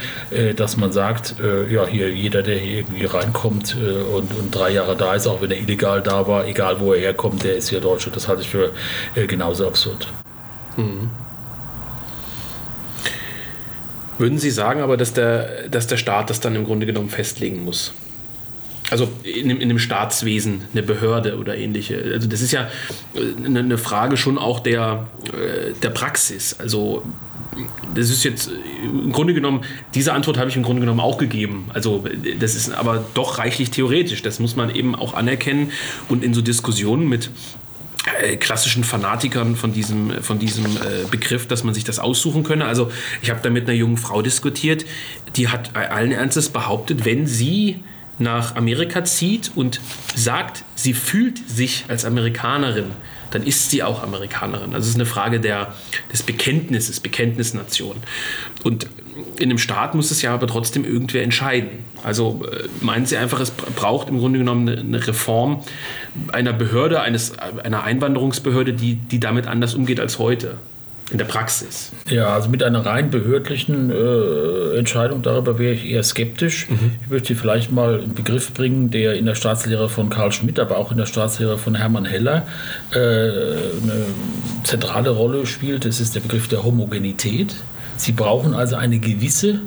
dass 0.55 0.77
man 0.77 0.91
sagt, 0.91 1.35
ja, 1.69 1.85
hier 1.85 2.09
jeder, 2.09 2.43
der 2.43 2.57
hier 2.57 2.77
irgendwie 2.79 3.05
reinkommt 3.05 3.75
und, 3.75 4.33
und 4.37 4.51
drei 4.51 4.71
Jahre 4.71 4.95
da 4.95 5.15
ist, 5.15 5.27
auch 5.27 5.41
wenn 5.41 5.51
er 5.51 5.57
illegal 5.57 6.01
da 6.01 6.27
war, 6.27 6.47
egal 6.47 6.79
wo 6.79 6.93
er 6.93 6.99
herkommt, 6.99 7.43
der 7.43 7.55
ist 7.55 7.69
hier 7.69 7.79
Deutscher. 7.81 8.11
Das 8.11 8.27
halte 8.27 8.41
ich 8.41 8.49
für 8.49 8.71
genauso 9.27 9.67
absurd. 9.67 10.07
Mhm. 10.77 11.09
Würden 14.17 14.37
Sie 14.37 14.51
sagen 14.51 14.81
aber, 14.81 14.97
dass 14.97 15.13
der, 15.13 15.69
dass 15.69 15.87
der 15.87 15.97
Staat 15.97 16.29
das 16.29 16.39
dann 16.39 16.55
im 16.55 16.65
Grunde 16.65 16.85
genommen 16.85 17.09
festlegen 17.09 17.63
muss? 17.63 17.93
Also 18.91 19.09
in, 19.23 19.49
in 19.49 19.69
dem 19.69 19.79
Staatswesen, 19.79 20.63
eine 20.73 20.83
Behörde 20.83 21.37
oder 21.37 21.57
ähnliche. 21.57 22.03
Also 22.13 22.27
das 22.27 22.41
ist 22.41 22.51
ja 22.51 22.69
äh, 23.15 23.45
eine 23.45 23.77
Frage 23.77 24.17
schon 24.17 24.37
auch 24.37 24.59
der, 24.59 25.07
äh, 25.27 25.71
der 25.81 25.89
Praxis. 25.91 26.59
Also 26.59 27.03
das 27.95 28.09
ist 28.09 28.23
jetzt 28.23 28.49
im 28.83 29.11
Grunde 29.11 29.33
genommen, 29.33 29.61
diese 29.93 30.13
Antwort 30.13 30.37
habe 30.37 30.49
ich 30.49 30.55
im 30.55 30.63
Grunde 30.63 30.81
genommen 30.81 30.99
auch 30.99 31.17
gegeben. 31.17 31.69
Also 31.73 32.03
das 32.39 32.55
ist 32.55 32.71
aber 32.71 33.03
doch 33.13 33.37
reichlich 33.37 33.71
theoretisch. 33.71 34.21
Das 34.21 34.39
muss 34.39 34.55
man 34.55 34.73
eben 34.73 34.95
auch 34.95 35.13
anerkennen 35.13 35.71
und 36.09 36.23
in 36.23 36.33
so 36.33 36.41
Diskussionen 36.41 37.07
mit 37.07 37.25
äh, 37.25 37.29
klassischen 38.37 38.83
Fanatikern 38.83 39.55
von 39.55 39.73
diesem, 39.73 40.23
von 40.23 40.39
diesem 40.39 40.65
äh, 40.65 41.05
Begriff, 41.09 41.47
dass 41.47 41.63
man 41.63 41.73
sich 41.73 41.83
das 41.83 41.99
aussuchen 41.99 42.43
könne. 42.43 42.65
Also 42.65 42.91
ich 43.21 43.29
habe 43.29 43.39
da 43.41 43.49
mit 43.49 43.67
einer 43.67 43.77
jungen 43.77 43.97
Frau 43.97 44.21
diskutiert, 44.21 44.85
die 45.35 45.47
hat 45.47 45.75
allen 45.75 46.11
Ernstes 46.11 46.49
behauptet, 46.49 47.05
wenn 47.05 47.27
sie 47.27 47.83
nach 48.19 48.55
Amerika 48.55 49.03
zieht 49.03 49.51
und 49.55 49.81
sagt, 50.15 50.63
sie 50.75 50.93
fühlt 50.93 51.37
sich 51.49 51.85
als 51.87 52.05
Amerikanerin, 52.05 52.91
dann 53.31 53.43
ist 53.43 53.69
sie 53.69 53.81
auch 53.83 54.03
Amerikanerin. 54.03 54.73
Also 54.73 54.85
es 54.85 54.89
ist 54.89 54.95
eine 54.95 55.05
Frage 55.05 55.39
der, 55.39 55.73
des 56.11 56.23
Bekenntnisses, 56.23 56.99
Bekenntnisnation. 56.99 57.97
Und 58.63 58.87
in 59.37 59.49
einem 59.49 59.57
Staat 59.57 59.95
muss 59.95 60.11
es 60.11 60.21
ja 60.21 60.33
aber 60.33 60.47
trotzdem 60.47 60.85
irgendwer 60.85 61.23
entscheiden. 61.23 61.69
Also 62.03 62.43
äh, 62.51 62.67
meinen 62.83 63.05
Sie 63.05 63.17
einfach, 63.17 63.39
es 63.39 63.51
braucht 63.51 64.09
im 64.09 64.19
Grunde 64.19 64.39
genommen 64.39 64.67
eine 64.67 65.07
Reform 65.07 65.63
einer 66.31 66.53
Behörde, 66.53 67.01
eines, 67.01 67.33
einer 67.39 67.83
Einwanderungsbehörde, 67.83 68.73
die, 68.73 68.95
die 68.95 69.19
damit 69.19 69.47
anders 69.47 69.75
umgeht 69.75 69.99
als 69.99 70.19
heute? 70.19 70.57
in 71.11 71.17
der 71.17 71.25
Praxis. 71.25 71.91
Ja, 72.09 72.29
also 72.29 72.49
mit 72.49 72.63
einer 72.63 72.85
rein 72.85 73.09
behördlichen 73.09 73.91
äh, 73.91 74.77
Entscheidung 74.77 75.21
darüber 75.21 75.59
wäre 75.59 75.73
ich 75.73 75.85
eher 75.85 76.03
skeptisch. 76.03 76.69
Mhm. 76.69 76.91
Ich 77.03 77.09
möchte 77.09 77.35
vielleicht 77.35 77.71
mal 77.71 77.99
einen 77.99 78.13
Begriff 78.13 78.53
bringen, 78.53 78.91
der 78.91 79.15
in 79.15 79.25
der 79.25 79.35
Staatslehre 79.35 79.89
von 79.89 80.09
Karl 80.09 80.31
Schmidt, 80.31 80.57
aber 80.57 80.77
auch 80.77 80.91
in 80.91 80.97
der 80.97 81.05
Staatslehre 81.05 81.57
von 81.57 81.75
Hermann 81.75 82.05
Heller 82.05 82.47
äh, 82.93 82.97
eine 82.97 84.05
zentrale 84.63 85.09
Rolle 85.09 85.45
spielt. 85.45 85.83
Das 85.83 85.99
ist 85.99 86.15
der 86.15 86.21
Begriff 86.21 86.47
der 86.47 86.63
Homogenität. 86.63 87.55
Sie 88.01 88.11
brauchen 88.11 88.53
also 88.53 88.75
eine 88.75 88.99
gewisse 88.99 89.59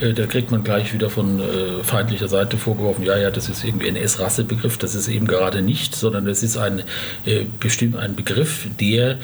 äh, 0.00 0.14
da 0.14 0.26
kriegt 0.26 0.50
man 0.50 0.64
gleich 0.64 0.92
wieder 0.94 1.10
von 1.10 1.40
äh, 1.40 1.82
feindlicher 1.82 2.28
Seite 2.28 2.56
vorgeworfen, 2.56 3.04
ja, 3.04 3.16
ja, 3.18 3.30
das 3.30 3.48
ist 3.48 3.64
irgendwie 3.64 3.88
ein 3.88 3.96
NS-Rassebegriff, 3.96 4.78
das 4.78 4.94
ist 4.94 5.08
eben 5.08 5.26
gerade 5.26 5.62
nicht, 5.62 5.94
sondern 5.94 6.24
das 6.24 6.42
ist 6.42 6.56
ein, 6.56 6.82
äh, 7.26 7.44
bestimm, 7.58 7.96
ein 7.96 8.16
Begriff, 8.16 8.66
der 8.80 9.18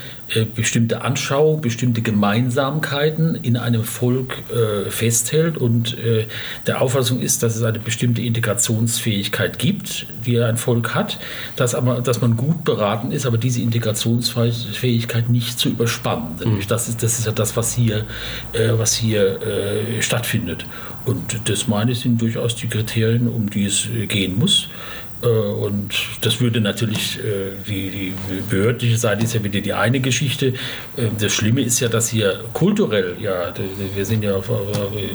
bestimmte 0.55 1.01
Anschauung, 1.01 1.61
bestimmte 1.61 2.01
Gemeinsamkeiten 2.01 3.35
in 3.35 3.55
einem 3.55 3.83
Volk 3.83 4.43
äh, 4.51 4.89
festhält 4.91 5.57
und 5.57 5.97
äh, 5.97 6.25
der 6.65 6.81
Auffassung 6.81 7.19
ist, 7.21 7.43
dass 7.43 7.55
es 7.55 7.63
eine 7.63 7.79
bestimmte 7.79 8.21
Integrationsfähigkeit 8.21 9.57
gibt, 9.57 10.07
die 10.25 10.39
ein 10.39 10.57
Volk 10.57 10.95
hat, 10.95 11.17
dass, 11.55 11.75
aber, 11.75 12.01
dass 12.01 12.21
man 12.21 12.35
gut 12.35 12.63
beraten 12.65 13.11
ist, 13.11 13.25
aber 13.25 13.37
diese 13.37 13.61
Integrationsfähigkeit 13.61 15.29
nicht 15.29 15.59
zu 15.59 15.69
überspannen. 15.69 16.35
Mhm. 16.43 16.59
Das, 16.67 16.89
ist, 16.89 17.03
das 17.03 17.19
ist 17.19 17.25
ja 17.25 17.31
das, 17.31 17.55
was 17.55 17.73
hier, 17.73 18.05
was 18.53 18.95
hier 18.95 19.39
stattfindet. 20.01 20.65
Und 21.05 21.49
das 21.49 21.67
meine 21.67 21.91
ich 21.91 21.99
sind 21.99 22.21
durchaus 22.21 22.55
die 22.55 22.67
Kriterien, 22.67 23.27
um 23.27 23.49
die 23.49 23.65
es 23.65 23.87
gehen 24.07 24.37
muss. 24.37 24.67
Äh, 25.21 25.27
und 25.27 25.93
das 26.21 26.39
würde 26.39 26.61
natürlich, 26.61 27.19
äh, 27.19 27.53
die, 27.67 27.89
die 27.89 28.13
behördliche 28.49 28.97
Seite 28.97 29.23
ist 29.23 29.33
ja 29.33 29.43
wieder 29.43 29.61
die 29.61 29.73
eine 29.73 29.99
Geschichte. 29.99 30.47
Äh, 30.47 31.07
das 31.19 31.33
Schlimme 31.33 31.61
ist 31.61 31.79
ja, 31.79 31.89
dass 31.89 32.09
hier 32.09 32.41
kulturell, 32.53 33.15
ja, 33.19 33.53
wir 33.95 34.05
sind 34.05 34.23
ja, 34.23 34.39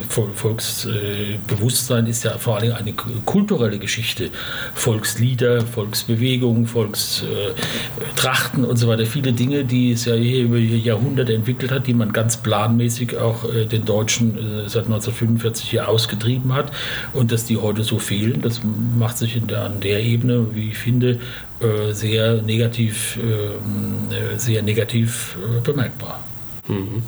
Volksbewusstsein 0.09 2.07
ist 2.07 2.24
ja 2.24 2.36
vor 2.38 2.57
allem 2.59 2.72
eine 2.72 2.92
kulturelle 3.24 3.78
Geschichte. 3.78 4.30
Volkslieder, 4.74 5.61
Volksbewegung, 5.62 6.66
Volkstrachten 6.66 8.64
und 8.64 8.76
so 8.76 8.88
weiter. 8.88 9.07
Viele 9.07 9.32
Dinge, 9.32 9.64
die 9.64 9.92
es 9.92 10.05
ja 10.05 10.14
hier 10.14 10.42
über 10.44 10.59
Jahrhunderte 10.59 11.32
entwickelt 11.34 11.70
hat, 11.70 11.86
die 11.86 11.94
man 11.94 12.12
ganz 12.12 12.36
planmäßig 12.38 13.16
auch 13.18 13.44
den 13.53 13.84
Deutschen 13.84 14.34
seit 14.66 14.84
1945 14.86 15.70
hier 15.70 15.88
ausgetrieben 15.88 16.53
hat. 16.53 16.72
Und 17.12 17.30
dass 17.32 17.44
die 17.44 17.57
heute 17.57 17.84
so 17.84 17.98
fehlen, 17.98 18.40
das 18.42 18.61
macht 18.98 19.18
sich 19.18 19.36
in 19.36 19.46
der, 19.46 19.64
an 19.64 19.80
der 19.80 19.91
der 19.93 20.03
Ebene, 20.03 20.55
wie 20.55 20.70
ich 20.70 20.78
finde, 20.78 21.20
äh, 21.61 21.93
sehr 21.93 22.40
negativ, 22.40 23.18
äh, 23.18 24.38
sehr 24.38 24.62
negativ 24.62 25.36
äh, 25.36 25.61
bemerkbar. 25.61 26.20
Mhm. 26.66 27.03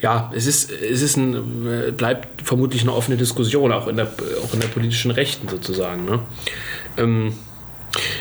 Ja, 0.00 0.32
es 0.34 0.46
ist, 0.46 0.70
es 0.70 1.02
ist 1.02 1.16
ein, 1.16 1.94
bleibt 1.96 2.42
vermutlich 2.42 2.82
eine 2.82 2.94
offene 2.94 3.16
Diskussion, 3.16 3.72
auch 3.72 3.88
in 3.88 3.96
der, 3.96 4.08
auch 4.44 4.54
in 4.54 4.60
der 4.60 4.68
politischen 4.68 5.10
Rechten 5.10 5.48
sozusagen. 5.48 6.04
Ne? 6.04 6.20
Ähm, 6.96 7.32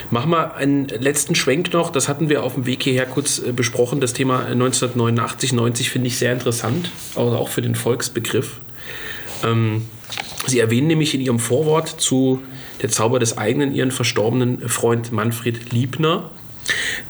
Machen 0.10 0.32
wir 0.32 0.56
einen 0.56 0.88
letzten 0.88 1.36
Schwenk 1.36 1.74
noch. 1.74 1.89
Das 1.89 2.08
hatten 2.08 2.30
wir 2.30 2.43
auf 2.43 2.53
dem 2.53 2.66
Weg 2.66 2.84
hierher 2.84 3.06
kurz 3.06 3.41
besprochen. 3.41 3.99
Das 3.99 4.14
Thema 4.14 4.45
1989, 4.45 5.51
90 5.51 5.89
finde 5.89 6.08
ich 6.08 6.18
sehr 6.18 6.32
interessant, 6.32 6.91
also 7.16 7.36
auch 7.36 7.49
für 7.49 7.62
den 7.62 7.76
Volksbegriff. 7.76 8.62
Ähm, 9.43 9.86
Sie 10.47 10.60
erwähnen 10.60 10.88
nämlich 10.88 11.14
in 11.14 11.22
Ihrem 11.22 11.39
Vorwort 11.39 11.89
zu 11.89 12.41
der 12.82 12.90
Zauber 12.90 13.20
des 13.20 13.38
eigenen, 13.38 13.74
ihren 13.74 13.92
verstorbenen 13.92 14.68
Freund 14.68 15.12
Manfred 15.12 15.72
Liebner, 15.72 16.32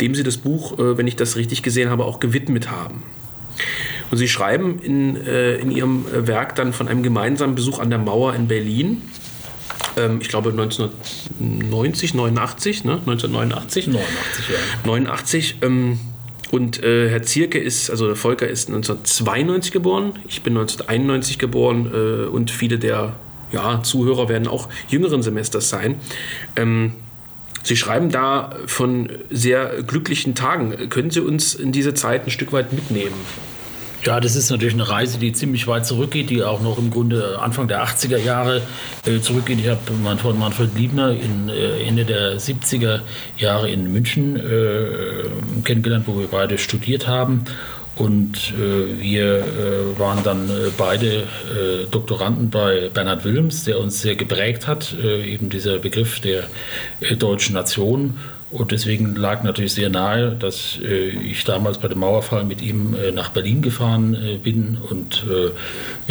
dem 0.02 0.16
sie 0.16 0.24
das 0.24 0.38
Buch, 0.38 0.78
äh, 0.80 0.98
wenn 0.98 1.08
ich 1.08 1.16
das 1.16 1.36
richtig 1.36 1.64
gesehen 1.64 1.90
habe, 1.90 2.06
auch 2.06 2.20
gewidmet 2.20 2.70
haben. 2.70 3.04
Und 4.12 4.18
sie 4.18 4.28
schreiben 4.28 4.80
in, 4.80 5.16
äh, 5.16 5.56
in 5.56 5.72
ihrem 5.72 6.06
Werk 6.12 6.56
dann 6.56 6.74
von 6.74 6.88
einem 6.88 7.04
gemeinsamen 7.04 7.56
Besuch 7.56 7.80
an 7.80 7.90
der 7.90 8.00
Mauer 8.00 8.36
in 8.36 8.48
Berlin. 8.48 9.02
Ähm, 9.98 10.20
ich 10.22 10.30
glaube 10.30 10.52
1990, 10.52 12.14
89, 12.14 12.84
ne? 12.84 13.00
1989. 13.06 13.88
89, 13.88 14.50
ja. 14.50 14.86
89. 14.86 15.56
Ähm, 15.62 16.00
Und 16.52 16.84
äh, 16.84 17.10
Herr 17.10 17.24
Zierke 17.24 17.58
ist, 17.58 17.90
also 17.90 18.06
der 18.06 18.16
Volker 18.16 18.48
ist 18.48 18.68
1992 18.68 19.72
geboren, 19.72 20.14
ich 20.28 20.44
bin 20.44 20.54
1991 20.54 21.40
geboren 21.40 21.92
äh, 21.92 22.28
und 22.28 22.52
viele 22.52 22.78
der 22.78 23.16
ja, 23.56 23.82
Zuhörer 23.82 24.30
werden 24.30 24.48
auch 24.48 24.70
jüngeren 24.90 25.24
Semesters 25.24 25.70
sein. 25.70 25.96
Ähm, 26.56 26.94
Sie 27.64 27.76
schreiben 27.76 28.12
da 28.12 28.52
von 28.68 29.10
sehr 29.32 29.82
glücklichen 29.82 30.36
Tagen. 30.36 30.90
Können 30.90 31.10
Sie 31.10 31.20
uns 31.20 31.56
in 31.56 31.72
diese 31.72 31.96
Zeit 31.96 32.28
ein 32.28 32.30
Stück 32.30 32.54
weit 32.54 32.74
mitnehmen? 32.74 33.16
Ja, 34.04 34.20
das 34.20 34.36
ist 34.36 34.52
natürlich 34.52 34.76
eine 34.76 34.88
Reise, 34.88 35.18
die 35.18 35.34
ziemlich 35.34 35.66
weit 35.66 35.88
zurückgeht, 35.88 36.30
die 36.30 36.44
auch 36.44 36.62
noch 36.62 36.78
im 36.78 36.92
Grunde 36.92 37.40
Anfang 37.42 37.68
der 37.68 37.84
80er 37.84 38.18
Jahre 38.18 38.62
äh, 39.08 39.20
zurückgeht. 39.20 39.58
Ich 39.60 39.68
habe 39.68 39.80
von 40.22 40.38
Manfred 40.38 40.78
Liebner 40.78 41.10
in, 41.10 41.50
äh, 41.50 41.82
Ende 41.88 42.06
der 42.06 42.40
70er 42.40 43.00
Jahre 43.38 43.72
in 43.72 43.92
München 43.92 44.36
äh, 44.36 45.64
kennengelernt, 45.64 46.06
wo 46.06 46.20
wir 46.20 46.28
beide 46.28 46.60
studiert 46.60 47.08
haben. 47.08 47.46
Und 47.96 48.54
äh, 48.58 49.00
wir 49.00 49.38
äh, 49.38 50.00
waren 50.00 50.22
dann 50.24 50.50
äh, 50.50 50.70
beide 50.78 51.08
äh, 51.20 51.86
Doktoranden 51.90 52.50
bei 52.50 52.90
Bernhard 52.94 53.24
Wilms, 53.24 53.64
der 53.64 53.80
uns 53.80 54.02
sehr 54.02 54.16
geprägt 54.16 54.68
hat, 54.68 54.94
äh, 55.02 55.26
eben 55.26 55.50
dieser 55.50 55.80
Begriff 55.80 56.20
der 56.20 56.44
äh, 57.00 57.16
deutschen 57.16 57.54
Nation. 57.54 58.16
Und 58.52 58.72
deswegen 58.72 59.16
lag 59.16 59.42
natürlich 59.42 59.74
sehr 59.74 59.90
nahe, 59.90 60.36
dass 60.36 60.78
äh, 60.84 61.08
ich 61.08 61.44
damals 61.46 61.80
bei 61.80 61.88
dem 61.88 62.00
Mauerfall 62.00 62.44
mit 62.44 62.62
ihm 62.62 62.94
äh, 62.94 63.12
nach 63.12 63.30
Berlin 63.30 63.64
gefahren 63.64 64.14
äh, 64.14 64.38
bin. 64.38 64.78
Und 64.88 65.26
äh, 65.28 65.50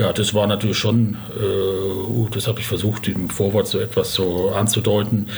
ja, 0.01 0.13
das 0.13 0.35
war 0.35 0.49
natürlich 0.49 0.77
schon, 0.77 1.17
uh, 1.41 2.29
das 2.31 2.49
habe 2.49 2.59
ich 2.59 2.67
versucht 2.67 3.07
im 3.07 3.31
Vorwort 3.31 3.69
so 3.69 3.79
etwas 3.79 4.15
so 4.15 4.51
anzudeuten. 4.51 5.29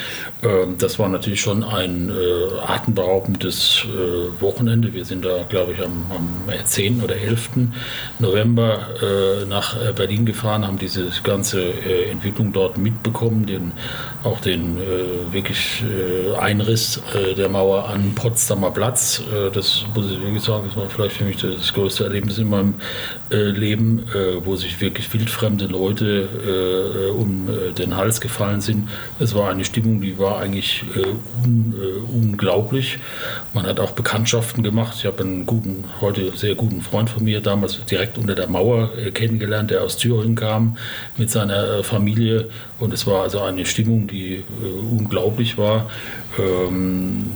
Ähm, 0.43 0.77
das 0.79 0.99
war 0.99 1.11
natürlich 1.11 1.43
schon 1.43 1.63
ein 1.63 2.11
äh, 2.11 2.61
atemberaubendes 2.67 3.85
Wochenende. 4.41 4.95
Wir 4.95 5.05
sind 5.05 5.25
da, 5.25 5.45
glaube 5.49 5.73
ich, 5.73 5.85
am, 5.85 6.11
am 6.11 6.65
10. 6.65 7.03
oder 7.03 7.17
11. 7.17 7.51
November 8.19 8.89
nach 9.49 9.77
Berlin 9.95 10.27
gefahren, 10.27 10.67
haben 10.67 10.79
diese 10.79 11.11
ganze 11.23 11.73
Entwicklung 12.11 12.53
dort 12.53 12.79
mitbekommen, 12.79 13.47
den, 13.47 13.73
auch 14.25 14.41
den 14.41 14.79
wirklich 15.33 15.83
Einriss 16.39 16.86
äh, 17.15 17.35
der 17.35 17.49
Mauer 17.49 17.89
an 17.89 18.15
Potsdamer 18.15 18.71
Platz. 18.71 19.23
Äh, 19.33 19.51
das 19.51 19.85
muss 19.95 20.11
ich 20.11 20.21
wirklich 20.21 20.43
sagen, 20.43 20.65
das 20.69 20.77
war 20.77 20.89
vielleicht 20.89 21.17
für 21.17 21.25
mich 21.25 21.37
das 21.37 21.73
größte 21.73 22.05
Erlebnis 22.05 22.39
in 22.39 22.49
meinem 22.49 22.75
äh, 23.31 23.51
Leben, 23.51 24.05
äh, 24.15 24.45
wo 24.45 24.55
sich 24.57 24.81
wirklich 24.81 25.13
wildfremde 25.13 25.67
Leute 25.67 26.29
äh, 26.47 27.11
um 27.11 27.49
äh, 27.49 27.73
den 27.73 27.97
Hals 27.97 28.21
gefallen 28.21 28.61
sind. 28.61 28.89
Es 29.19 29.35
war 29.35 29.51
eine 29.51 29.65
Stimmung, 29.65 30.01
die 30.01 30.19
war 30.19 30.39
eigentlich 30.39 30.85
un, 31.45 31.75
unglaublich. 32.13 32.99
Man 33.55 33.67
hat 33.67 33.81
auch 33.81 33.93
Bekanntschaften 33.93 34.63
gemacht. 34.63 34.97
Ich 34.99 35.07
habe 35.07 35.23
einen 35.23 35.47
guten, 35.47 35.85
heute 36.01 36.37
sehr 36.37 36.55
guten 36.55 36.83
Freund 36.83 37.11
von 37.11 37.25
mir, 37.25 37.41
damals 37.41 37.85
direkt 37.87 38.19
unter 38.19 38.35
der 38.35 38.47
Mauer 38.49 38.91
kennengelernt, 39.15 39.71
der 39.71 39.83
aus 39.83 39.97
Thüringen 39.97 40.37
kam 40.37 40.77
mit 41.17 41.31
seiner 41.31 41.83
Familie. 41.83 42.49
Und 42.79 42.93
es 42.93 43.07
war 43.07 43.23
also 43.23 43.41
eine 43.41 43.67
Stimmung, 43.67 44.07
die 44.07 44.45
unglaublich 44.91 45.59
war. 45.59 45.89
Ähm, 46.39 46.76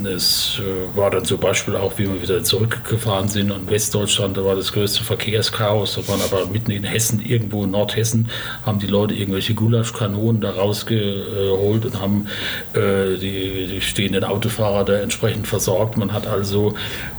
es 0.05 0.61
äh, 0.61 0.97
war 0.97 1.11
dann 1.11 1.25
zum 1.25 1.41
Beispiel 1.41 1.77
auch, 1.77 1.99
wie 1.99 2.09
wir 2.09 2.23
wieder 2.23 2.43
zurückgefahren 2.43 3.29
sind 3.29 3.51
in 3.51 3.69
Westdeutschland, 3.69 4.37
da 4.37 4.45
war 4.45 4.57
das 4.57 4.73
größte 4.73 5.05
Verkehrschaos. 5.05 5.95
Da 5.95 6.09
waren 6.09 6.21
aber 6.23 6.47
mitten 6.47 6.71
in 6.71 6.85
Hessen, 6.85 7.25
irgendwo 7.25 7.65
in 7.65 7.71
Nordhessen, 7.71 8.31
haben 8.65 8.79
die 8.79 8.87
Leute 8.87 9.15
irgendwelche 9.15 9.55
Gulaschkanonen 9.55 10.41
da 10.41 10.51
rausgeholt 10.51 11.85
und 11.85 12.01
haben 12.01 12.27
äh, 12.75 13.17
die, 13.19 13.67
die, 13.67 13.81
stehenden 13.81 14.25
Autofahrer 14.25 14.85
da 14.85 14.95
entsprechend 14.95 15.47
versorgt. 15.47 15.97
Man 15.97 16.13
hat 16.13 16.27
also 16.27 16.75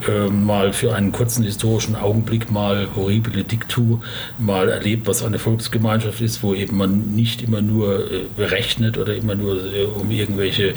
äh, 0.08 0.30
mal 0.30 0.74
für 0.74 0.94
einen 0.94 1.12
kurzen 1.12 1.44
historischen 1.44 1.96
Augenblick 1.96 2.52
mal 2.52 2.88
horrible 2.96 3.44
Diktu 3.44 4.00
mal 4.40 4.70
erlebt, 4.70 5.08
was 5.08 5.24
eine 5.24 5.40
Volksgemeinschaft 5.40 6.22
ist, 6.22 6.44
wo 6.44 6.54
eben 6.54 6.78
man 6.78 7.16
nicht 7.16 7.42
immer 7.42 7.62
nur 7.62 8.12
äh, 8.12 8.22
berechnet 8.36 8.98
oder 8.98 9.16
immer 9.16 9.36
nur 9.36 9.56
äh, 9.56 9.86
um 9.86 10.12
irgendwelche 10.12 10.74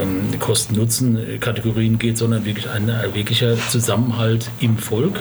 ähm, 0.00 0.38
Kosten-Nutzen-Kategorien 0.78 1.98
geht, 1.98 2.18
sondern 2.18 2.44
wirklich 2.44 2.68
ein 2.70 2.88
wirklicher 3.12 3.56
Zusammenhalt 3.68 4.50
im 4.60 4.78
Volk. 4.78 5.20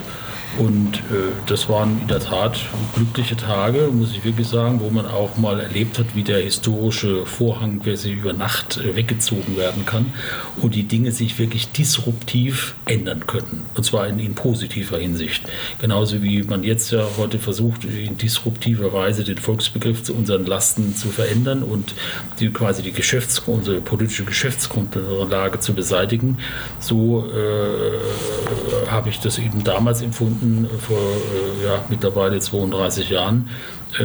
Und 0.58 0.98
äh, 1.12 1.34
das 1.46 1.70
waren 1.70 2.02
in 2.02 2.08
der 2.08 2.20
Tat 2.20 2.60
glückliche 2.96 3.36
Tage, 3.36 3.90
muss 3.92 4.12
ich 4.12 4.26
wirklich 4.26 4.48
sagen, 4.48 4.80
wo 4.80 4.90
man 4.90 5.06
auch 5.06 5.38
mal 5.38 5.60
erlebt 5.60 6.00
hat, 6.00 6.16
wie 6.16 6.24
der 6.24 6.40
historische 6.40 7.28
Vorhang 7.28 7.80
quasi 7.80 8.12
über 8.12 8.34
Nacht 8.34 8.78
äh, 8.78 8.96
weggezogen 8.96 9.56
werden 9.56 9.86
kann 9.86 10.14
und 10.62 10.74
die 10.74 10.84
Dinge 10.84 11.12
sich 11.12 11.38
wirklich 11.38 11.72
disruptiv 11.72 12.74
ändern 12.86 13.28
können. 13.28 13.66
Und 13.76 13.84
zwar 13.84 14.08
in, 14.08 14.18
in, 14.18 14.34
positiver 14.34 14.98
Hinsicht. 14.98 15.44
Genauso 15.80 16.24
wie 16.24 16.42
man 16.42 16.64
jetzt 16.64 16.92
ja 16.92 17.06
heute 17.18 17.38
versucht, 17.38 17.86
in 17.86 18.18
disruptiver 18.18 18.94
Weise 18.94 19.24
den 19.24 19.38
Volksbegriff 19.38 20.04
zu 20.04 20.16
unseren 20.16 20.46
Lasten 20.46 20.96
zu 20.96 21.10
verändern 21.10 21.62
und 21.62 21.94
die, 22.40 22.50
quasi 22.50 22.82
die 22.82 22.94
Geschäfts 22.94 23.40
unsere 23.46 23.80
politische 23.80 24.24
Geschäftsgrundlage 24.24 25.60
zu 25.60 25.74
beseitigen. 25.74 26.38
So 26.80 27.28
äh, 27.30 28.90
habe 28.90 29.10
ich 29.10 29.20
das 29.20 29.38
eben 29.38 29.64
damals 29.64 30.02
empfunden 30.02 30.47
gefunden 30.48 30.80
vor 30.80 30.98
äh, 30.98 31.66
ja, 31.66 31.84
mittlerweile 31.90 32.40
32 32.40 33.10
Jahren, 33.10 33.50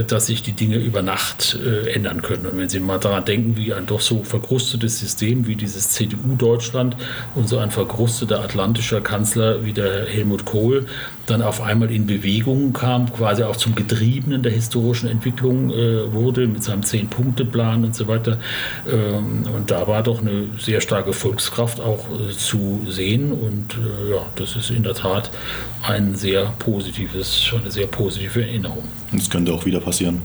dass 0.07 0.27
sich 0.27 0.43
die 0.43 0.53
Dinge 0.53 0.77
über 0.77 1.03
Nacht 1.03 1.59
äh, 1.65 1.91
ändern 1.91 2.23
können. 2.23 2.47
Und 2.47 2.59
wenn 2.59 2.69
Sie 2.69 2.81
mal 2.81 2.99
daran 2.99 3.25
denken, 3.25 3.57
wie 3.57 3.73
ein 3.73 3.87
doch 3.87 4.01
so 4.01 4.23
verkrustetes 4.23 5.01
System 5.01 5.47
wie 5.47 5.57
dieses 5.57 5.91
CDU-Deutschland 5.91 6.97
und 7.35 7.49
so 7.49 7.59
ein 7.59 7.71
verkrusteter 7.71 8.41
atlantischer 8.41 9.01
Kanzler 9.01 9.65
wie 9.65 9.73
der 9.73 10.07
Helmut 10.07 10.45
Kohl 10.45 10.87
dann 11.27 11.43
auf 11.43 11.61
einmal 11.61 11.91
in 11.91 12.07
Bewegung 12.07 12.73
kam, 12.73 13.13
quasi 13.13 13.43
auch 13.45 13.57
zum 13.57 13.75
Getriebenen 13.75 14.43
der 14.43 14.53
historischen 14.53 15.09
Entwicklung 15.09 15.71
äh, 15.71 16.13
wurde 16.13 16.47
mit 16.47 16.65
seinem 16.65 16.83
Zehn-Punkte-Plan 16.83 17.85
und 17.85 17.95
so 17.95 18.09
weiter. 18.09 18.39
Ähm, 18.91 19.45
und 19.55 19.71
da 19.71 19.87
war 19.87 20.03
doch 20.03 20.21
eine 20.21 20.47
sehr 20.59 20.81
starke 20.81 21.13
Volkskraft 21.13 21.81
auch 21.81 22.07
äh, 22.11 22.33
zu 22.33 22.81
sehen. 22.89 23.33
Und 23.33 23.75
äh, 23.75 24.11
ja, 24.11 24.27
das 24.35 24.57
ist 24.57 24.71
in 24.71 24.83
der 24.83 24.95
Tat 24.95 25.31
ein 25.83 26.15
sehr 26.15 26.53
positives, 26.59 27.53
eine 27.61 27.71
sehr 27.71 27.87
positive 27.87 28.43
Erinnerung. 28.43 28.85
Das 29.13 29.29
könnte 29.29 29.53
auch 29.53 29.65
wieder 29.65 29.72
passieren. 29.81 30.23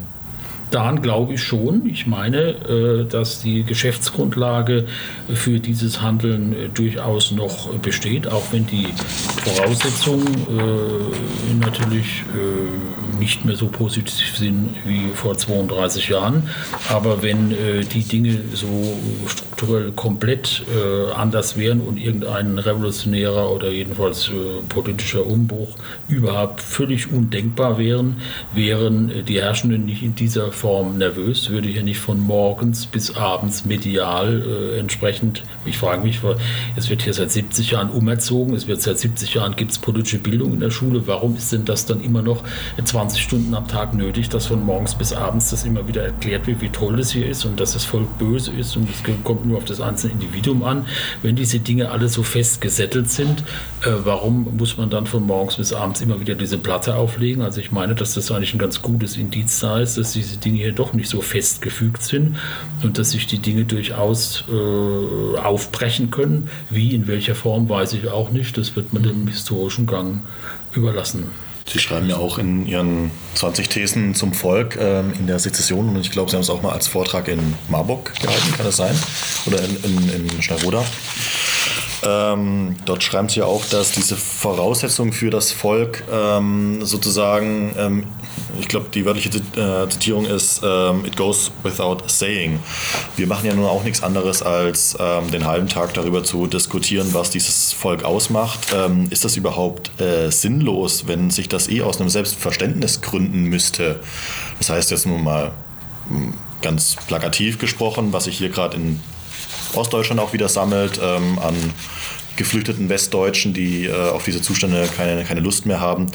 Daran 0.70 1.02
glaube 1.02 1.36
ich 1.36 1.44
schon. 1.44 1.88
Ich 1.88 2.08
meine, 2.08 2.40
äh, 2.40 3.06
dass 3.06 3.42
die 3.42 3.64
Geschäftsgrundlage 3.64 4.86
für 5.34 5.60
dieses 5.60 6.02
Handeln 6.02 6.52
äh, 6.52 6.70
durchaus 6.70 7.32
noch 7.32 7.74
besteht, 7.76 8.28
auch 8.28 8.44
wenn 8.52 8.68
die 8.68 8.88
Voraussetzungen 9.46 10.28
äh, 10.28 11.64
natürlich 11.64 12.24
nicht 13.20 13.46
mehr 13.46 13.56
so 13.56 13.68
positiv 13.68 14.38
sind 14.38 14.70
wie 14.86 15.06
vor 15.16 15.38
32 15.38 16.10
Jahren. 16.10 16.50
Aber 16.90 17.24
wenn 17.24 17.50
die 17.50 18.04
Dinge 18.04 18.42
so 18.54 18.68
strukturell 19.58 19.92
komplett 19.92 20.64
anders 21.16 21.58
wären 21.58 21.82
und 21.82 21.98
irgendein 21.98 22.60
revolutionärer 22.60 23.52
oder 23.52 23.72
jedenfalls 23.72 24.30
politischer 24.70 25.26
Umbruch 25.26 25.70
überhaupt 26.08 26.62
völlig 26.62 27.12
undenkbar 27.12 27.78
wären, 27.80 28.18
wären 28.54 29.26
die 29.26 29.42
Herrschenden 29.42 29.86
nicht 29.86 30.04
in 30.04 30.14
dieser 30.14 30.52
Form 30.52 31.00
nervös, 31.00 31.50
würde 31.50 31.70
ja 31.70 31.82
nicht 31.82 32.00
von 32.00 32.20
morgens 32.20 32.86
bis 32.86 33.16
abends 33.16 33.66
medial 33.66 34.44
äh, 34.44 34.80
entsprechend, 34.80 35.44
ich 35.66 35.78
frage 35.78 36.04
mich, 36.04 36.20
es 36.76 36.90
wird 36.90 37.02
hier 37.02 37.14
seit 37.14 37.32
70 37.32 37.72
Jahren 37.72 37.90
umerzogen, 37.90 38.56
es 38.56 38.68
wird 38.68 38.82
seit 38.82 39.00
70 39.00 39.34
Jahren 39.34 39.56
gibt 39.56 39.72
es 39.72 39.80
politische 39.80 40.20
Bildung 40.20 40.54
in 40.54 40.60
der 40.60 40.70
Schule, 40.70 41.08
warum 41.08 41.36
ist 41.36 41.52
denn 41.52 41.66
das 41.66 41.86
dann 41.86 42.02
immer 42.02 42.22
noch 42.22 42.44
20 42.84 43.22
Stunden 43.22 43.54
am 43.56 43.68
Tag 43.68 43.96
nötig, 43.96 44.30
dass 44.30 44.46
von 44.46 44.64
morgens 44.64 44.96
bis 44.96 45.14
abends 45.14 45.50
das 45.50 45.66
immer 45.66 45.88
wieder 45.88 46.04
erklärt 46.04 46.46
wird, 46.46 46.62
wie 46.62 46.70
toll 46.70 46.98
das 46.98 47.12
hier 47.12 47.28
ist 47.28 47.46
und 47.46 47.60
dass 47.60 47.74
das 47.74 47.86
Volk 47.86 48.18
böse 48.20 48.52
ist 48.52 48.76
und 48.78 48.88
es 48.90 49.02
kommt 49.24 49.47
nur 49.48 49.58
auf 49.58 49.66
das 49.66 49.82
einzelne 49.82 50.14
Individuum 50.14 50.64
an. 50.64 50.86
Wenn 51.22 51.36
diese 51.36 51.60
Dinge 51.60 51.92
alle 51.92 52.10
so 52.10 52.24
fest 52.24 52.62
gesettelt 52.62 53.10
sind, 53.10 53.44
äh, 53.82 53.92
warum 54.04 54.58
muss 54.58 54.78
man 54.78 54.90
dann 54.90 55.08
von 55.08 55.26
morgens 55.26 55.58
bis 55.58 55.74
abends 55.74 56.02
immer 56.02 56.20
wieder 56.20 56.36
diese 56.36 56.58
Platte 56.58 56.96
auflegen? 56.96 57.42
Also 57.42 57.62
ich 57.62 57.72
meine, 57.72 57.96
dass 57.96 58.14
das 58.14 58.32
eigentlich 58.32 58.54
ein 58.54 58.60
ganz 58.60 58.82
gutes 58.82 59.18
Indiz 59.18 59.60
da 59.60 59.80
ist, 59.80 59.98
dass 59.98 60.14
diese 60.14 60.38
Dinge 60.38 60.58
hier 60.58 60.72
doch 60.74 60.94
nicht 60.94 61.10
so 61.10 61.22
festgefügt 61.22 62.04
sind 62.04 62.38
und 62.84 62.98
dass 62.98 63.12
sich 63.12 63.28
die 63.28 63.40
Dinge 63.40 63.66
durchaus 63.66 64.44
äh, 64.50 65.38
aufbrechen 65.40 66.12
können. 66.12 66.50
Wie, 66.70 66.94
in 66.94 67.08
welcher 67.08 67.36
Form, 67.36 67.70
weiß 67.70 67.94
ich 67.94 68.08
auch 68.10 68.32
nicht. 68.32 68.58
Das 68.58 68.76
wird 68.76 68.94
man 68.94 69.04
dem 69.04 69.28
historischen 69.28 69.86
Gang 69.86 70.22
überlassen. 70.74 71.47
Sie 71.72 71.80
schreiben 71.80 72.10
ja 72.10 72.18
auch 72.18 72.38
in 72.38 72.66
Ihren 72.66 73.12
20 73.36 73.68
Thesen 73.68 74.16
zum 74.16 74.34
Volk 74.34 74.78
ähm, 74.80 75.14
in 75.20 75.28
der 75.28 75.38
Sezession 75.40 75.90
und 75.90 76.00
ich 76.00 76.12
glaube, 76.12 76.30
Sie 76.30 76.36
haben 76.38 76.44
es 76.44 76.50
auch 76.50 76.62
mal 76.62 76.72
als 76.72 76.88
Vortrag 76.88 77.28
in 77.28 77.56
Marburg 77.68 78.14
gehalten, 78.22 78.54
kann 78.56 78.66
das 78.66 78.78
sein? 78.78 78.96
Oder 79.46 79.60
in, 79.64 79.76
in, 79.84 80.28
in 80.30 80.42
Schneiroda. 80.42 80.86
Ähm, 82.08 82.76
dort 82.86 83.04
schreiben 83.04 83.28
Sie 83.28 83.40
ja 83.40 83.46
auch, 83.46 83.66
dass 83.66 83.92
diese 83.92 84.16
Voraussetzung 84.16 85.12
für 85.12 85.30
das 85.30 85.52
Volk 85.52 86.04
ähm, 86.12 86.86
sozusagen, 86.86 87.74
ähm, 87.78 88.04
ich 88.60 88.68
glaube, 88.68 88.88
die 88.94 89.04
wörtliche 89.04 89.30
äh, 89.30 89.90
Zitierung 89.90 90.26
ist, 90.26 90.62
ähm, 90.64 91.04
it 91.06 91.18
goes 91.18 91.52
without 91.64 92.08
saying. 92.08 92.60
Wir 93.18 93.28
machen 93.28 93.46
ja 93.46 93.54
nun 93.54 93.66
auch 93.66 93.84
nichts 93.84 94.04
anderes, 94.04 94.42
als 94.42 94.96
ähm, 95.00 95.30
den 95.32 95.46
halben 95.46 95.68
Tag 95.68 95.94
darüber 95.96 96.24
zu 96.24 96.48
diskutieren, 96.48 97.10
was 97.12 97.30
dieses 97.30 97.74
Volk 97.74 98.04
ausmacht. 98.04 98.60
Ähm, 98.74 99.08
ist 99.10 99.26
das 99.26 99.36
überhaupt 99.36 100.00
äh, 100.00 100.30
sinnlos, 100.32 101.08
wenn 101.08 101.30
sich 101.30 101.50
das 101.50 101.68
eh 101.68 101.82
aus 101.82 102.00
einem 102.00 102.10
Selbstverständnis 102.10 103.02
gründen 103.02 103.44
müsste? 103.44 104.00
Das 104.60 104.70
heißt 104.70 104.92
jetzt 104.92 105.06
nun 105.08 105.24
mal 105.24 105.52
hm, 106.10 106.34
ganz 106.62 106.96
plakativ 107.08 107.58
gesprochen, 107.58 108.14
was 108.14 108.26
sich 108.26 108.38
hier 108.38 108.50
gerade 108.50 108.78
in 108.78 109.02
Ostdeutschland 109.74 110.20
auch 110.20 110.34
wieder 110.34 110.50
sammelt, 110.50 111.00
ähm, 111.02 111.40
an 111.40 111.56
geflüchteten 112.36 112.90
Westdeutschen, 112.90 113.54
die 113.54 113.86
äh, 113.86 114.10
auf 114.10 114.24
diese 114.24 114.42
Zustände 114.42 114.88
keine, 114.96 115.24
keine 115.24 115.40
Lust 115.40 115.66
mehr 115.66 115.80
haben, 115.80 116.08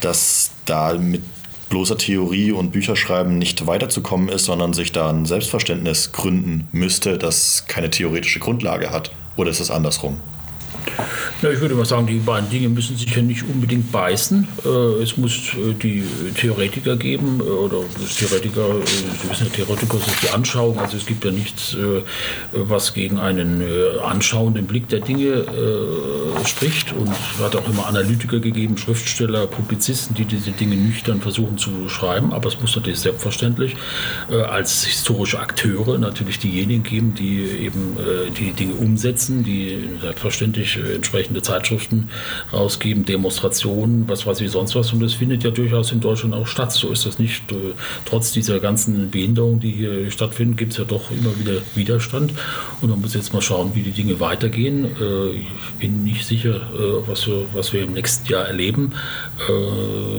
dass 0.00 0.52
da 0.64 0.94
mit 0.94 1.22
bloßer 1.68 1.98
Theorie 1.98 2.52
und 2.52 2.70
Bücherschreiben 2.70 3.38
nicht 3.38 3.66
weiterzukommen 3.66 4.28
ist, 4.28 4.44
sondern 4.44 4.72
sich 4.72 4.92
da 4.92 5.10
ein 5.10 5.26
Selbstverständnis 5.26 6.12
gründen 6.12 6.68
müsste, 6.72 7.18
das 7.18 7.64
keine 7.66 7.90
theoretische 7.90 8.38
Grundlage 8.38 8.90
hat. 8.90 9.10
Oder 9.36 9.50
ist 9.50 9.60
es 9.60 9.70
andersrum? 9.70 10.20
Ja, 11.42 11.50
ich 11.50 11.60
würde 11.60 11.74
mal 11.74 11.84
sagen, 11.84 12.06
die 12.06 12.18
beiden 12.18 12.48
Dinge 12.48 12.70
müssen 12.70 12.96
sich 12.96 13.14
ja 13.14 13.20
nicht 13.20 13.42
unbedingt 13.42 13.92
beißen. 13.92 14.48
Äh, 14.64 15.02
es 15.02 15.18
muss 15.18 15.52
äh, 15.54 15.74
die 15.74 16.02
Theoretiker 16.34 16.96
geben, 16.96 17.40
äh, 17.40 17.42
oder 17.42 17.80
Theoretiker, 18.16 18.76
Sie 18.86 19.30
wissen 19.30 19.46
ja, 19.46 19.52
Theoretiker 19.52 19.98
ist 19.98 20.22
die 20.22 20.30
Anschauung, 20.30 20.78
also 20.78 20.96
es 20.96 21.04
gibt 21.04 21.24
ja 21.24 21.30
nichts, 21.30 21.76
was 22.52 22.94
gegen 22.94 23.18
einen 23.18 23.62
anschauenden 24.02 24.66
Blick 24.66 24.88
der 24.88 25.00
Dinge 25.00 25.44
spricht. 26.44 26.92
Und 26.92 27.08
es 27.08 27.42
hat 27.42 27.56
auch 27.56 27.68
immer 27.68 27.86
Analytiker 27.86 28.38
gegeben, 28.38 28.78
Schriftsteller, 28.78 29.46
Publizisten, 29.46 30.14
die 30.14 30.24
diese 30.24 30.52
Dinge 30.52 30.76
nüchtern 30.76 31.20
versuchen 31.20 31.58
zu 31.58 31.88
schreiben. 31.88 32.32
Aber 32.32 32.48
es 32.48 32.60
muss 32.60 32.76
natürlich 32.76 33.00
selbstverständlich 33.00 33.76
als 34.30 34.84
historische 34.84 35.38
Akteure 35.38 35.98
natürlich 35.98 36.38
diejenigen 36.38 36.82
geben, 36.82 37.14
die 37.14 37.42
eben 37.42 37.96
die 38.38 38.52
Dinge 38.52 38.74
umsetzen, 38.74 39.44
die 39.44 39.88
selbstverständlich 40.00 40.75
entsprechende 40.76 41.42
Zeitschriften 41.42 42.10
rausgeben, 42.52 43.04
Demonstrationen, 43.04 44.08
was 44.08 44.26
weiß 44.26 44.40
ich 44.40 44.50
sonst 44.50 44.74
was. 44.74 44.92
Und 44.92 45.00
das 45.00 45.14
findet 45.14 45.44
ja 45.44 45.50
durchaus 45.50 45.92
in 45.92 46.00
Deutschland 46.00 46.34
auch 46.34 46.46
statt. 46.46 46.72
So 46.72 46.90
ist 46.90 47.06
das 47.06 47.18
nicht. 47.18 47.50
Äh, 47.52 47.74
trotz 48.04 48.32
dieser 48.32 48.60
ganzen 48.60 49.10
Behinderungen, 49.10 49.60
die 49.60 49.70
hier 49.70 50.10
stattfinden, 50.10 50.56
gibt 50.56 50.72
es 50.72 50.78
ja 50.78 50.84
doch 50.84 51.10
immer 51.10 51.38
wieder 51.38 51.60
Widerstand. 51.74 52.32
Und 52.80 52.90
man 52.90 53.00
muss 53.00 53.14
jetzt 53.14 53.32
mal 53.32 53.42
schauen, 53.42 53.72
wie 53.74 53.82
die 53.82 53.92
Dinge 53.92 54.20
weitergehen. 54.20 54.84
Äh, 54.84 55.36
ich 55.36 55.46
bin 55.80 56.04
nicht 56.04 56.26
sicher, 56.26 56.56
äh, 56.56 57.08
was 57.08 57.26
wir, 57.26 57.46
was 57.52 57.72
wir 57.72 57.82
im 57.82 57.92
nächsten 57.92 58.30
Jahr 58.30 58.46
erleben. 58.46 58.92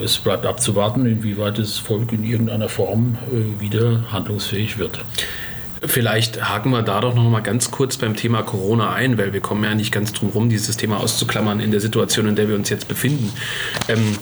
Es 0.03 0.17
bleibt 0.17 0.45
abzuwarten, 0.45 1.05
inwieweit 1.05 1.57
das 1.57 1.77
Volk 1.77 2.13
in 2.13 2.23
irgendeiner 2.23 2.69
Form 2.69 3.17
wieder 3.59 4.11
handlungsfähig 4.11 4.77
wird. 4.77 4.99
Vielleicht 5.85 6.49
haken 6.49 6.71
wir 6.71 6.81
da 6.81 7.01
doch 7.01 7.13
noch 7.13 7.29
mal 7.29 7.41
ganz 7.41 7.71
kurz 7.71 7.97
beim 7.97 8.15
Thema 8.15 8.43
Corona 8.43 8.93
ein, 8.93 9.17
weil 9.17 9.33
wir 9.33 9.41
kommen 9.41 9.63
ja 9.63 9.75
nicht 9.75 9.91
ganz 9.91 10.13
drum 10.13 10.29
rum, 10.29 10.49
dieses 10.49 10.77
Thema 10.77 10.97
auszuklammern 10.97 11.59
in 11.59 11.71
der 11.71 11.81
Situation, 11.81 12.27
in 12.27 12.35
der 12.35 12.47
wir 12.49 12.55
uns 12.55 12.69
jetzt 12.69 12.87
befinden. 12.87 13.31
Ähm, 13.87 14.17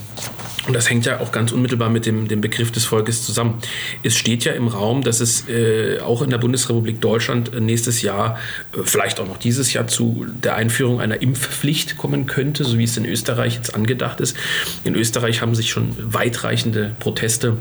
und 0.68 0.74
das 0.74 0.90
hängt 0.90 1.06
ja 1.06 1.20
auch 1.20 1.32
ganz 1.32 1.52
unmittelbar 1.52 1.90
mit 1.90 2.06
dem, 2.06 2.28
dem 2.28 2.42
Begriff 2.42 2.72
des 2.72 2.86
Volkes 2.86 3.24
zusammen. 3.24 3.60
Es 4.02 4.16
steht 4.16 4.46
ja 4.46 4.54
im 4.54 4.68
Raum, 4.68 5.04
dass 5.04 5.20
es 5.20 5.48
äh, 5.48 6.00
auch 6.00 6.24
in 6.24 6.32
der 6.32 6.40
Bundesrepublik 6.40 7.02
Deutschland 7.02 7.60
nächstes 7.62 8.02
Jahr, 8.02 8.40
äh, 8.74 8.80
vielleicht 8.84 9.20
auch 9.20 9.28
noch 9.28 9.38
dieses 9.38 9.74
Jahr, 9.74 9.88
zu 9.88 10.26
der 10.44 10.56
Einführung 10.56 11.02
einer 11.02 11.22
Impfpflicht 11.22 11.98
kommen 11.98 12.26
könnte, 12.26 12.64
so 12.64 12.80
wie 12.80 12.84
es 12.84 12.98
in 12.98 13.06
Österreich 13.06 13.56
jetzt 13.56 13.76
angedacht 13.76 14.20
ist. 14.20 14.36
In 14.84 14.96
Österreich 14.96 15.42
haben 15.42 15.54
sich 15.54 15.70
schon 15.70 15.96
weitreichende 16.00 16.96
Proteste 17.00 17.58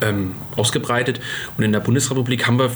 ähm, 0.00 0.32
ausgebreitet. 0.56 1.20
Und 1.58 1.64
in 1.64 1.72
der 1.72 1.80
Bundesrepublik 1.80 2.46
haben 2.46 2.58
wir 2.58 2.70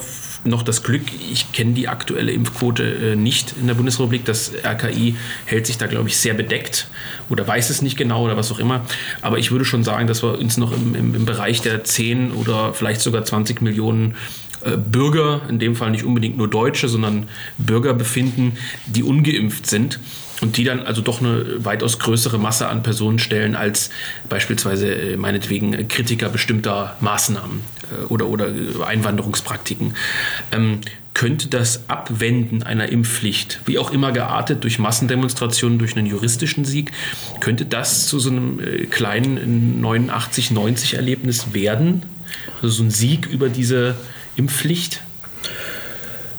noch 0.47 0.63
das 0.63 0.83
Glück, 0.83 1.03
ich 1.31 1.53
kenne 1.53 1.73
die 1.73 1.89
aktuelle 1.89 2.33
Impfquote 2.33 3.13
äh, 3.13 3.17
nicht 3.17 3.55
in 3.61 3.67
der 3.67 3.75
Bundesrepublik. 3.75 4.25
Das 4.25 4.53
RKI 4.65 5.17
hält 5.45 5.67
sich 5.67 5.79
da, 5.79 5.87
glaube 5.87 6.09
ich, 6.09 6.17
sehr 6.17 6.35
bedeckt 6.35 6.89
oder 7.29 7.47
weiß 7.47 7.71
es 7.71 7.83
nicht 7.83 7.97
genau 7.97 8.25
oder 8.25 8.37
was 8.37 8.51
auch 8.53 8.59
immer. 8.59 8.85
Aber 9.23 9.39
ich 9.39 9.51
würde 9.51 9.65
schon 9.65 9.85
sagen, 9.85 10.07
dass 10.07 10.23
wir 10.23 10.39
uns 10.39 10.57
noch 10.57 10.73
im, 10.73 10.95
im, 10.95 11.15
im 11.15 11.25
Bereich 11.25 11.61
der 11.61 11.85
10 11.85 12.33
oder 12.33 12.73
vielleicht 12.73 13.01
sogar 13.01 13.25
20 13.25 13.61
Millionen 13.63 14.15
äh, 14.65 14.77
Bürger, 14.77 15.43
in 15.49 15.59
dem 15.59 15.77
Fall 15.77 15.91
nicht 15.91 16.05
unbedingt 16.05 16.37
nur 16.37 16.49
Deutsche, 16.49 16.89
sondern 16.89 17.29
Bürger 17.59 17.95
befinden, 17.95 18.57
die 18.87 19.03
ungeimpft 19.03 19.67
sind 19.67 19.99
und 20.41 20.57
die 20.57 20.65
dann 20.65 20.81
also 20.81 21.01
doch 21.01 21.21
eine 21.21 21.65
weitaus 21.65 21.99
größere 21.99 22.39
Masse 22.39 22.69
an 22.69 22.83
Personen 22.83 23.19
stellen 23.19 23.57
als 23.57 23.91
beispielsweise 24.29 24.95
äh, 24.95 25.17
meinetwegen 25.17 25.89
Kritiker 25.89 26.29
bestimmter 26.29 26.97
Maßnahmen 27.01 27.61
äh, 27.91 28.05
oder, 28.07 28.27
oder 28.27 28.49
Einwanderungspraktiken. 28.87 29.95
Ähm, 30.53 30.81
könnte 31.15 31.49
das 31.49 31.89
Abwenden 31.89 32.63
einer 32.63 32.91
Impfpflicht, 32.91 33.61
wie 33.65 33.79
auch 33.79 33.91
immer 33.91 34.13
geartet 34.13 34.65
durch 34.65 34.79
Massendemonstrationen, 34.79 35.79
durch 35.79 35.97
einen 35.97 36.07
juristischen 36.07 36.67
Sieg, 36.67 36.93
könnte 37.41 37.65
das 37.65 38.07
zu 38.07 38.19
so 38.19 38.29
einem 38.29 38.61
kleinen 38.91 39.83
89-90-Erlebnis 39.83 41.55
werden? 41.55 42.03
Also 42.57 42.69
so 42.69 42.83
ein 42.83 42.91
Sieg 42.91 43.25
über 43.25 43.49
diese 43.49 43.95
Impfpflicht? 44.37 45.01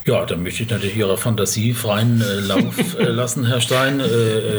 Ja, 0.08 0.26
da 0.26 0.38
möchte 0.38 0.64
ich 0.64 0.70
natürlich 0.70 0.96
Ihrer 0.96 1.18
Fantasie 1.18 1.74
freien 1.74 2.22
äh, 2.22 2.40
Lauf 2.40 2.98
äh, 2.98 3.04
lassen, 3.10 3.46
Herr 3.46 3.60
Stein. 3.60 4.00
Äh, 4.00 4.04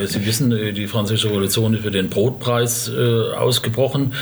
äh 0.02 0.06
Sie 0.06 0.26
wissen, 0.26 0.52
äh, 0.52 0.74
die 0.74 0.86
Französische 0.86 1.30
Revolution 1.30 1.72
ist 1.72 1.84
für 1.84 1.90
den 1.90 2.10
Brotpreis 2.10 2.90
äh, 2.90 3.32
ausgebrochen. 3.32 4.12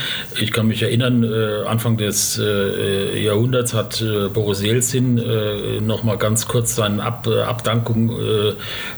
Ich 0.40 0.53
kann 0.53 0.69
mich 0.69 0.85
erinnern, 0.85 1.24
Anfang 1.66 1.97
des 1.97 2.36
Jahrhunderts 2.36 3.74
hat 3.74 4.05
Boris 4.35 4.62
Jelzin 4.62 5.19
äh, 5.19 5.81
noch 5.81 6.05
mal 6.05 6.16
ganz 6.16 6.47
kurz 6.47 6.77
seine 6.77 7.03
Ab 7.03 7.27
Abdankung 7.27 8.16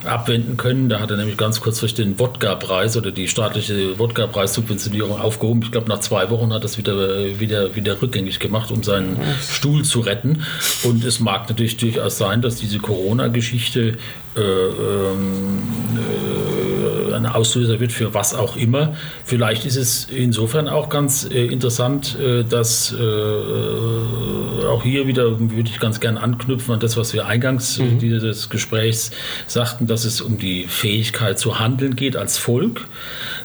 abwenden 0.03 0.57
können. 0.57 0.89
Da 0.89 0.99
hat 0.99 1.09
er 1.09 1.17
nämlich 1.17 1.37
ganz 1.37 1.61
kurzfristig 1.61 2.05
den 2.05 2.19
Wodka-Preis 2.19 2.97
oder 2.97 3.11
die 3.11 3.27
staatliche 3.27 3.97
Wodka-Preissubventionierung 3.97 5.19
aufgehoben. 5.19 5.61
Ich 5.63 5.71
glaube, 5.71 5.87
nach 5.87 5.99
zwei 5.99 6.29
Wochen 6.29 6.53
hat 6.53 6.61
er 6.63 6.65
es 6.65 6.77
wieder, 6.77 7.39
wieder, 7.39 7.75
wieder 7.75 8.01
rückgängig 8.01 8.39
gemacht, 8.39 8.71
um 8.71 8.83
seinen 8.83 9.17
Stuhl 9.49 9.83
zu 9.83 10.01
retten. 10.01 10.43
Und 10.83 11.03
es 11.03 11.19
mag 11.19 11.49
natürlich 11.49 11.77
durchaus 11.77 12.18
sein, 12.19 12.43
dass 12.43 12.57
diese 12.57 12.77
Corona-Geschichte 12.77 13.97
äh, 14.35 14.41
ähm, 14.41 15.59
äh, 15.97 17.13
ein 17.15 17.25
Auslöser 17.25 17.79
wird 17.79 17.91
für 17.91 18.13
was 18.13 18.35
auch 18.35 18.55
immer. 18.55 18.95
Vielleicht 19.25 19.65
ist 19.65 19.75
es 19.75 20.05
insofern 20.05 20.67
auch 20.67 20.89
ganz 20.89 21.27
äh, 21.29 21.47
interessant, 21.47 22.17
äh, 22.19 22.43
dass 22.43 22.93
äh, 22.93 23.03
äh, 23.03 24.65
auch 24.67 24.83
hier 24.83 25.07
wieder 25.07 25.39
würde 25.39 25.69
ich 25.69 25.79
ganz 25.79 25.99
gerne 25.99 26.21
anknüpfen 26.21 26.75
an 26.75 26.79
das, 26.79 26.95
was 26.95 27.13
wir 27.13 27.25
eingangs 27.25 27.79
mhm. 27.79 27.97
dieses 27.97 28.49
Gesprächs 28.49 29.09
sagten, 29.47 29.87
dass 29.87 30.05
es 30.05 30.21
um 30.21 30.37
die 30.37 30.65
Fähigkeit 30.67 31.39
zu 31.39 31.59
handeln 31.59 31.95
geht 31.95 32.15
als 32.15 32.37
Volk. 32.37 32.81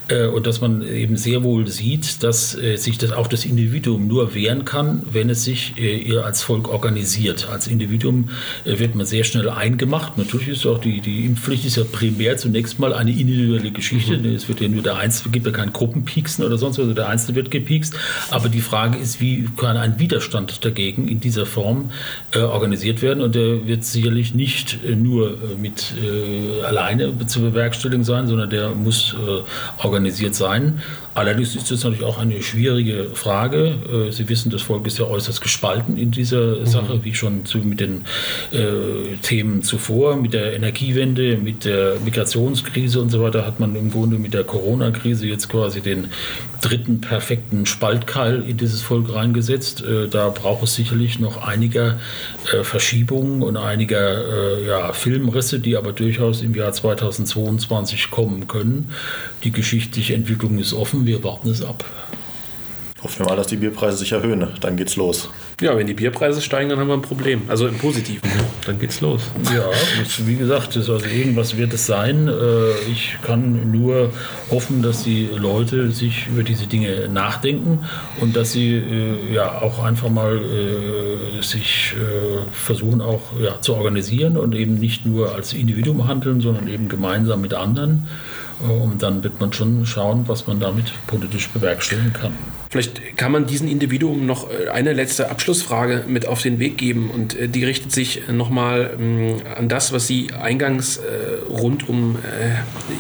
Äh, 0.09 0.27
und 0.27 0.47
dass 0.47 0.61
man 0.61 0.83
eben 0.83 1.17
sehr 1.17 1.43
wohl 1.43 1.67
sieht, 1.69 2.23
dass 2.23 2.55
äh, 2.55 2.77
sich 2.77 2.99
das 2.99 3.13
auch 3.13 3.27
das 3.27 3.45
Individuum 3.45 4.07
nur 4.07 4.35
wehren 4.35 4.65
kann, 4.65 5.03
wenn 5.11 5.31
es 5.31 5.45
sich 5.45 5.75
äh, 5.79 6.19
als 6.19 6.43
Volk 6.43 6.69
organisiert. 6.69 7.49
Als 7.51 7.67
Individuum 7.67 8.29
wird 8.65 8.95
man 8.95 9.07
sehr 9.07 9.25
schnell 9.25 9.49
eingemacht. 9.49 10.19
Natürlich 10.19 10.49
ist 10.49 10.67
auch 10.67 10.79
die, 10.79 11.01
die 11.01 11.25
Impfpflicht 11.25 11.65
ist 11.65 11.77
ja 11.77 11.85
primär 11.91 12.37
zunächst 12.37 12.79
mal 12.79 12.93
eine 12.93 13.11
individuelle 13.11 13.71
Geschichte. 13.71 14.19
Mhm. 14.19 14.35
Es 14.35 14.49
wird 14.49 14.61
ja 14.61 14.69
nur 14.69 14.83
der 14.83 14.97
Einzelne, 14.97 15.33
gibt 15.33 15.47
ja 15.47 15.53
kein 15.53 15.73
Gruppenpieksen 15.73 16.45
oder 16.45 16.59
sonst 16.59 16.79
was, 16.79 16.85
also 16.85 16.95
der 16.95 17.09
Einzelne 17.09 17.37
wird 17.37 17.51
gepiekst. 17.51 17.95
Aber 18.31 18.49
die 18.49 18.61
Frage 18.61 18.99
ist, 18.99 19.21
wie 19.21 19.49
kann 19.57 19.77
ein 19.77 19.99
Widerstand 19.99 20.65
dagegen 20.65 21.09
in 21.09 21.21
dieser 21.21 21.47
Form 21.47 21.91
äh, 22.33 22.41
organisiert 22.41 23.01
werden? 23.03 23.23
Und 23.23 23.35
der 23.35 23.67
wird 23.67 23.85
sicherlich 23.85 24.35
nicht 24.35 24.79
nur 24.97 25.39
mit 25.61 25.95
äh, 26.03 26.63
alleine 26.65 27.13
zu 27.27 27.41
bewerkstelligen 27.41 28.05
sein, 28.05 28.27
sondern 28.27 28.51
der 28.51 28.75
muss 28.75 29.15
äh, 29.15 29.43
organisiert 29.79 29.94
sein. 30.35 30.81
Allerdings 31.15 31.55
ist 31.55 31.71
das 31.71 31.85
natürlich 31.85 32.05
auch 32.05 32.19
eine 32.19 32.43
schwierige 32.43 33.11
Frage. 33.15 34.09
Äh, 34.09 34.13
Sie 34.13 34.29
wissen, 34.29 34.51
das 34.51 34.63
Volk 34.63 34.87
ist 34.87 34.99
ja 34.99 35.07
äußerst 35.07 35.41
gespalten 35.41 35.97
in 35.97 36.11
dieser 36.11 36.59
mhm. 36.61 36.67
Sache, 36.67 37.05
wie 37.05 37.15
schon 37.15 37.45
zu, 37.45 37.59
mit 37.59 37.81
den 37.81 38.05
äh, 38.53 39.17
Themen 39.23 39.63
zuvor, 39.63 40.17
mit 40.17 40.35
der 40.35 40.55
Energiewende, 40.55 41.37
mit 41.37 41.65
der 41.65 41.97
Migrationskrise 42.05 43.01
und 43.01 43.11
so 43.11 43.23
weiter, 43.23 43.47
hat 43.47 43.61
man 43.61 43.77
im 43.77 43.91
Grunde 43.91 44.19
mit 44.19 44.35
der 44.35 44.45
Corona-Krise 44.45 45.27
jetzt 45.27 45.49
quasi 45.49 45.81
den 45.81 46.09
dritten 46.61 47.01
perfekten 47.01 47.67
Spaltkeil 47.67 48.43
in 48.43 48.57
dieses 48.57 48.83
Volk 48.83 49.15
reingesetzt. 49.15 49.85
Äh, 49.85 50.09
da 50.09 50.31
braucht 50.31 50.65
es 50.65 50.75
sicherlich 50.75 51.21
noch 51.21 51.47
einiger 51.47 51.99
äh, 52.53 52.65
Verschiebungen 52.65 53.43
und 53.43 53.57
einiger 53.57 54.59
äh, 54.59 54.67
ja, 54.67 54.93
Filmrisse, 54.93 55.61
die 55.61 55.77
aber 55.77 55.93
durchaus 55.93 56.43
im 56.43 56.55
Jahr 56.55 56.73
2022 56.73 58.11
kommen 58.11 58.49
können. 58.49 58.91
Die 59.45 59.53
geschichtliche 59.53 60.15
Entwicklung 60.15 60.59
ist 60.59 60.73
offen 60.73 61.04
wir 61.07 61.23
warten 61.25 61.51
es 61.51 61.63
ab. 61.63 61.85
Hoffen 63.05 63.19
wir 63.19 63.27
mal, 63.27 63.37
dass 63.37 63.49
die 63.49 63.57
Bierpreise 63.57 63.99
sich 63.99 64.13
erhöhen. 64.13 64.49
Dann 64.61 64.77
geht's 64.77 64.97
los. 64.97 65.29
Ja, 65.61 65.77
wenn 65.77 65.87
die 65.87 65.93
Bierpreise 65.93 66.41
steigen, 66.41 66.71
dann 66.71 66.79
haben 66.79 66.89
wir 66.89 66.95
ein 66.95 67.03
Problem. 67.03 67.43
Also 67.49 67.69
im 67.69 67.77
Positiven. 67.77 68.31
Dann 68.65 68.79
geht's 68.79 69.03
los. 69.03 69.31
Ja, 69.55 69.67
das, 70.01 70.27
wie 70.27 70.37
gesagt, 70.37 70.75
das 70.75 70.89
also 70.89 71.05
irgendwas 71.05 71.59
wird 71.59 71.75
es 71.75 71.85
sein. 71.85 72.29
Äh, 72.29 72.91
ich 72.91 73.19
kann 73.21 73.71
nur 73.71 74.11
hoffen, 74.51 74.81
dass 74.81 75.05
die 75.05 75.29
Leute 75.37 75.91
sich 75.91 76.29
über 76.29 76.43
diese 76.43 76.67
Dinge 76.67 77.11
nachdenken 77.11 77.81
und 78.23 78.37
dass 78.37 78.53
sie 78.53 78.75
äh, 78.75 79.35
ja 79.35 79.61
auch 79.61 79.85
einfach 79.85 80.09
mal 80.09 80.39
äh, 80.39 81.43
sich 81.43 81.95
versuchen 82.53 83.03
auch 83.03 83.21
ja, 83.39 83.61
zu 83.61 83.75
organisieren 83.75 84.39
und 84.39 84.55
eben 84.55 84.75
nicht 84.75 85.05
nur 85.05 85.35
als 85.35 85.53
Individuum 85.53 86.09
handeln, 86.09 86.41
sondern 86.41 86.69
eben 86.69 86.89
gemeinsam 86.89 87.43
mit 87.43 87.53
anderen. 87.53 88.09
Und 88.61 89.03
dann 89.03 89.23
wird 89.25 89.41
man 89.41 89.53
schon 89.53 89.85
schauen, 89.85 90.27
was 90.27 90.47
man 90.47 90.61
damit 90.61 90.93
politisch 91.07 91.49
bewerkstelligen 91.49 92.13
kann. 92.13 92.33
Vielleicht 92.75 93.17
kann 93.17 93.31
man 93.31 93.47
diesen 93.47 93.69
Individuum 93.69 94.27
noch 94.27 94.51
äh, 94.51 94.69
eine 94.69 94.93
letzte 94.93 95.31
Abschlussfrage 95.31 96.07
mit 96.09 96.27
auf 96.27 96.43
den 96.43 96.59
Weg 96.59 96.77
geben 96.77 97.09
und 97.09 97.39
äh, 97.39 97.49
die 97.49 97.65
richtet 97.65 97.93
sich 97.93 98.23
nochmal 98.29 98.97
ähm, 98.99 99.37
an 99.57 99.69
das, 99.69 99.93
was 99.93 100.09
Sie 100.09 100.33
eingangs 100.33 100.97
äh, 100.97 101.03
rund 101.49 101.89
um 101.89 102.19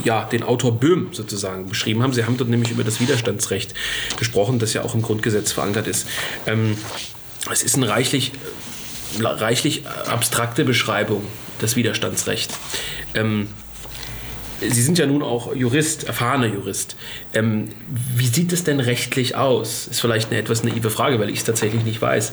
ja, 0.05 0.27
den 0.27 0.45
Autor 0.45 0.79
Böhm 0.79 1.09
sozusagen 1.11 1.69
beschrieben 1.69 2.05
haben. 2.05 2.13
Sie 2.13 2.25
haben 2.25 2.37
dort 2.37 2.51
nämlich 2.51 2.71
über 2.71 2.85
das 2.85 3.01
Widerstandsrecht 3.01 3.75
gesprochen, 4.17 4.61
das 4.61 4.75
ja 4.75 4.83
auch 4.83 4.95
im 4.95 5.03
Grundgesetz 5.03 5.51
verankert 5.51 5.89
ist. 5.89 6.07
Ähm, 6.47 6.77
es 7.51 7.65
ist 7.65 7.75
eine 7.75 7.89
reichlich, 7.89 8.31
reichlich 9.21 9.87
abstrakte 9.87 10.65
Beschreibung, 10.65 11.25
das 11.59 11.75
Widerstandsrecht. 11.75 12.53
Sie 14.69 14.83
sind 14.83 14.99
ja 14.99 15.07
nun 15.07 15.23
auch 15.23 15.55
Jurist, 15.55 16.05
erfahrener 16.05 16.47
Jurist. 16.47 16.97
Ähm, 17.35 17.69
wie 18.17 18.27
sieht 18.27 18.53
es 18.53 18.65
denn 18.65 18.81
rechtlich 18.81 19.37
aus? 19.37 19.87
Ist 19.89 20.01
vielleicht 20.01 20.31
eine 20.31 20.41
etwas 20.41 20.65
naive 20.65 20.91
Frage, 20.91 21.19
weil 21.21 21.31
ich 21.31 21.39
es 21.39 21.45
tatsächlich 21.45 21.85
nicht 21.85 22.01
weiß. 22.01 22.33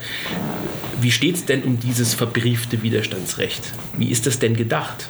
Wie 1.01 1.11
steht 1.11 1.35
es 1.35 1.45
denn 1.45 1.63
um 1.63 1.79
dieses 1.79 2.13
verbriefte 2.13 2.83
Widerstandsrecht? 2.83 3.61
Wie 3.97 4.09
ist 4.09 4.27
das 4.27 4.39
denn 4.39 4.55
gedacht? 4.55 5.09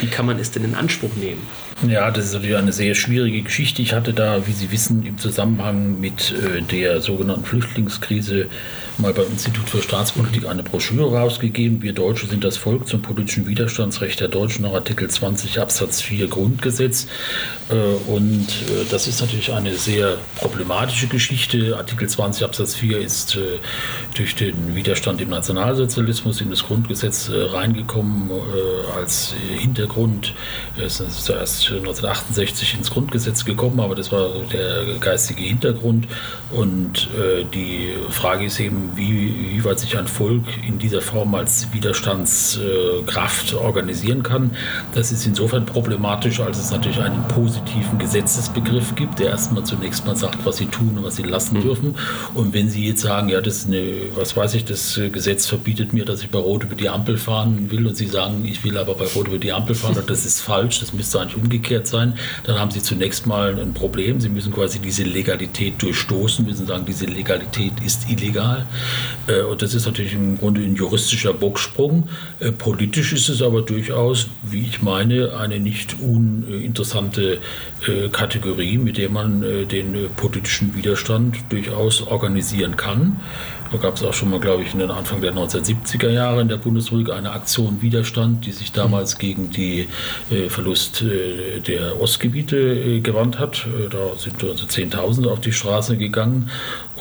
Wie 0.00 0.06
kann 0.06 0.26
man 0.26 0.38
es 0.38 0.52
denn 0.52 0.64
in 0.64 0.74
Anspruch 0.74 1.14
nehmen? 1.16 1.44
Ja, 1.88 2.10
das 2.10 2.26
ist 2.26 2.34
natürlich 2.34 2.56
eine 2.56 2.72
sehr 2.72 2.94
schwierige 2.94 3.42
Geschichte. 3.42 3.82
Ich 3.82 3.92
hatte 3.92 4.12
da, 4.12 4.46
wie 4.46 4.52
Sie 4.52 4.70
wissen, 4.70 5.04
im 5.04 5.18
Zusammenhang 5.18 5.98
mit 5.98 6.32
äh, 6.32 6.62
der 6.62 7.00
sogenannten 7.00 7.44
Flüchtlingskrise 7.44 8.46
mal 8.98 9.12
beim 9.12 9.26
Institut 9.30 9.68
für 9.68 9.82
Staatspolitik 9.82 10.46
eine 10.46 10.62
Broschüre 10.62 11.16
rausgegeben. 11.16 11.82
Wir 11.82 11.92
Deutsche 11.92 12.26
sind 12.26 12.44
das 12.44 12.56
Volk 12.56 12.86
zum 12.86 13.02
politischen 13.02 13.46
Widerstandsrecht 13.46 14.20
der 14.20 14.28
Deutschen 14.28 14.62
nach 14.62 14.72
Artikel 14.72 15.08
20 15.08 15.60
Absatz 15.60 16.00
4 16.02 16.28
Grundgesetz. 16.28 17.06
Äh, 17.70 17.74
und 18.10 18.46
äh, 18.46 18.84
das 18.90 19.06
ist 19.06 19.20
natürlich 19.20 19.52
eine 19.52 19.74
sehr 19.74 20.18
problematische 20.36 21.06
Geschichte. 21.08 21.76
Artikel 21.76 22.08
20 22.08 22.44
Absatz 22.44 22.74
4 22.76 22.98
ist 22.98 23.36
äh, 23.36 23.58
durch 24.16 24.34
den 24.36 24.74
Widerstand 24.76 25.20
im 25.20 25.30
Nationalsozialismus 25.30 26.40
in 26.40 26.50
das 26.50 26.64
Grundgesetz 26.64 27.30
reingekommen 27.30 28.30
als 28.96 29.34
Hintergrund. 29.58 30.34
Es 30.76 31.00
ist 31.00 31.24
zuerst 31.24 31.66
1968 31.70 32.74
ins 32.74 32.90
Grundgesetz 32.90 33.44
gekommen, 33.44 33.80
aber 33.80 33.94
das 33.94 34.12
war 34.12 34.30
der 34.52 34.98
geistige 35.00 35.42
Hintergrund. 35.42 36.06
Und 36.52 37.08
die 37.52 37.94
Frage 38.10 38.46
ist 38.46 38.60
eben, 38.60 38.83
wie, 38.94 39.50
wie 39.50 39.64
weit 39.64 39.80
sich 39.80 39.96
ein 39.98 40.06
Volk 40.06 40.44
in 40.66 40.78
dieser 40.78 41.00
Form 41.00 41.34
als 41.34 41.72
Widerstandskraft 41.72 43.54
organisieren 43.54 44.22
kann. 44.22 44.50
Das 44.94 45.12
ist 45.12 45.26
insofern 45.26 45.66
problematisch, 45.66 46.40
als 46.40 46.58
es 46.58 46.70
natürlich 46.70 47.00
einen 47.00 47.26
positiven 47.28 47.98
Gesetzesbegriff 47.98 48.94
gibt, 48.94 49.18
der 49.18 49.30
erstmal 49.30 49.64
zunächst 49.64 50.06
mal 50.06 50.16
sagt, 50.16 50.44
was 50.44 50.56
sie 50.56 50.66
tun 50.66 50.94
und 50.96 51.04
was 51.04 51.16
sie 51.16 51.22
lassen 51.22 51.58
mhm. 51.58 51.62
dürfen. 51.62 51.94
Und 52.34 52.54
wenn 52.54 52.68
Sie 52.68 52.86
jetzt 52.86 53.02
sagen, 53.02 53.28
ja, 53.28 53.40
das 53.40 53.56
ist 53.58 53.66
eine, 53.68 53.84
was 54.14 54.36
weiß 54.36 54.54
ich, 54.54 54.64
das 54.64 55.00
Gesetz 55.12 55.46
verbietet 55.46 55.92
mir, 55.92 56.04
dass 56.04 56.22
ich 56.22 56.30
bei 56.30 56.38
Rot 56.38 56.64
über 56.64 56.74
die 56.74 56.88
Ampel 56.88 57.16
fahren 57.16 57.70
will 57.70 57.86
und 57.86 57.96
Sie 57.96 58.06
sagen, 58.06 58.44
ich 58.44 58.64
will 58.64 58.78
aber 58.78 58.94
bei 58.94 59.06
Rot 59.06 59.28
über 59.28 59.38
die 59.38 59.52
Ampel 59.52 59.74
fahren 59.74 59.96
und 59.96 60.08
das 60.10 60.24
ist 60.24 60.40
falsch, 60.40 60.80
das 60.80 60.92
müsste 60.92 61.20
eigentlich 61.20 61.36
umgekehrt 61.36 61.86
sein, 61.86 62.14
dann 62.44 62.58
haben 62.58 62.70
Sie 62.70 62.82
zunächst 62.82 63.26
mal 63.26 63.58
ein 63.58 63.74
Problem. 63.74 64.20
Sie 64.20 64.28
müssen 64.28 64.52
quasi 64.52 64.78
diese 64.78 65.04
Legalität 65.04 65.80
durchstoßen, 65.82 66.44
müssen 66.44 66.66
sagen, 66.66 66.84
diese 66.86 67.06
Legalität 67.06 67.72
ist 67.84 68.10
illegal. 68.10 68.66
Äh, 69.26 69.42
und 69.42 69.62
das 69.62 69.74
ist 69.74 69.86
natürlich 69.86 70.14
im 70.14 70.38
Grunde 70.38 70.60
ein 70.60 70.76
juristischer 70.76 71.32
Bocksprung. 71.32 72.08
Äh, 72.40 72.52
politisch 72.52 73.12
ist 73.12 73.28
es 73.28 73.42
aber 73.42 73.62
durchaus, 73.62 74.28
wie 74.42 74.62
ich 74.62 74.82
meine, 74.82 75.36
eine 75.36 75.60
nicht 75.60 75.96
uninteressante 76.00 77.38
äh, 77.86 78.08
Kategorie, 78.10 78.78
mit 78.78 78.98
der 78.98 79.10
man 79.10 79.42
den 79.68 80.08
politischen 80.16 80.74
Widerstand 80.74 81.36
durchaus 81.48 82.02
organisieren 82.02 82.76
kann. 82.76 83.20
Da 83.72 83.78
gab 83.78 83.96
es 83.96 84.02
auch 84.02 84.12
schon 84.12 84.30
mal, 84.30 84.40
glaube 84.40 84.62
ich, 84.62 84.72
in 84.72 84.78
den 84.78 84.90
Anfang 84.90 85.20
der 85.20 85.32
1970er 85.32 86.10
Jahre 86.10 86.40
in 86.40 86.48
der 86.48 86.58
Bundesrepublik 86.58 87.10
eine 87.10 87.32
Aktion 87.32 87.82
Widerstand, 87.82 88.46
die 88.46 88.52
sich 88.52 88.72
damals 88.72 89.18
gegen 89.18 89.50
den 89.50 89.88
Verlust 90.48 91.04
der 91.66 92.00
Ostgebiete 92.00 93.00
gewandt 93.00 93.38
hat. 93.38 93.66
Da 93.90 94.16
sind 94.16 94.42
also 94.44 94.66
Zehntausende 94.66 95.30
auf 95.30 95.40
die 95.40 95.52
Straße 95.52 95.96
gegangen. 95.96 96.50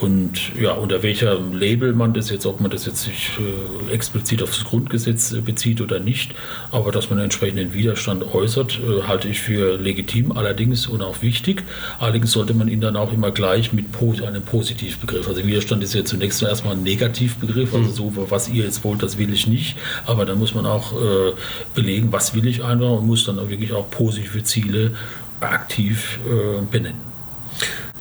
Und 0.03 0.51
ja, 0.59 0.73
unter 0.73 1.01
welcher 1.01 1.39
Label 1.39 1.93
man 1.93 2.13
das 2.13 2.29
jetzt, 2.29 2.45
ob 2.45 2.59
man 2.59 2.69
das 2.69 2.85
jetzt 2.85 3.03
sich 3.03 3.39
äh, 3.39 3.93
explizit 3.93 4.43
auf 4.43 4.49
das 4.49 4.65
Grundgesetz 4.65 5.31
äh, 5.31 5.39
bezieht 5.39 5.79
oder 5.79 6.01
nicht, 6.01 6.35
aber 6.71 6.91
dass 6.91 7.09
man 7.09 7.19
entsprechenden 7.19 7.73
Widerstand 7.73 8.35
äußert, 8.35 8.81
äh, 8.81 9.03
halte 9.07 9.29
ich 9.29 9.39
für 9.39 9.77
legitim, 9.77 10.33
allerdings 10.33 10.87
und 10.87 11.01
auch 11.01 11.21
wichtig. 11.21 11.63
Allerdings 11.99 12.33
sollte 12.33 12.53
man 12.53 12.67
ihn 12.67 12.81
dann 12.81 12.97
auch 12.97 13.13
immer 13.13 13.31
gleich 13.31 13.71
mit 13.71 13.85
einem 14.25 14.41
Positivbegriff. 14.41 15.25
Also 15.25 15.47
Widerstand 15.47 15.81
ist 15.81 15.93
ja 15.93 16.03
zunächst 16.03 16.43
erstmal 16.43 16.73
ein 16.73 16.83
Negativbegriff, 16.83 17.73
also 17.73 17.89
so, 17.89 18.25
was 18.29 18.49
ihr 18.49 18.65
jetzt 18.65 18.83
wollt, 18.83 19.01
das 19.03 19.17
will 19.17 19.31
ich 19.31 19.47
nicht. 19.47 19.77
Aber 20.05 20.25
dann 20.25 20.37
muss 20.37 20.53
man 20.53 20.65
auch 20.65 20.91
äh, 20.91 21.31
belegen, 21.75 22.11
was 22.11 22.35
will 22.35 22.45
ich 22.45 22.61
einfach 22.61 22.89
und 22.89 23.07
muss 23.07 23.23
dann 23.23 23.39
auch 23.39 23.47
wirklich 23.47 23.71
auch 23.71 23.89
positive 23.89 24.43
Ziele 24.43 24.91
aktiv 25.39 26.19
äh, 26.27 26.61
benennen. 26.69 27.12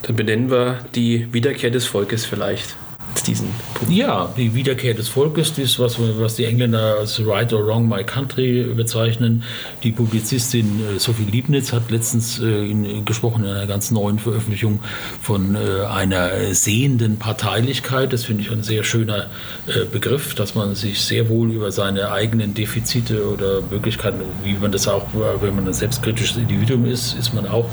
Dann 0.02 0.16
benennen 0.16 0.50
wir 0.50 0.80
die 0.94 1.32
Wiederkehr 1.32 1.70
des 1.70 1.86
Volkes 1.86 2.24
vielleicht 2.24 2.74
diesen 3.20 3.48
Punkt. 3.74 3.92
Ja, 3.92 4.32
die 4.36 4.54
Wiederkehr 4.54 4.94
des 4.94 5.08
Volkes, 5.08 5.54
das 5.54 5.78
was, 5.78 5.96
was 5.98 6.36
die 6.36 6.44
Engländer 6.44 6.96
als 7.00 7.24
Right 7.24 7.52
or 7.52 7.66
Wrong 7.66 7.88
My 7.88 8.04
Country 8.04 8.64
bezeichnen. 8.74 9.44
Die 9.82 9.92
Publizistin 9.92 10.80
äh, 10.96 10.98
Sophie 10.98 11.24
Liebnitz 11.24 11.72
hat 11.72 11.90
letztens 11.90 12.38
äh, 12.38 12.70
in, 12.70 13.04
gesprochen 13.04 13.44
in 13.44 13.50
einer 13.50 13.66
ganz 13.66 13.90
neuen 13.90 14.18
Veröffentlichung 14.18 14.80
von 15.20 15.54
äh, 15.54 15.84
einer 15.86 16.54
sehenden 16.54 17.18
Parteilichkeit. 17.18 18.12
Das 18.12 18.24
finde 18.24 18.42
ich 18.42 18.50
ein 18.50 18.62
sehr 18.62 18.84
schöner 18.84 19.26
äh, 19.66 19.84
Begriff, 19.84 20.34
dass 20.34 20.54
man 20.54 20.74
sich 20.74 21.00
sehr 21.00 21.28
wohl 21.28 21.52
über 21.52 21.72
seine 21.72 22.10
eigenen 22.10 22.54
Defizite 22.54 23.28
oder 23.28 23.60
Möglichkeiten, 23.70 24.20
wie 24.44 24.54
man 24.54 24.72
das 24.72 24.88
auch, 24.88 25.06
wenn 25.40 25.54
man 25.54 25.66
ein 25.66 25.72
selbstkritisches 25.72 26.36
Individuum 26.36 26.86
ist, 26.86 27.14
ist 27.18 27.34
man 27.34 27.46
auch, 27.46 27.68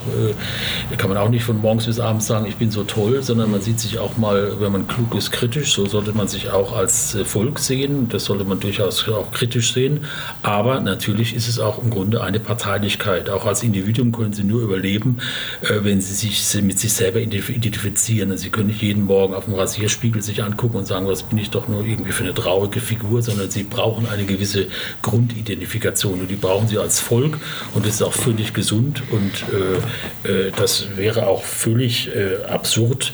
äh, 0.92 0.96
kann 0.96 1.10
man 1.10 1.18
auch 1.18 1.30
nicht 1.30 1.44
von 1.44 1.60
morgens 1.60 1.86
bis 1.86 2.00
abends 2.00 2.28
sagen, 2.28 2.46
ich 2.46 2.56
bin 2.56 2.72
so 2.72 2.84
toll, 2.84 3.22
sondern 3.22 3.52
man 3.52 3.62
sieht 3.62 3.80
sich 3.80 4.00
auch 4.00 4.18
mal, 4.18 4.60
wenn 4.60 4.72
man 4.72 4.88
klug 4.88 5.16
ist, 5.16 5.29
kritisch, 5.32 5.74
so 5.74 5.86
sollte 5.86 6.14
man 6.14 6.28
sich 6.28 6.50
auch 6.50 6.76
als 6.76 7.16
äh, 7.16 7.26
Volk 7.26 7.60
sehen, 7.60 8.10
das 8.10 8.26
sollte 8.26 8.44
man 8.44 8.60
durchaus 8.60 9.08
auch 9.10 9.32
kritisch 9.32 9.74
sehen, 9.74 10.06
aber 10.44 10.80
natürlich 10.80 11.36
ist 11.36 11.48
es 11.48 11.60
auch 11.60 11.82
im 11.82 11.90
Grunde 11.90 12.22
eine 12.22 12.40
Parteilichkeit. 12.40 13.30
Auch 13.30 13.46
als 13.46 13.64
Individuum 13.64 14.12
können 14.12 14.34
Sie 14.34 14.44
nur 14.44 14.62
überleben, 14.62 15.18
äh, 15.62 15.84
wenn 15.84 16.02
Sie 16.02 16.14
sich 16.14 16.62
mit 16.62 16.80
sich 16.80 16.94
selber 16.94 17.20
identifizieren. 17.20 18.38
Sie 18.38 18.50
können 18.50 18.68
nicht 18.68 18.82
jeden 18.82 19.06
Morgen 19.06 19.34
auf 19.34 19.46
dem 19.46 19.54
Rasierspiegel 19.54 20.22
sich 20.22 20.44
angucken 20.44 20.78
und 20.78 20.88
sagen, 20.88 21.08
was 21.08 21.24
bin 21.24 21.38
ich 21.38 21.50
doch 21.50 21.68
nur 21.68 21.86
irgendwie 21.86 22.12
für 22.12 22.24
eine 22.24 22.34
traurige 22.34 22.80
Figur, 22.80 23.22
sondern 23.22 23.50
Sie 23.50 23.64
brauchen 23.64 24.08
eine 24.08 24.26
gewisse 24.26 24.68
Grundidentifikation. 25.02 26.22
Und 26.22 26.30
die 26.30 26.36
brauchen 26.36 26.68
Sie 26.68 26.78
als 26.78 27.00
Volk. 27.00 27.38
Und 27.74 27.86
das 27.86 27.96
ist 27.96 28.02
auch 28.02 28.14
völlig 28.14 28.54
gesund. 28.54 29.04
Und 29.12 29.44
äh, 29.54 30.52
das 30.56 30.88
wäre 30.96 31.28
auch 31.28 31.44
völlig 31.44 32.10
absurd 32.50 33.14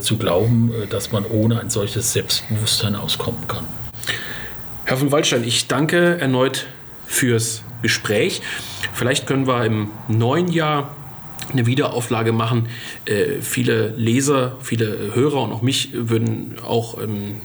zu 0.00 0.18
glauben, 0.18 0.72
dass 0.90 1.12
man 1.12 1.24
ohne 1.24 1.41
ohne 1.42 1.60
ein 1.60 1.70
solches 1.70 2.12
Selbstbewusstsein 2.12 2.94
auskommen 2.94 3.48
kann. 3.48 3.64
Herr 4.84 4.96
von 4.96 5.10
Waldstein, 5.10 5.42
ich 5.44 5.66
danke 5.66 6.18
erneut 6.20 6.66
fürs 7.06 7.64
Gespräch. 7.82 8.42
Vielleicht 8.94 9.26
können 9.26 9.46
wir 9.48 9.64
im 9.64 9.88
neuen 10.06 10.48
Jahr 10.48 10.94
eine 11.50 11.66
Wiederauflage 11.66 12.32
machen. 12.32 12.68
Äh, 13.04 13.40
viele 13.40 13.88
Leser, 13.96 14.56
viele 14.60 15.14
Hörer 15.14 15.42
und 15.42 15.52
auch 15.52 15.62
mich 15.62 15.90
würden 15.92 16.56
auch 16.64 17.02
ähm, 17.02 17.40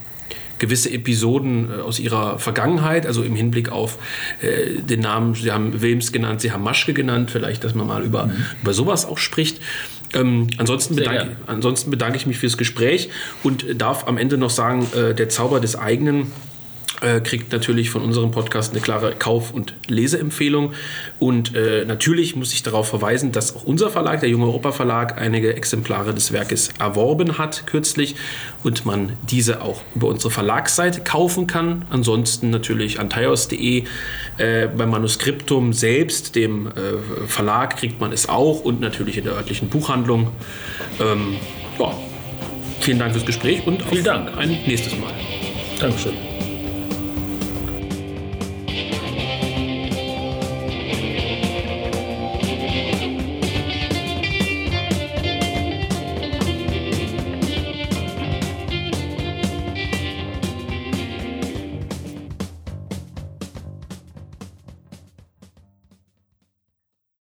gewisse 0.60 0.92
Episoden 0.92 1.70
äh, 1.70 1.82
aus 1.82 2.00
ihrer 2.00 2.40
Vergangenheit, 2.40 3.06
also 3.06 3.24
im 3.24 3.36
Hinblick 3.36 3.70
auf 3.70 3.98
äh, 4.42 4.82
den 4.82 5.00
Namen, 5.00 5.34
Sie 5.34 5.52
haben 5.52 5.82
Wilms 5.82 6.12
genannt, 6.12 6.42
Sie 6.42 6.52
haben 6.52 6.64
Maschke 6.64 6.94
genannt, 6.94 7.32
vielleicht, 7.32 7.64
dass 7.64 7.74
man 7.76 7.88
mal 7.88 8.04
über, 8.04 8.28
mhm. 8.28 8.46
über 8.62 8.74
sowas 8.74 9.06
auch 9.06 9.18
spricht. 9.18 9.60
Ähm, 10.14 10.48
ansonsten, 10.58 10.96
bedanke, 10.96 11.36
ansonsten, 11.48 11.92
bedanke, 11.92 12.18
ich 12.18 12.26
mich 12.26 12.38
fürs 12.38 12.58
Gespräch 12.58 13.10
und 13.44 13.66
darf 13.82 14.08
am 14.08 14.18
Ende 14.18 14.38
noch 14.38 14.50
sagen, 14.50 14.88
äh, 14.96 15.14
der 15.14 15.30
Zauber 15.30 15.60
des 15.60 15.76
eigenen 15.76 16.32
äh, 17.02 17.22
kriegt 17.22 17.52
natürlich 17.52 17.90
von 17.90 18.02
unserem 18.02 18.32
Podcast 18.32 18.72
eine 18.72 18.82
klare 18.82 19.14
Kauf- 19.14 19.54
und 19.54 19.76
Leseempfehlung. 19.88 20.74
Und 21.20 21.56
äh, 21.56 21.86
natürlich 21.86 22.36
muss 22.36 22.54
ich 22.54 22.64
darauf 22.64 22.88
verweisen, 22.88 23.32
dass 23.32 23.56
auch 23.56 23.64
unser 23.64 23.90
Verlag, 23.90 24.22
der 24.22 24.30
Junge 24.30 24.46
Europa 24.46 24.72
Verlag, 24.72 25.20
einige 25.20 25.56
Exemplare 25.56 26.14
des 26.14 26.32
Werkes 26.32 26.70
erworben 26.80 27.38
hat 27.38 27.68
kürzlich 27.68 28.16
und 28.64 28.86
man 28.86 29.14
diese 29.30 29.62
auch 29.62 29.82
über 29.96 30.08
unsere 30.08 30.32
Verlagsseite 30.32 31.02
kaufen 31.02 31.48
kann. 31.48 31.86
Ansonsten 31.90 32.50
natürlich 32.50 33.00
an 33.00 33.10
taios.de. 33.10 33.84
Äh, 34.38 34.68
beim 34.68 34.90
Manuskriptum 34.90 35.74
selbst, 35.74 36.36
dem 36.36 36.68
äh, 36.68 36.72
Verlag, 37.28 37.78
kriegt 37.78 38.00
man 38.00 38.12
es 38.12 38.30
auch 38.30 38.62
und 38.62 38.80
natürlich 38.82 39.18
in 39.18 39.24
der 39.24 39.34
örtlichen 39.34 39.70
Buchhandlung. 39.70 40.32
Ähm, 41.00 41.36
ja. 41.80 41.94
Vielen 42.80 43.00
Dank 43.00 43.14
fürs 43.14 43.26
Gespräch 43.26 43.66
und 43.66 43.82
Vielen 43.84 44.04
Dank. 44.04 44.38
ein 44.38 44.50
nächstes 44.66 44.94
Mal. 45.00 45.14
Dankeschön. 45.80 46.27